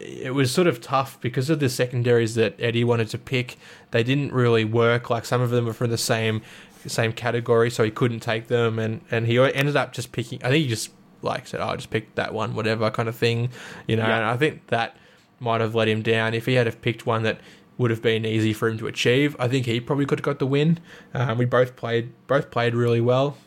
it 0.03 0.33
was 0.33 0.51
sort 0.51 0.65
of 0.65 0.81
tough 0.81 1.21
because 1.21 1.51
of 1.51 1.59
the 1.59 1.69
secondaries 1.69 2.33
that 2.33 2.55
Eddie 2.57 2.83
wanted 2.83 3.07
to 3.09 3.19
pick. 3.19 3.55
They 3.91 4.01
didn't 4.01 4.33
really 4.33 4.65
work. 4.65 5.11
Like 5.11 5.25
some 5.25 5.41
of 5.41 5.51
them 5.51 5.65
were 5.67 5.73
from 5.73 5.91
the 5.91 5.97
same 5.97 6.41
same 6.89 7.13
category, 7.13 7.69
so 7.69 7.83
he 7.83 7.91
couldn't 7.91 8.21
take 8.21 8.47
them, 8.47 8.79
and 8.79 9.01
and 9.11 9.27
he 9.27 9.39
ended 9.39 9.75
up 9.75 9.93
just 9.93 10.11
picking. 10.11 10.43
I 10.43 10.49
think 10.49 10.63
he 10.63 10.67
just 10.69 10.91
like 11.21 11.47
said, 11.47 11.59
"Oh, 11.59 11.67
"I'll 11.67 11.75
just 11.75 11.89
picked 11.89 12.15
that 12.15 12.33
one, 12.33 12.55
whatever 12.55 12.89
kind 12.91 13.09
of 13.09 13.15
thing," 13.15 13.49
you 13.87 13.95
know. 13.95 14.07
Yeah. 14.07 14.17
And 14.17 14.25
I 14.25 14.37
think 14.37 14.67
that 14.67 14.95
might 15.39 15.61
have 15.61 15.75
let 15.75 15.87
him 15.87 16.01
down. 16.01 16.33
If 16.33 16.45
he 16.45 16.53
had 16.53 16.67
have 16.67 16.81
picked 16.81 17.05
one 17.05 17.23
that 17.23 17.39
would 17.77 17.89
have 17.91 18.01
been 18.01 18.25
easy 18.25 18.53
for 18.53 18.67
him 18.67 18.77
to 18.77 18.87
achieve, 18.87 19.35
I 19.39 19.47
think 19.47 19.65
he 19.65 19.79
probably 19.79 20.05
could 20.05 20.19
have 20.19 20.25
got 20.25 20.39
the 20.39 20.47
win. 20.47 20.79
Um, 21.13 21.37
we 21.37 21.45
both 21.45 21.75
played 21.75 22.11
both 22.27 22.51
played 22.51 22.75
really 22.75 23.01
well. 23.01 23.37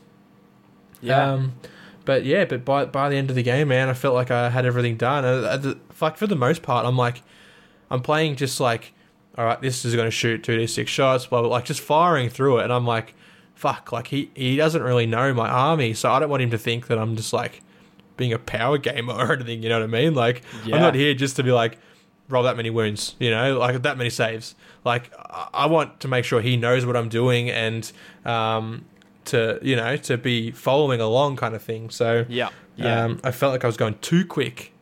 Yeah. 1.01 1.32
Um, 1.32 1.55
but 2.05 2.24
yeah, 2.24 2.45
but 2.45 2.64
by 2.64 2.85
by 2.85 3.09
the 3.09 3.16
end 3.16 3.30
of 3.30 3.37
the 3.37 3.43
game, 3.43 3.68
man, 3.68 3.89
I 3.89 3.95
felt 3.95 4.14
like 4.14 4.30
I 4.30 4.51
had 4.51 4.66
everything 4.66 4.97
done. 4.97 5.24
And 5.24 5.62
the, 5.62 5.78
like 6.01 6.16
for 6.16 6.26
the 6.26 6.37
most 6.37 6.62
part, 6.62 6.85
I'm 6.85 6.97
like, 6.97 7.22
I'm 7.91 8.03
playing 8.03 8.37
just 8.37 8.61
like, 8.61 8.93
all 9.39 9.45
right, 9.45 9.61
this 9.61 9.85
is 9.85 9.95
going 9.95 10.07
to 10.07 10.11
shoot 10.11 10.43
two 10.43 10.57
d 10.57 10.66
six 10.66 10.91
shots, 10.91 11.26
blah 11.26 11.41
blah, 11.41 11.51
like 11.51 11.64
just 11.64 11.80
firing 11.80 12.28
through 12.28 12.59
it, 12.59 12.64
and 12.64 12.72
I'm 12.72 12.87
like, 12.87 13.14
fuck, 13.55 13.92
like 13.92 14.09
he 14.09 14.30
he 14.34 14.57
doesn't 14.57 14.82
really 14.82 15.07
know 15.07 15.32
my 15.34 15.48
army, 15.48 15.94
so 15.94 16.11
I 16.12 16.18
don't 16.20 16.28
want 16.30 16.42
him 16.42 16.50
to 16.50 16.59
think 16.59 16.86
that 16.88 16.98
I'm 16.98 17.16
just 17.16 17.32
like 17.32 17.62
being 18.16 18.32
a 18.32 18.38
power 18.38 18.78
gamer 18.78 19.12
or 19.18 19.32
anything. 19.32 19.62
You 19.62 19.68
know 19.68 19.80
what 19.80 19.84
I 19.84 19.92
mean? 19.92 20.14
Like 20.14 20.42
Yeah. 20.64 20.76
I'm 20.76 20.82
not 20.82 20.94
here 20.94 21.14
just 21.14 21.36
to 21.36 21.42
be 21.42 21.52
like 21.52 21.78
roll 22.28 22.42
that 22.44 22.57
many 22.57 22.70
wounds, 22.70 23.16
you 23.18 23.30
know, 23.30 23.59
like 23.59 23.82
that 23.82 23.98
many 23.98 24.11
saves. 24.11 24.55
Like 24.84 25.12
I 25.52 25.66
want 25.66 26.00
to 26.00 26.09
make 26.09 26.24
sure 26.24 26.40
he 26.40 26.57
knows 26.57 26.86
what 26.86 26.96
I'm 26.96 27.09
doing 27.09 27.50
and 27.50 27.90
um 28.24 28.84
to 29.26 29.59
you 29.62 29.74
know 29.76 29.96
to 29.96 30.18
be 30.18 30.50
following 30.50 31.00
along 31.00 31.36
kind 31.36 31.55
of 31.55 31.62
thing. 31.62 31.90
So 31.90 32.24
yeah. 32.28 32.50
Yeah. 32.76 33.05
um, 33.05 33.20
I 33.22 33.30
felt 33.30 33.52
like 33.52 33.62
I 33.62 33.68
was 33.68 33.76
going 33.76 33.96
too 34.00 34.26
quick, 34.26 34.72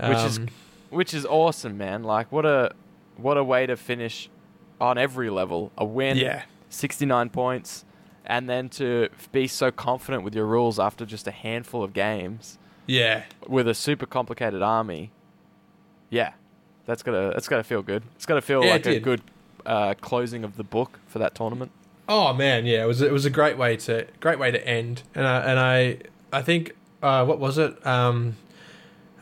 which 0.00 0.18
is 0.18 0.38
Um, 0.38 0.48
which 0.90 1.14
is 1.14 1.24
awesome, 1.24 1.78
man. 1.78 2.02
Like 2.02 2.30
what 2.32 2.44
a 2.44 2.72
what 3.16 3.36
a 3.36 3.44
way 3.44 3.66
to 3.66 3.76
finish 3.76 4.28
on 4.80 4.98
every 4.98 5.30
level. 5.30 5.70
A 5.78 5.84
win, 5.84 6.16
yeah, 6.18 6.42
69 6.70 7.30
points, 7.30 7.84
and 8.26 8.48
then 8.48 8.68
to 8.70 9.08
be 9.32 9.46
so 9.46 9.70
confident 9.70 10.22
with 10.24 10.34
your 10.34 10.46
rules 10.46 10.78
after 10.78 11.06
just 11.06 11.26
a 11.26 11.30
handful 11.30 11.82
of 11.82 11.92
games 11.92 12.58
yeah, 12.86 13.24
with 13.48 13.66
a 13.68 13.74
super 13.74 14.06
complicated 14.06 14.62
army. 14.62 15.10
Yeah. 16.10 16.32
that's 16.86 17.02
gonna 17.02 17.30
that's 17.30 17.48
to 17.48 17.62
feel 17.64 17.82
good. 17.82 18.02
it's 18.14 18.26
gonna 18.26 18.40
feel 18.40 18.64
Yeah, 18.64 18.72
like 18.72 18.86
a 18.86 19.00
good 19.00 19.22
uh, 19.64 19.94
closing 20.00 20.44
of 20.44 20.56
the 20.56 20.64
book 20.64 21.00
for 21.08 21.18
that 21.18 21.34
tournament. 21.34 21.72
Oh 22.08 22.32
man, 22.32 22.66
yeah, 22.66 22.84
it 22.84 22.86
was 22.86 23.00
it 23.00 23.12
was 23.12 23.24
a 23.24 23.30
great 23.30 23.58
way 23.58 23.76
to 23.78 24.06
great 24.20 24.38
way 24.38 24.50
to 24.52 24.64
end, 24.66 25.02
and 25.14 25.26
I 25.26 25.40
and 25.40 25.58
I 25.58 25.98
I 26.32 26.42
think 26.42 26.76
uh, 27.02 27.24
what 27.24 27.40
was 27.40 27.58
it? 27.58 27.84
Um, 27.84 28.36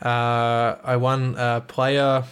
uh, 0.01 0.75
I 0.83 0.95
won 0.97 1.35
uh, 1.37 1.61
player 1.61 2.25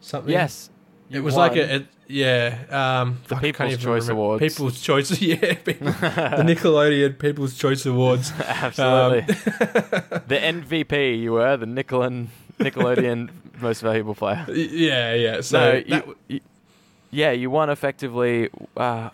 something. 0.00 0.32
Yes. 0.32 0.70
it 1.10 1.20
was 1.20 1.36
like 1.36 1.52
won. 1.52 1.60
a, 1.60 1.62
it, 1.62 1.86
yeah. 2.08 3.00
Um, 3.02 3.20
The 3.28 3.36
People's 3.36 3.76
Choice 3.76 4.02
remember. 4.02 4.12
Awards. 4.12 4.40
People's 4.42 4.80
Choice, 4.80 5.20
yeah, 5.20 5.54
people, 5.54 5.86
the 5.92 6.42
Nickelodeon 6.44 7.18
People's 7.18 7.56
Choice 7.56 7.86
Awards. 7.86 8.32
Absolutely. 8.40 9.20
Um, 9.20 10.22
the 10.26 10.38
MVP 10.38 11.20
you 11.20 11.32
were, 11.32 11.56
the 11.56 11.66
Nickelodeon 11.66 12.28
Nickelodeon 12.58 13.30
most 13.60 13.80
valuable 13.82 14.14
player. 14.14 14.44
yeah, 14.52 15.14
yeah. 15.14 15.40
So 15.42 15.58
no, 15.86 15.96
you, 15.96 16.16
you- 16.28 16.40
yeah, 17.10 17.30
you 17.30 17.50
won 17.50 17.70
effectively. 17.70 18.50
Uh, 18.76 19.10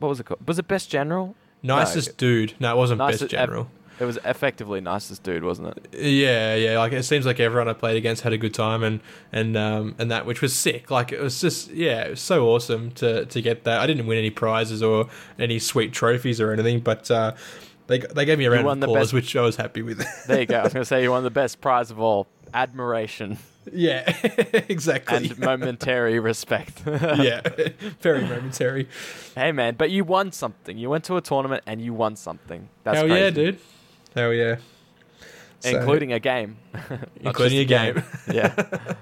what 0.00 0.08
was 0.08 0.20
it 0.20 0.24
called? 0.26 0.46
Was 0.46 0.58
it 0.58 0.68
best 0.68 0.90
general? 0.90 1.34
nicest 1.62 2.16
dude. 2.18 2.54
No, 2.60 2.72
it 2.74 2.76
wasn't 2.76 2.98
Nicest- 2.98 3.22
best 3.24 3.30
general. 3.32 3.68
It 4.00 4.04
was 4.04 4.18
effectively 4.24 4.80
nicest 4.80 5.22
dude, 5.22 5.42
wasn't 5.42 5.76
it? 5.76 5.98
Yeah, 5.98 6.54
yeah. 6.54 6.78
Like 6.78 6.92
it 6.92 7.02
seems 7.04 7.26
like 7.26 7.40
everyone 7.40 7.68
I 7.68 7.72
played 7.72 7.96
against 7.96 8.22
had 8.22 8.32
a 8.32 8.38
good 8.38 8.54
time 8.54 8.82
and 8.82 9.00
and 9.32 9.56
um 9.56 9.94
and 9.98 10.10
that 10.10 10.26
which 10.26 10.40
was 10.40 10.54
sick. 10.54 10.90
Like 10.90 11.12
it 11.12 11.20
was 11.20 11.40
just 11.40 11.70
yeah, 11.70 12.04
it 12.04 12.10
was 12.10 12.20
so 12.20 12.46
awesome 12.48 12.90
to 12.92 13.26
to 13.26 13.42
get 13.42 13.64
that. 13.64 13.80
I 13.80 13.86
didn't 13.86 14.06
win 14.06 14.18
any 14.18 14.30
prizes 14.30 14.82
or 14.82 15.08
any 15.38 15.58
sweet 15.58 15.92
trophies 15.92 16.40
or 16.40 16.52
anything, 16.52 16.80
but 16.80 17.10
uh, 17.10 17.34
they 17.86 17.98
they 17.98 18.24
gave 18.24 18.38
me 18.38 18.44
a 18.44 18.50
round 18.50 18.66
of 18.66 18.90
applause, 18.90 19.08
best- 19.08 19.12
which 19.14 19.36
I 19.36 19.42
was 19.42 19.56
happy 19.56 19.82
with. 19.82 20.04
There 20.26 20.40
you 20.40 20.46
go. 20.46 20.58
I 20.58 20.62
was 20.64 20.72
going 20.72 20.82
to 20.82 20.88
say 20.88 21.02
you 21.02 21.10
won 21.10 21.24
the 21.24 21.30
best 21.30 21.60
prize 21.60 21.90
of 21.90 21.98
all: 22.00 22.28
admiration 22.54 23.38
yeah, 23.72 24.16
exactly. 24.68 25.16
and 25.16 25.38
momentary 25.38 26.18
respect. 26.18 26.82
yeah, 26.86 27.40
very 28.00 28.22
momentary. 28.22 28.88
Hey 29.34 29.52
man, 29.52 29.74
but 29.76 29.90
you 29.90 30.04
won 30.04 30.32
something. 30.32 30.78
You 30.78 30.90
went 30.90 31.04
to 31.04 31.16
a 31.16 31.20
tournament 31.20 31.64
and 31.66 31.80
you 31.80 31.92
won 31.92 32.16
something. 32.16 32.68
That's 32.84 32.98
Hell 32.98 33.06
crazy. 33.06 33.20
yeah, 33.20 33.30
dude. 33.30 33.58
Hell 34.14 34.32
yeah. 34.32 34.56
So- 35.60 35.70
Including 35.70 36.12
a 36.12 36.20
game. 36.20 36.56
Including 37.20 37.58
a 37.58 37.64
just 37.64 37.84
game. 37.96 38.02
yeah. 38.32 38.54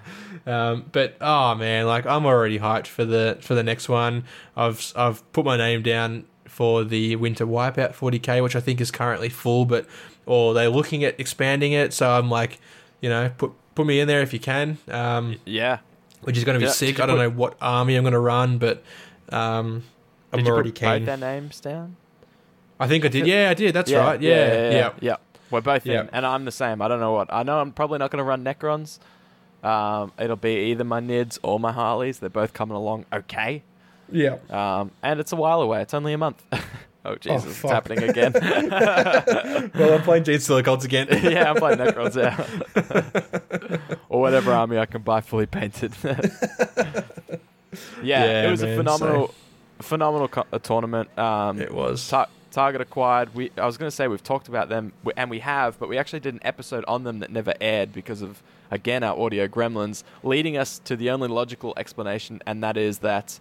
Um, 0.47 0.85
but 0.93 1.17
oh 1.21 1.57
man, 1.57 1.87
like 1.89 2.07
I'm 2.07 2.25
already 2.25 2.61
hyped 2.61 2.87
for 2.87 3.05
the 3.05 3.37
for 3.41 3.57
the 3.57 3.65
next 3.65 3.89
one. 3.89 4.23
I've 4.57 4.93
I've 4.95 5.33
put 5.33 5.45
my 5.45 5.57
name 5.57 5.83
down 5.83 6.25
for 6.45 6.85
the 6.85 7.17
Winter 7.17 7.45
Wipeout 7.45 7.95
40k, 7.97 8.45
which 8.45 8.55
I 8.55 8.61
think 8.61 8.81
is 8.81 8.93
currently 8.93 9.29
full, 9.29 9.65
but 9.65 9.87
or 10.25 10.55
they're 10.55 10.69
looking 10.69 11.03
at 11.03 11.19
expanding 11.19 11.73
it. 11.73 11.93
So 11.93 12.09
I'm 12.09 12.31
like, 12.31 12.61
you 13.01 13.09
know, 13.09 13.33
put 13.37 13.51
put 13.75 13.89
me 13.89 13.99
in 13.99 14.07
there 14.07 14.21
if 14.23 14.33
you 14.33 14.39
can. 14.39 14.79
Um, 14.89 15.41
Yeah. 15.45 15.79
which 16.23 16.39
is 16.39 16.45
going 16.45 16.55
to 16.55 16.61
be 16.61 16.67
Yeah, 16.67 16.71
sick. 16.73 17.01
I 17.01 17.07
don't 17.07 17.17
put- 17.17 17.23
know 17.25 17.31
what 17.31 17.57
army 17.61 17.97
I'm 17.97 18.05
going 18.05 18.13
to 18.13 18.21
run, 18.21 18.59
but 18.59 18.85
um, 19.31 19.83
I'm 20.33 20.39
Did 20.39 20.47
you 20.47 20.53
already 20.53 20.71
put 20.71 20.81
both 20.83 20.97
keen. 20.99 21.05
their 21.07 21.17
names 21.17 21.59
down? 21.61 21.97
I 22.79 22.87
think 22.89 23.05
I 23.05 23.09
did. 23.09 23.27
Yeah, 23.27 23.49
I 23.51 23.55
did. 23.55 23.75
That's 23.75 23.91
right. 23.93 24.21
Yeah, 24.21 24.71
yeah. 24.71 24.93
yeah, 25.01 25.17
We're 25.51 25.61
both 25.61 25.87
Yeah. 25.87 26.03
in, 26.03 26.11
and 26.13 26.27
I'm 26.27 26.45
the 26.45 26.53
same. 26.53 26.83
I 26.83 26.89
don't 26.89 27.01
know 27.01 27.13
what. 27.13 27.33
I 27.33 27.43
know 27.43 27.59
I'm 27.61 27.73
probably 27.73 27.99
not 27.99 28.11
going 28.11 28.19
to 28.19 28.25
run 28.25 28.45
Necrons. 28.45 28.99
Um, 29.63 30.13
it'll 30.19 30.37
be 30.37 30.71
either 30.71 30.85
my 30.85 31.01
Nids 31.01 31.39
or 31.43 31.59
my 31.59 31.73
Harleys. 31.73 32.19
They're 32.19 32.29
both 32.31 32.53
coming 32.53 32.77
along 32.77 33.07
okay. 33.13 33.63
yeah. 34.13 34.37
Um, 34.51 34.91
and 35.03 35.19
it's 35.21 35.33
a 35.33 35.37
while 35.37 35.61
away. 35.63 35.81
It's 35.83 35.95
only 35.95 36.13
a 36.13 36.19
month. 36.19 36.43
oh 37.05 37.17
Jesus, 37.17 37.47
it's 37.47 37.63
happening 37.63 38.03
again. 38.09 38.33
Well, 39.75 39.95
I'm 39.95 40.03
playing 40.03 40.25
Genestealer 40.25 40.65
Cults 40.65 40.85
again. 40.85 41.09
yeah, 41.11 41.51
I'm 41.51 41.57
playing 41.57 41.79
Necrons. 41.79 42.15
Yeah, 42.17 43.97
or 44.09 44.21
whatever 44.21 44.53
army 44.53 44.79
I 44.79 44.87
can 44.87 45.03
buy 45.03 45.21
fully 45.23 45.47
painted. 45.47 45.93
yeah, 46.03 47.01
Yeah, 48.03 48.47
it 48.49 48.51
was 48.51 48.63
man, 48.63 48.73
a 48.73 48.77
phenomenal, 48.77 49.35
phenomenal 49.81 50.29
co- 50.29 50.47
uh, 50.53 50.59
tournament. 50.59 51.17
Um, 51.19 51.61
it 51.61 51.73
was. 51.73 52.07
Tar- 52.09 52.29
Target 52.57 52.81
acquired. 52.81 53.35
We 53.35 53.51
I 53.59 53.67
was 53.67 53.77
going 53.77 53.91
to 53.91 53.95
say 53.95 54.09
we've 54.09 54.23
talked 54.23 54.49
about 54.49 54.71
them, 54.71 54.95
and 55.15 55.29
we 55.29 55.41
have, 55.41 55.79
but 55.79 55.91
we 55.91 55.99
actually 55.99 56.21
did 56.21 56.33
an 56.33 56.41
episode 56.43 56.87
on 56.89 57.05
them 57.05 57.19
that 57.19 57.31
never 57.31 57.53
aired 57.61 57.93
because 57.93 58.23
of 58.23 58.43
again 58.71 59.03
our 59.03 59.15
audio 59.15 59.47
gremlins, 59.47 60.05
leading 60.23 60.57
us 60.57 60.79
to 60.87 60.97
the 60.97 61.11
only 61.11 61.29
logical 61.29 61.75
explanation, 61.77 62.41
and 62.47 62.65
that 62.65 62.79
is 62.79 63.01
that 63.01 63.39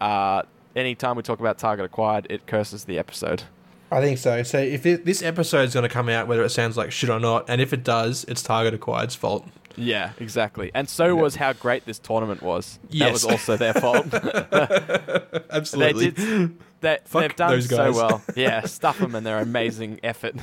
uh, 0.00 0.42
anytime 0.76 1.16
we 1.16 1.24
talk 1.24 1.40
about 1.40 1.58
Target 1.58 1.84
acquired, 1.84 2.28
it 2.30 2.46
curses 2.46 2.84
the 2.84 2.96
episode. 2.96 3.42
I 3.90 4.00
think 4.00 4.18
so. 4.18 4.44
So 4.44 4.58
if 4.58 4.86
it, 4.86 5.04
this 5.04 5.20
episode 5.20 5.62
is 5.62 5.74
going 5.74 5.82
to 5.82 5.92
come 5.92 6.08
out, 6.08 6.28
whether 6.28 6.44
it 6.44 6.50
sounds 6.50 6.76
like 6.76 6.92
shit 6.92 7.10
or 7.10 7.18
not, 7.18 7.46
and 7.50 7.60
if 7.60 7.72
it 7.72 7.82
does, 7.82 8.24
it's 8.28 8.40
Target 8.40 8.72
Acquired's 8.72 9.16
fault. 9.16 9.48
Yeah, 9.76 10.12
exactly. 10.18 10.70
And 10.74 10.88
so 10.88 11.14
was 11.16 11.36
how 11.36 11.52
great 11.52 11.84
this 11.86 11.98
tournament 11.98 12.42
was. 12.42 12.78
That 12.98 13.12
was 13.12 13.24
also 13.24 13.56
their 13.56 13.74
fault. 13.74 14.06
Absolutely. 15.50 16.10
They 16.10 16.22
did. 16.24 16.58
They, 16.80 16.98
they've 17.12 17.36
done 17.36 17.62
so 17.62 17.92
well. 17.92 18.22
Yeah, 18.36 18.62
stuff 18.62 18.98
them 18.98 19.14
and 19.14 19.24
their 19.26 19.38
amazing 19.38 20.00
effort. 20.02 20.34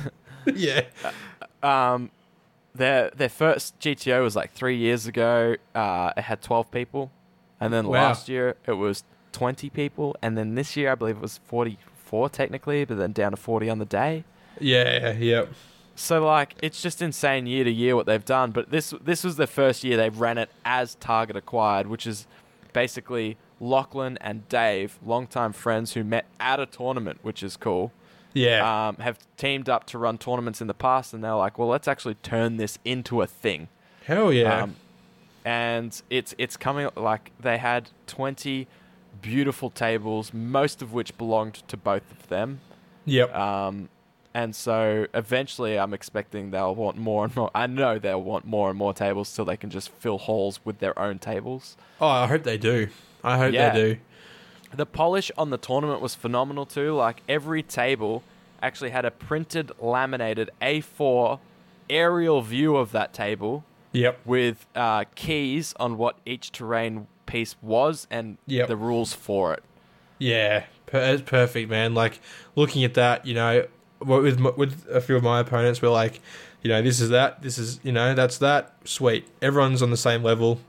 yeah. 0.54 0.82
Um, 1.62 2.10
their 2.74 3.10
their 3.10 3.28
first 3.28 3.78
GTO 3.78 4.22
was 4.22 4.34
like 4.34 4.52
three 4.52 4.76
years 4.76 5.06
ago. 5.06 5.56
Uh, 5.74 6.12
it 6.16 6.22
had 6.22 6.40
twelve 6.42 6.70
people, 6.70 7.10
and 7.60 7.72
then 7.72 7.86
Wow. 7.86 8.02
last 8.04 8.28
year 8.28 8.56
it 8.66 8.72
was 8.72 9.04
twenty 9.30 9.70
people, 9.70 10.16
and 10.22 10.36
then 10.36 10.54
this 10.54 10.76
year 10.76 10.90
I 10.90 10.94
believe 10.94 11.16
it 11.16 11.22
was 11.22 11.38
forty 11.44 11.78
four 12.04 12.28
technically, 12.28 12.84
but 12.84 12.96
then 12.98 13.12
down 13.12 13.30
to 13.32 13.36
forty 13.36 13.68
on 13.70 13.78
the 13.78 13.84
day. 13.84 14.24
Yeah. 14.58 15.12
Yeah. 15.12 15.44
So 15.94 16.24
like 16.24 16.54
it's 16.62 16.80
just 16.80 17.02
insane 17.02 17.46
year 17.46 17.64
to 17.64 17.70
year 17.70 17.96
what 17.96 18.06
they've 18.06 18.24
done. 18.24 18.50
But 18.50 18.70
this 18.70 18.94
this 19.02 19.24
was 19.24 19.36
the 19.36 19.46
first 19.46 19.84
year 19.84 19.96
they 19.96 20.10
ran 20.10 20.38
it 20.38 20.50
as 20.64 20.94
Target 20.96 21.36
acquired, 21.36 21.86
which 21.86 22.06
is 22.06 22.26
basically 22.72 23.36
Lachlan 23.60 24.18
and 24.20 24.48
Dave, 24.48 24.98
longtime 25.04 25.52
friends 25.52 25.94
who 25.94 26.02
met 26.02 26.26
at 26.40 26.58
a 26.58 26.66
tournament, 26.66 27.20
which 27.22 27.42
is 27.42 27.56
cool. 27.56 27.92
Yeah. 28.34 28.88
Um, 28.88 28.96
have 28.96 29.18
teamed 29.36 29.68
up 29.68 29.84
to 29.86 29.98
run 29.98 30.18
tournaments 30.18 30.60
in 30.60 30.66
the 30.66 30.74
past, 30.74 31.12
and 31.12 31.22
they're 31.22 31.34
like, 31.34 31.58
well, 31.58 31.68
let's 31.68 31.86
actually 31.86 32.14
turn 32.16 32.56
this 32.56 32.78
into 32.84 33.20
a 33.22 33.26
thing. 33.26 33.68
Hell 34.04 34.32
yeah. 34.32 34.62
Um, 34.62 34.76
and 35.44 36.00
it's 36.08 36.34
it's 36.38 36.56
coming 36.56 36.88
like 36.96 37.32
they 37.38 37.58
had 37.58 37.90
twenty 38.06 38.68
beautiful 39.20 39.70
tables, 39.70 40.32
most 40.32 40.82
of 40.82 40.92
which 40.92 41.16
belonged 41.18 41.62
to 41.68 41.76
both 41.76 42.10
of 42.10 42.28
them. 42.28 42.60
yep. 43.04 43.34
Um, 43.34 43.88
and 44.34 44.54
so 44.56 45.06
eventually, 45.14 45.78
I'm 45.78 45.92
expecting 45.94 46.50
they'll 46.50 46.74
want 46.74 46.96
more 46.96 47.24
and 47.24 47.34
more. 47.36 47.50
I 47.54 47.66
know 47.66 47.98
they'll 47.98 48.22
want 48.22 48.44
more 48.46 48.70
and 48.70 48.78
more 48.78 48.94
tables 48.94 49.28
so 49.28 49.44
they 49.44 49.56
can 49.56 49.70
just 49.70 49.90
fill 49.90 50.18
halls 50.18 50.60
with 50.64 50.78
their 50.78 50.98
own 50.98 51.18
tables. 51.18 51.76
oh, 52.00 52.06
I 52.08 52.26
hope 52.26 52.42
they 52.44 52.58
do. 52.58 52.88
I 53.22 53.38
hope 53.38 53.52
Yeah. 53.52 53.70
they 53.70 53.94
do. 53.94 54.00
The 54.74 54.86
polish 54.86 55.30
on 55.36 55.50
the 55.50 55.58
tournament 55.58 56.00
was 56.00 56.14
phenomenal 56.14 56.64
too. 56.66 56.94
Like 56.94 57.22
every 57.28 57.62
table 57.62 58.22
actually 58.62 58.90
had 58.90 59.04
a 59.04 59.10
printed, 59.10 59.70
laminated 59.80 60.50
A4 60.62 61.38
aerial 61.90 62.40
view 62.42 62.76
of 62.76 62.92
that 62.92 63.12
table 63.12 63.64
Yep. 63.92 64.20
with 64.24 64.64
uh, 64.74 65.04
keys 65.14 65.74
on 65.78 65.98
what 65.98 66.16
each 66.24 66.52
terrain 66.52 67.06
piece 67.26 67.54
was 67.60 68.06
and 68.10 68.38
Yep. 68.46 68.68
the 68.68 68.76
rules 68.76 69.12
for 69.12 69.52
it. 69.52 69.62
Yeah, 70.18 70.64
per- 70.86 71.00
it's 71.00 71.22
perfect, 71.22 71.68
man. 71.68 71.92
Like 71.94 72.20
looking 72.56 72.82
at 72.84 72.94
that, 72.94 73.26
you 73.26 73.34
know, 73.34 73.66
with 74.04 74.40
with 74.56 74.86
a 74.90 75.00
few 75.00 75.16
of 75.16 75.22
my 75.22 75.40
opponents, 75.40 75.80
we're 75.82 75.88
like, 75.90 76.20
you 76.62 76.68
know, 76.70 76.80
this 76.82 77.00
is 77.00 77.10
that, 77.10 77.42
this 77.42 77.58
is, 77.58 77.80
you 77.82 77.92
know, 77.92 78.14
that's 78.14 78.38
that. 78.38 78.74
Sweet, 78.84 79.26
everyone's 79.40 79.82
on 79.82 79.90
the 79.90 79.96
same 79.96 80.22
level. 80.22 80.60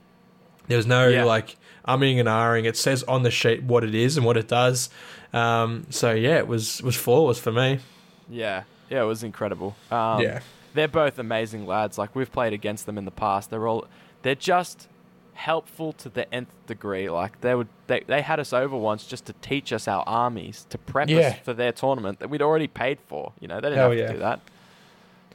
There's 0.68 0.86
no 0.86 1.08
Yeah. 1.08 1.24
like 1.24 1.56
umming 1.86 2.18
and 2.18 2.28
ahhing. 2.28 2.64
It 2.64 2.76
says 2.76 3.02
on 3.04 3.22
the 3.22 3.30
sheet 3.30 3.62
what 3.62 3.84
it 3.84 3.94
is 3.94 4.16
and 4.16 4.24
what 4.24 4.36
it 4.36 4.48
does. 4.48 4.88
Um, 5.32 5.86
so 5.90 6.12
yeah, 6.12 6.38
it 6.38 6.46
was 6.48 6.82
was 6.82 6.96
flawless 6.96 7.38
for 7.38 7.52
me. 7.52 7.80
Yeah, 8.28 8.62
yeah, 8.88 9.02
it 9.02 9.06
was 9.06 9.22
incredible. 9.22 9.76
Um, 9.90 10.20
yeah, 10.22 10.40
they're 10.74 10.88
both 10.88 11.18
amazing 11.18 11.66
lads. 11.66 11.98
Like 11.98 12.14
we've 12.16 12.32
played 12.32 12.52
against 12.52 12.86
them 12.86 12.96
in 12.98 13.04
the 13.04 13.10
past. 13.10 13.50
They're 13.50 13.66
all 13.68 13.86
they're 14.22 14.34
just 14.34 14.88
helpful 15.34 15.92
to 15.92 16.08
the 16.08 16.32
nth 16.34 16.48
degree. 16.66 17.08
Like 17.10 17.40
they 17.42 17.54
would 17.54 17.68
they, 17.86 18.00
they 18.06 18.22
had 18.22 18.40
us 18.40 18.52
over 18.52 18.76
once 18.76 19.04
just 19.06 19.26
to 19.26 19.32
teach 19.42 19.72
us 19.72 19.86
our 19.88 20.02
armies 20.06 20.66
to 20.70 20.78
prep 20.78 21.08
Yeah. 21.08 21.18
us 21.28 21.34
for 21.44 21.52
their 21.52 21.72
tournament 21.72 22.18
that 22.20 22.30
we'd 22.30 22.42
already 22.42 22.66
paid 22.68 22.98
for. 23.08 23.32
You 23.40 23.48
know, 23.48 23.56
they 23.56 23.68
didn't 23.68 23.78
Hell 23.78 23.90
have 23.90 23.98
yeah. 23.98 24.06
to 24.08 24.12
do 24.14 24.18
that. 24.20 24.40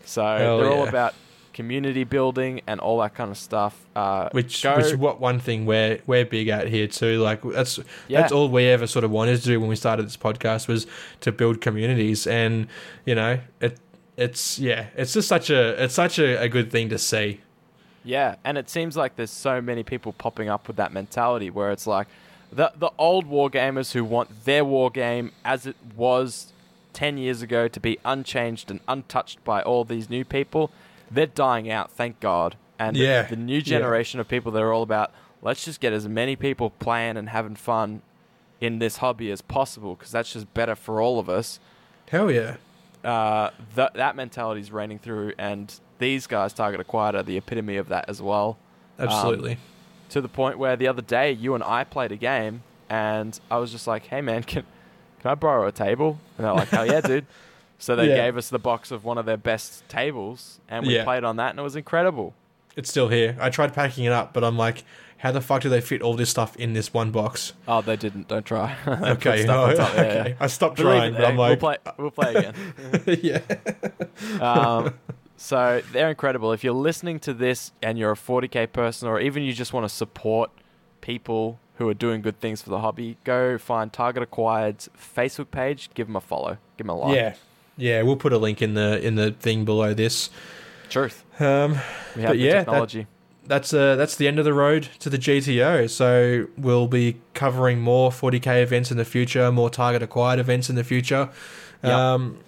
So 0.06 0.24
Hell 0.24 0.58
they're 0.60 0.72
all 0.72 0.88
about 0.88 1.14
community 1.54 2.06
building 2.06 2.62
and 2.68 2.80
all 2.80 3.00
that 3.00 3.14
kind 3.16 3.30
of 3.30 3.38
stuff. 3.38 3.86
Uh, 3.96 4.30
which 4.32 4.64
go- 4.64 4.78
which 4.78 4.86
is 4.86 4.96
what 4.96 5.20
one 5.20 5.40
thing 5.40 5.66
we're 5.66 6.00
we're 6.08 6.26
big 6.26 6.48
at 6.48 6.68
here 6.70 6.88
too. 6.88 7.20
Like 7.20 7.42
that's 7.44 7.80
Yeah. 8.08 8.22
that's 8.22 8.32
all 8.32 8.50
we 8.50 8.66
ever 8.68 8.88
sort 8.88 9.04
of 9.04 9.12
wanted 9.12 9.38
to 9.42 9.44
do 9.46 9.60
when 9.60 9.68
we 9.70 9.76
started 9.76 10.06
this 10.06 10.18
podcast 10.18 10.68
was 10.68 10.88
to 11.22 11.32
build 11.32 11.60
communities, 11.62 12.26
and 12.26 12.68
you 13.06 13.16
know 13.16 13.40
it 13.60 13.78
it's 14.16 14.60
yeah 14.60 14.88
it's 14.96 15.14
just 15.14 15.28
such 15.28 15.50
a 15.50 15.84
it's 15.84 15.94
such 15.96 16.20
a, 16.20 16.42
a 16.42 16.48
good 16.50 16.72
thing 16.72 16.90
to 16.90 16.98
see. 16.98 17.42
Yeah, 18.10 18.36
and 18.44 18.58
it 18.58 18.70
seems 18.70 18.98
like 18.98 19.16
there's 19.18 19.30
so 19.32 19.62
many 19.62 19.84
people 19.84 20.14
popping 20.14 20.50
up 20.50 20.68
with 20.68 20.78
that 20.78 20.92
mentality 20.92 21.50
where 21.50 21.72
it's 21.72 21.86
like 21.86 22.08
the 22.52 22.72
the 22.76 22.90
old 22.98 23.26
war 23.28 23.50
gamers 23.50 23.92
who 23.94 24.04
want 24.04 24.46
their 24.46 24.66
war 24.66 24.90
game 24.90 25.32
as 25.46 25.66
it 25.68 25.76
was 25.96 26.52
10 26.94 27.18
years 27.20 27.42
ago 27.44 27.68
to 27.68 27.80
be 27.80 28.00
unchanged 28.04 28.72
and 28.72 28.80
untouched 28.88 29.44
by 29.44 29.62
all 29.62 29.84
these 29.84 30.10
new 30.10 30.26
people, 30.26 30.72
they're 31.12 31.28
dying 31.28 31.70
out, 31.70 31.92
thank 31.92 32.20
God. 32.20 32.56
And 32.80 32.96
the- 32.96 33.02
Yeah, 33.02 33.22
the, 33.24 33.36
new 33.36 33.58
yeah. 33.58 33.62
generation 33.76 34.20
of 34.20 34.28
people 34.28 34.52
that 34.54 34.62
are 34.64 34.74
all 34.74 34.84
about 34.84 35.12
let's 35.42 35.64
just 35.64 35.80
get 35.80 35.94
as 35.94 36.08
many 36.08 36.36
people 36.36 36.72
playing 36.72 37.16
and 37.16 37.30
having 37.30 37.56
fun 37.56 38.02
in 38.60 38.80
this 38.80 38.98
hobby 38.98 39.30
as 39.32 39.42
possible 39.42 39.96
because 39.96 40.12
that's 40.12 40.34
just 40.34 40.52
better 40.54 40.76
for 40.76 41.00
all 41.02 41.20
of 41.20 41.30
us 41.30 41.60
Hell 42.10 42.32
yeah, 42.32 42.56
uh, 43.04 43.52
th- 43.76 43.94
that 43.94 44.16
mentality 44.16 44.62
is 44.62 44.72
reigning 44.72 44.98
through, 44.98 45.34
and 45.38 45.80
these 46.00 46.26
guys, 46.28 46.54
Target 46.54 46.80
Acquired, 46.82 47.16
are 47.16 47.24
the 47.24 47.38
epitome 47.38 47.78
of 47.78 47.90
that 47.90 48.06
as 48.08 48.22
well. 48.22 48.58
absolutely. 48.98 49.58
To 50.10 50.22
the 50.22 50.28
point 50.28 50.58
where 50.58 50.76
the 50.76 50.88
other 50.88 51.04
day, 51.04 51.32
you 51.32 51.54
and 51.54 51.64
I 51.64 51.84
played 51.84 52.12
a 52.12 52.16
game, 52.16 52.64
and 52.90 53.40
I 53.52 53.58
was 53.58 53.72
just 53.72 53.86
like, 53.86 54.08
"Hey, 54.08 54.22
man, 54.22 54.42
can 54.52 54.64
can 55.22 55.32
I 55.32 55.36
borrow 55.36 55.68
a 55.68 55.72
table?" 55.72 56.20
And 56.38 56.46
they're 56.48 56.54
like, 56.54 56.70
"Hell 56.70 56.86
yeah, 56.88 57.02
dude!" 57.02 57.26
So 57.82 57.96
they 57.96 58.10
Yeah. 58.10 58.16
gave 58.16 58.36
us 58.36 58.50
the 58.50 58.60
box 58.60 58.92
of 58.92 59.06
one 59.06 59.18
of 59.18 59.26
their 59.26 59.38
best 59.38 59.88
tables, 59.88 60.60
and 60.68 60.86
we 60.86 60.96
Yeah. 60.96 61.06
played 61.06 61.24
on 61.24 61.38
that, 61.38 61.52
and 61.52 61.60
it 61.60 61.62
was 61.64 61.76
incredible. 61.78 62.34
it's 62.76 62.90
still 62.90 63.08
here. 63.10 63.38
I 63.40 63.50
tried 63.50 63.74
packing 63.74 64.04
it 64.06 64.12
up, 64.12 64.34
but 64.34 64.44
I'm 64.44 64.58
like, 64.58 64.84
how 65.20 65.32
the 65.32 65.40
fuck 65.42 65.62
do 65.62 65.70
they 65.70 65.80
fit 65.82 66.02
all 66.02 66.14
this 66.16 66.30
stuff 66.30 66.56
in 66.58 66.74
this 66.74 66.94
one 66.94 67.12
box? 67.12 67.54
Oh, 67.68 67.82
they 67.82 67.96
didn't. 67.98 68.28
Don't 68.30 68.46
try. 68.46 68.76
Okay, 68.88 69.46
oh, 69.48 69.74
top, 69.76 69.94
yeah, 69.96 70.28
yeah. 70.30 70.34
I 70.42 70.48
stopped 70.48 70.76
But 70.78 70.86
leave 70.88 70.96
trying, 70.96 71.14
it. 71.16 71.22
I'm 71.22 71.36
like, 71.38 71.62
we'll 71.62 71.76
play. 71.76 71.78
We'll 71.98 72.12
play 72.12 72.36
again. 72.36 72.54
yeah, 73.22 73.42
um, 74.42 74.94
so 75.42 75.82
they're 75.94 76.10
incredible. 76.10 76.52
If 76.52 76.64
you're 76.64 76.74
listening 76.74 77.20
to 77.22 77.34
this 77.34 77.72
and 77.82 77.98
you're 77.98 78.12
a 78.12 78.16
40k 78.16 78.72
person, 78.74 79.08
or 79.08 79.20
even 79.22 79.44
you 79.44 79.54
just 79.54 79.72
want 79.74 79.86
to 79.86 79.90
support 79.90 80.52
people 81.02 81.60
who 81.78 81.88
are 81.88 81.94
doing 81.94 82.22
good 82.22 82.40
things 82.42 82.62
for 82.62 82.70
the 82.70 82.80
hobby, 82.80 83.18
go 83.24 83.58
find 83.58 83.94
Target 83.94 84.24
Acquired's 84.24 84.90
Facebook 84.98 85.50
page. 85.50 85.90
Give 85.94 86.08
them 86.08 86.16
a 86.18 86.22
follow. 86.22 86.58
Give 86.78 86.86
them 86.88 86.90
a 86.90 86.96
like. 87.00 87.16
yeah, 87.16 87.36
yeah. 87.78 88.02
We'll 88.02 88.18
put 88.18 88.34
a 88.34 88.38
link 88.38 88.62
in 88.62 88.74
the 88.74 89.00
in 89.06 89.16
the 89.16 89.32
thing 89.32 89.64
below 89.66 89.94
this. 89.94 90.30
truth. 90.90 91.24
Um, 91.40 91.72
We 92.16 92.24
have 92.24 92.32
But 92.32 92.34
the 92.34 92.36
yeah, 92.38 92.52
that- 92.52 92.60
technology. 92.66 93.08
that's 93.48 93.74
uh, 93.74 93.96
that's 93.96 94.18
the 94.18 94.28
end 94.28 94.40
of 94.40 94.46
the 94.46 94.54
road 94.54 94.90
to 95.00 95.10
the 95.10 95.18
GTO. 95.18 95.90
So 95.90 96.48
we'll 96.58 96.88
be 96.88 97.16
covering 97.34 97.80
more 97.80 98.12
40k 98.12 98.62
events 98.62 98.92
in 98.92 98.98
the 98.98 99.06
future, 99.06 99.50
more 99.52 99.70
target 99.70 100.04
acquired 100.04 100.40
events 100.40 100.70
in 100.70 100.76
the 100.76 100.84
future. 100.84 101.30
Yep. 101.84 101.94
Um, 101.94 102.40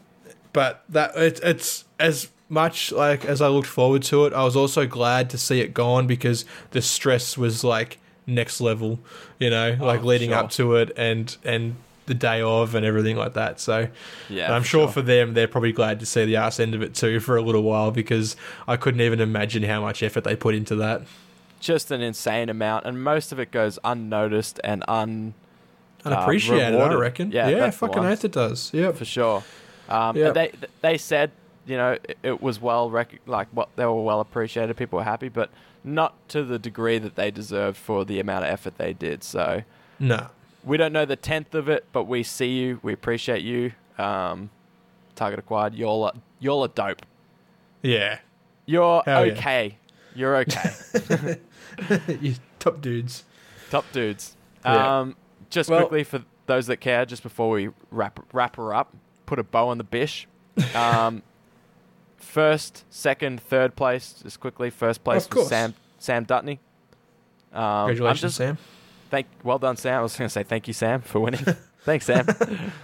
but 0.51 0.83
that 0.89 1.15
it, 1.15 1.39
it's 1.41 1.85
as 1.97 2.27
much 2.51 2.91
like 2.91 3.23
as 3.25 3.41
I 3.41 3.47
looked 3.47 3.67
forward 3.67 4.03
to 4.03 4.25
it. 4.25 4.33
I 4.33 4.43
was 4.43 4.55
also 4.55 4.85
glad 4.85 5.29
to 5.31 5.37
see 5.37 5.61
it 5.61 5.73
gone 5.73 6.05
because 6.05 6.45
the 6.71 6.81
stress 6.81 7.37
was 7.37 7.63
like 7.63 7.97
next 8.27 8.59
level. 8.61 8.99
You 9.39 9.49
know, 9.49 9.77
like 9.79 10.01
Oh, 10.01 10.05
leading 10.05 10.29
sure. 10.31 10.37
up 10.39 10.51
to 10.51 10.75
it 10.75 10.91
and 10.97 11.35
and 11.43 11.75
the 12.07 12.13
day 12.15 12.41
of 12.41 12.75
and 12.75 12.85
everything 12.85 13.15
like 13.15 13.33
that. 13.35 13.59
So 13.59 13.87
yeah, 14.27 14.53
I'm 14.53 14.63
sure 14.63 14.87
for 14.89 15.01
them, 15.01 15.33
they're 15.33 15.47
probably 15.47 15.71
glad 15.71 15.99
to 16.01 16.05
see 16.05 16.25
the 16.25 16.35
ass 16.35 16.59
end 16.59 16.75
of 16.75 16.81
it 16.81 16.93
too 16.93 17.19
for 17.21 17.37
a 17.37 17.41
little 17.41 17.63
while 17.63 17.91
because 17.91 18.35
I 18.67 18.75
couldn't 18.75 19.01
even 19.01 19.21
imagine 19.21 19.63
how 19.63 19.81
much 19.81 20.03
effort 20.03 20.23
they 20.25 20.35
put 20.35 20.53
into 20.53 20.75
that. 20.77 21.03
just 21.61 21.89
an 21.91 22.01
insane 22.01 22.49
amount, 22.49 22.85
and 22.85 23.01
most 23.03 23.31
of 23.31 23.39
it 23.39 23.51
goes 23.51 23.77
unnoticed 23.83 24.59
and 24.63 24.83
un 24.87 25.33
Unappreciated, 26.03 26.73
I 26.81 26.93
reckon. 26.95 27.31
Yeah, 27.31 27.47
Yeah, 27.49 27.69
fucking 27.69 28.03
oath 28.03 28.25
it 28.25 28.31
does. 28.31 28.71
Yep. 28.73 28.95
for 28.95 29.05
sure. 29.05 29.43
Um, 29.87 30.17
Yep. 30.17 30.33
They 30.33 30.51
they 30.81 30.97
said 30.97 31.31
you 31.71 31.77
know 31.77 31.91
it, 31.93 32.17
it 32.21 32.41
was 32.41 32.59
well 32.59 32.89
rec- 32.89 33.21
like 33.25 33.47
what 33.51 33.69
they 33.77 33.85
were 33.85 34.03
well 34.03 34.19
appreciated. 34.19 34.75
People 34.77 34.97
were 34.97 35.05
happy, 35.05 35.29
but 35.29 35.49
not 35.83 36.13
to 36.29 36.43
the 36.43 36.59
degree 36.59 36.97
that 36.99 37.15
they 37.15 37.31
deserved 37.31 37.77
for 37.77 38.03
the 38.05 38.19
amount 38.19 38.43
of 38.45 38.51
effort 38.51 38.77
they 38.77 38.93
did. 38.93 39.23
So 39.23 39.63
no, 39.99 40.27
we 40.63 40.75
don't 40.77 40.91
know 40.93 41.05
the 41.05 41.15
tenth 41.15 41.55
of 41.55 41.69
it, 41.69 41.85
but 41.93 42.03
we 42.03 42.23
see 42.23 42.59
you. 42.59 42.79
We 42.83 42.91
appreciate 42.93 43.41
you. 43.43 43.71
Um, 43.97 44.49
Target 45.15 45.39
acquired. 45.39 45.73
You're 45.75 46.11
a- 46.13 46.19
you're 46.39 46.67
dope. 46.67 47.03
Yeah. 47.81 48.19
You're 48.65 49.01
Hell 49.05 49.25
yeah. 49.25 49.33
okay. 49.33 49.77
You're 50.15 50.35
okay. 50.37 51.37
you 52.21 52.35
top 52.59 52.81
dudes. 52.81 53.23
Top 53.69 53.85
dudes. 53.91 54.35
Yeah. 54.65 54.99
Um, 54.99 55.15
just 55.49 55.69
Well- 55.69 55.79
quickly 55.79 56.03
for 56.03 56.23
those 56.47 56.67
that 56.67 56.77
care, 56.77 57.05
just 57.05 57.23
before 57.23 57.49
we 57.49 57.69
wrap 57.91 58.19
wrap 58.33 58.55
her 58.57 58.73
up, 58.73 58.93
put 59.25 59.39
a 59.39 59.43
bow 59.43 59.69
on 59.69 59.77
the 59.77 59.83
bish. 59.83 60.27
Um, 60.75 61.23
first, 62.21 62.83
second, 62.89 63.41
third 63.41 63.75
place, 63.75 64.13
just 64.23 64.39
quickly. 64.39 64.69
First 64.69 65.03
place 65.03 65.25
Of 65.25 65.31
was 65.31 65.35
course. 65.35 65.49
Sam 65.49 65.73
Sam 65.99 66.23
Dutney. 66.23 66.59
Um, 67.53 67.87
Congratulations, 67.89 68.21
just- 68.21 68.37
Sam. 68.37 68.57
Thank, 69.09 69.27
well 69.43 69.59
done, 69.59 69.75
Sam. 69.75 69.99
I 69.99 70.01
was 70.03 70.15
going 70.15 70.29
to 70.29 70.31
say 70.31 70.43
thank 70.43 70.67
you, 70.69 70.73
Sam, 70.73 71.01
for 71.01 71.19
winning. 71.19 71.45
Thanks, 71.83 72.05
Sam. 72.05 72.25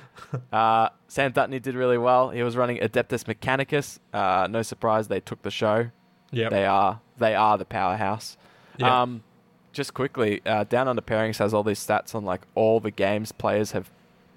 uh, 0.51 0.89
Sam 1.07 1.31
Dutney 1.31 1.59
did 1.59 1.73
really 1.76 1.97
well. 1.97 2.31
He 2.31 2.43
was 2.43 2.57
running 2.57 2.80
Adeptus 2.80 3.23
Mechanicus. 3.23 3.99
Uh, 4.11 4.47
no 4.49 4.61
surprise, 4.61 5.07
they 5.07 5.22
took 5.22 5.41
the 5.43 5.51
show. 5.51 5.89
Yep. 6.31 6.51
They 6.51 6.65
are 6.65 6.99
they 7.18 7.34
are 7.35 7.57
the 7.57 7.64
powerhouse. 7.64 8.35
Yep. 8.77 8.89
Um, 8.91 9.23
just 9.72 9.93
quickly, 9.93 10.41
uh, 10.45 10.65
Down 10.65 10.88
Under 10.89 11.01
Pairings 11.01 11.38
has 11.38 11.53
all 11.53 11.64
these 11.64 11.80
stats 11.80 12.14
on 12.14 12.26
like 12.26 12.41
all 12.55 12.80
the 12.81 12.91
games 12.91 13.31
players 13.31 13.72
have 13.72 13.89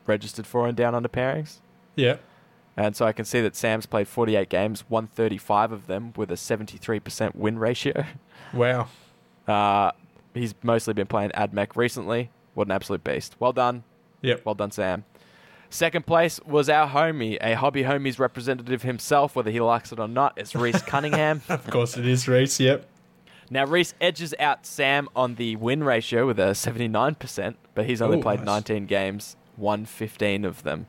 registered 0.06 0.46
for 0.46 0.68
in 0.68 0.74
Down 0.76 0.94
Under 0.94 1.08
Pairings, 1.08 1.56
Yep. 1.96 2.22
And 2.80 2.96
so 2.96 3.06
I 3.06 3.12
can 3.12 3.24
see 3.24 3.40
that 3.42 3.54
Sam's 3.56 3.86
played 3.86 4.08
48 4.08 4.48
games, 4.48 4.84
135 4.88 5.72
of 5.72 5.86
them 5.86 6.12
with 6.16 6.30
a 6.30 6.34
73% 6.34 7.34
win 7.34 7.58
ratio. 7.58 8.04
Wow. 8.52 8.88
Uh, 9.46 9.92
he's 10.34 10.54
mostly 10.64 10.92
been 10.92 11.06
playing 11.06 11.30
AdMech 11.30 11.76
recently. 11.76 12.30
What 12.54 12.66
an 12.66 12.72
absolute 12.72 13.04
beast! 13.04 13.36
Well 13.38 13.52
done, 13.52 13.84
Yep. 14.22 14.42
well 14.44 14.56
done, 14.56 14.72
Sam. 14.72 15.04
Second 15.68 16.04
place 16.04 16.40
was 16.44 16.68
our 16.68 16.88
homie, 16.88 17.38
a 17.40 17.54
hobby 17.54 17.84
homies 17.84 18.18
representative 18.18 18.82
himself, 18.82 19.36
whether 19.36 19.52
he 19.52 19.60
likes 19.60 19.92
it 19.92 20.00
or 20.00 20.08
not. 20.08 20.32
It's 20.36 20.56
Reese 20.56 20.82
Cunningham. 20.82 21.42
Of 21.48 21.64
course 21.70 21.96
it 21.96 22.04
is, 22.06 22.26
Reese. 22.26 22.58
Yep. 22.58 22.86
Now 23.50 23.66
Reese 23.66 23.94
edges 24.00 24.34
out 24.40 24.66
Sam 24.66 25.08
on 25.14 25.36
the 25.36 25.54
win 25.56 25.84
ratio 25.84 26.26
with 26.26 26.40
a 26.40 26.50
79%, 26.54 27.54
but 27.76 27.86
he's 27.86 28.02
only 28.02 28.18
Ooh, 28.18 28.22
played 28.22 28.40
nice. 28.40 28.68
19 28.68 28.86
games, 28.86 29.36
won 29.56 29.84
15 29.84 30.44
of 30.44 30.64
them. 30.64 30.86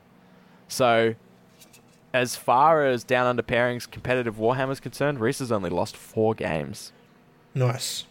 So, 0.66 1.14
as 2.12 2.36
far 2.36 2.84
as 2.84 3.04
Down 3.04 3.26
Under 3.26 3.42
Pairings 3.42 3.90
competitive 3.90 4.36
Warhammer 4.36 4.72
is 4.72 4.80
concerned, 4.80 5.20
Reese 5.20 5.38
has 5.38 5.50
only 5.50 5.70
lost 5.70 5.96
four 5.96 6.34
games. 6.34 6.92
Nice. 7.54 8.04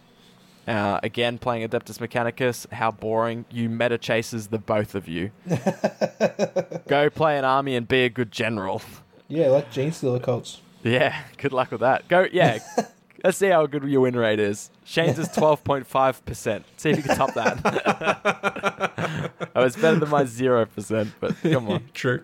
Uh, 0.66 1.00
again, 1.02 1.38
playing 1.38 1.68
Adeptus 1.68 1.98
Mechanicus, 1.98 2.70
how 2.72 2.90
boring. 2.90 3.44
You 3.50 3.68
meta 3.68 3.98
chases 3.98 4.48
the 4.48 4.58
both 4.58 4.94
of 4.94 5.08
you. 5.08 5.32
Go 6.88 7.10
play 7.10 7.36
an 7.36 7.44
army 7.44 7.74
and 7.74 7.88
be 7.88 8.04
a 8.04 8.08
good 8.08 8.30
general. 8.30 8.80
Yeah, 9.28 9.48
like 9.48 9.72
Genestealer 9.72 10.22
cults. 10.22 10.60
Yeah, 10.84 11.20
good 11.38 11.52
luck 11.52 11.70
with 11.70 11.80
that. 11.80 12.06
Go, 12.08 12.26
yeah. 12.32 12.58
Let's 13.24 13.38
see 13.38 13.48
how 13.48 13.66
good 13.66 13.84
your 13.84 14.00
win 14.02 14.16
rate 14.16 14.40
is. 14.40 14.70
Shane's 14.84 15.18
is 15.18 15.28
12.5%. 15.30 16.64
See 16.76 16.90
if 16.90 16.96
you 16.96 17.02
can 17.04 17.16
top 17.16 17.34
that. 17.34 19.30
oh, 19.54 19.64
it's 19.64 19.76
better 19.76 19.98
than 19.98 20.08
my 20.08 20.24
0%, 20.24 21.12
but 21.20 21.36
come 21.42 21.68
on. 21.68 21.84
True. 21.94 22.22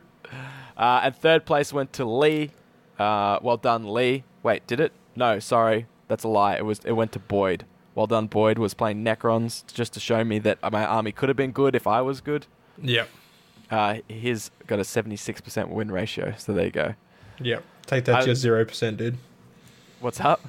Uh, 0.79 1.01
and 1.03 1.17
third 1.17 1.45
place 1.45 1.73
went 1.73 1.93
to 1.95 2.05
Lee. 2.05 2.51
Uh, 2.99 3.39
well 3.43 3.57
done, 3.57 3.93
Lee. 3.93 4.25
Wait, 4.43 4.67
did 4.67 4.81
it? 4.81 4.93
No, 5.17 5.39
sorry. 5.41 5.87
That's 6.07 6.25
a 6.25 6.29
lie. 6.29 6.57
It 6.57 6.65
was. 6.65 6.81
It 6.85 6.93
went 6.93 7.13
to 7.13 7.19
Boyd. 7.19 7.65
Well 7.95 8.07
done, 8.07 8.29
Boyd. 8.29 8.59
Was 8.59 8.75
playing 8.75 9.05
Necrons 9.05 9.67
just 9.73 9.93
to 9.95 10.01
show 10.01 10.23
me 10.25 10.39
that 10.41 10.59
my 10.73 10.85
army 10.85 11.13
could 11.13 11.29
have 11.29 11.37
been 11.37 11.53
good 11.53 11.75
if 11.75 11.87
I 11.87 12.01
was 12.01 12.21
good. 12.21 12.47
Yep. 12.81 13.09
Uh, 13.71 13.97
his 14.09 14.51
got 14.67 14.79
a 14.79 14.83
76% 14.83 15.69
win 15.69 15.91
ratio. 15.91 16.33
So 16.39 16.55
there 16.55 16.67
you 16.67 16.71
go. 16.71 16.95
Yep. 17.41 17.65
Take 17.87 18.05
that 18.07 18.15
I- 18.17 18.21
to 18.21 18.27
your 18.27 18.35
zero 18.35 18.65
percent, 18.65 18.97
dude. 18.99 19.19
What's 20.01 20.21
up? 20.21 20.41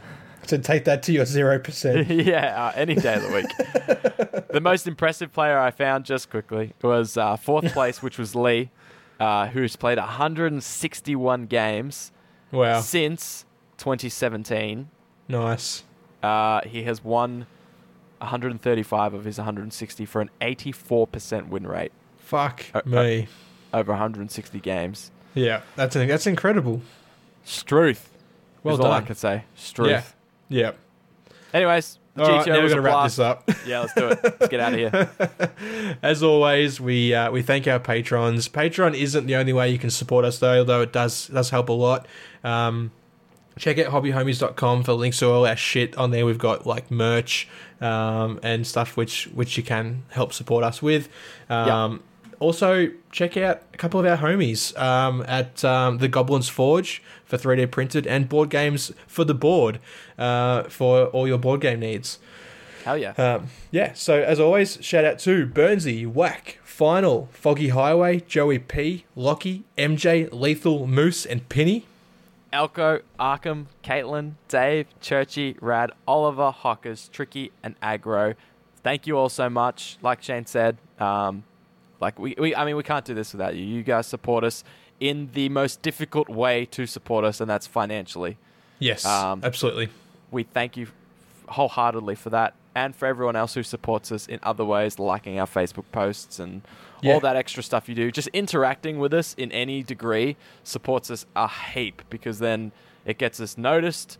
So 0.46 0.58
take 0.58 0.86
that 0.86 1.04
to 1.04 1.12
your 1.12 1.26
zero 1.26 1.60
percent. 1.60 2.08
yeah, 2.10 2.68
uh, 2.68 2.72
any 2.76 2.96
day 2.96 3.16
of 3.16 3.24
the 3.24 3.30
week. 3.34 4.48
the 4.52 4.62
most 4.62 4.88
impressive 4.88 5.34
player 5.34 5.58
I 5.60 5.72
found, 5.72 6.06
just 6.06 6.30
quickly, 6.30 6.74
was 6.82 7.18
uh, 7.18 7.36
fourth 7.36 7.72
place, 7.74 8.02
which 8.02 8.18
was 8.18 8.36
Lee, 8.36 8.70
uh, 9.20 9.48
who's 9.48 9.76
played 9.76 9.98
161 9.98 11.46
games 11.48 12.12
Wow. 12.52 12.82
since 12.82 13.46
2017. 13.78 14.90
Nice. 15.28 15.84
Uh, 16.24 16.62
he 16.66 16.84
has 16.84 17.04
won 17.04 17.46
135 18.20 19.14
of 19.14 19.24
his 19.26 19.38
160 19.38 20.06
for 20.06 20.22
an 20.22 20.30
84% 20.42 21.48
win 21.50 21.66
rate 21.68 21.92
Fuck 22.18 22.66
uh, 22.74 22.82
me. 22.86 23.28
over 23.74 23.92
160 23.94 24.60
games. 24.60 25.12
yeah, 25.34 25.62
that's 25.76 25.96
that's 25.96 26.28
incredible. 26.28 26.82
Struth. 27.44 28.12
Well 28.64 28.82
all 28.84 28.92
I 28.92 29.02
could 29.02 29.18
say. 29.18 29.46
Struth. 29.56 29.90
Yeah. 29.90 30.04
Yep. 30.50 30.78
Anyways, 31.54 31.98
All 32.20 32.28
right, 32.30 32.46
GTO 32.46 32.48
now 32.48 32.62
we're 32.62 32.70
gonna 32.70 32.82
wrap 32.82 33.04
this 33.06 33.20
up. 33.20 33.50
Yeah, 33.66 33.82
let's 33.82 33.94
do 33.94 34.10
it. 34.10 34.20
Let's 34.24 34.48
get 34.48 34.60
out 34.60 34.74
of 34.74 34.80
here. 34.80 35.98
As 36.02 36.24
always, 36.24 36.80
we 36.82 37.14
uh, 37.14 37.32
we 37.32 37.42
thank 37.42 37.68
our 37.68 37.80
patrons. 37.80 38.50
Patreon 38.50 38.96
isn't 38.98 39.28
the 39.28 39.36
only 39.36 39.54
way 39.54 39.70
you 39.70 39.78
can 39.78 39.90
support 39.90 40.26
us, 40.26 40.40
though. 40.40 40.64
Though 40.64 40.82
it 40.82 40.94
does 40.94 41.28
does 41.28 41.50
help 41.50 41.70
a 41.70 41.74
lot. 41.74 42.08
Um, 42.44 42.92
check 43.58 43.78
out 43.78 43.92
hobbyhomies.com 43.92 44.84
for 44.84 44.94
links 44.94 45.20
to 45.20 45.30
all 45.30 45.46
our 45.46 45.56
shit 45.56 45.98
on 45.98 46.12
there. 46.12 46.26
We've 46.26 46.38
got 46.38 46.66
like 46.66 46.90
merch 46.90 47.48
um, 47.82 48.40
and 48.42 48.66
stuff 48.66 48.98
which 48.98 49.26
which 49.34 49.58
you 49.58 49.64
can 49.64 50.04
help 50.10 50.34
support 50.34 50.64
us 50.64 50.82
with. 50.82 51.10
Um, 51.50 52.02
Also, 52.40 52.90
check 53.12 53.36
out 53.36 53.62
a 53.74 53.78
couple 53.78 54.00
of 54.00 54.06
our 54.06 54.18
homies 54.18 54.78
um, 54.80 55.26
at 55.28 55.64
um, 55.66 55.98
the 55.98 56.08
Goblins 56.08 56.48
Forge 56.48 57.04
for 57.26 57.38
3D 57.38 57.70
printed 57.70 58.08
and 58.08 58.30
board 58.30 58.50
games 58.50 58.94
for 59.08 59.26
the 59.26 59.34
board 59.34 59.80
uh, 60.18 60.64
for 60.64 61.08
all 61.08 61.28
your 61.28 61.38
board 61.38 61.62
game 61.62 61.82
needs. 61.82 62.18
Hell 62.86 62.98
yeah. 62.98 63.12
Um, 63.12 63.48
yeah, 63.72 63.94
so 63.94 64.22
as 64.22 64.40
always, 64.40 64.78
shout 64.82 65.04
out 65.04 65.20
to 65.20 65.46
Burnsy, 65.46 66.08
Whack, 66.08 66.60
Final, 66.64 67.28
Foggy 67.34 67.70
Highway, 67.70 68.22
Joey 68.22 68.60
P, 68.60 69.06
Lockie, 69.16 69.66
MJ, 69.78 70.32
Lethal, 70.32 70.88
Moose, 70.88 71.26
and 71.26 71.48
Penny. 71.50 71.86
Elko, 72.52 73.02
Arkham, 73.20 73.66
Caitlin, 73.84 74.34
Dave, 74.48 74.88
Churchy, 75.02 75.58
Rad, 75.60 75.92
Oliver, 76.08 76.52
Hockers, 76.52 77.10
Tricky, 77.10 77.52
and 77.62 77.76
Agro. 77.82 78.34
Thank 78.82 79.06
you 79.06 79.18
all 79.18 79.30
so 79.30 79.50
much. 79.50 79.98
Like 80.02 80.24
Shane 80.24 80.46
said, 80.46 80.78
um, 81.00 81.44
like 82.00 82.18
we, 82.20 82.36
we, 82.38 82.56
I 82.56 82.66
mean, 82.66 82.76
we 82.76 82.84
can't 82.84 83.06
do 83.06 83.14
this 83.14 83.34
without 83.34 83.56
you. 83.56 83.64
You 83.66 83.84
guys 83.84 84.08
support 84.08 84.44
us 84.44 84.64
in 85.00 85.30
the 85.34 85.50
most 85.50 85.82
difficult 85.82 86.30
way 86.30 86.66
to 86.66 86.86
support 86.86 87.24
us, 87.26 87.40
and 87.42 87.50
that's 87.50 87.68
financially. 87.68 88.38
Yes, 88.80 89.06
Um, 89.06 89.42
absolutely. 89.44 89.90
We 90.32 90.44
thank 90.44 90.78
you 90.78 90.88
wholeheartedly 91.50 92.16
for 92.16 92.30
that, 92.30 92.54
and 92.76 92.96
for 92.96 93.06
everyone 93.08 93.36
else 93.36 93.54
who 93.56 93.64
supports 93.64 94.12
us 94.12 94.28
in 94.28 94.40
other 94.44 94.64
ways, 94.64 95.00
liking 95.00 95.40
our 95.40 95.48
Facebook 95.48 95.86
posts 95.92 96.40
and 96.40 96.62
Yeah. 97.02 97.14
all 97.14 97.20
that 97.22 97.36
extra 97.36 97.64
stuff 97.64 97.90
you 97.90 97.96
do. 97.96 98.12
Just 98.12 98.28
interacting 98.30 99.00
with 99.00 99.14
us 99.14 99.34
in 99.38 99.52
any 99.52 99.84
degree 99.84 100.36
supports 100.64 101.10
us 101.10 101.26
a 101.36 101.48
heap 101.48 102.04
because 102.10 102.40
then 102.40 102.72
it 103.06 103.18
gets 103.18 103.40
us 103.40 103.58
noticed, 103.58 104.18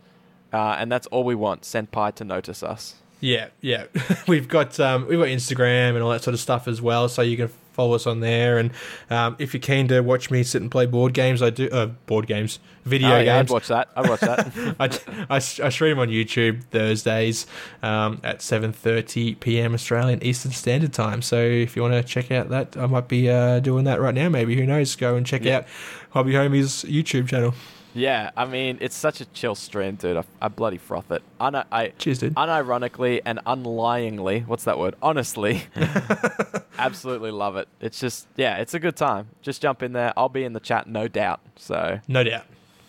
uh, 0.52 0.76
and 0.78 0.90
that's 0.90 1.06
all 1.08 1.22
we 1.24 1.34
want. 1.34 1.62
Senpai 1.62 2.14
to 2.16 2.24
notice 2.24 2.62
us. 2.62 2.96
Yeah, 3.20 3.48
yeah. 3.60 3.84
we've 4.28 4.48
got 4.48 4.78
um, 4.80 5.06
we've 5.06 5.18
got 5.18 5.28
Instagram 5.28 5.90
and 5.94 6.02
all 6.02 6.10
that 6.10 6.22
sort 6.22 6.34
of 6.34 6.40
stuff 6.40 6.66
as 6.66 6.80
well, 6.80 7.08
so 7.08 7.22
you 7.22 7.36
can 7.36 7.48
follow 7.72 7.94
us 7.94 8.06
on 8.06 8.20
there. 8.20 8.58
And 8.58 8.70
um, 9.10 9.36
if 9.38 9.52
you're 9.54 9.60
keen 9.60 9.88
to 9.88 10.00
watch 10.00 10.30
me 10.30 10.42
sit 10.42 10.60
and 10.62 10.70
play 10.70 10.86
board 10.86 11.12
games, 11.14 11.42
I 11.42 11.50
do 11.50 11.68
uh, 11.70 11.86
board 12.06 12.26
games, 12.26 12.58
video 12.84 13.08
oh, 13.10 13.20
yeah, 13.20 13.36
I'd 13.36 13.40
games. 13.40 13.50
watch 13.50 13.68
that. 13.68 13.88
I'd 13.94 14.08
watch 14.08 14.20
that. 14.20 14.74
I, 15.28 15.34
I, 15.34 15.36
I 15.36 15.68
stream 15.68 15.98
on 15.98 16.08
YouTube 16.08 16.64
Thursdays 16.70 17.46
um, 17.82 18.20
at 18.24 18.38
7:30 18.38 19.38
p.m. 19.40 19.74
Australian 19.74 20.22
Eastern 20.24 20.52
Standard 20.52 20.92
Time. 20.94 21.20
So 21.22 21.36
if 21.38 21.76
you 21.76 21.82
want 21.82 21.94
to 21.94 22.02
check 22.02 22.30
out 22.30 22.48
that, 22.48 22.76
I 22.76 22.86
might 22.86 23.08
be 23.08 23.28
uh, 23.28 23.60
doing 23.60 23.84
that 23.84 24.00
right 24.00 24.14
now. 24.14 24.28
Maybe 24.30 24.56
who 24.56 24.66
knows? 24.66 24.96
Go 24.96 25.16
and 25.16 25.26
check 25.26 25.44
Yeah. 25.44 25.58
out 25.58 25.66
Hobby 26.10 26.32
Homie's 26.32 26.84
YouTube 26.84 27.28
channel. 27.28 27.54
Yeah, 27.94 28.30
I 28.36 28.44
mean, 28.44 28.78
it's 28.80 28.96
such 28.96 29.20
a 29.20 29.24
chill 29.26 29.54
stream, 29.54 29.96
dude. 29.96 30.16
I, 30.16 30.24
I 30.40 30.48
bloody 30.48 30.78
froth 30.78 31.10
it. 31.10 31.22
Un- 31.40 31.54
I, 31.72 31.88
Cheers, 31.98 32.18
dude. 32.20 32.34
unironically 32.34 33.20
and 33.24 33.40
unlyingly, 33.46 34.46
what's 34.46 34.64
that 34.64 34.78
word? 34.78 34.94
Honestly, 35.02 35.62
absolutely 36.78 37.30
love 37.30 37.56
it. 37.56 37.68
It's 37.80 37.98
just, 38.00 38.26
yeah, 38.36 38.56
it's 38.56 38.74
a 38.74 38.78
good 38.80 38.96
time. 38.96 39.28
Just 39.42 39.62
jump 39.62 39.82
in 39.82 39.92
there. 39.92 40.12
I'll 40.16 40.28
be 40.28 40.44
in 40.44 40.52
the 40.52 40.60
chat, 40.60 40.86
no 40.86 41.08
doubt. 41.08 41.40
So 41.56 42.00
No 42.08 42.22
doubt. 42.24 42.44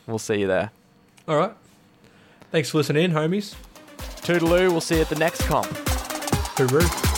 we'll 0.07 0.19
see 0.19 0.39
you 0.39 0.47
there. 0.47 0.71
All 1.27 1.37
right. 1.37 1.53
Thanks 2.51 2.69
for 2.69 2.77
listening 2.77 3.03
in, 3.05 3.11
homies. 3.11 3.55
Toodaloo. 4.21 4.69
We'll 4.71 4.81
see 4.81 4.95
you 4.95 5.01
at 5.01 5.09
the 5.09 5.15
next 5.15 5.41
comp. 5.47 5.67
Hooroo. 6.57 7.10